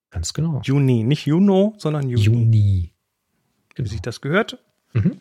Ganz 0.10 0.34
genau. 0.34 0.62
Juni, 0.64 1.04
nicht 1.04 1.26
Juno, 1.26 1.74
sondern 1.78 2.10
Juni. 2.10 2.24
Juni 2.24 2.94
wie 3.76 3.88
sich 3.88 4.02
das 4.02 4.22
gehört. 4.22 4.58
Mhm. 4.94 5.20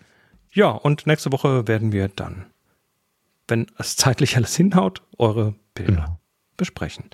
Ja, 0.52 0.70
und 0.70 1.06
nächste 1.06 1.32
Woche 1.32 1.68
werden 1.68 1.93
wir 1.93 2.09
dann, 2.09 2.47
wenn 3.48 3.66
es 3.78 3.97
zeitlich 3.97 4.36
alles 4.36 4.56
hinhaut, 4.56 5.02
eure 5.18 5.55
Bilder 5.74 5.93
genau. 5.93 6.20
besprechen. 6.56 7.05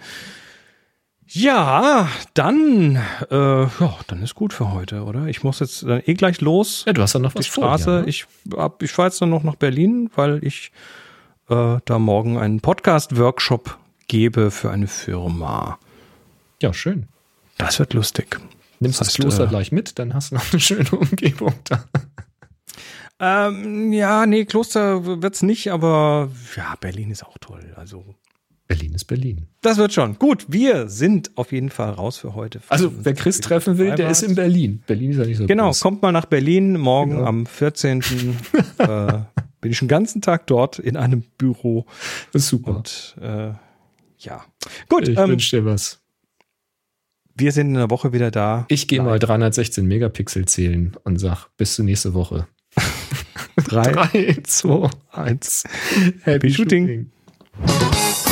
Ja, 1.29 2.09
dann, 2.35 2.97
äh, 3.31 3.63
ja, 3.63 3.99
dann 4.07 4.23
ist 4.23 4.37
gut 4.37 4.53
für 4.53 4.73
heute, 4.73 5.03
oder? 5.03 5.27
Ich 5.27 5.43
muss 5.43 5.59
jetzt 5.59 5.83
dann 5.83 6.01
eh 6.07 6.15
gleich 6.15 6.41
los. 6.41 6.85
Ja, 6.87 6.93
du 6.93 7.03
hast 7.03 7.17
dann 7.17 7.23
noch 7.23 7.35
was 7.35 7.47
Straße. 7.47 7.85
Vor, 7.85 7.95
ja, 7.95 8.01
ne? 8.03 8.09
Ich, 8.09 8.27
hab, 8.57 8.83
ich 8.83 8.93
fahre 8.93 9.09
jetzt 9.09 9.21
dann 9.21 9.31
noch 9.31 9.43
nach 9.43 9.57
Berlin, 9.57 10.09
weil 10.15 10.43
ich 10.45 10.71
äh, 11.49 11.79
da 11.85 11.99
morgen 11.99 12.39
einen 12.39 12.61
Podcast-Workshop 12.61 13.77
gebe 14.07 14.53
für 14.53 14.71
eine 14.71 14.87
Firma. 14.87 15.79
Ja, 16.63 16.73
schön. 16.73 17.09
Das 17.59 17.81
wird 17.81 17.93
lustig. 17.93 18.39
Nimmst 18.81 19.01
das, 19.01 19.09
heißt, 19.09 19.19
das 19.19 19.23
Kloster 19.23 19.45
äh, 19.45 19.49
gleich 19.49 19.73
mit, 19.73 19.99
dann 19.99 20.15
hast 20.15 20.31
du 20.31 20.37
noch 20.37 20.53
eine 20.53 20.61
schöne 20.61 20.91
Umgebung 20.93 21.55
da. 21.65 21.85
Ähm, 23.19 23.93
ja, 23.93 24.27
nee, 24.27 24.45
Kloster 24.45 25.23
wird's 25.23 25.43
nicht, 25.43 25.73
aber 25.73 26.31
ja, 26.57 26.75
Berlin 26.81 27.11
ist 27.11 27.25
auch 27.25 27.39
toll. 27.39 27.73
Also 27.77 28.05
Berlin 28.69 28.95
ist 28.95 29.05
Berlin. 29.05 29.47
Das 29.63 29.79
wird 29.79 29.93
schon. 29.93 30.19
Gut, 30.19 30.47
wir 30.49 30.89
sind 30.89 31.31
auf 31.37 31.53
jeden 31.53 31.71
Fall 31.71 31.91
raus 31.91 32.19
für 32.19 32.35
heute. 32.35 32.61
Also, 32.69 32.93
wer 33.05 33.15
Chris 33.15 33.41
treffen 33.41 33.79
will, 33.79 33.95
der 33.95 34.11
ist 34.11 34.23
in 34.23 34.35
Berlin. 34.35 34.83
Berlin 34.87 35.13
ist 35.13 35.19
ja 35.19 35.25
nicht 35.25 35.37
so 35.39 35.47
Genau, 35.47 35.67
groß. 35.67 35.81
kommt 35.81 36.03
mal 36.03 36.13
nach 36.13 36.27
Berlin. 36.27 36.77
Morgen 36.77 37.13
genau. 37.13 37.25
am 37.25 37.47
14. 37.47 38.01
äh, 38.79 39.13
bin 39.61 39.73
ich 39.73 39.79
den 39.79 39.89
ganzen 39.89 40.21
Tag 40.21 40.47
dort 40.49 40.79
in 40.79 40.97
einem 40.97 41.23
Büro. 41.39 41.87
Das 42.33 42.43
ist 42.43 42.49
super. 42.49 42.77
Und 42.77 43.17
äh, 43.21 43.53
ja. 44.19 44.45
Gut. 44.89 45.09
Ich 45.09 45.17
ähm, 45.17 45.29
wünsche 45.29 45.57
dir 45.57 45.65
was. 45.65 46.01
Wir 47.39 47.53
sind 47.53 47.69
in 47.69 47.77
einer 47.77 47.91
Woche 47.91 48.15
wieder 48.15 48.31
da. 48.31 48.65
Ich 48.69 48.89
gehe 48.89 49.03
mal 49.03 49.19
316 49.19 49.85
Megapixel 49.85 50.47
zählen 50.47 50.97
und 51.05 51.19
sag, 51.19 51.49
bis 51.59 51.75
zur 51.75 51.85
nächste 51.85 52.15
Woche. 52.15 52.49
3, 53.57 54.39
2, 54.43 54.89
1. 55.13 55.65
Happy, 56.23 56.51
Shooting. 56.51 57.11
Shooting. 57.67 58.27